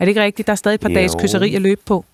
[0.00, 0.46] Er det ikke rigtigt?
[0.46, 0.94] Der er stadig et par Jo.
[0.94, 2.04] dages kysseri at løbe på.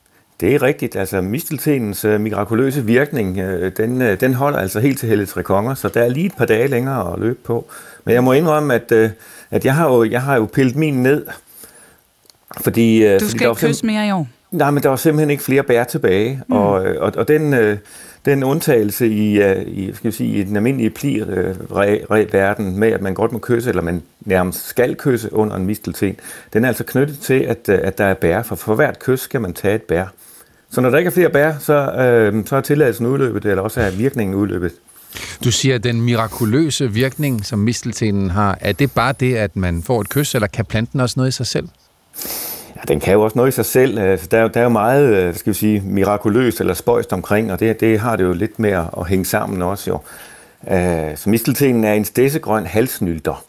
[0.40, 0.96] Det er rigtigt.
[0.96, 5.74] Altså, misteltenens øh, mirakuløse virkning, øh, den, øh, den holder altså helt til Helle Konger,
[5.74, 7.66] så der er lige et par dage længere at løbe på.
[8.04, 9.10] Men jeg må indrømme, at, øh,
[9.50, 11.26] at jeg, har jo, jeg har jo pillet min ned,
[12.60, 13.04] fordi...
[13.04, 14.28] øh, Du fordi skal var ikke kysse mere i år.
[14.50, 16.56] Nej, men der var simpelthen ikke flere bær tilbage, mm.
[16.56, 17.78] og, øh, og, og den, øh,
[18.24, 23.02] den undtagelse i, øh, i, skal vi sige, i den almindelige plir-verden øh, med, at
[23.02, 26.16] man godt må kysse, eller man nærmest skal kysse under en mistelten,
[26.52, 29.20] den er altså knyttet til, at, øh, at der er bær, for for hvert kys
[29.20, 30.06] skal man tage et bær.
[30.70, 33.80] Så når der ikke er flere bær, så, øh, så er tilladelsen udløbet, eller også
[33.80, 34.72] er virkningen udløbet.
[35.44, 39.82] Du siger, at den mirakuløse virkning, som misteltenen har, er det bare det, at man
[39.82, 41.68] får et kys, eller kan planten også noget i sig selv?
[42.88, 43.98] Den kan jo også noget i sig selv.
[43.98, 47.52] Altså, der, der er jo meget, øh, hvad skal vi sige, mirakuløst eller spøjst omkring,
[47.52, 49.98] og det, det har det jo lidt med at, hænge sammen også jo.
[50.74, 53.44] Øh, så misteltenen er en stedsegrøn halsnylter,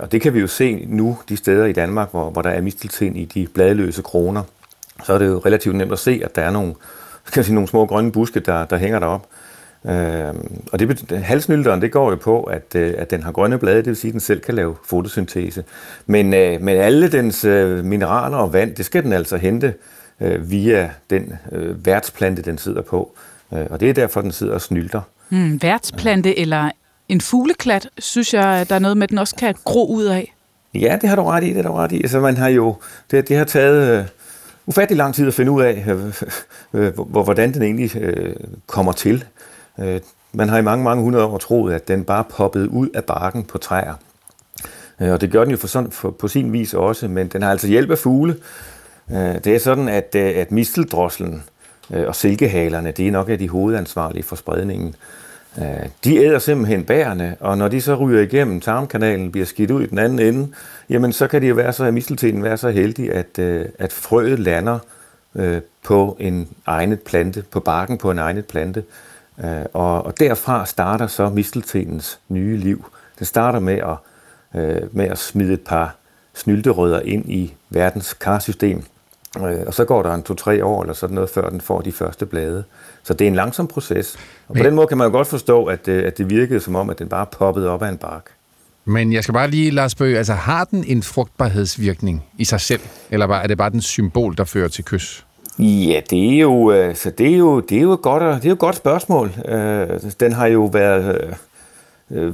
[0.00, 2.60] og det kan vi jo se nu de steder i Danmark, hvor, hvor der er
[2.60, 4.42] mistelten i de bladløse kroner.
[5.04, 6.74] Så er det jo relativt nemt at se, at der er nogle,
[7.24, 9.26] skal jeg sige, nogle små grønne buske, der, der hænger derop.
[9.82, 9.92] Uh,
[10.72, 13.86] og det, halsnylteren, det går jo på, at, øh, at den har grønne blade, det
[13.86, 15.64] vil sige, at den selv kan lave fotosyntese.
[16.06, 19.74] Men, uh, men alle dens uh, mineraler og vand, det skal den altså hente
[20.40, 21.32] via den
[21.84, 23.16] værtsplante, den sidder på.
[23.50, 25.00] Og det er derfor, den sidder og snylter.
[25.28, 26.70] Hmm, værtsplante eller
[27.08, 30.04] en fugleklat, synes jeg, at der er noget med, at den også kan gro ud
[30.04, 30.34] af.
[30.74, 31.96] Ja, det har du ret i, det har du ret i.
[31.96, 32.76] Altså, man har jo,
[33.10, 34.04] det, det har taget øh,
[34.66, 36.22] ufattelig lang tid at finde ud af, øh,
[36.74, 38.34] øh, hvor, hvordan den egentlig øh,
[38.66, 39.24] kommer til.
[39.78, 40.00] Øh,
[40.32, 43.44] man har i mange, mange hundrede år troet, at den bare poppede ud af barken
[43.44, 43.94] på træer.
[45.00, 47.42] Øh, og det gør den jo for sådan, for, på sin vis også, men den
[47.42, 48.36] har altså hjælp af fugle.
[49.10, 51.42] Øh, det er sådan, at, øh, at misteldrosselen
[51.90, 54.94] øh, og silkehalerne, det er nok af de hovedansvarlige for spredningen.
[55.58, 55.64] Øh,
[56.04, 59.86] De æder simpelthen bærene, og når de så ryger igennem tarmkanalen, bliver skidt ud i
[59.86, 60.48] den anden ende,
[60.88, 64.38] jamen så kan de jo være så, misteltenen være så heldig, at, øh, at frøet
[64.38, 64.78] lander
[65.84, 68.82] på en egnet plante, på barken på en egnet plante.
[69.44, 72.84] Øh, Og, og derfra starter så misteltenens nye liv.
[73.18, 73.96] Det starter med at,
[74.60, 75.96] øh, med at smide et par
[76.34, 78.82] snylterødder ind i verdens karsystem.
[79.38, 81.92] Øh, Og så går der en to-tre år eller sådan noget, før den får de
[81.92, 82.64] første blade.
[83.02, 84.16] Så det er en langsom proces.
[84.48, 86.76] Og på den måde kan man jo godt forstå, at, øh, at det virkede som
[86.76, 88.24] om, at den bare poppede op af en bark.
[88.84, 92.80] Men jeg skal bare lige, Lars Bøge, altså har den en frugtbarhedsvirkning i sig selv,
[93.10, 95.24] eller er det bare den symbol, der fører til kys?
[95.58, 98.44] Ja, det er jo, øh, så det er jo, det er jo et godt, det
[98.44, 99.32] er jo et godt spørgsmål.
[99.48, 99.88] Øh,
[100.20, 101.32] Den har jo været,
[102.10, 102.32] øh,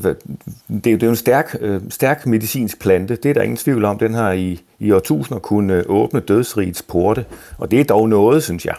[0.69, 1.57] det er jo, jo en stærk,
[1.91, 3.99] stærk medicinsk plante, det er der ingen tvivl om.
[3.99, 7.25] Den har i, i årtusinder kunnet åbne dødsrigets porte,
[7.59, 8.75] og det er dog noget, synes jeg.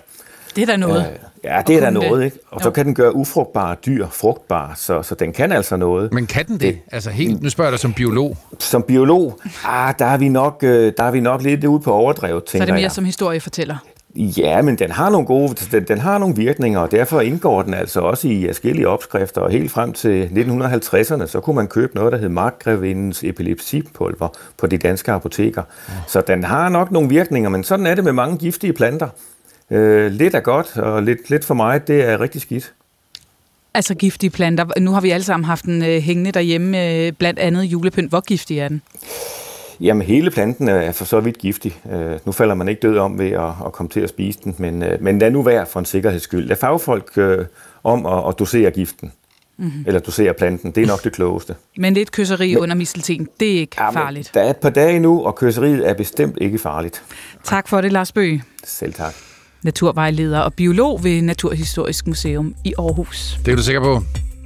[0.56, 1.06] Det er da noget.
[1.44, 2.26] Ja, det er da kunne noget, det.
[2.26, 2.38] ikke?
[2.52, 6.14] Og så kan den gøre ufrugtbare dyr frugtbare, så, så den kan altså noget.
[6.14, 6.78] Men kan den det?
[6.92, 8.38] Altså helt, nu spørger jeg dig som biolog.
[8.60, 12.44] Som biolog, ah, der, er vi nok, der er vi nok lidt ude på overdrevet,
[12.46, 12.92] Så tænker er det mere jeg.
[12.92, 13.76] som historiefortæller.
[14.16, 17.74] Ja, men den har nogle gode, den, den har nogle virkninger, og derfor indgår den
[17.74, 22.12] altså også i forskellige opskrifter, og helt frem til 1950'erne, så kunne man købe noget,
[22.12, 24.28] der hed Markgrevindens epilepsipulver
[24.58, 25.64] på de danske apoteker.
[26.08, 29.10] Så den har nok nogle virkninger, men sådan er det med mange giftige planter.
[29.72, 32.74] Øh, lidt er godt, og lidt, lidt for meget, det er rigtig skidt.
[33.74, 34.80] Altså giftige planter.
[34.80, 38.10] Nu har vi alle sammen haft den øh, hængende derhjemme, øh, blandt andet julepynt.
[38.10, 38.82] Hvor giftig er den?
[39.82, 41.82] Jamen, hele planten er for så vidt giftig.
[41.92, 44.56] Øh, nu falder man ikke død om ved at, at komme til at spise den,
[44.58, 46.48] men, øh, men lad nu være for en sikkerheds skyld.
[46.48, 47.46] Lad fagfolk øh,
[47.84, 49.12] om at, at dosere giften,
[49.58, 49.72] Mhm.
[49.88, 50.72] eller dosere planten.
[50.72, 51.56] Det er nok det klogeste.
[51.78, 54.32] Men lidt kysseri Men- under mistelten, det er ikke farligt.
[54.34, 57.04] Der er et par dage nu, og kysseriet er bestemt ikke farligt.
[57.44, 58.44] Tak for det, Lars Bøge.
[58.64, 59.14] Selv tak.
[59.64, 63.40] Naturvejleder og biolog ved Naturhistorisk Museum i Aarhus.
[63.46, 64.02] Det er du sikker på?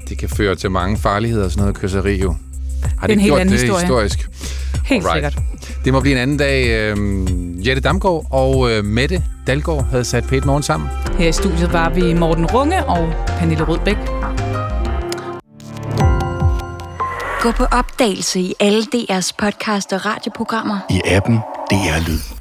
[0.09, 2.35] Det kan føre til mange farligheder og sådan noget kysseri jo.
[2.99, 3.81] Har det er en helt gjort anden det historie.
[3.83, 4.29] historisk?
[4.85, 5.33] Helt Alright.
[5.33, 5.83] sikkert.
[5.85, 6.67] Det må blive en anden dag.
[6.69, 10.89] Øhm, Jette Damgaard og øh, Mette Dalgaard havde sat pæt morgen sammen.
[11.17, 13.97] Her i studiet var vi Morten Runge og Pernille Rødbæk.
[17.41, 20.77] Gå på opdagelse i alle DR's podcast og radioprogrammer.
[20.89, 21.35] I appen
[21.71, 22.38] DR Lyd.